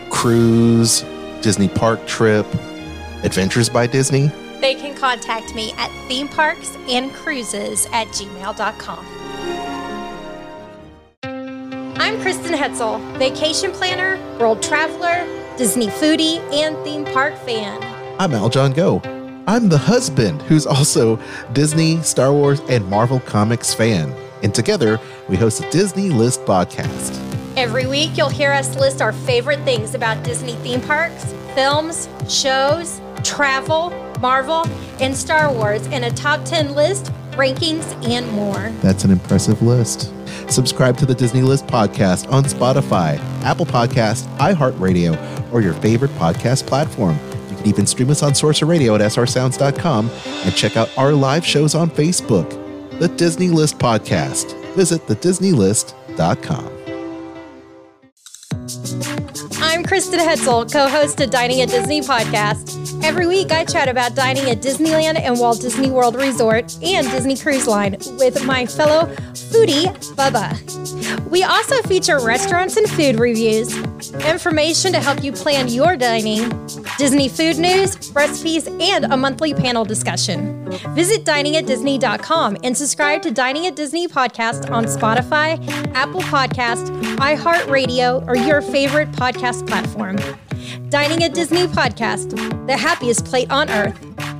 cruise, 0.09 1.05
Disney 1.41 1.69
park 1.69 2.05
trip, 2.05 2.45
Adventures 3.23 3.69
by 3.69 3.87
Disney? 3.87 4.27
They 4.59 4.75
can 4.75 4.95
contact 4.95 5.53
me 5.55 5.73
at 5.77 5.89
theme 6.07 6.27
parks 6.27 6.75
and 6.89 7.11
cruises 7.13 7.87
at 7.91 8.07
gmail.com. 8.07 9.05
I'm 11.97 12.19
Kristen 12.21 12.53
Hetzel, 12.53 12.99
vacation 13.17 13.71
planner, 13.71 14.17
world 14.37 14.61
traveler, 14.61 15.25
Disney 15.57 15.87
foodie, 15.87 16.39
and 16.53 16.77
theme 16.83 17.05
park 17.05 17.35
fan. 17.45 17.94
I'm 18.17 18.31
Aljon 18.31 18.73
Go. 18.73 19.01
I'm 19.45 19.67
the 19.67 19.77
husband 19.77 20.41
who's 20.43 20.65
also 20.65 21.19
Disney, 21.51 22.01
Star 22.01 22.31
Wars, 22.31 22.61
and 22.69 22.87
Marvel 22.89 23.19
Comics 23.19 23.73
fan. 23.73 24.15
And 24.41 24.55
together, 24.55 25.01
we 25.27 25.35
host 25.35 25.61
a 25.61 25.69
Disney 25.69 26.09
List 26.09 26.45
podcast. 26.45 27.19
Every 27.57 27.85
week, 27.87 28.17
you'll 28.17 28.29
hear 28.29 28.53
us 28.53 28.77
list 28.77 29.01
our 29.01 29.11
favorite 29.11 29.59
things 29.65 29.95
about 29.95 30.23
Disney 30.23 30.53
theme 30.55 30.79
parks, 30.79 31.33
films, 31.55 32.07
shows, 32.29 33.01
travel, 33.21 33.89
Marvel, 34.21 34.65
and 35.01 35.13
Star 35.13 35.51
Wars 35.51 35.85
in 35.87 36.05
a 36.05 36.11
top 36.11 36.45
10 36.45 36.73
list, 36.73 37.11
rankings, 37.31 37.83
and 38.07 38.31
more. 38.31 38.71
That's 38.81 39.03
an 39.03 39.11
impressive 39.11 39.61
list. 39.61 40.13
Subscribe 40.49 40.95
to 40.99 41.05
the 41.05 41.15
Disney 41.15 41.41
List 41.41 41.67
podcast 41.67 42.31
on 42.31 42.45
Spotify, 42.45 43.19
Apple 43.43 43.65
Podcast, 43.65 44.25
iHeartRadio, 44.37 45.51
or 45.51 45.59
your 45.59 45.73
favorite 45.73 46.11
podcast 46.11 46.65
platform. 46.65 47.19
You 47.65 47.71
even 47.71 47.87
stream 47.87 48.11
us 48.11 48.21
on 48.21 48.35
Sorcerer 48.35 48.67
Radio 48.67 48.95
at 48.95 49.01
srsounds.com 49.01 50.09
and 50.25 50.55
check 50.55 50.77
out 50.77 50.95
our 50.97 51.13
live 51.13 51.45
shows 51.45 51.73
on 51.73 51.89
Facebook. 51.89 52.49
The 52.99 53.07
Disney 53.07 53.49
List 53.49 53.79
podcast. 53.79 54.53
Visit 54.75 55.05
thedisneylist.com. 55.07 56.71
I'm 59.61 59.83
Kristen 59.83 60.19
Hetzel, 60.19 60.71
co 60.71 60.87
host 60.87 61.19
of 61.21 61.31
Dining 61.31 61.61
at 61.61 61.69
Disney 61.69 62.01
podcast. 62.01 63.03
Every 63.03 63.27
week, 63.27 63.51
I 63.51 63.65
chat 63.65 63.89
about 63.89 64.15
dining 64.15 64.49
at 64.49 64.59
Disneyland 64.59 65.19
and 65.19 65.39
Walt 65.39 65.59
Disney 65.59 65.91
World 65.91 66.15
Resort 66.15 66.77
and 66.83 67.09
Disney 67.09 67.35
Cruise 67.35 67.67
Line 67.67 67.97
with 68.17 68.43
my 68.45 68.65
fellow 68.65 69.07
foodie, 69.33 69.85
Bubba. 70.15 70.84
We 71.29 71.43
also 71.43 71.81
feature 71.83 72.19
restaurants 72.19 72.77
and 72.77 72.89
food 72.89 73.19
reviews, 73.19 73.77
information 74.25 74.91
to 74.93 74.99
help 74.99 75.23
you 75.23 75.31
plan 75.31 75.67
your 75.67 75.95
dining, 75.97 76.49
Disney 76.97 77.29
food 77.29 77.57
news, 77.57 78.11
recipes, 78.11 78.67
and 78.67 79.05
a 79.05 79.17
monthly 79.17 79.53
panel 79.53 79.85
discussion. 79.85 80.69
Visit 80.95 81.25
diningatdisney.com 81.25 82.57
and 82.63 82.77
subscribe 82.77 83.21
to 83.23 83.31
Dining 83.31 83.67
at 83.67 83.75
Disney 83.75 84.07
podcast 84.07 84.71
on 84.71 84.85
Spotify, 84.85 85.59
Apple 85.93 86.21
Podcast, 86.21 86.87
iHeartRadio, 87.17 88.25
or 88.27 88.35
your 88.35 88.61
favorite 88.61 89.11
podcast 89.11 89.67
platform. 89.67 90.17
Dining 90.89 91.23
at 91.23 91.33
Disney 91.33 91.67
podcast, 91.67 92.35
the 92.67 92.77
happiest 92.77 93.25
plate 93.25 93.51
on 93.51 93.69
earth. 93.69 94.34